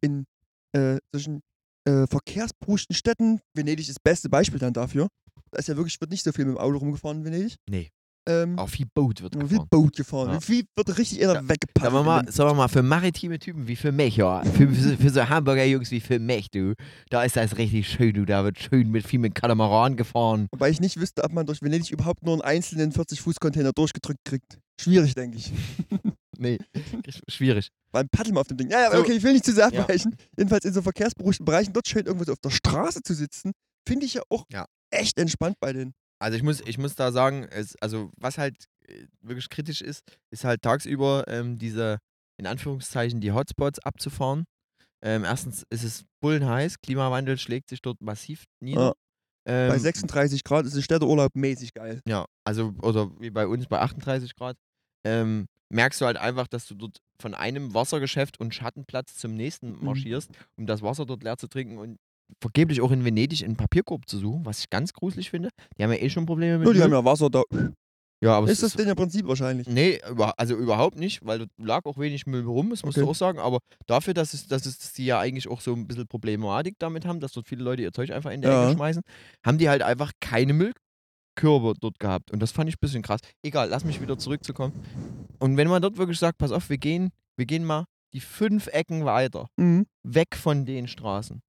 In 0.00 0.26
äh, 0.72 0.98
solchen 1.12 1.40
äh, 1.88 2.06
verkehrsberuhigten 2.06 2.94
Städten, 2.94 3.40
Venedig 3.54 3.88
ist 3.88 3.96
das 3.96 4.02
beste 4.02 4.28
Beispiel 4.28 4.58
dann 4.58 4.74
dafür. 4.74 5.08
Da 5.50 5.58
ist 5.58 5.68
ja 5.68 5.76
wirklich, 5.76 6.00
wird 6.00 6.10
nicht 6.10 6.22
so 6.22 6.32
viel 6.32 6.44
mit 6.44 6.56
dem 6.56 6.58
Auto 6.58 6.78
rumgefahren 6.78 7.18
in 7.18 7.24
Venedig. 7.24 7.56
Nee. 7.68 7.90
Ähm, 8.28 8.56
auch 8.58 8.68
viel 8.68 8.86
Boot 8.94 9.20
wird 9.20 9.34
wie 9.34 9.48
gefahren. 9.48 9.68
Boot 9.70 9.96
gefahren. 9.96 10.28
Ja. 10.30 10.36
Wie 10.40 10.44
viel 10.44 10.64
wird 10.76 10.96
richtig 10.98 11.20
eher 11.20 11.34
Ja. 11.34 11.42
weggepackt. 11.42 11.80
Sagen 11.82 11.94
wir, 11.94 12.02
mal, 12.04 12.30
sagen 12.30 12.50
wir 12.50 12.54
mal, 12.54 12.68
für 12.68 12.82
maritime 12.82 13.38
Typen 13.40 13.66
wie 13.66 13.74
für 13.74 13.90
mich, 13.90 14.16
ja. 14.16 14.44
Für, 14.44 14.68
für, 14.68 14.96
für 14.96 15.10
so 15.10 15.28
Hamburger 15.28 15.64
Jungs 15.64 15.90
wie 15.90 16.00
für 16.00 16.18
mich, 16.20 16.48
du. 16.50 16.74
Da 17.10 17.24
ist 17.24 17.36
das 17.36 17.58
richtig 17.58 17.88
schön, 17.88 18.14
du. 18.14 18.24
Da 18.24 18.44
wird 18.44 18.58
schön 18.60 18.90
mit 18.90 19.04
viel 19.06 19.18
mit 19.18 19.34
Katamaran 19.34 19.96
gefahren. 19.96 20.46
Wobei 20.52 20.70
ich 20.70 20.80
nicht 20.80 21.00
wüsste, 21.00 21.24
ob 21.24 21.32
man 21.32 21.46
durch 21.46 21.62
Venedig 21.62 21.90
überhaupt 21.90 22.22
nur 22.22 22.34
einen 22.34 22.42
einzelnen 22.42 22.92
40-Fuß-Container 22.92 23.72
durchgedrückt 23.72 24.20
kriegt. 24.24 24.58
Schwierig, 24.80 25.14
denke 25.14 25.38
ich. 25.38 25.52
Nee, 26.38 26.58
schwierig. 27.28 27.68
Beim 27.92 28.08
Paddeln 28.08 28.36
auf 28.38 28.48
dem 28.48 28.56
Ding. 28.56 28.68
Ja, 28.70 28.80
ja, 28.80 28.90
So. 28.90 28.98
okay, 29.00 29.12
ich 29.12 29.22
will 29.22 29.32
nicht 29.34 29.44
zu 29.44 29.52
sehr 29.52 29.70
Ja. 29.72 29.82
abweichen. 29.82 30.16
Jedenfalls 30.36 30.64
in 30.64 30.72
so 30.72 30.82
verkehrsberuhigten 30.82 31.44
Bereichen, 31.44 31.72
dort 31.72 31.86
schön 31.86 32.04
irgendwo 32.06 32.24
so 32.24 32.32
auf 32.32 32.38
der 32.38 32.50
Straße 32.50 33.02
zu 33.02 33.14
sitzen, 33.14 33.52
finde 33.86 34.06
ich 34.06 34.14
ja 34.14 34.22
auch 34.30 34.44
Ja. 34.50 34.64
echt 34.90 35.18
entspannt 35.18 35.56
bei 35.60 35.72
denen. 35.72 35.92
Also 36.22 36.36
ich 36.36 36.42
muss, 36.44 36.60
ich 36.60 36.78
muss 36.78 36.94
da 36.94 37.10
sagen, 37.10 37.44
es, 37.50 37.74
also 37.80 38.10
was 38.16 38.38
halt 38.38 38.66
äh, 38.86 39.06
wirklich 39.20 39.48
kritisch 39.48 39.80
ist, 39.80 40.02
ist 40.30 40.44
halt 40.44 40.62
tagsüber 40.62 41.24
ähm, 41.26 41.58
diese, 41.58 41.98
in 42.38 42.46
Anführungszeichen, 42.46 43.20
die 43.20 43.32
Hotspots 43.32 43.80
abzufahren. 43.80 44.44
Ähm, 45.04 45.24
erstens 45.24 45.64
ist 45.70 45.82
es 45.82 46.04
bullenheiß, 46.20 46.80
Klimawandel 46.80 47.38
schlägt 47.38 47.68
sich 47.70 47.82
dort 47.82 48.00
massiv 48.00 48.44
nieder. 48.60 48.92
Ähm, 49.48 49.70
bei 49.70 49.78
36 49.78 50.44
Grad 50.44 50.64
ist 50.64 50.76
der 50.76 50.82
Städteurlaub 50.82 51.34
mäßig 51.34 51.74
geil. 51.74 52.00
Ja, 52.06 52.26
also, 52.44 52.72
oder 52.82 53.10
wie 53.20 53.30
bei 53.30 53.48
uns 53.48 53.66
bei 53.66 53.80
38 53.80 54.36
Grad, 54.36 54.56
ähm, 55.04 55.46
merkst 55.70 56.00
du 56.00 56.06
halt 56.06 56.18
einfach, 56.18 56.46
dass 56.46 56.68
du 56.68 56.76
dort 56.76 56.98
von 57.20 57.34
einem 57.34 57.74
Wassergeschäft 57.74 58.38
und 58.38 58.54
Schattenplatz 58.54 59.16
zum 59.16 59.34
nächsten 59.34 59.72
Mhm. 59.72 59.84
marschierst, 59.84 60.30
um 60.56 60.66
das 60.66 60.82
Wasser 60.82 61.04
dort 61.04 61.24
leer 61.24 61.36
zu 61.36 61.48
trinken 61.48 61.78
und 61.78 61.98
vergeblich 62.40 62.80
auch 62.80 62.90
in 62.90 63.04
Venedig 63.04 63.44
einen 63.44 63.56
Papierkorb 63.56 64.08
zu 64.08 64.18
suchen, 64.18 64.44
was 64.46 64.60
ich 64.60 64.70
ganz 64.70 64.92
gruselig 64.92 65.30
finde. 65.30 65.48
Die 65.78 65.82
haben 65.84 65.90
ja 65.92 65.98
eh 65.98 66.10
schon 66.10 66.26
Probleme 66.26 66.58
mit 66.58 66.64
Nur 66.64 66.72
die 66.74 66.78
Müll. 66.78 66.84
haben 66.84 66.92
ja 66.92 67.04
Wasser 67.04 67.28
da. 67.30 67.42
ja, 68.22 68.36
aber 68.38 68.48
Ist 68.48 68.62
das 68.62 68.74
denn 68.74 68.86
ja 68.88 68.94
Prinzip 68.94 69.26
wahrscheinlich? 69.26 69.66
Nee, 69.68 70.00
also 70.36 70.54
überhaupt 70.56 70.96
nicht, 70.98 71.24
weil 71.24 71.40
dort 71.40 71.50
lag 71.58 71.84
auch 71.84 71.98
wenig 71.98 72.26
Müll 72.26 72.44
rum, 72.44 72.70
das 72.70 72.84
musst 72.84 72.96
du 72.96 73.02
Okay. 73.02 73.10
auch 73.10 73.14
sagen. 73.14 73.38
Aber 73.38 73.58
dafür, 73.86 74.14
dass, 74.14 74.34
es, 74.34 74.46
dass, 74.46 74.66
es, 74.66 74.78
dass 74.78 74.92
die 74.92 75.06
ja 75.06 75.18
eigentlich 75.18 75.48
auch 75.48 75.60
so 75.60 75.74
ein 75.74 75.86
bisschen 75.86 76.06
Problematik 76.06 76.76
damit 76.78 77.04
haben, 77.06 77.20
dass 77.20 77.32
dort 77.32 77.48
viele 77.48 77.64
Leute 77.64 77.82
ihr 77.82 77.92
Zeug 77.92 78.10
einfach 78.12 78.30
in 78.30 78.42
der 78.42 78.50
Ja. 78.52 78.62
Ecke 78.64 78.76
schmeißen, 78.76 79.02
haben 79.44 79.58
die 79.58 79.68
halt 79.68 79.82
einfach 79.82 80.12
keine 80.20 80.52
Müllkörbe 80.52 81.74
dort 81.80 81.98
gehabt. 81.98 82.30
Und 82.30 82.40
das 82.40 82.52
fand 82.52 82.68
ich 82.68 82.76
ein 82.76 82.80
bisschen 82.80 83.02
krass. 83.02 83.20
Egal, 83.42 83.68
lass 83.68 83.84
mich 83.84 84.00
wieder 84.00 84.18
zurückzukommen. 84.18 84.72
Und 85.38 85.56
wenn 85.56 85.68
man 85.68 85.82
dort 85.82 85.96
wirklich 85.98 86.18
sagt, 86.18 86.38
pass 86.38 86.52
auf, 86.52 86.70
wir 86.70 86.78
gehen, 86.78 87.10
wir 87.36 87.46
gehen 87.46 87.64
mal 87.64 87.84
die 88.12 88.20
fünf 88.20 88.66
Ecken 88.68 89.04
weiter, 89.04 89.48
Mhm. 89.56 89.86
weg 90.02 90.36
von 90.36 90.64
den 90.66 90.86
Straßen. 90.86 91.40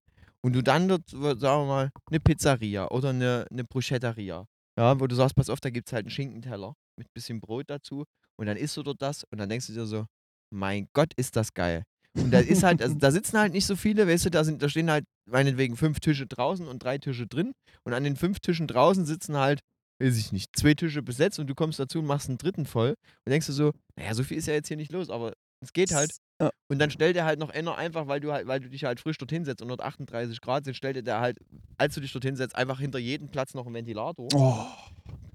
Und 0.45 0.53
du 0.53 0.61
dann 0.61 0.87
dort, 0.87 1.09
sagen 1.09 1.39
wir 1.39 1.65
mal, 1.65 1.89
eine 2.09 2.19
Pizzeria 2.19 2.89
oder 2.89 3.09
eine, 3.09 3.47
eine 3.49 3.63
Bruschetteria. 3.63 4.45
Ja, 4.77 4.99
wo 4.99 5.07
du 5.07 5.15
sagst, 5.15 5.35
pass 5.35 5.49
auf, 5.49 5.59
da 5.59 5.69
gibt 5.69 5.87
es 5.87 5.93
halt 5.93 6.05
einen 6.05 6.11
Schinkenteller 6.11 6.73
mit 6.97 7.07
bisschen 7.13 7.39
Brot 7.39 7.69
dazu. 7.69 8.03
Und 8.37 8.47
dann 8.47 8.57
isst 8.57 8.75
du 8.75 8.83
dort 8.83 9.01
das 9.01 9.23
und 9.31 9.37
dann 9.37 9.49
denkst 9.49 9.67
du 9.67 9.73
dir 9.73 9.85
so, 9.85 10.05
mein 10.51 10.87
Gott, 10.93 11.13
ist 11.15 11.35
das 11.35 11.53
geil. 11.53 11.83
Und 12.15 12.31
da 12.31 12.39
ist 12.39 12.63
halt, 12.63 12.81
also 12.81 12.95
da 12.95 13.11
sitzen 13.11 13.37
halt 13.37 13.53
nicht 13.53 13.65
so 13.65 13.75
viele, 13.75 14.07
weißt 14.07 14.25
du, 14.25 14.29
da, 14.31 14.43
sind, 14.43 14.61
da 14.61 14.69
stehen 14.69 14.91
halt 14.91 15.05
meinetwegen 15.29 15.77
fünf 15.77 15.99
Tische 15.99 16.27
draußen 16.27 16.67
und 16.67 16.83
drei 16.83 16.97
Tische 16.97 17.27
drin. 17.27 17.53
Und 17.83 17.93
an 17.93 18.03
den 18.03 18.15
fünf 18.15 18.39
Tischen 18.39 18.67
draußen 18.67 19.05
sitzen 19.05 19.37
halt, 19.37 19.61
weiß 19.99 20.17
ich 20.17 20.31
nicht, 20.31 20.55
zwei 20.55 20.73
Tische 20.73 21.01
besetzt 21.01 21.39
und 21.39 21.47
du 21.47 21.55
kommst 21.55 21.79
dazu 21.79 21.99
und 21.99 22.05
machst 22.05 22.29
einen 22.29 22.37
dritten 22.37 22.65
voll. 22.65 22.95
Und 23.25 23.29
denkst 23.29 23.47
du 23.47 23.53
so, 23.53 23.71
naja, 23.95 24.13
so 24.13 24.23
viel 24.23 24.37
ist 24.37 24.47
ja 24.47 24.53
jetzt 24.53 24.67
hier 24.67 24.77
nicht 24.77 24.91
los, 24.91 25.09
aber 25.09 25.33
es 25.63 25.73
geht 25.73 25.93
halt. 25.93 26.11
Ja. 26.41 26.51
Und 26.67 26.79
dann 26.79 26.91
stellt 26.91 27.15
er 27.15 27.25
halt 27.25 27.39
noch 27.39 27.49
einer 27.49 27.75
einfach, 27.75 28.07
weil 28.07 28.19
du 28.19 28.31
halt, 28.31 28.47
weil 28.47 28.59
du 28.59 28.69
dich 28.69 28.83
halt 28.83 28.99
frisch 28.99 29.17
dorthin 29.17 29.45
setzt 29.45 29.61
und 29.61 29.67
dort 29.69 29.81
38 29.81 30.41
Grad 30.41 30.65
sind, 30.65 30.75
stellt 30.75 31.07
er 31.07 31.19
halt, 31.19 31.37
als 31.77 31.95
du 31.95 32.01
dich 32.01 32.11
dorthin 32.11 32.35
setzt, 32.35 32.55
einfach 32.55 32.79
hinter 32.79 32.99
jedem 32.99 33.29
Platz 33.29 33.53
noch 33.53 33.65
einen 33.65 33.75
Ventilator, 33.75 34.27
Oh. 34.33 34.65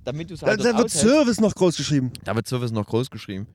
damit 0.04 0.30
du 0.30 0.34
es 0.34 0.42
halt 0.42 0.60
da 0.60 0.72
dort 0.72 0.78
wird. 0.78 0.90
Service 0.90 1.40
noch 1.40 1.54
groß 1.54 1.76
geschrieben. 1.76 2.12
Da 2.24 2.34
wird 2.34 2.46
Service 2.46 2.72
noch 2.72 2.86
groß 2.86 3.10
geschrieben. 3.10 3.46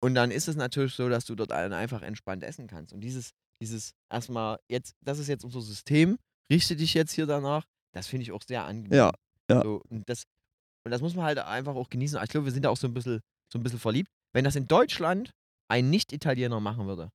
Und 0.00 0.14
dann 0.14 0.30
ist 0.30 0.48
es 0.48 0.56
natürlich 0.56 0.94
so, 0.94 1.08
dass 1.08 1.24
du 1.24 1.34
dort 1.34 1.50
dann 1.50 1.72
einfach 1.72 2.02
entspannt 2.02 2.42
essen 2.42 2.66
kannst. 2.66 2.92
Und 2.92 3.00
dieses, 3.00 3.30
dieses 3.62 3.92
erstmal, 4.10 4.58
jetzt, 4.68 4.94
das 5.00 5.18
ist 5.18 5.28
jetzt 5.28 5.44
unser 5.44 5.60
System, 5.62 6.16
richte 6.50 6.76
dich 6.76 6.94
jetzt 6.94 7.12
hier 7.12 7.26
danach, 7.26 7.64
das 7.92 8.06
finde 8.06 8.22
ich 8.22 8.32
auch 8.32 8.42
sehr 8.46 8.64
angenehm. 8.64 8.96
Ja, 8.96 9.12
ja. 9.50 9.62
So, 9.62 9.82
und, 9.88 10.08
das, 10.08 10.24
und 10.84 10.90
das 10.92 11.00
muss 11.00 11.14
man 11.14 11.24
halt 11.24 11.38
einfach 11.38 11.74
auch 11.74 11.88
genießen. 11.90 12.20
Ich 12.22 12.30
glaube, 12.30 12.44
wir 12.46 12.52
sind 12.52 12.64
da 12.64 12.70
auch 12.70 12.76
so 12.76 12.86
ein 12.86 12.94
bisschen, 12.94 13.20
so 13.52 13.58
ein 13.58 13.62
bisschen 13.62 13.78
verliebt. 13.80 14.10
Wenn 14.32 14.44
das 14.44 14.54
in 14.56 14.68
Deutschland 14.68 15.32
ein 15.70 15.90
Nicht-Italiener 15.90 16.60
machen 16.60 16.86
würde, 16.86 17.10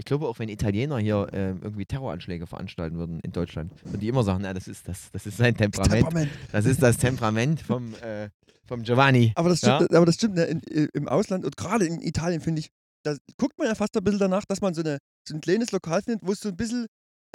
ich 0.00 0.06
glaube 0.06 0.26
auch, 0.28 0.38
wenn 0.38 0.48
Italiener 0.48 0.98
hier 0.98 1.28
ähm, 1.32 1.60
irgendwie 1.62 1.84
Terroranschläge 1.84 2.46
veranstalten 2.46 2.96
würden 2.96 3.20
in 3.20 3.32
Deutschland, 3.32 3.72
würden 3.84 4.00
die 4.00 4.08
immer 4.08 4.22
sagen, 4.24 4.40
na, 4.42 4.54
das 4.54 4.66
ist, 4.66 4.88
das, 4.88 5.10
das 5.12 5.26
ist 5.26 5.36
sein 5.36 5.54
Temperament. 5.54 6.04
Temperament. 6.04 6.30
Das 6.52 6.64
ist 6.64 6.82
das 6.82 6.96
Temperament 6.96 7.60
vom, 7.60 7.94
äh, 7.96 8.30
vom 8.64 8.82
Giovanni. 8.82 9.32
Aber 9.34 9.50
das 9.50 9.58
stimmt, 9.58 9.94
aber 9.94 10.06
das 10.06 10.14
stimmt 10.14 10.36
ne, 10.36 10.44
in, 10.44 10.60
in, 10.60 10.88
im 10.94 11.06
Ausland 11.08 11.44
und 11.44 11.54
gerade 11.56 11.84
in 11.84 12.00
Italien, 12.00 12.40
finde 12.40 12.60
ich, 12.60 12.70
da 13.04 13.14
guckt 13.36 13.58
man 13.58 13.66
ja 13.66 13.74
fast 13.74 13.94
ein 13.94 14.02
bisschen 14.02 14.20
danach, 14.20 14.46
dass 14.46 14.62
man 14.62 14.72
so, 14.72 14.80
eine, 14.80 14.98
so 15.28 15.34
ein 15.34 15.42
kleines 15.42 15.70
Lokal 15.70 16.00
findet, 16.02 16.26
wo 16.26 16.32
es 16.32 16.40
so 16.40 16.48
ein 16.48 16.56
bisschen, 16.56 16.86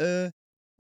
äh, 0.01 0.31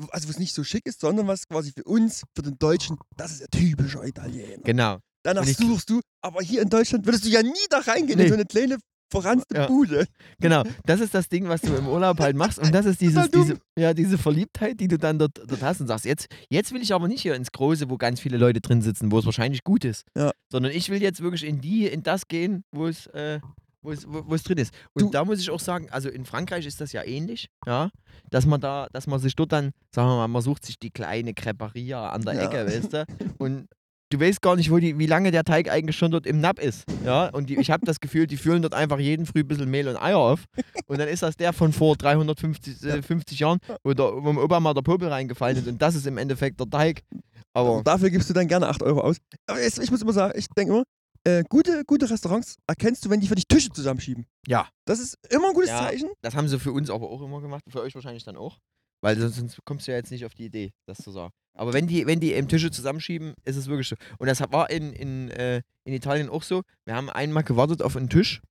also 0.09 0.27
wo 0.27 0.31
es 0.31 0.39
nicht 0.39 0.55
so 0.55 0.63
schick 0.63 0.87
ist, 0.87 1.01
sondern 1.01 1.27
was 1.27 1.47
quasi 1.47 1.71
für 1.71 1.83
uns, 1.83 2.23
für 2.35 2.41
den 2.41 2.57
Deutschen, 2.57 2.97
das 3.15 3.31
ist 3.31 3.41
ja 3.41 3.47
typischer 3.51 4.03
Italiener. 4.03 4.57
Genau. 4.63 4.97
Danach 5.23 5.45
suchst 5.45 5.89
du, 5.91 6.01
aber 6.23 6.41
hier 6.41 6.63
in 6.63 6.69
Deutschland 6.69 7.05
würdest 7.05 7.25
du 7.25 7.29
ja 7.29 7.43
nie 7.43 7.53
da 7.69 7.79
reingehen 7.79 8.17
Nee. 8.17 8.23
in 8.23 8.29
so 8.29 8.35
eine 8.35 8.45
kleine 8.45 8.77
verranzte 9.09 9.55
Ja. 9.55 9.67
Bude. 9.67 10.05
Genau, 10.39 10.63
das 10.85 10.99
ist 10.99 11.13
das 11.13 11.29
Ding, 11.29 11.47
was 11.47 11.61
du 11.61 11.73
im 11.75 11.87
Urlaub 11.87 12.19
halt 12.19 12.35
machst. 12.35 12.59
Und 12.59 12.73
das 12.73 12.85
ist 12.85 13.01
dieses, 13.01 13.29
diese, 13.31 13.57
ja, 13.77 13.93
diese 13.93 14.17
Verliebtheit, 14.17 14.79
die 14.79 14.87
du 14.87 14.97
dann 14.97 15.19
dort, 15.19 15.37
dort 15.47 15.61
hast 15.61 15.81
und 15.81 15.87
sagst, 15.87 16.05
jetzt, 16.05 16.27
jetzt 16.49 16.73
will 16.73 16.81
ich 16.81 16.93
aber 16.93 17.07
nicht 17.07 17.21
hier 17.21 17.35
ins 17.35 17.51
Große, 17.51 17.89
wo 17.89 17.97
ganz 17.97 18.19
viele 18.19 18.37
Leute 18.37 18.61
drin 18.61 18.81
sitzen, 18.81 19.11
wo 19.11 19.19
es 19.19 19.25
wahrscheinlich 19.25 19.63
gut 19.63 19.85
ist. 19.85 20.05
Ja. 20.17 20.31
Sondern 20.51 20.71
ich 20.71 20.89
will 20.89 21.01
jetzt 21.01 21.21
wirklich 21.21 21.45
in 21.45 21.61
die, 21.61 21.87
in 21.87 22.03
das 22.03 22.27
gehen, 22.27 22.63
wo 22.71 22.87
es, 22.87 23.07
äh, 23.07 23.39
wo 23.81 23.91
es, 23.91 24.07
wo, 24.07 24.23
wo 24.27 24.33
es 24.35 24.43
drin 24.43 24.57
ist. 24.57 24.73
Und 24.93 25.03
Du- 25.03 25.09
da 25.11 25.23
muss 25.23 25.39
ich 25.39 25.49
auch 25.51 25.59
sagen, 25.59 25.89
also 25.91 26.09
in 26.09 26.25
Frankreich 26.25 26.65
ist 26.65 26.81
das 26.81 26.91
ja 26.91 27.03
ähnlich, 27.03 27.49
ja, 27.67 27.89
dass 28.31 28.45
man 28.47 28.59
da, 28.59 28.87
dass 28.91 29.05
man 29.07 29.19
sich 29.19 29.35
dort 29.35 29.51
dann, 29.51 29.71
sagen 29.93 30.07
wir 30.09 30.15
mal, 30.17 30.27
man 30.27 30.41
sucht 30.41 30.65
sich 30.65 30.79
die 30.79 30.89
kleine 30.89 31.33
Creperia 31.35 32.09
an 32.09 32.23
der 32.23 32.33
Ja. 32.33 32.41
Ecke, 32.49 32.65
weißt 32.65 32.93
du, 32.93 33.05
und 33.37 33.67
du 34.17 34.25
weißt 34.25 34.41
gar 34.41 34.55
nicht, 34.55 34.71
wo 34.71 34.77
die, 34.77 34.97
wie 34.97 35.05
lange 35.05 35.31
der 35.31 35.43
Teig 35.43 35.69
eigentlich 35.69 35.97
schon 35.97 36.11
dort 36.11 36.25
im 36.25 36.39
Nap 36.39 36.59
ist, 36.59 36.85
ja, 37.03 37.29
und 37.29 37.49
die, 37.49 37.57
ich 37.59 37.71
habe 37.71 37.85
das 37.85 37.99
Gefühl, 37.99 38.27
die 38.27 38.37
füllen 38.37 38.61
dort 38.61 38.73
einfach 38.73 38.99
jeden 38.99 39.25
Früh 39.25 39.39
ein 39.41 39.47
bisschen 39.47 39.69
Mehl 39.69 39.87
und 39.87 39.97
Eier 39.97 40.17
auf 40.17 40.43
und 40.87 40.99
dann 40.99 41.07
ist 41.07 41.23
das 41.23 41.35
der 41.37 41.53
von 41.53 41.73
vor 41.73 41.95
350 41.95 42.83
äh, 42.83 43.01
50 43.01 43.39
Jahren, 43.39 43.59
wo, 43.83 43.93
der, 43.93 44.05
wo 44.23 44.29
dem 44.29 44.37
Opa 44.37 44.59
mal 44.59 44.73
der 44.73 44.81
Popel 44.81 45.09
reingefallen 45.09 45.57
ist 45.57 45.67
und 45.67 45.81
das 45.81 45.95
ist 45.95 46.07
im 46.07 46.17
Endeffekt 46.17 46.59
der 46.59 46.69
Teig, 46.69 47.01
aber 47.53 47.77
Und 47.77 47.87
dafür 47.87 48.09
gibst 48.09 48.29
du 48.29 48.33
dann 48.33 48.47
gerne 48.47 48.67
8 48.67 48.83
Euro 48.83 49.01
aus. 49.01 49.17
Aber 49.47 49.61
jetzt, 49.61 49.79
ich 49.79 49.89
muss 49.89 50.01
immer 50.01 50.13
sagen, 50.13 50.33
ich 50.37 50.47
denke 50.49 50.73
immer, 50.73 50.83
äh, 51.23 51.43
gute, 51.49 51.83
gute 51.85 52.09
Restaurants 52.09 52.57
erkennst 52.67 53.03
du, 53.05 53.09
wenn 53.09 53.19
die 53.19 53.27
für 53.27 53.35
dich 53.35 53.47
Tische 53.47 53.69
zusammenschieben. 53.71 54.25
Ja. 54.47 54.67
Das 54.85 54.99
ist 54.99 55.17
immer 55.29 55.47
ein 55.47 55.53
gutes 55.53 55.69
Ja. 55.69 55.79
Zeichen. 55.79 56.09
Das 56.21 56.35
haben 56.35 56.47
sie 56.47 56.59
für 56.59 56.71
uns 56.71 56.89
aber 56.89 57.09
auch 57.09 57.21
immer 57.21 57.41
gemacht, 57.41 57.63
für 57.69 57.81
euch 57.81 57.95
wahrscheinlich 57.95 58.23
dann 58.23 58.37
auch. 58.37 58.59
Weil 59.01 59.17
sonst, 59.19 59.35
sonst 59.35 59.59
kommst 59.65 59.87
du 59.87 59.91
ja 59.91 59.97
jetzt 59.97 60.11
nicht 60.11 60.25
auf 60.25 60.33
die 60.33 60.45
Idee, 60.45 60.71
das 60.85 60.97
zu 60.97 61.11
sagen. 61.11 61.33
Aber 61.57 61.73
wenn 61.73 61.87
die, 61.87 62.05
wenn 62.05 62.19
die 62.19 62.33
eben 62.33 62.47
Tische 62.47 62.71
zusammenschieben, 62.71 63.33
ist 63.45 63.55
es 63.55 63.67
wirklich 63.67 63.87
so. 63.87 63.95
Und 64.17 64.27
das 64.27 64.41
war 64.51 64.69
in, 64.69 64.93
in, 64.93 65.29
äh, 65.31 65.61
in 65.85 65.93
Italien 65.93 66.29
auch 66.29 66.43
so. 66.43 66.63
Wir 66.85 66.95
haben 66.95 67.09
einmal 67.09 67.43
gewartet 67.43 67.81
auf 67.81 67.95
einen 67.95 68.09
Tisch 68.09 68.41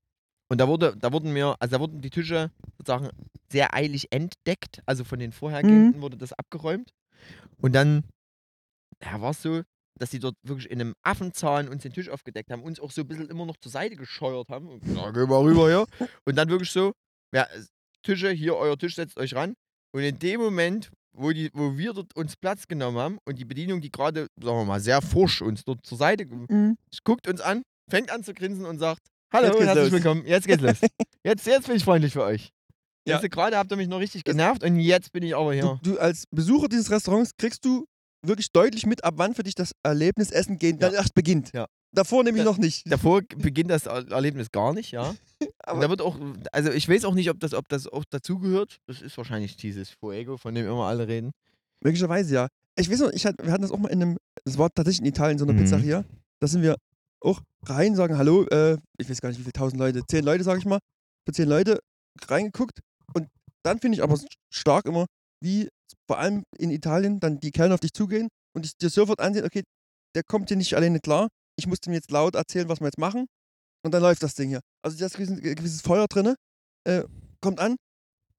und 0.48 0.58
da 0.58 0.68
wurde, 0.68 0.96
da 0.96 1.12
wurden 1.12 1.32
mir, 1.32 1.56
also 1.58 1.76
da 1.76 1.80
wurden 1.80 2.00
die 2.00 2.10
Tische 2.10 2.50
sozusagen 2.78 3.10
sehr 3.50 3.74
eilig 3.74 4.12
entdeckt. 4.12 4.82
Also 4.86 5.04
von 5.04 5.18
den 5.18 5.32
vorhergehenden 5.32 6.00
wurde 6.00 6.16
das 6.16 6.32
abgeräumt. 6.32 6.92
Und 7.58 7.74
dann 7.74 8.04
ja, 9.02 9.20
war 9.20 9.30
es 9.30 9.42
so, 9.42 9.62
dass 9.98 10.10
die 10.10 10.18
dort 10.18 10.36
wirklich 10.42 10.70
in 10.70 10.80
einem 10.80 10.94
Affenzahn 11.02 11.68
uns 11.68 11.82
den 11.82 11.92
Tisch 11.92 12.08
aufgedeckt 12.08 12.50
haben, 12.50 12.62
uns 12.62 12.80
auch 12.80 12.90
so 12.90 13.02
ein 13.02 13.08
bisschen 13.08 13.28
immer 13.28 13.46
noch 13.46 13.56
zur 13.56 13.70
Seite 13.70 13.96
gescheuert 13.96 14.48
haben. 14.48 14.68
Und, 14.68 14.86
ja, 14.86 15.10
geh 15.10 15.26
mal 15.26 15.42
rüber 15.42 15.68
hier. 15.68 15.86
Und 16.24 16.36
dann 16.36 16.48
wirklich 16.48 16.70
so, 16.70 16.92
ja, 17.32 17.46
Tische, 18.02 18.30
hier 18.30 18.56
euer 18.56 18.76
Tisch, 18.76 18.96
setzt 18.96 19.16
euch 19.18 19.34
ran. 19.34 19.54
Und 19.94 20.02
in 20.02 20.18
dem 20.18 20.40
Moment, 20.40 20.90
wo, 21.16 21.30
die, 21.30 21.50
wo 21.54 21.76
wir 21.78 21.92
dort 21.92 22.16
uns 22.16 22.34
Platz 22.36 22.66
genommen 22.66 22.98
haben 22.98 23.18
und 23.28 23.38
die 23.38 23.44
Bedienung, 23.44 23.80
die 23.80 23.92
gerade, 23.92 24.26
sagen 24.42 24.56
wir 24.58 24.64
mal, 24.64 24.80
sehr 24.80 25.00
forsch 25.00 25.40
uns 25.42 25.64
dort 25.64 25.86
zur 25.86 25.96
Seite 25.98 26.26
Mhm. 26.26 26.76
guckt 27.04 27.28
uns 27.28 27.40
an, 27.40 27.62
fängt 27.88 28.10
an 28.10 28.24
zu 28.24 28.34
grinsen 28.34 28.66
und 28.66 28.78
sagt, 28.80 29.00
hallo, 29.32 29.46
Jetzt 29.46 29.54
geht's 29.58 29.66
herzlich 29.66 29.84
los." 29.84 29.92
willkommen, 29.92 30.26
jetzt 30.26 30.46
geht's 30.48 30.62
los. 30.62 30.80
Jetzt, 31.24 31.46
jetzt 31.46 31.66
bin 31.68 31.76
ich 31.76 31.84
freundlich 31.84 32.12
für 32.12 32.22
euch. 32.24 32.50
Ja. 33.06 33.20
Jetzt 33.20 33.30
gerade 33.30 33.56
habt 33.56 33.70
ihr 33.70 33.76
mich 33.76 33.88
noch 33.88 33.98
richtig 34.00 34.24
Das- 34.24 34.32
genervt 34.32 34.62
und 34.64 34.78
jetzt 34.80 35.12
bin 35.12 35.22
ich 35.22 35.34
aber 35.36 35.52
Du, 35.54 35.60
hier. 35.62 35.80
du 35.82 35.98
als 35.98 36.24
Besucher 36.30 36.68
dieses 36.68 36.90
Restaurants 36.90 37.30
kriegst 37.38 37.64
du 37.64 37.84
wirklich 38.26 38.50
deutlich 38.52 38.84
mit, 38.86 39.04
ab 39.04 39.14
wann 39.18 39.34
für 39.34 39.42
dich 39.42 39.54
das 39.54 39.72
Erlebnis 39.84 40.30
Essen 40.30 40.58
gehen 40.58 40.78
dann 40.78 40.92
erst 40.94 41.14
beginnt. 41.14 41.52
Ja. 41.54 41.66
Davor 41.94 42.24
nämlich 42.24 42.42
Da- 42.44 42.50
noch 42.50 42.58
nicht. 42.58 42.90
Davor 42.90 43.22
beginnt 43.36 43.70
das 43.70 43.86
Er- 43.86 44.10
Erlebnis 44.10 44.50
gar 44.50 44.72
nicht, 44.74 44.90
ja. 44.92 45.14
Aber- 45.60 45.80
da 45.80 45.88
wird 45.90 46.00
auch, 46.02 46.18
also 46.52 46.70
ich 46.72 46.88
weiß 46.88 47.04
auch 47.04 47.14
nicht, 47.14 47.30
ob 47.30 47.38
das, 47.40 47.54
ob 47.54 47.68
das 47.68 47.86
auch 47.86 48.04
dazugehört. 48.10 48.78
Das 48.86 49.00
ist 49.02 49.16
wahrscheinlich 49.16 49.56
dieses 49.56 49.90
Fuego, 49.90 50.36
von 50.36 50.54
dem 50.54 50.66
immer 50.66 50.86
alle 50.86 51.06
reden. 51.08 51.30
Möglicherweise 51.82 52.34
ja. 52.34 52.48
Ich 52.76 52.90
weiß 52.90 53.00
noch, 53.00 53.12
ich 53.12 53.24
hatte, 53.26 53.44
wir 53.44 53.52
hatten 53.52 53.62
das 53.62 53.70
auch 53.70 53.78
mal 53.78 53.88
in 53.92 54.02
einem, 54.02 54.16
das 54.44 54.58
war 54.58 54.70
tatsächlich 54.74 55.00
in 55.00 55.06
Italien, 55.06 55.38
so 55.38 55.44
einer 55.44 55.52
Mhm. 55.52 55.58
Pizzeria. 55.58 56.04
Da 56.40 56.46
sind 56.48 56.62
wir 56.62 56.76
auch 57.20 57.40
rein, 57.66 57.94
sagen 57.94 58.18
Hallo, 58.18 58.44
äh, 58.46 58.76
ich 58.98 59.08
weiß 59.08 59.20
gar 59.20 59.28
nicht, 59.28 59.38
wie 59.38 59.42
viele 59.44 59.52
tausend 59.52 59.78
Leute, 59.80 60.02
zehn 60.06 60.24
Leute, 60.24 60.44
sag 60.44 60.58
ich 60.58 60.64
mal, 60.66 60.80
für 61.26 61.32
zehn 61.32 61.48
Leute 61.48 61.78
reingeguckt. 62.28 62.80
Und 63.14 63.28
dann 63.62 63.78
finde 63.80 63.96
ich 63.96 64.02
aber 64.02 64.18
stark 64.50 64.86
immer, 64.86 65.06
wie 65.40 65.68
vor 66.06 66.18
allem 66.18 66.42
in 66.58 66.70
Italien 66.70 67.20
dann 67.20 67.38
die 67.40 67.50
Kellner 67.50 67.74
auf 67.74 67.80
dich 67.80 67.92
zugehen 67.92 68.28
und 68.54 68.64
dich 68.64 68.76
dir 68.76 68.90
sofort 68.90 69.20
ansehen, 69.20 69.44
okay, 69.46 69.62
der 70.14 70.22
kommt 70.22 70.48
hier 70.48 70.56
nicht 70.56 70.74
alleine 70.74 71.00
klar. 71.00 71.28
Ich 71.56 71.66
muss 71.66 71.80
dem 71.80 71.92
jetzt 71.92 72.10
laut 72.10 72.34
erzählen, 72.34 72.68
was 72.68 72.80
wir 72.80 72.86
jetzt 72.86 72.98
machen. 72.98 73.26
Und 73.84 73.92
dann 73.92 74.02
läuft 74.02 74.22
das 74.22 74.34
Ding 74.34 74.48
hier. 74.48 74.60
Also 74.82 74.98
da 74.98 75.06
ist 75.06 75.16
ein 75.18 75.26
gewisses, 75.26 75.56
gewisses 75.56 75.80
Feuer 75.82 76.06
drin, 76.08 76.34
äh, 76.84 77.02
kommt 77.40 77.60
an. 77.60 77.76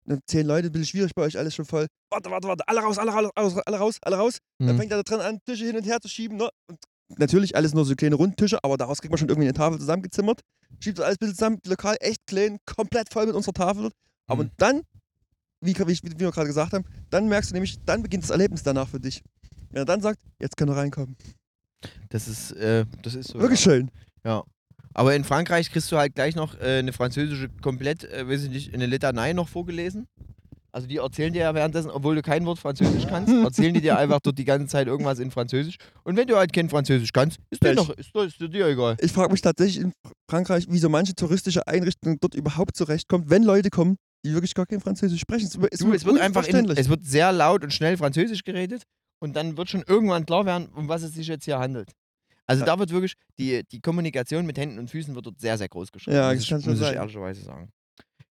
Ne, 0.07 0.19
Zehn 0.27 0.45
Leute, 0.45 0.67
ein 0.67 0.71
bisschen 0.71 0.87
schwierig 0.87 1.13
bei 1.15 1.23
euch, 1.23 1.37
alles 1.37 1.55
schon 1.55 1.65
voll. 1.65 1.87
Warte, 2.11 2.29
warte, 2.29 2.47
warte, 2.47 2.67
alle 2.67 2.81
raus, 2.81 2.97
alle 2.97 3.11
raus, 3.11 3.31
alle 3.65 3.77
raus, 3.77 3.97
alle 4.01 4.17
raus. 4.17 4.37
Dann 4.59 4.69
Hm. 4.69 4.77
fängt 4.77 4.91
er 4.91 4.97
da 4.97 5.03
dran 5.03 5.21
an, 5.21 5.39
Tische 5.45 5.65
hin 5.65 5.75
und 5.77 5.83
her 5.85 5.99
zu 6.01 6.07
schieben. 6.07 6.37
Ne? 6.37 6.49
Und 6.67 6.79
natürlich 7.19 7.55
alles 7.55 7.73
nur 7.73 7.85
so 7.85 7.95
kleine 7.95 8.15
Rundtische, 8.15 8.59
aber 8.63 8.77
daraus 8.77 8.99
kriegt 9.01 9.11
man 9.11 9.17
schon 9.17 9.29
irgendwie 9.29 9.47
eine 9.47 9.53
Tafel 9.57 9.79
zusammengezimmert. 9.79 10.41
Schiebt 10.79 10.97
das 10.99 11.05
alles 11.05 11.15
ein 11.15 11.19
bisschen 11.19 11.35
zusammen, 11.35 11.59
lokal 11.65 11.95
echt 12.01 12.25
klein, 12.27 12.57
komplett 12.65 13.11
voll 13.11 13.25
mit 13.27 13.35
unserer 13.35 13.53
Tafel. 13.53 13.91
Aber 14.27 14.43
Hm. 14.43 14.51
dann, 14.57 14.81
wie, 15.61 15.75
wie, 15.75 15.85
wie 16.03 16.19
wir 16.19 16.31
gerade 16.31 16.47
gesagt 16.47 16.73
haben, 16.73 16.85
dann 17.09 17.27
merkst 17.27 17.51
du 17.51 17.53
nämlich, 17.53 17.77
dann 17.85 18.03
beginnt 18.03 18.23
das 18.23 18.29
Erlebnis 18.31 18.61
danach 18.63 18.89
für 18.89 18.99
dich. 18.99 19.23
Wenn 19.69 19.81
er 19.81 19.85
dann 19.85 20.01
sagt, 20.01 20.21
jetzt 20.39 20.55
können 20.57 20.71
wir 20.71 20.77
reinkommen. 20.77 21.15
Das 22.09 22.27
ist, 22.27 22.51
äh, 22.53 22.85
das 23.01 23.15
ist 23.15 23.29
so. 23.29 23.39
Wirklich 23.39 23.63
ja. 23.65 23.71
schön. 23.71 23.91
Aber 24.95 25.13
in 25.13 25.25
Frankreich 25.25 25.71
kriegst 25.71 25.91
du 25.91 25.97
halt 25.97 26.15
gleich 26.15 26.35
noch 26.35 26.57
äh, 26.59 26.79
eine 26.79 26.93
französische 26.93 27.49
komplett, 27.61 28.05
äh, 28.05 28.27
weiß 28.27 28.45
ich 28.45 28.49
nicht, 28.49 28.73
eine 28.73 28.85
Litanei 28.85 29.33
noch 29.33 29.49
vorgelesen. 29.49 30.07
Also 30.71 30.87
die 30.87 30.97
erzählen 30.97 31.33
dir 31.33 31.43
ja 31.43 31.53
währenddessen, 31.53 31.89
obwohl 31.89 32.15
du 32.15 32.21
kein 32.21 32.45
Wort 32.45 32.59
Französisch 32.59 33.05
kannst, 33.07 33.31
erzählen 33.43 33.73
die 33.73 33.81
dir 33.81 33.97
einfach 33.97 34.21
dort 34.21 34.37
die 34.37 34.45
ganze 34.45 34.67
Zeit 34.67 34.87
irgendwas 34.87 35.19
in 35.19 35.31
Französisch. 35.31 35.75
Und 36.03 36.15
wenn 36.15 36.27
du 36.27 36.37
halt 36.37 36.53
kein 36.53 36.69
Französisch 36.69 37.11
kannst, 37.11 37.39
ist 37.49 37.61
dir 37.61 37.75
noch, 37.75 37.89
ist, 37.91 38.15
ist 38.15 38.39
dir 38.39 38.67
egal. 38.67 38.95
Ich 39.01 39.11
frage 39.11 39.33
mich 39.33 39.41
tatsächlich 39.41 39.83
in 39.83 39.93
Frankreich, 40.29 40.67
wie 40.69 40.79
so 40.79 40.87
manche 40.87 41.13
touristische 41.13 41.67
Einrichtungen 41.67 42.17
dort 42.21 42.33
überhaupt 42.33 42.77
zurechtkommt, 42.77 43.29
wenn 43.29 43.43
Leute 43.43 43.69
kommen, 43.69 43.97
die 44.25 44.33
wirklich 44.33 44.53
gar 44.53 44.65
kein 44.65 44.79
Französisch 44.79 45.19
sprechen. 45.19 45.45
Es 45.71 45.79
Du, 45.79 45.93
es 45.93 46.05
wird 46.05 46.21
einfach 46.21 46.47
in, 46.47 46.69
es 46.71 46.87
wird 46.87 47.05
sehr 47.05 47.33
laut 47.33 47.63
und 47.63 47.73
schnell 47.73 47.97
Französisch 47.97 48.43
geredet 48.43 48.83
und 49.19 49.35
dann 49.35 49.57
wird 49.57 49.69
schon 49.69 49.83
irgendwann 49.87 50.25
klar 50.25 50.45
werden, 50.45 50.67
um 50.69 50.87
was 50.87 51.03
es 51.03 51.13
sich 51.13 51.27
jetzt 51.27 51.45
hier 51.45 51.59
handelt. 51.59 51.91
Also 52.47 52.61
Ja. 52.61 52.65
da 52.73 52.79
wird 52.79 52.91
wirklich, 52.91 53.13
die, 53.39 53.63
die 53.71 53.81
Kommunikation 53.81 54.45
mit 54.45 54.57
Händen 54.57 54.77
und 54.79 54.89
Füßen 54.89 55.15
wird 55.15 55.25
dort 55.25 55.39
sehr, 55.39 55.57
sehr 55.57 55.67
groß 55.69 55.91
geschrieben. 55.91 56.15
Ja, 56.17 56.27
muss 56.27 56.35
das 56.35 56.43
ich, 56.43 56.49
kann 56.49 56.61
schon 56.61 56.71
muss 56.73 56.79
ich 56.81 56.85
sein. 56.87 56.95
ehrlicherweise 56.95 57.41
sagen. 57.41 57.69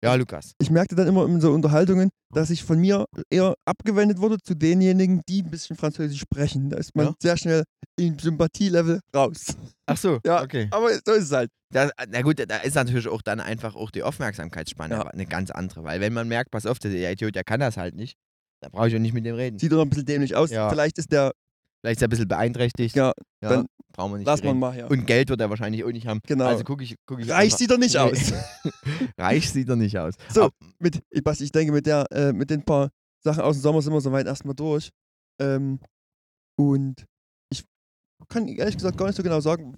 Ja, 0.03 0.15
Lukas. 0.15 0.53
ich 0.61 0.71
merkte 0.71 0.95
dann 0.95 1.09
immer 1.09 1.27
in 1.27 1.41
so 1.41 1.51
Unterhaltungen, 1.53 2.09
dass 2.33 2.51
ich 2.51 2.63
von 2.63 2.79
mir 2.79 3.05
eher 3.31 3.55
abgewendet 3.65 4.19
wurde 4.19 4.39
zu 4.39 4.55
denjenigen, 4.55 5.23
die 5.29 5.43
ein 5.43 5.51
bisschen 5.51 5.77
Französisch 5.77 6.21
sprechen. 6.21 6.71
Da 6.71 6.77
ist 6.77 6.95
man 6.95 7.07
Ja. 7.07 7.15
sehr 7.21 7.37
schnell 7.37 7.65
im 7.99 8.17
Sympathielevel 8.17 9.01
raus. 9.15 9.57
Ach 9.87 9.97
so, 9.97 10.21
Ja. 10.25 10.41
okay. 10.43 10.69
Aber 10.71 10.89
so 11.05 11.13
ist 11.15 11.25
es 11.25 11.33
halt. 11.33 11.51
Da, 11.71 11.91
na 12.09 12.23
gut, 12.23 12.39
da 12.49 12.59
ist 12.59 12.77
natürlich 12.77 13.09
auch 13.09 13.23
dann 13.23 13.41
einfach 13.41 13.75
auch 13.75 13.91
die 13.91 14.05
Aufmerksamkeitsspanne 14.05 14.95
Ja. 14.95 15.03
eine 15.09 15.27
ganz 15.27 15.51
andere. 15.51 15.83
Weil 15.83 16.01
wenn 16.01 16.13
man 16.13 16.29
merkt, 16.29 16.53
pass 16.53 16.65
auf, 16.65 16.79
der 16.79 17.13
Idiot, 17.13 17.35
der 17.35 17.43
kann 17.45 17.59
das 17.61 17.77
halt 17.77 17.95
nicht, 17.97 18.15
dann 18.61 18.71
brauche 18.73 18.89
ich 18.89 18.95
auch 18.95 18.99
nicht 19.01 19.13
mit 19.15 19.25
dem 19.25 19.35
reden. 19.37 19.59
Sieht 19.59 19.71
doch 19.73 19.77
noch 19.77 19.85
ein 19.85 19.91
bisschen 19.91 20.07
dämlich 20.07 20.35
aus. 20.37 20.51
Ja. 20.51 20.69
Vielleicht 20.71 20.99
ist 20.99 21.13
der, 21.13 21.33
Vielleicht 21.81 21.99
ist 21.99 22.03
er 22.03 22.09
ein 22.09 22.11
bisschen 22.11 22.29
beeinträchtigt. 22.29 22.97
ja, 22.97 23.13
Ja, 23.43 23.49
dann 23.51 23.67
brauchen 23.93 24.13
wir 24.13 24.19
nicht 24.19 24.27
lass 24.27 24.41
reden. 24.41 24.49
man 24.49 24.59
mal 24.59 24.73
her. 24.75 24.91
Und 24.91 25.07
Geld 25.07 25.29
wird 25.29 25.41
er 25.41 25.49
wahrscheinlich 25.51 25.85
auch 25.85 25.93
nicht 25.93 26.07
haben. 26.07 26.21
Genau. 26.27 26.47
Also 26.47 26.65
gucke 26.65 26.83
ich, 26.83 26.97
guck 27.07 27.21
ich 27.21 27.29
Reich 27.31 27.45
einfach- 27.45 27.59
sieht 27.59 27.71
er 27.71 27.79
nicht 27.79 27.97
aus. 27.97 28.33
Reich 29.19 29.51
sieht 29.51 29.69
er 29.69 29.77
nicht 29.77 29.97
aus. 29.99 30.15
So, 30.33 30.43
Aber- 30.45 30.55
mit, 30.81 31.01
Basti, 31.23 31.45
ich 31.45 31.53
denke, 31.53 31.73
mit, 31.73 31.87
der, 31.87 32.07
äh, 32.11 32.33
mit 32.33 32.51
den 32.51 32.65
paar 32.65 32.91
Sachen 33.25 33.43
aus 33.43 33.57
dem 33.57 33.63
Sommer 33.63 33.81
sind 33.83 33.93
wir 33.93 34.01
soweit 34.01 34.27
erstmal 34.27 34.55
durch. 34.55 34.91
Ähm, 35.41 35.79
und 36.59 37.05
ich 37.53 37.65
kann 38.29 38.49
ehrlich 38.49 38.77
gesagt 38.77 38.97
gar 38.99 39.07
nicht 39.07 39.17
so 39.17 39.23
genau 39.23 39.41
sagen, 39.41 39.77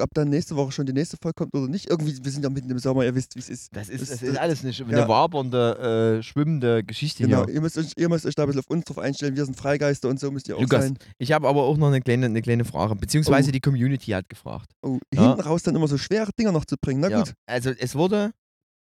ob 0.00 0.14
dann 0.14 0.28
nächste 0.28 0.56
Woche 0.56 0.72
schon 0.72 0.86
die 0.86 0.92
nächste 0.92 1.16
Folge 1.22 1.34
kommt 1.34 1.54
oder 1.54 1.68
nicht. 1.68 1.88
Irgendwie, 1.90 2.16
wir 2.24 2.30
sind 2.30 2.42
ja 2.42 2.50
mitten 2.50 2.70
im 2.70 2.78
Sommer, 2.78 3.04
ihr 3.04 3.14
wisst, 3.14 3.34
wie 3.36 3.40
es 3.40 3.48
ist. 3.48 3.74
Das 3.76 3.88
ist, 3.88 4.02
Das- 4.02 4.08
das 4.10 4.22
ist 4.22 4.38
alles 4.38 4.62
nicht 4.62 4.80
eine 4.82 4.92
ja. 4.92 5.08
wabernde, 5.08 6.18
äh, 6.18 6.22
schwimmende 6.22 6.84
Geschichte 6.84 7.24
Genau, 7.24 7.44
hier. 7.46 7.54
ihr 7.54 7.60
müsst, 7.60 7.78
euch, 7.78 7.92
ihr 7.96 8.08
müsst 8.08 8.26
euch 8.26 8.34
da 8.34 8.42
ein 8.44 8.46
bisschen 8.46 8.60
auf 8.60 8.70
uns 8.70 8.84
drauf 8.84 8.98
einstellen. 8.98 9.36
Wir 9.36 9.44
sind 9.44 9.56
Freigeister 9.56 10.08
und 10.08 10.18
so 10.20 10.30
müsst 10.30 10.48
ihr 10.48 10.56
auch 10.56 10.60
Lukas, 10.60 10.84
sein. 10.84 10.98
ich 11.18 11.32
habe 11.32 11.48
aber 11.48 11.62
auch 11.62 11.76
noch 11.76 11.88
eine 11.88 12.00
kleine, 12.00 12.26
eine 12.26 12.42
kleine 12.42 12.64
Frage. 12.64 12.94
Beziehungsweise 12.96 13.48
Oh. 13.48 13.52
die 13.52 13.60
Community 13.60 14.10
hat 14.12 14.28
gefragt. 14.28 14.70
Oh, 14.82 14.98
Ja. 15.14 15.28
hinten 15.28 15.40
raus 15.40 15.62
dann 15.62 15.74
immer 15.76 15.88
so 15.88 15.98
schwere 15.98 16.30
Dinger 16.38 16.52
noch 16.52 16.64
zu 16.64 16.76
bringen. 16.80 17.00
Na 17.00 17.08
ja. 17.08 17.18
gut. 17.20 17.34
Also 17.46 17.70
es 17.70 17.94
wurde, 17.94 18.32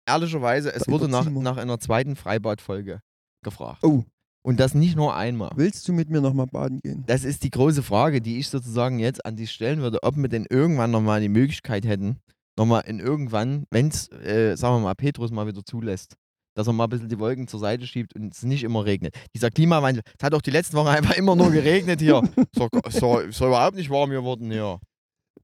ehrlicherweise, 0.07 0.73
es 0.75 0.85
Da 0.85 0.93
wurde 0.93 1.09
nach, 1.09 1.29
nach 1.29 1.57
einer 1.57 1.79
zweiten 1.79 2.17
Freibad-Folge 2.17 3.01
gefragt. 3.45 3.83
Oh, 3.83 4.05
Und 4.45 4.59
das 4.59 4.75
nicht 4.75 4.97
nur 4.97 5.15
einmal. 5.15 5.53
willst 5.55 5.87
du 5.87 5.93
mit 5.93 6.11
mir 6.11 6.21
nochmal 6.21 6.47
baden 6.47 6.81
gehen? 6.81 7.05
Das 7.07 7.25
ist 7.25 7.45
die 7.45 7.51
große 7.51 7.83
Frage, 7.83 8.21
die 8.21 8.39
ich 8.39 8.49
sozusagen 8.49 8.99
jetzt 8.99 9.25
an 9.25 9.37
dich 9.37 9.53
stellen 9.53 9.81
würde, 9.81 10.03
ob 10.03 10.17
wir 10.17 10.29
denn 10.29 10.47
irgendwann 10.51 10.91
nochmal 10.91 11.21
die 11.21 11.29
Möglichkeit 11.29 11.87
hätten, 11.87 12.19
nochmal 12.59 12.83
in 12.87 12.99
irgendwann, 12.99 13.65
wenn 13.71 13.89
es, 13.89 14.11
äh, 14.11 14.57
sagen 14.57 14.77
wir 14.77 14.81
mal, 14.81 14.95
Petrus 14.95 15.31
mal 15.31 15.47
wieder 15.47 15.65
zulässt, 15.65 16.17
dass 16.55 16.67
er 16.67 16.73
mal 16.73 16.85
ein 16.85 16.91
bisschen 16.91 17.09
die 17.09 17.19
Wolken 17.19 17.47
zur 17.47 17.61
Seite 17.61 17.87
schiebt 17.87 18.15
und 18.17 18.35
es 18.35 18.43
nicht 18.43 18.65
immer 18.65 18.85
regnet. 18.85 19.15
Dieser 19.35 19.51
Klimawandel, 19.51 20.03
es 20.19 20.25
hat 20.25 20.35
auch 20.35 20.43
die 20.43 20.51
letzten 20.51 20.77
Wochen 20.77 20.89
einfach 20.89 21.17
immer 21.17 21.37
nur 21.37 21.51
geregnet 21.51 22.01
hier. 22.01 22.23
So, 22.55 22.69
so, 22.91 23.21
doch 23.21 23.47
überhaupt 23.47 23.77
nicht 23.77 23.91
warm 23.91 24.11
geworden 24.11 24.51
hier. 24.51 24.79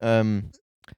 Ähm, 0.01 0.51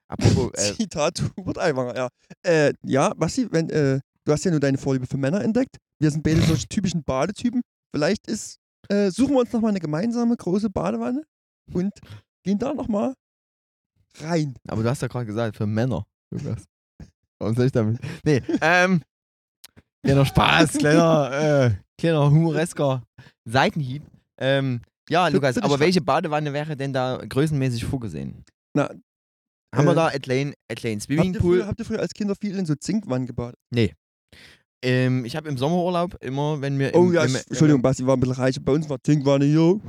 apropos, 0.08 0.52
äh, 0.54 0.74
Zitat 0.76 1.22
Hubert 1.36 1.58
Aiwanger, 1.58 1.96
ja. 1.96 2.08
Äh, 2.42 2.72
ja, 2.82 3.12
Basti, 3.14 3.46
wenn, 3.50 3.70
äh, 3.70 4.00
du 4.24 4.32
hast 4.32 4.44
ja 4.44 4.50
nur 4.50 4.60
deine 4.60 4.78
Vorliebe 4.78 5.06
für 5.06 5.18
Männer 5.18 5.42
entdeckt. 5.42 5.76
Wir 6.00 6.10
sind 6.10 6.22
beide 6.22 6.40
solche 6.40 6.66
typischen 6.66 7.04
Badetypen. 7.04 7.62
Vielleicht 7.94 8.26
ist, 8.28 8.58
äh, 8.88 9.10
suchen 9.10 9.34
wir 9.34 9.40
uns 9.40 9.52
nochmal 9.52 9.70
eine 9.70 9.80
gemeinsame 9.80 10.36
große 10.36 10.70
Badewanne 10.70 11.24
und 11.72 11.92
gehen 12.44 12.58
da 12.58 12.72
nochmal 12.74 13.14
rein. 14.18 14.54
aber 14.68 14.82
du 14.82 14.88
hast 14.90 15.02
ja 15.02 15.08
gerade 15.08 15.26
gesagt, 15.26 15.56
für 15.56 15.66
Männer, 15.66 16.06
Lukas. 16.30 16.64
Warum 17.38 17.54
soll 17.54 17.66
ich 17.66 17.72
damit? 17.72 17.98
Nee, 18.24 18.42
ähm, 18.60 19.02
kleiner 20.04 20.26
Spaß, 20.26 20.72
kleiner, 20.74 21.30
äh, 21.32 21.70
kleiner 21.98 22.30
humoresker 22.30 23.02
Seitenhieb. 23.44 24.02
Ähm, 24.38 24.82
ja, 25.08 25.26
Für- 25.26 25.32
Lukas, 25.32 25.54
für 25.56 25.62
aber 25.64 25.80
welche 25.80 26.00
Badewanne 26.00 26.52
wäre 26.52 26.76
denn 26.76 26.92
da 26.92 27.16
größenmäßig 27.26 27.84
vorgesehen? 27.84 28.44
haben 28.76 29.02
wir 29.72 29.92
Äh, 29.92 29.94
da 29.94 30.06
ein 30.08 30.20
kleinen 30.20 30.54
ein 30.68 30.76
kleinen 30.76 31.00
Habt 31.00 31.10
ihr, 31.34 31.40
früher, 31.40 31.66
habt 31.66 31.78
ihr 31.78 31.84
früher 31.84 32.00
als 32.00 32.12
Kinder 32.12 32.34
viel 32.40 32.56
in 32.58 32.66
so 32.66 32.74
Zinkwannen 32.74 33.26
gebadet? 33.26 33.58
Ähm, 34.82 35.24
ich 35.24 35.36
habe 35.36 35.48
im 35.48 35.58
Sommerurlaub 35.58 36.16
immer, 36.22 36.60
wenn 36.60 36.78
wir. 36.78 36.94
Im, 36.94 37.00
Oh 37.00 37.12
ja, 37.12 37.24
im, 37.24 37.34
ich- 37.34 37.46
Entschuldigung, 37.48 37.82
Basti 37.82 38.06
war 38.06 38.16
ein 38.16 38.20
bisschen 38.20 38.36
reich. 38.36 38.56
Bei 38.62 38.72
uns 38.72 38.88
war 38.88 38.98
Zinkwanne 39.02 39.44
hier. 39.44 39.80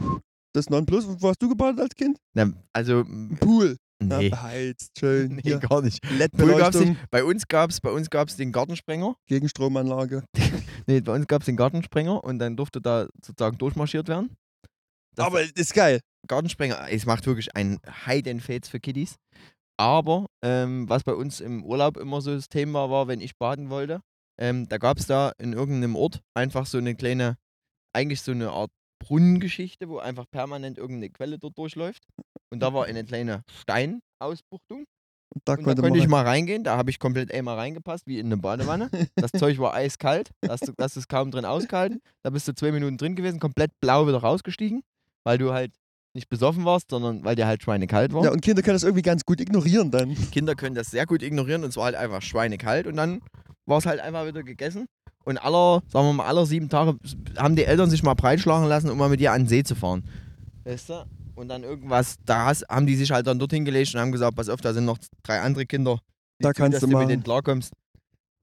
Das 0.53 0.69
Nonplus. 0.69 1.05
Wo 1.21 1.29
hast 1.29 1.41
du 1.41 1.47
gebadet 1.49 1.79
als 1.79 1.95
Kind? 1.95 2.17
Na, 2.33 2.51
also, 2.73 3.01
Im 3.01 3.37
Pool. 3.39 3.77
Ja, 4.03 4.17
nee. 4.17 4.29
beheizt, 4.29 4.89
schön. 4.99 5.35
Nee, 5.35 5.41
Hier. 5.43 5.59
gar 5.59 5.81
nicht. 5.81 6.01
Pool 6.35 6.55
gab's 6.57 6.79
nicht. 6.79 6.95
Bei 7.11 7.23
uns 7.23 7.47
gab's, 7.47 7.79
bei 7.79 7.91
uns 7.91 8.09
gab's 8.09 8.35
den 8.35 8.51
Gartensprenger. 8.51 9.15
Gegenstromanlage. 9.27 10.23
Nee, 10.87 10.99
bei 11.01 11.13
uns 11.13 11.27
gab's 11.27 11.45
den 11.45 11.55
Gartensprenger 11.55 12.23
und 12.23 12.39
dann 12.39 12.57
durfte 12.57 12.81
da 12.81 13.07
sozusagen 13.23 13.59
durchmarschiert 13.59 14.07
werden. 14.07 14.35
Das- 15.15 15.27
Aber 15.27 15.41
das 15.41 15.51
ist 15.51 15.75
geil. 15.75 15.99
Gartensprenger, 16.27 16.87
es 16.89 17.05
macht 17.05 17.27
wirklich 17.27 17.55
einen 17.55 17.77
Heidenfets 18.07 18.67
für 18.67 18.79
Kiddies. 18.79 19.15
Aber 19.79 20.25
ähm, 20.43 20.89
was 20.89 21.03
bei 21.03 21.13
uns 21.13 21.39
im 21.39 21.63
Urlaub 21.63 21.97
immer 21.97 22.21
so 22.21 22.33
das 22.33 22.49
Thema 22.49 22.89
war, 22.89 23.07
wenn 23.07 23.21
ich 23.21 23.37
baden 23.37 23.69
wollte, 23.69 24.01
ähm, 24.41 24.67
da 24.67 24.79
gab 24.79 24.97
es 24.97 25.05
da 25.05 25.31
in 25.37 25.53
irgendeinem 25.53 25.95
Ort 25.95 26.23
einfach 26.33 26.65
so 26.65 26.79
eine 26.79 26.95
kleine, 26.95 27.37
eigentlich 27.93 28.21
so 28.21 28.31
eine 28.31 28.49
Art 28.49 28.71
Brunnengeschichte, 28.99 29.87
wo 29.87 29.99
einfach 29.99 30.25
permanent 30.29 30.79
irgendeine 30.79 31.11
Quelle 31.11 31.37
dort 31.37 31.57
durchläuft. 31.57 32.03
Und 32.49 32.59
da 32.59 32.73
war 32.73 32.85
eine 32.85 33.05
kleine 33.05 33.43
Steinausbuchtung. 33.51 34.85
Und 35.33 35.41
da 35.45 35.53
Und 35.53 35.65
da 35.65 35.75
konnte 35.75 35.99
ich 35.99 36.07
mal 36.07 36.25
reingehen, 36.25 36.63
da 36.63 36.75
habe 36.75 36.89
ich 36.89 36.99
komplett 36.99 37.31
einmal 37.31 37.55
reingepasst, 37.55 38.05
wie 38.07 38.19
in 38.19 38.25
eine 38.25 38.37
Badewanne. 38.37 38.89
Das 39.15 39.31
Zeug 39.31 39.59
war 39.59 39.73
eiskalt, 39.75 40.31
da 40.41 40.53
hast 40.53 40.67
du, 40.67 40.73
da 40.75 40.85
hast 40.85 40.95
du 40.95 40.99
es 40.99 41.07
kaum 41.07 41.31
drin 41.31 41.45
ausgehalten. 41.45 42.01
Da 42.23 42.31
bist 42.31 42.47
du 42.47 42.53
zwei 42.53 42.71
Minuten 42.71 42.97
drin 42.97 43.15
gewesen, 43.15 43.39
komplett 43.39 43.79
blau 43.79 44.07
wieder 44.07 44.17
rausgestiegen, 44.17 44.81
weil 45.23 45.37
du 45.37 45.53
halt 45.53 45.71
nicht 46.13 46.29
besoffen 46.29 46.65
warst, 46.65 46.89
sondern 46.89 47.23
weil 47.23 47.35
dir 47.35 47.47
halt 47.47 47.63
schweinekalt 47.63 48.11
war. 48.11 48.25
Ja, 48.25 48.31
und 48.31 48.41
Kinder 48.41 48.61
können 48.61 48.75
das 48.75 48.83
irgendwie 48.83 49.03
ganz 49.03 49.23
gut 49.23 49.39
ignorieren 49.39 49.91
dann. 49.91 50.13
Kinder 50.31 50.55
können 50.55 50.75
das 50.75 50.91
sehr 50.91 51.05
gut 51.05 51.21
ignorieren 51.21 51.63
und 51.63 51.69
es 51.69 51.77
war 51.77 51.85
halt 51.85 51.95
einfach 51.95 52.21
schweinekalt 52.21 52.87
und 52.87 52.97
dann 52.97 53.21
war 53.71 53.79
es 53.79 53.85
halt 53.87 53.99
einfach 53.99 54.27
wieder 54.27 54.43
gegessen. 54.43 54.85
Und 55.23 55.37
aller, 55.37 55.81
sagen 55.87 56.07
wir 56.07 56.13
mal, 56.13 56.25
aller 56.25 56.45
sieben 56.45 56.69
Tage 56.69 56.97
haben 57.37 57.55
die 57.55 57.63
Eltern 57.63 57.89
sich 57.89 58.03
mal 58.03 58.13
breitschlagen 58.15 58.67
lassen, 58.67 58.89
um 58.89 58.97
mal 58.97 59.09
mit 59.09 59.19
dir 59.19 59.31
an 59.31 59.43
den 59.43 59.47
See 59.47 59.63
zu 59.63 59.75
fahren. 59.75 60.03
Weißt 60.63 60.89
du? 60.89 61.05
Und 61.35 61.47
dann 61.47 61.63
irgendwas, 61.63 62.17
da 62.25 62.51
haben 62.69 62.85
die 62.85 62.95
sich 62.95 63.11
halt 63.11 63.25
dann 63.25 63.39
dorthin 63.39 63.63
gelegt 63.65 63.93
und 63.95 64.01
haben 64.01 64.11
gesagt, 64.11 64.35
pass 64.35 64.49
auf, 64.49 64.61
da 64.61 64.73
sind 64.73 64.85
noch 64.85 64.97
drei 65.23 65.39
andere 65.41 65.65
Kinder. 65.65 65.99
Da 66.39 66.53
zu, 66.53 66.61
kannst 66.61 66.75
dass 66.75 66.81
du 66.81 66.87
mal- 66.87 66.99
mit 67.01 67.09
denen 67.09 67.23
klarkommst 67.23 67.71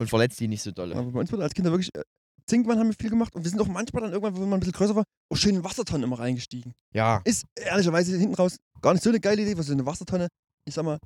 und 0.00 0.08
verletzt 0.08 0.40
die 0.40 0.48
nicht 0.48 0.62
so 0.62 0.70
dolle. 0.70 0.96
Aber 0.96 1.10
bei 1.10 1.20
uns 1.20 1.30
wurde 1.32 1.42
als 1.42 1.52
Kinder 1.54 1.70
wirklich. 1.70 1.90
Äh, 1.94 2.02
Zinkwanne 2.46 2.80
haben 2.80 2.88
wir 2.88 2.96
viel 2.98 3.10
gemacht 3.10 3.34
und 3.34 3.44
wir 3.44 3.50
sind 3.50 3.60
auch 3.60 3.68
manchmal 3.68 4.02
dann 4.04 4.12
irgendwann, 4.12 4.34
wenn 4.34 4.48
man 4.48 4.54
ein 4.56 4.60
bisschen 4.60 4.72
größer 4.72 4.96
war, 4.96 5.04
auch 5.30 5.36
schön 5.36 5.56
in 5.56 5.64
Wassertonnen 5.64 6.04
immer 6.04 6.18
reingestiegen. 6.18 6.72
Ja. 6.94 7.20
Ist 7.24 7.44
ehrlicherweise 7.56 8.16
hinten 8.16 8.34
raus 8.36 8.56
gar 8.80 8.94
nicht 8.94 9.02
so 9.02 9.10
eine 9.10 9.20
geile 9.20 9.42
Idee, 9.42 9.58
was 9.58 9.66
so 9.66 9.74
eine 9.74 9.84
Wassertonne. 9.84 10.28
Ich 10.64 10.74
sag 10.74 10.84
mal, 10.84 10.98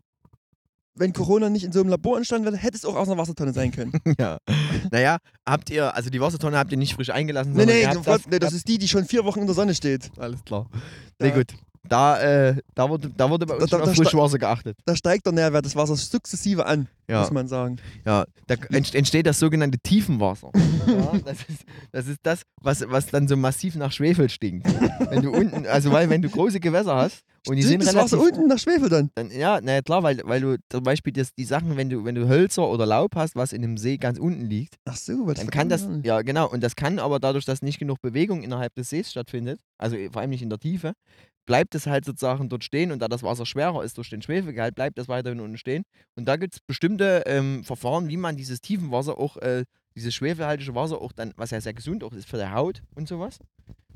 wenn 0.95 1.12
Corona 1.12 1.49
nicht 1.49 1.64
in 1.64 1.72
so 1.72 1.80
einem 1.80 1.88
Labor 1.88 2.16
entstanden 2.18 2.45
wäre, 2.47 2.57
hätte 2.57 2.76
es 2.76 2.84
auch 2.84 2.95
aus 2.97 3.09
einer 3.09 3.18
Wassertonne 3.18 3.53
sein 3.53 3.70
können. 3.72 3.93
ja. 4.18 4.38
Naja, 4.90 5.18
habt 5.49 5.70
ihr, 5.70 5.95
also 5.95 6.11
die 6.11 6.20
Wassertonne 6.20 6.57
habt 6.59 6.70
ihr 6.72 6.78
nicht 6.78 6.95
frisch 6.95 7.11
eingelassen, 7.11 7.53
nee, 7.55 7.64
nee, 7.66 7.82
das, 7.84 8.03
das, 8.03 8.26
nee, 8.26 8.38
das 8.38 8.53
ist 8.53 8.68
die, 8.68 8.78
die 8.78 8.88
schon 8.88 9.05
vier 9.07 9.24
Wochen 9.24 9.40
in 9.40 9.47
der 9.47 9.55
Sonne 9.55 9.74
steht. 9.74 10.11
alles 10.18 10.45
klar. 10.45 10.66
Da- 11.18 11.26
Nee, 11.26 11.32
gut. 11.32 11.53
Da, 11.88 12.20
äh, 12.51 12.57
da, 12.76 12.88
wurde, 12.88 13.11
da 13.16 13.28
wurde 13.28 13.45
bei 13.45 13.57
uns 13.57 13.68
Da- 13.68 13.78
da- 13.78 13.82
auf 13.84 13.97
Frischwasser 13.97 14.38
geachtet. 14.38 14.78
Da 14.84 14.95
steigt 14.95 15.26
der 15.26 15.32
Nährwert 15.32 15.64
des 15.64 15.74
Wassers 15.74 16.09
sukzessive 16.11 16.64
an, 16.64 16.86
Ja. 17.09 17.20
muss 17.22 17.32
man 17.32 17.49
sagen. 17.49 17.78
Ja, 18.07 18.24
da 18.47 18.55
ent- 18.70 18.95
entsteht 18.95 19.26
das 19.26 19.40
sogenannte 19.40 19.78
Tiefenwasser. 19.80 20.53
ja, 20.86 21.12
das, 21.24 21.38
ist, 21.49 21.64
das 21.90 22.07
ist 22.07 22.18
das, 22.22 22.43
was, 22.61 22.84
was 22.88 23.07
dann 23.07 23.26
so 23.26 23.36
massiv 23.36 23.74
nach 23.74 23.90
Schwefel 23.90 24.30
stinkt. 24.30 24.68
Wenn 25.11 25.22
du 25.22 25.32
unten, 25.32 25.66
also 25.66 25.90
weil 25.90 26.09
wenn 26.09 26.22
du 26.22 26.30
große 26.30 26.61
Gewässer 26.61 26.95
hast 26.95 27.22
und 27.49 27.57
die 27.57 27.62
sind 27.62 27.82
das 27.82 27.95
relativ, 27.95 28.12
Wasser 28.12 28.22
unten 28.22 28.47
nach 28.47 28.59
Schwefel 28.59 28.88
dann. 28.88 29.11
dann, 29.14 29.30
ja, 29.30 29.61
naja 29.61 29.82
klar, 29.82 30.03
weil, 30.03 30.20
weil 30.24 30.40
du 30.40 30.57
zum 30.70 30.82
Beispiel 30.82 31.12
das, 31.12 31.34
die 31.34 31.45
Sachen, 31.45 31.76
wenn 31.76 31.90
du, 31.90 32.05
wenn 32.05 32.14
du 32.14 32.28
Hölzer 32.28 32.68
oder 32.68 32.86
Laub 32.86 33.16
hast, 33.16 33.34
was 33.34 33.53
in 33.53 33.64
einem 33.64 33.76
See 33.76 33.97
ganz 33.97 34.18
unten 34.18 34.47
liegt, 34.47 34.76
Ach 34.84 34.97
so, 34.97 35.26
weil 35.26 35.34
dann 35.34 35.51
kann 35.51 35.68
das, 35.68 35.88
ja 36.05 36.22
genau, 36.22 36.49
und 36.49 36.62
das 36.62 36.76
kann 36.76 36.99
aber 36.99 37.18
dadurch, 37.18 37.45
dass 37.45 37.62
nicht 37.62 37.78
genug 37.78 38.01
Bewegung 38.01 38.43
innerhalb 38.43 38.74
des 38.74 38.90
Sees 38.90 39.11
stattfindet, 39.11 39.61
also 39.78 39.97
vor 40.12 40.20
allem 40.20 40.30
nicht 40.30 40.43
in 40.43 40.51
der 40.51 40.59
Tiefe, 40.59 40.93
bleibt 41.47 41.74
es 41.74 41.86
halt 41.86 42.05
sozusagen 42.05 42.49
dort 42.49 42.64
stehen 42.64 42.93
und 42.93 43.01
da 43.01 43.09
das 43.09 43.22
Wasser 43.22 43.47
schwerer 43.47 43.82
ist 43.82 43.99
durch 43.99 44.11
den 44.11 44.22
Schwefelgehalt, 44.22 44.74
bleibt 44.74 44.99
das 44.99 45.09
weiterhin 45.09 45.40
unten 45.40 45.59
stehen. 45.59 45.82
Und 46.14 46.26
da 46.26 46.36
gibt 46.36 46.55
es 46.55 46.61
bestimmte 46.61 47.24
ähm, 47.26 47.64
Verfahren, 47.64 48.09
wie 48.09 48.16
man 48.16 48.36
dieses 48.36 48.61
Tiefenwasser 48.61 49.18
auch, 49.18 49.36
äh, 49.38 49.64
dieses 49.97 50.14
schwefelhaltige 50.14 50.74
Wasser 50.74 51.01
auch 51.01 51.12
dann, 51.12 51.32
was 51.36 51.51
ja 51.51 51.61
sehr 51.61 51.74
gesund 51.74 52.05
auch 52.05 52.12
ist 52.12 52.28
für 52.28 52.38
die 52.38 52.51
Haut 52.51 52.82
und 52.95 53.09
sowas. 53.09 53.38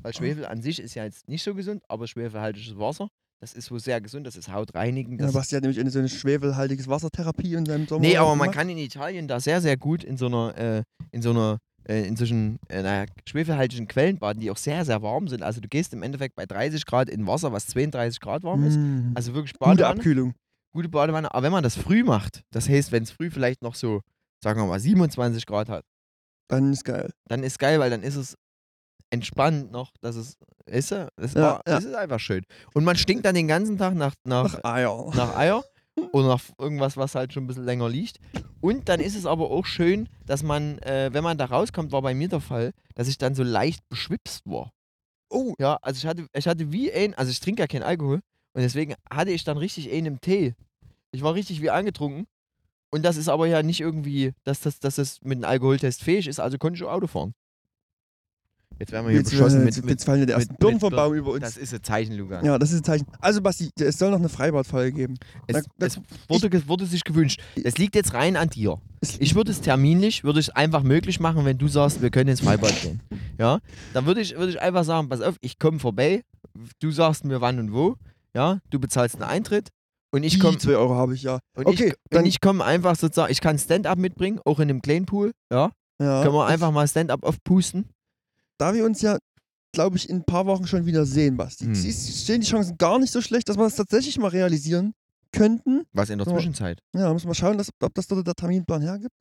Weil 0.01 0.13
Schwefel 0.13 0.45
an 0.45 0.61
sich 0.61 0.79
ist 0.79 0.93
ja 0.95 1.05
jetzt 1.05 1.27
nicht 1.27 1.43
so 1.43 1.55
gesund, 1.55 1.83
aber 1.87 2.07
schwefelhaltiges 2.07 2.77
Wasser, 2.77 3.09
das 3.39 3.53
ist 3.53 3.69
wohl 3.71 3.79
sehr 3.79 4.01
gesund, 4.01 4.25
das 4.25 4.35
ist 4.35 4.51
hautreinigend. 4.51 5.19
Ja, 5.19 5.27
Das 5.27 5.33
Basti 5.33 5.55
hat 5.55 5.61
nämlich 5.61 5.79
eine 5.79 5.89
so 5.91 5.99
eine 5.99 6.09
schwefelhaltiges 6.09 6.87
Wassertherapie 6.87 7.53
in 7.53 7.65
seinem 7.65 7.87
Sommer. 7.87 8.01
Nee, 8.01 8.17
aber 8.17 8.35
man 8.35 8.51
kann 8.51 8.69
in 8.69 8.77
Italien 8.77 9.27
da 9.27 9.39
sehr, 9.39 9.61
sehr 9.61 9.77
gut 9.77 10.03
in 10.03 10.17
so 10.17 10.25
einer, 10.27 10.57
äh, 10.57 10.83
in 11.11 11.21
so 11.21 11.29
einer, 11.31 11.59
äh, 11.87 12.07
in 12.07 12.15
solchen, 12.15 12.57
äh, 12.69 12.81
naja, 12.81 13.05
schwefelhaltigen 13.29 13.87
Quellen 13.87 14.17
baden, 14.17 14.39
die 14.39 14.49
auch 14.51 14.57
sehr, 14.57 14.83
sehr 14.85 15.01
warm 15.01 15.27
sind. 15.27 15.43
Also 15.43 15.61
du 15.61 15.67
gehst 15.67 15.93
im 15.93 16.01
Endeffekt 16.03 16.35
bei 16.35 16.45
30 16.45 16.85
Grad 16.85 17.09
in 17.09 17.27
Wasser, 17.27 17.51
was 17.51 17.67
32 17.67 18.19
Grad 18.19 18.43
warm 18.43 18.63
ist. 18.65 18.77
Mm. 18.77 19.11
Also 19.15 19.33
wirklich 19.33 19.53
Gute 19.53 19.65
Badewanne. 19.69 19.95
Abkühlung. 19.99 20.33
Gute 20.73 20.89
Badewanne. 20.89 21.33
Aber 21.33 21.43
wenn 21.43 21.51
man 21.51 21.63
das 21.63 21.75
früh 21.77 22.03
macht, 22.03 22.41
das 22.51 22.67
heißt, 22.67 22.91
wenn 22.91 23.03
es 23.03 23.11
früh 23.11 23.29
vielleicht 23.29 23.61
noch 23.61 23.75
so, 23.75 24.01
sagen 24.43 24.59
wir 24.59 24.65
mal, 24.67 24.79
27 24.79 25.45
Grad 25.45 25.69
hat, 25.69 25.83
Dann 26.49 26.73
ist 26.73 26.83
geil. 26.83 27.11
dann 27.29 27.43
ist 27.43 27.59
geil, 27.59 27.79
weil 27.79 27.89
dann 27.89 28.03
ist 28.03 28.15
es 28.15 28.35
entspannt 29.09 29.71
noch, 29.71 29.91
dass 30.01 30.15
es, 30.15 30.37
ist 30.65 30.91
es, 30.91 31.07
es, 31.17 31.33
Ja, 31.33 31.41
war, 31.41 31.61
ja. 31.67 31.77
es 31.77 31.85
ist 31.85 31.95
einfach 31.95 32.19
schön. 32.19 32.43
Und 32.73 32.83
man 32.83 32.95
stinkt 32.97 33.25
dann 33.25 33.35
den 33.35 33.47
ganzen 33.47 33.77
Tag 33.77 33.95
nach, 33.95 34.13
nach, 34.23 34.59
Ach, 34.63 34.63
Eier. 34.73 35.11
nach 35.15 35.35
Eier 35.35 35.63
oder 36.11 36.27
nach 36.27 36.41
irgendwas, 36.59 36.97
was 36.97 37.15
halt 37.15 37.33
schon 37.33 37.43
ein 37.43 37.47
bisschen 37.47 37.65
länger 37.65 37.89
liegt. 37.89 38.19
Und 38.61 38.89
dann 38.89 38.99
ist 38.99 39.15
es 39.15 39.25
aber 39.25 39.49
auch 39.49 39.65
schön, 39.65 40.09
dass 40.25 40.43
man, 40.43 40.77
äh, 40.79 41.09
wenn 41.13 41.23
man 41.23 41.37
da 41.37 41.45
rauskommt, 41.45 41.91
war 41.91 42.01
bei 42.01 42.13
mir 42.13 42.27
der 42.27 42.41
Fall, 42.41 42.73
dass 42.95 43.07
ich 43.07 43.17
dann 43.17 43.33
so 43.35 43.43
leicht 43.43 43.87
beschwipst 43.89 44.41
war. 44.45 44.71
Oh, 45.29 45.53
Ja, 45.59 45.77
also 45.81 45.97
ich 45.97 46.05
hatte, 46.05 46.27
ich 46.33 46.47
hatte 46.47 46.71
wie 46.71 46.91
ein, 46.91 47.13
also 47.13 47.31
ich 47.31 47.39
trinke 47.39 47.61
ja 47.61 47.67
keinen 47.67 47.83
Alkohol 47.83 48.21
und 48.53 48.61
deswegen 48.61 48.95
hatte 49.09 49.31
ich 49.31 49.43
dann 49.43 49.57
richtig 49.57 49.91
einen 49.91 50.05
im 50.05 50.21
Tee. 50.21 50.53
Ich 51.11 51.21
war 51.21 51.33
richtig 51.33 51.61
wie 51.61 51.69
angetrunken. 51.69 52.27
Und 52.89 53.03
das 53.03 53.17
ist 53.17 53.27
aber 53.27 53.47
ja 53.47 53.63
nicht 53.63 53.81
irgendwie, 53.81 54.33
dass 54.45 54.61
das, 54.61 54.79
dass 54.79 54.95
das 54.95 55.19
mit 55.21 55.37
einem 55.37 55.43
Alkoholtest 55.45 56.03
fähig 56.03 56.27
ist, 56.27 56.39
also 56.39 56.57
konnte 56.57 56.77
ich 56.77 56.83
auch 56.83 56.91
Auto 56.93 57.07
fahren. 57.07 57.33
Jetzt 58.79 58.91
werden 58.91 59.05
wir 59.05 59.11
hier 59.11 59.19
jetzt, 59.21 59.31
beschossen 59.31 59.59
mit, 59.63 59.73
jetzt, 59.75 59.81
mit 59.83 59.89
jetzt 59.91 60.03
fallen 60.05 60.19
ja 60.19 60.25
die 60.27 60.31
ersten 60.33 60.53
mit- 60.53 60.59
Birnen 60.59 60.73
mit 60.75 60.81
vom. 60.81 60.91
Baum 60.93 61.13
über 61.13 61.31
uns. 61.31 61.41
Das 61.41 61.57
ist 61.57 61.73
ein 61.73 61.83
Zeichen, 61.83 62.15
Luca. 62.15 62.43
ja, 62.43 62.59
das 62.59 62.71
ist 62.71 62.81
ein 62.81 62.83
Zeichen. 62.83 63.07
Also, 63.19 63.41
Basti, 63.41 63.69
es 63.79 63.97
soll 63.97 64.11
noch 64.11 64.19
eine 64.19 64.29
Freibadfolge 64.29 64.91
geben. 64.93 65.15
Es, 65.47 65.63
Da- 65.77 65.85
es 65.87 65.99
wurde, 66.27 66.49
ge- 66.49 66.61
wurde 66.67 66.85
sich 66.85 67.03
gewünscht. 67.03 67.41
Es 67.63 67.77
liegt 67.77 67.95
jetzt 67.95 68.13
rein 68.13 68.35
an 68.37 68.49
dir. 68.49 68.79
Ich 69.19 69.35
würde 69.35 69.51
es 69.51 69.61
terminlich, 69.61 70.23
würde 70.23 70.39
ich 70.39 70.49
es 70.49 70.55
einfach 70.55 70.83
möglich 70.83 71.19
machen, 71.19 71.45
wenn 71.45 71.57
du 71.57 71.67
sagst, 71.67 72.01
wir 72.01 72.09
können 72.11 72.29
ins 72.29 72.41
Freibad 72.41 72.73
gehen. 72.81 73.01
Ja, 73.39 73.59
dann 73.93 74.05
würde 74.05 74.21
ich, 74.21 74.35
würde 74.37 74.49
ich 74.51 74.61
einfach 74.61 74.83
sagen, 74.83 75.09
pass 75.09 75.21
auf, 75.21 75.35
ich 75.41 75.57
komme 75.59 75.79
vorbei, 75.79 76.23
du 76.79 76.91
sagst 76.91 77.23
mir 77.25 77.41
wann 77.41 77.59
und 77.59 77.73
wo, 77.73 77.95
ja, 78.35 78.59
du 78.69 78.79
bezahlst 78.79 79.15
einen 79.15 79.23
Eintritt 79.23 79.69
und 80.11 80.23
ich 80.23 80.39
komme 80.39 80.57
2 80.57 80.75
Euro 80.75 80.95
habe 80.95 81.13
ich 81.15 81.23
ja. 81.23 81.39
und 81.55 81.65
okay, 81.67 81.87
ich, 81.89 81.93
dann- 82.09 82.21
und 82.23 82.27
ich 82.27 82.41
komme 82.41 82.63
einfach 82.63 82.95
sozusagen, 82.95 83.31
ich 83.31 83.41
kann 83.41 83.57
Stand-up 83.59 83.97
mitbringen, 83.97 84.39
auch 84.45 84.59
in 84.59 84.69
einem 84.69 84.81
kleinen 84.81 85.05
Pool, 85.05 85.31
ja, 85.51 85.71
Ja. 86.01 86.21
können 86.23 86.33
wir 86.35 86.45
einfach 86.47 86.71
mal 86.71 86.87
Stand-up 86.87 87.23
aufpusten. 87.23 87.85
Da 88.57 88.73
wir 88.73 88.85
uns 88.85 89.01
ja, 89.01 89.17
glaube 89.73 89.97
ich, 89.97 90.09
in 90.09 90.17
ein 90.17 90.23
paar 90.25 90.45
Wochen 90.45 90.65
schon 90.67 90.85
wieder 90.85 91.05
sehen, 91.05 91.37
Basti, 91.37 91.65
Hm. 91.65 91.75
stehen 91.75 92.41
die 92.41 92.47
Chancen 92.47 92.77
gar 92.77 92.97
nicht 92.99 93.11
so 93.11 93.21
schlecht, 93.21 93.47
dass 93.49 93.57
wir 93.57 93.63
das 93.63 93.75
tatsächlich 93.75 94.17
mal 94.17 94.29
realisieren 94.29 94.93
könnten. 95.31 95.83
Was 95.93 96.09
in 96.09 96.17
der. 96.17 96.27
Zwischenzeit. 96.27 96.79
Ja, 96.95 97.11
muss 97.13 97.25
mal 97.25 97.33
schauen, 97.35 97.57
dass, 97.57 97.69
ob 97.81 97.93
das 97.93 98.07
dort 98.07 98.25
der 98.25 98.33
Terminplan 98.33 98.81
hergibt. 98.81 99.11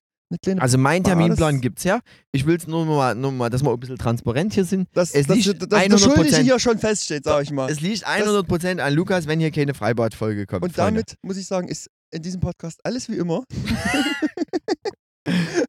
Also 0.58 0.76
mein 0.76 1.04
Terminplan 1.04 1.50
alles- 1.54 1.60
gibt's 1.60 1.84
ja. 1.84 2.00
Ich 2.32 2.46
will 2.46 2.56
es 2.56 2.66
nur 2.66 2.84
mal, 2.84 3.14
nur 3.14 3.30
mal, 3.30 3.48
dass 3.48 3.62
wir 3.62 3.70
ein 3.72 3.78
bisschen 3.78 3.96
transparent 3.98 4.54
hier 4.54 4.64
sind. 4.64 4.88
das, 4.92 5.14
es 5.14 5.26
das, 5.28 5.36
liegt 5.36 5.62
das, 5.62 5.68
das, 5.68 5.88
das 5.88 6.02
100% 6.02 6.14
Schuldige 6.16 6.36
hier 6.38 6.58
schon 6.58 6.78
feststeht, 6.78 7.22
sag 7.24 7.42
ich 7.44 7.52
mal. 7.52 7.70
Es 7.70 7.80
liegt 7.80 8.04
100% 8.06 8.80
an 8.80 8.92
Lukas, 8.94 9.28
wenn 9.28 9.38
hier 9.38 9.52
keine 9.52 9.72
Freibadfolge 9.74 10.46
kommt. 10.46 10.64
Und 10.64 10.72
Freunde. 10.74 11.02
damit 11.04 11.14
muss 11.22 11.36
ich 11.36 11.46
sagen, 11.46 11.68
ist 11.68 11.88
in 12.10 12.22
diesem 12.22 12.40
Podcast 12.40 12.80
alles 12.84 13.08
wie 13.08 13.16
immer. 13.16 13.44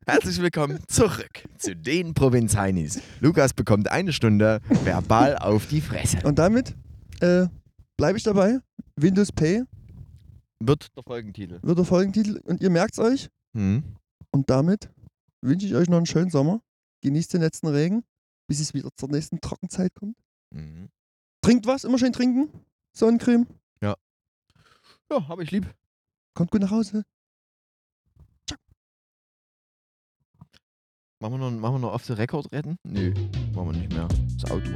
Herzlich 0.10 0.41
willkommen 0.41 0.80
zurück 0.88 1.43
zu 1.58 1.76
den 1.76 2.14
Provinz-Heinis. 2.14 3.01
Lukas 3.20 3.53
bekommt 3.53 3.91
eine 3.91 4.14
Stunde 4.14 4.62
verbal 4.86 5.38
auf 5.38 5.68
die 5.68 5.82
Fresse. 5.82 6.20
Und 6.24 6.39
damit 6.39 6.78
äh, 7.20 7.47
bleibe 7.97 8.18
ich 8.18 8.24
dabei. 8.24 8.60
Windows 8.95 9.34
Pay 9.34 9.66
Wird 10.62 10.95
der 10.95 11.03
Folgentitel. 11.03 11.60
wird 11.62 11.78
der 11.78 11.84
Folgentitel. 11.84 12.39
Und 12.45 12.62
ihr 12.62 12.70
merkt 12.70 12.93
es 12.93 12.99
euch. 12.99 13.30
Hm. 13.53 13.84
Und 14.32 14.49
damit 14.49 14.89
wünsche 15.41 15.68
ich 15.68 15.76
euch 15.76 15.89
noch 15.89 15.97
einen 15.97 16.05
schönen 16.05 16.30
Sommer. 16.30 16.62
Genießt 17.01 17.34
den 17.34 17.41
letzten 17.41 17.68
Regen, 17.68 18.05
bis 18.47 18.62
es 18.62 18.74
wieder 18.74 18.89
zur 18.95 19.10
nächsten 19.10 19.41
Trockenzeit 19.41 19.93
kommt. 19.93 20.16
Mhm. 20.55 20.88
Trinkt 21.41 21.68
was, 21.68 21.84
immer 21.84 21.99
schön 21.99 22.14
trinken. 22.14 22.49
Sonnencreme. 22.95 23.45
Ja, 25.10 25.28
habe 25.28 25.43
ich 25.43 25.51
lieb. 25.51 25.74
Kommt 26.34 26.51
gut 26.51 26.62
nach 26.62 26.72
Hause. 26.72 27.03
Machen 31.20 31.34
wir 31.34 31.49
noch, 31.49 31.51
machen 31.59 31.76
wir 31.76 31.80
noch 31.80 31.93
auf 31.93 32.05
the 32.05 32.13
Record 32.13 32.51
retten? 32.51 32.78
Nö, 32.84 33.11
machen 33.55 33.72
wir 33.72 33.78
nicht 33.80 33.91
mehr. 33.91 34.07
Das 34.39 34.51
Auto. 34.51 34.70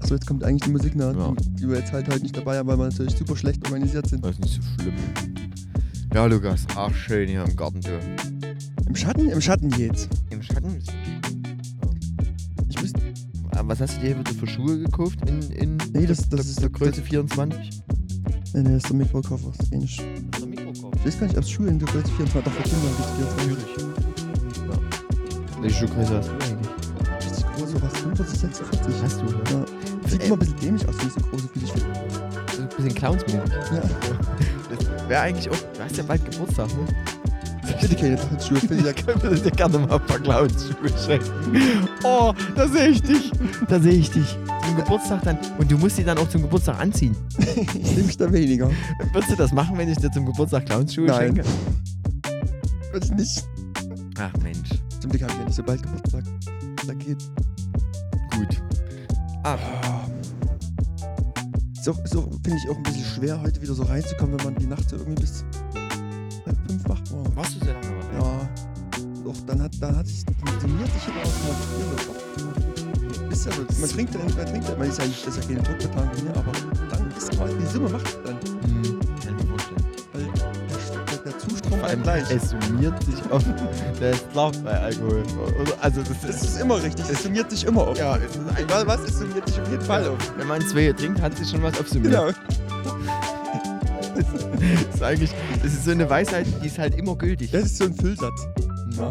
Achso, 0.00 0.14
jetzt 0.14 0.26
kommt 0.26 0.44
eigentlich 0.44 0.62
die 0.62 0.70
Musik 0.70 0.94
nach, 0.94 1.12
Ja. 1.16 1.34
die 1.58 1.68
wir 1.68 1.78
jetzt 1.78 1.92
halt 1.92 2.06
heute 2.08 2.22
nicht 2.22 2.36
dabei 2.36 2.58
haben, 2.58 2.68
weil 2.68 2.78
wir 2.78 2.84
natürlich 2.88 3.16
super 3.16 3.34
schlecht 3.36 3.64
organisiert 3.66 4.08
sind. 4.08 4.24
Das 4.24 4.36
ist 4.38 4.40
nicht 4.40 4.54
so 4.54 4.82
schlimm. 4.82 4.94
Ja, 6.14 6.26
Lukas. 6.26 6.64
Ach, 6.76 6.94
schön 6.94 7.28
hier 7.28 7.42
im 7.44 7.56
Garten, 7.56 7.80
du. 7.80 7.90
Im 8.86 8.94
Schatten? 8.94 9.28
Im 9.30 9.40
Schatten 9.40 9.70
jetzt. 9.76 10.08
Im 10.30 10.42
Schatten? 10.42 10.78
Ich 12.68 12.80
wüsste. 12.80 13.00
Ah, 13.56 13.62
Was 13.64 13.80
hast 13.80 13.96
du 13.96 14.00
dir 14.02 14.16
wieder 14.18 14.32
für 14.34 14.46
Schuhe 14.46 14.78
gekauft? 14.78 15.18
In, 15.28 15.40
in 15.50 15.76
Nee, 15.92 16.06
das, 16.06 16.28
das 16.28 16.46
ist 16.46 16.60
der 16.62 16.70
Größe 16.70 17.02
24? 17.02 17.58
Nee, 18.54 18.62
nee, 18.62 18.62
das 18.74 18.74
ist 18.84 18.88
der 18.90 18.96
Mikrokoffer. 18.96 19.50
Das 19.56 19.66
ist 19.66 19.72
ähnlich. 19.72 20.00
Der 20.38 20.46
Mikrokoffer. 20.46 20.90
Ich 20.98 21.06
weiß 21.06 21.18
gar 21.18 21.26
nicht, 21.26 21.36
ob 21.36 21.42
es 21.42 21.50
Schuhe 21.50 21.66
in 21.66 21.80
der 21.80 21.88
Größe 21.88 22.06
24 22.12 22.44
doch 22.44 22.52
für 22.52 22.62
Kinder 22.62 22.88
gibt. 22.96 23.40
24. 23.66 24.01
Welche 25.62 25.86
Schuhgröße 25.86 26.16
hast 26.16 26.28
du 26.28 26.32
eigentlich? 26.32 26.68
Richtig 27.24 27.46
groß, 27.54 27.70
sowas 27.70 27.92
45, 28.02 28.40
46. 28.40 28.94
Hast 29.02 29.20
du? 29.20 29.26
Ja. 29.26 29.60
Ja. 29.60 30.08
Sieht 30.08 30.24
immer 30.24 30.34
ein 30.34 30.38
bisschen 30.40 30.60
dämlich 30.60 30.88
aus, 30.88 30.94
wenn 30.98 31.06
ich 31.06 31.12
so 31.14 31.20
große 31.20 31.48
Füße 31.48 31.72
finde. 31.72 32.00
So 32.56 32.62
ein 32.62 32.68
bisschen 32.68 32.94
clownsmäßig. 32.94 33.40
Ja. 33.72 33.82
Das 34.70 35.08
wäre 35.08 35.20
eigentlich 35.22 35.48
auch. 35.48 35.56
Du 35.56 35.84
hast 35.84 35.96
ja 35.96 36.02
bald 36.02 36.24
Geburtstag, 36.28 36.68
ne? 36.68 36.86
Bitte 37.80 37.94
keine 37.94 38.16
Tanzschuhe, 38.16 38.58
finde 38.58 38.76
ich 38.78 38.84
ja 38.84 38.90
Ich 38.90 39.06
könnte 39.06 39.40
dir 39.40 39.50
gerne 39.52 39.78
mal 39.78 39.92
ein 39.92 40.06
paar 40.06 40.18
Clownsschuhe 40.18 40.90
schenken. 41.06 41.88
Oh, 42.02 42.32
da 42.56 42.66
sehe 42.66 42.88
ich 42.88 43.02
dich. 43.02 43.30
Da 43.68 43.78
sehe 43.78 43.92
ich 43.92 44.10
dich. 44.10 44.36
Zum 44.66 44.76
Geburtstag 44.76 45.22
dann. 45.22 45.38
Und 45.58 45.70
du 45.70 45.78
musst 45.78 45.96
die 45.96 46.04
dann 46.04 46.18
auch 46.18 46.28
zum 46.28 46.42
Geburtstag 46.42 46.80
anziehen. 46.80 47.14
Ich 47.38 47.74
nehme 47.74 48.02
mich 48.02 48.16
da 48.16 48.32
weniger. 48.32 48.68
Würdest 49.12 49.32
du 49.32 49.36
das 49.36 49.52
machen, 49.52 49.78
wenn 49.78 49.88
ich 49.88 49.98
dir 49.98 50.10
zum 50.10 50.26
Geburtstag 50.26 50.66
Clownsschuhe 50.66 51.06
Nein. 51.06 51.36
schenke? 51.36 51.44
Würde 52.90 53.06
ich 53.06 53.12
nicht. 53.12 53.44
Ach 54.18 54.32
Mensch. 54.42 54.70
Zum 55.02 55.10
Glück 55.10 55.22
habe 55.24 55.32
ich 55.32 55.38
ja 55.40 55.44
nicht 55.46 55.56
so 55.56 55.64
bald 55.64 55.82
Geburtstag. 55.82 56.22
Da 56.86 56.94
geht's. 56.94 57.28
Gut. 58.36 58.62
Ist 61.74 61.88
auch, 61.88 61.98
ist 62.04 62.16
auch 62.16 62.30
finde 62.44 62.56
ich, 62.56 62.70
auch 62.70 62.76
ein 62.76 62.82
bisschen 62.84 63.04
schwer, 63.04 63.42
heute 63.42 63.60
wieder 63.60 63.74
so 63.74 63.82
reinzukommen, 63.82 64.38
wenn 64.38 64.44
man 64.44 64.54
die 64.54 64.66
Nacht 64.66 64.88
so 64.88 64.94
irgendwie 64.94 65.20
bis 65.22 65.44
halb 66.46 66.56
fünf 66.68 66.88
wach 66.88 67.00
war. 67.10 67.34
warst 67.34 67.56
du 67.56 67.64
sehr 67.64 67.74
lange 67.74 67.88
wach? 67.98 68.12
Ja. 68.12 68.48
Doch, 69.24 69.34
dann 69.44 69.62
hat, 69.62 69.72
dann 69.80 69.96
hat 69.96 70.06
sich, 70.06 70.24
summiert 70.60 70.92
sich 70.92 71.08
immer 71.08 71.22
aus 71.22 71.34
einer 73.18 73.32
Ist 73.32 73.46
ja 73.46 73.52
so, 73.52 73.80
man 73.80 73.90
trinkt 73.90 74.14
ja, 74.14 74.20
man 74.20 74.46
trinkt 74.46 74.68
ja, 74.68 74.76
man 74.76 74.88
ist 74.88 74.98
ja 75.00 75.06
nicht, 75.06 75.26
das 75.26 75.36
ist 75.36 75.42
ja 75.42 75.48
keine 75.56 75.66
Druckbetankung 75.66 76.24
mehr, 76.24 76.36
aber 76.36 76.52
dann 76.92 77.10
ist 77.10 77.40
aber, 77.40 77.48
die 77.48 77.66
Summe 77.66 77.88
macht 77.88 78.06
allem, 81.92 82.02
gleich. 82.02 82.30
es 82.30 82.50
summiert 82.50 83.02
sich 83.04 83.30
auf. 83.30 83.42
Der 84.00 84.10
ist 84.10 84.30
klar 84.32 84.52
bei 84.64 84.78
Alkohol. 84.78 85.22
Also, 85.80 86.02
das 86.02 86.20
Das 86.26 86.42
ist 86.42 86.60
immer 86.60 86.82
richtig, 86.82 87.04
es 87.10 87.22
summiert 87.22 87.50
sich 87.50 87.64
immer 87.64 87.86
auf. 87.88 87.98
Ja, 87.98 88.16
es 88.16 88.34
ist 88.36 88.58
Egal 88.58 88.86
was, 88.86 89.00
es 89.02 89.18
summiert 89.18 89.48
sich 89.48 89.60
auf 89.60 89.70
jeden 89.70 89.84
Fall 89.84 90.06
auf. 90.08 90.18
wenn 90.36 90.46
man 90.48 90.60
zwei 90.62 90.92
trinkt, 90.92 91.20
hat 91.20 91.36
sich 91.36 91.48
schon 91.50 91.62
was 91.62 91.78
aufsummiert. 91.78 92.12
Genau. 92.12 92.30
Das 94.14 94.94
ist 94.94 95.02
eigentlich, 95.02 95.30
das 95.62 95.72
ist 95.72 95.84
so 95.84 95.90
eine 95.90 96.08
Weisheit, 96.08 96.46
die 96.62 96.66
ist 96.68 96.78
halt 96.78 96.94
immer 96.94 97.16
gültig. 97.16 97.50
Das 97.50 97.64
ist 97.64 97.78
so 97.78 97.84
ein 97.84 97.94
Füllsatz. 97.94 98.46
Ja. 98.96 99.10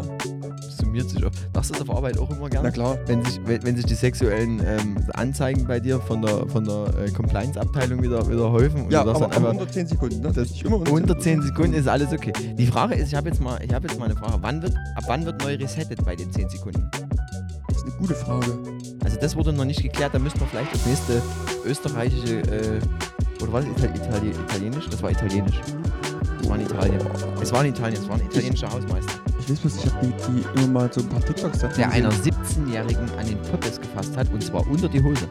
Summiert 0.92 1.08
sich 1.08 1.24
auf. 1.24 1.32
Machst 1.54 1.70
du 1.70 1.74
das 1.78 1.88
auf 1.88 1.96
Arbeit 1.96 2.18
auch 2.18 2.28
immer 2.30 2.50
gerne? 2.50 2.68
Na 2.68 2.70
klar. 2.70 2.98
Wenn 3.06 3.24
sich, 3.24 3.40
wenn, 3.46 3.62
wenn 3.62 3.76
sich 3.76 3.86
die 3.86 3.94
sexuellen 3.94 4.60
ähm, 4.66 4.98
Anzeigen 5.14 5.66
bei 5.66 5.80
dir 5.80 5.98
von 6.00 6.20
der, 6.20 6.46
von 6.48 6.64
der 6.64 6.86
äh, 7.02 7.10
Compliance-Abteilung 7.10 8.02
wieder, 8.02 8.28
wieder 8.28 8.52
häufen 8.52 8.90
Ja, 8.90 9.00
aber, 9.00 9.14
einfach, 9.24 9.52
unter 9.52 9.70
10 9.70 9.86
Sekunden. 9.86 10.20
Ne? 10.20 10.30
Das- 10.34 10.60
immer 10.60 10.76
unter 10.90 11.18
10 11.18 11.40
Sekunden 11.42 11.72
ist 11.72 11.88
alles 11.88 12.12
okay. 12.12 12.32
Die 12.58 12.66
Frage 12.66 12.94
ist, 12.94 13.08
ich 13.08 13.14
habe 13.14 13.30
jetzt, 13.30 13.40
mal- 13.40 13.58
ich 13.64 13.72
hab 13.72 13.82
jetzt 13.84 13.98
mal 13.98 14.04
eine 14.04 14.16
Frage, 14.16 14.34
wann 14.42 14.60
wird, 14.60 14.74
ab 14.96 15.04
wann 15.06 15.24
wird 15.24 15.42
neu 15.42 15.54
resettet 15.54 16.04
bei 16.04 16.14
den 16.14 16.30
10 16.30 16.50
Sekunden? 16.50 16.90
Das 17.68 17.78
ist 17.78 17.84
eine 17.84 17.92
gute 17.92 18.14
Frage. 18.14 18.58
Also 19.02 19.16
das 19.18 19.34
wurde 19.34 19.54
noch 19.54 19.64
nicht 19.64 19.80
geklärt, 19.82 20.12
da 20.12 20.18
müssten 20.18 20.40
wir 20.40 20.46
vielleicht 20.46 20.74
das 20.74 20.84
nächste 20.84 21.22
österreichische, 21.64 22.40
äh, 22.40 22.80
oder 23.42 23.52
was, 23.54 23.64
Itali 23.64 23.96
Itali 23.96 24.28
Italienisch? 24.30 24.88
Das 24.90 25.02
war 25.02 25.10
Italienisch. 25.10 25.58
Das 26.38 26.48
war 26.50 26.56
in 26.56 26.62
Italien. 26.66 27.00
Es 27.40 27.50
war 27.50 27.64
in 27.64 27.70
Italien, 27.72 28.02
es 28.02 28.08
war 28.08 28.16
ein 28.16 28.26
italienischer 28.26 28.70
Hausmeister. 28.70 29.12
Ich 29.44 29.50
weiß 29.50 29.58
bloß, 29.58 29.76
ich 29.76 29.92
habe 29.92 30.06
die, 30.06 30.12
die 30.32 30.60
immer 30.60 30.68
mal 30.68 30.92
so 30.92 31.00
ein 31.00 31.08
paar 31.08 31.20
TikToks 31.20 31.58
dazu 31.58 31.76
Der 31.76 31.90
einer 31.90 32.12
17-Jährigen 32.12 33.10
an 33.18 33.26
den 33.26 33.42
Poppes 33.42 33.80
gefasst 33.80 34.16
hat 34.16 34.32
und 34.32 34.42
zwar 34.42 34.64
unter 34.68 34.88
die 34.88 35.02
Hose. 35.02 35.28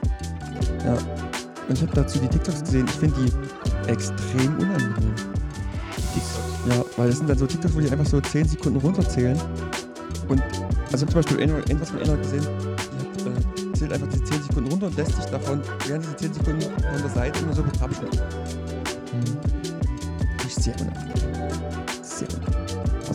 Und 1.68 1.78
ich 1.78 1.82
habe 1.82 1.94
dazu 1.94 2.20
die 2.20 2.28
TikToks 2.28 2.62
gesehen. 2.62 2.86
Ich 2.88 2.96
finde 2.96 3.16
die 3.22 3.90
extrem 3.90 4.58
unangenehm. 4.60 5.16
Ja, 6.70 6.84
weil 6.98 7.08
das 7.08 7.20
sind 7.20 7.30
dann 7.30 7.38
so 7.38 7.48
TikToks, 7.48 7.74
wo 7.74 7.80
die 7.80 7.90
einfach 7.90 8.06
so 8.06 8.20
10 8.20 8.50
Sekunden 8.50 8.80
runterzählen. 8.80 9.40
Und, 10.28 10.44
also 10.92 11.06
zum 11.06 11.16
Beispiel 11.16 11.40
irgendwas 11.40 11.92
von 11.92 12.02
einer 12.02 12.18
gesehen, 12.18 12.46
die 12.46 13.30
hat, 13.30 13.38
äh, 13.38 13.74
zählt 13.74 13.94
einfach 13.94 14.10
die 14.10 14.24
10 14.24 14.44
Sekunden 14.44 14.70
runter 14.72 14.88
und 14.88 14.98
lässt 14.98 15.16
sich 15.16 15.26
davon 15.26 15.62
während 15.88 16.04
diese 16.04 16.18
10 16.18 16.34
Sekunden 16.34 16.62
von 16.62 17.02
der 17.02 17.10
Seite 17.10 17.40
immer 17.40 17.54
so 17.54 17.64
betrapschen. 17.64 18.08
Finde 19.06 19.40
ich 20.46 20.56
sehr 20.56 20.76
unangenehm. 20.82 21.31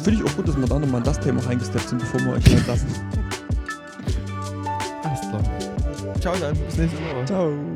Finde 0.07 0.23
ich 0.23 0.31
auch 0.31 0.37
gut, 0.37 0.47
dass 0.47 0.57
wir 0.57 0.69
da 0.69 0.79
nochmal 0.79 1.01
in 1.01 1.05
das 1.05 1.19
Thema 1.19 1.45
reingesteppt 1.45 1.89
sind, 1.89 1.99
bevor 1.99 2.21
wir 2.21 2.35
euch 2.35 2.47
entlassen. 2.47 2.87
Alles 5.03 5.21
klar. 5.21 5.43
Ciao 6.21 6.35
dann, 6.41 6.57
bis 6.57 6.77
nächste 6.77 6.99
Woche. 6.99 7.25
Ciao. 7.25 7.76